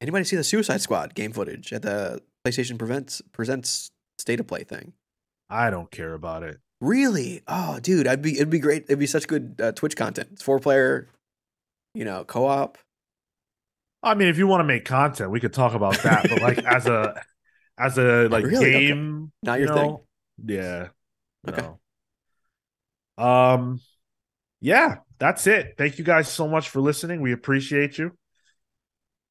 anybody 0.00 0.24
see 0.24 0.36
the 0.36 0.44
Suicide 0.44 0.80
Squad 0.80 1.14
game 1.14 1.32
footage 1.32 1.72
at 1.72 1.82
the 1.82 2.20
PlayStation 2.46 2.78
Prevents 2.78 3.20
Presents 3.32 3.90
State 4.18 4.40
of 4.40 4.46
Play 4.46 4.64
thing? 4.64 4.92
I 5.50 5.70
don't 5.70 5.90
care 5.90 6.14
about 6.14 6.42
it. 6.42 6.58
Really? 6.80 7.42
Oh, 7.48 7.80
dude, 7.80 8.06
I'd 8.06 8.22
be 8.22 8.34
it'd 8.36 8.50
be 8.50 8.58
great. 8.60 8.84
It'd 8.84 8.98
be 8.98 9.06
such 9.06 9.26
good 9.26 9.60
uh, 9.62 9.72
Twitch 9.72 9.96
content. 9.96 10.28
It's 10.32 10.42
four 10.42 10.58
player, 10.60 11.08
you 11.94 12.04
know, 12.04 12.24
co 12.24 12.46
op. 12.46 12.78
I 14.02 14.14
mean, 14.14 14.28
if 14.28 14.38
you 14.38 14.46
want 14.46 14.60
to 14.60 14.64
make 14.64 14.84
content, 14.84 15.30
we 15.30 15.40
could 15.40 15.52
talk 15.52 15.74
about 15.74 15.98
that. 16.02 16.28
but 16.28 16.40
like 16.40 16.58
as 16.58 16.86
a 16.86 17.20
as 17.78 17.98
a 17.98 18.28
like 18.28 18.44
Really? 18.44 18.74
Okay. 18.76 18.86
game, 18.88 19.32
Not 19.42 19.58
you 19.58 19.66
your 19.66 19.74
thing? 19.74 19.90
know, 19.90 20.04
Yeah. 20.46 20.88
Okay. 21.48 21.68
No. 23.18 23.24
Um. 23.24 23.80
Yeah, 24.60 24.96
that's 25.18 25.46
it. 25.46 25.74
Thank 25.78 25.98
you 25.98 26.04
guys 26.04 26.28
so 26.28 26.46
much 26.48 26.68
for 26.68 26.80
listening. 26.80 27.20
We 27.20 27.32
appreciate 27.32 27.96
you. 27.98 28.12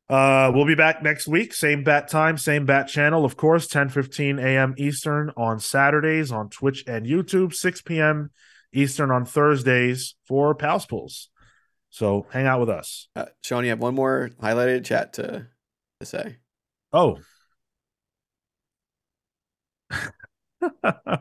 Uh, 0.09 0.51
we'll 0.53 0.65
be 0.65 0.75
back 0.75 1.03
next 1.03 1.27
week. 1.27 1.53
Same 1.53 1.83
bat 1.83 2.07
time, 2.07 2.37
same 2.37 2.65
bat 2.65 2.87
channel, 2.87 3.25
of 3.25 3.35
course, 3.35 3.67
10 3.67 3.89
15 3.89 4.39
a.m. 4.39 4.73
Eastern 4.77 5.31
on 5.35 5.59
Saturdays 5.59 6.31
on 6.31 6.49
Twitch 6.49 6.85
and 6.87 7.05
YouTube, 7.05 7.53
6 7.53 7.81
p.m. 7.81 8.31
Eastern 8.73 9.11
on 9.11 9.25
Thursdays 9.25 10.15
for 10.25 10.55
Pals 10.55 10.85
Pulls. 10.85 11.29
So 11.89 12.25
hang 12.31 12.45
out 12.45 12.59
with 12.61 12.69
us. 12.69 13.09
Uh, 13.15 13.25
Sean, 13.43 13.63
you 13.63 13.71
have 13.71 13.79
one 13.79 13.95
more 13.95 14.29
highlighted 14.41 14.85
chat 14.85 15.13
to 15.13 15.47
to 15.99 16.05
say. 16.05 16.37
Oh. 16.93 17.17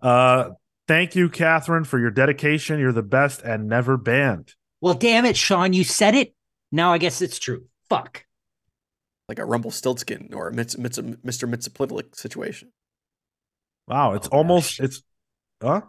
uh 0.00 0.50
thank 0.86 1.14
you, 1.14 1.28
Catherine, 1.28 1.84
for 1.84 1.98
your 1.98 2.10
dedication. 2.10 2.80
You're 2.80 2.92
the 2.92 3.02
best 3.02 3.42
and 3.42 3.68
never 3.68 3.96
banned. 3.96 4.54
Well, 4.80 4.94
damn 4.94 5.24
it, 5.24 5.36
Sean, 5.36 5.72
you 5.72 5.84
said 5.84 6.14
it. 6.14 6.34
Now 6.72 6.92
I 6.92 6.98
guess 6.98 7.22
it's 7.22 7.38
true. 7.38 7.66
Fuck. 7.88 8.24
Like 9.28 9.38
a 9.38 9.44
Rumpelstiltskin 9.44 10.30
or 10.34 10.48
a 10.48 10.52
Mitz, 10.52 10.76
Mitz, 10.76 10.98
Mr. 11.22 11.48
Mxyzptlk 11.52 12.14
situation. 12.16 12.72
Wow, 13.86 14.14
it's 14.14 14.28
Oh, 14.32 14.38
almost 14.38 14.78
gosh. 14.78 14.84
it's 14.84 15.02
huh? 15.62 15.80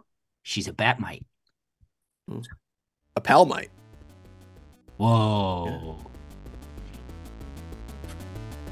She's 0.42 0.68
a 0.68 0.72
Bat-Mite. 0.72 1.24
Hmm. 2.28 2.40
A 3.16 3.20
Palmite. 3.20 3.68
Whoa. 4.96 5.98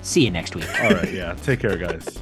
See 0.03 0.25
you 0.25 0.31
next 0.31 0.55
week. 0.55 0.69
All 0.83 0.91
right, 0.91 1.13
yeah. 1.13 1.35
Take 1.43 1.61
care, 1.61 1.77
guys. 1.77 2.19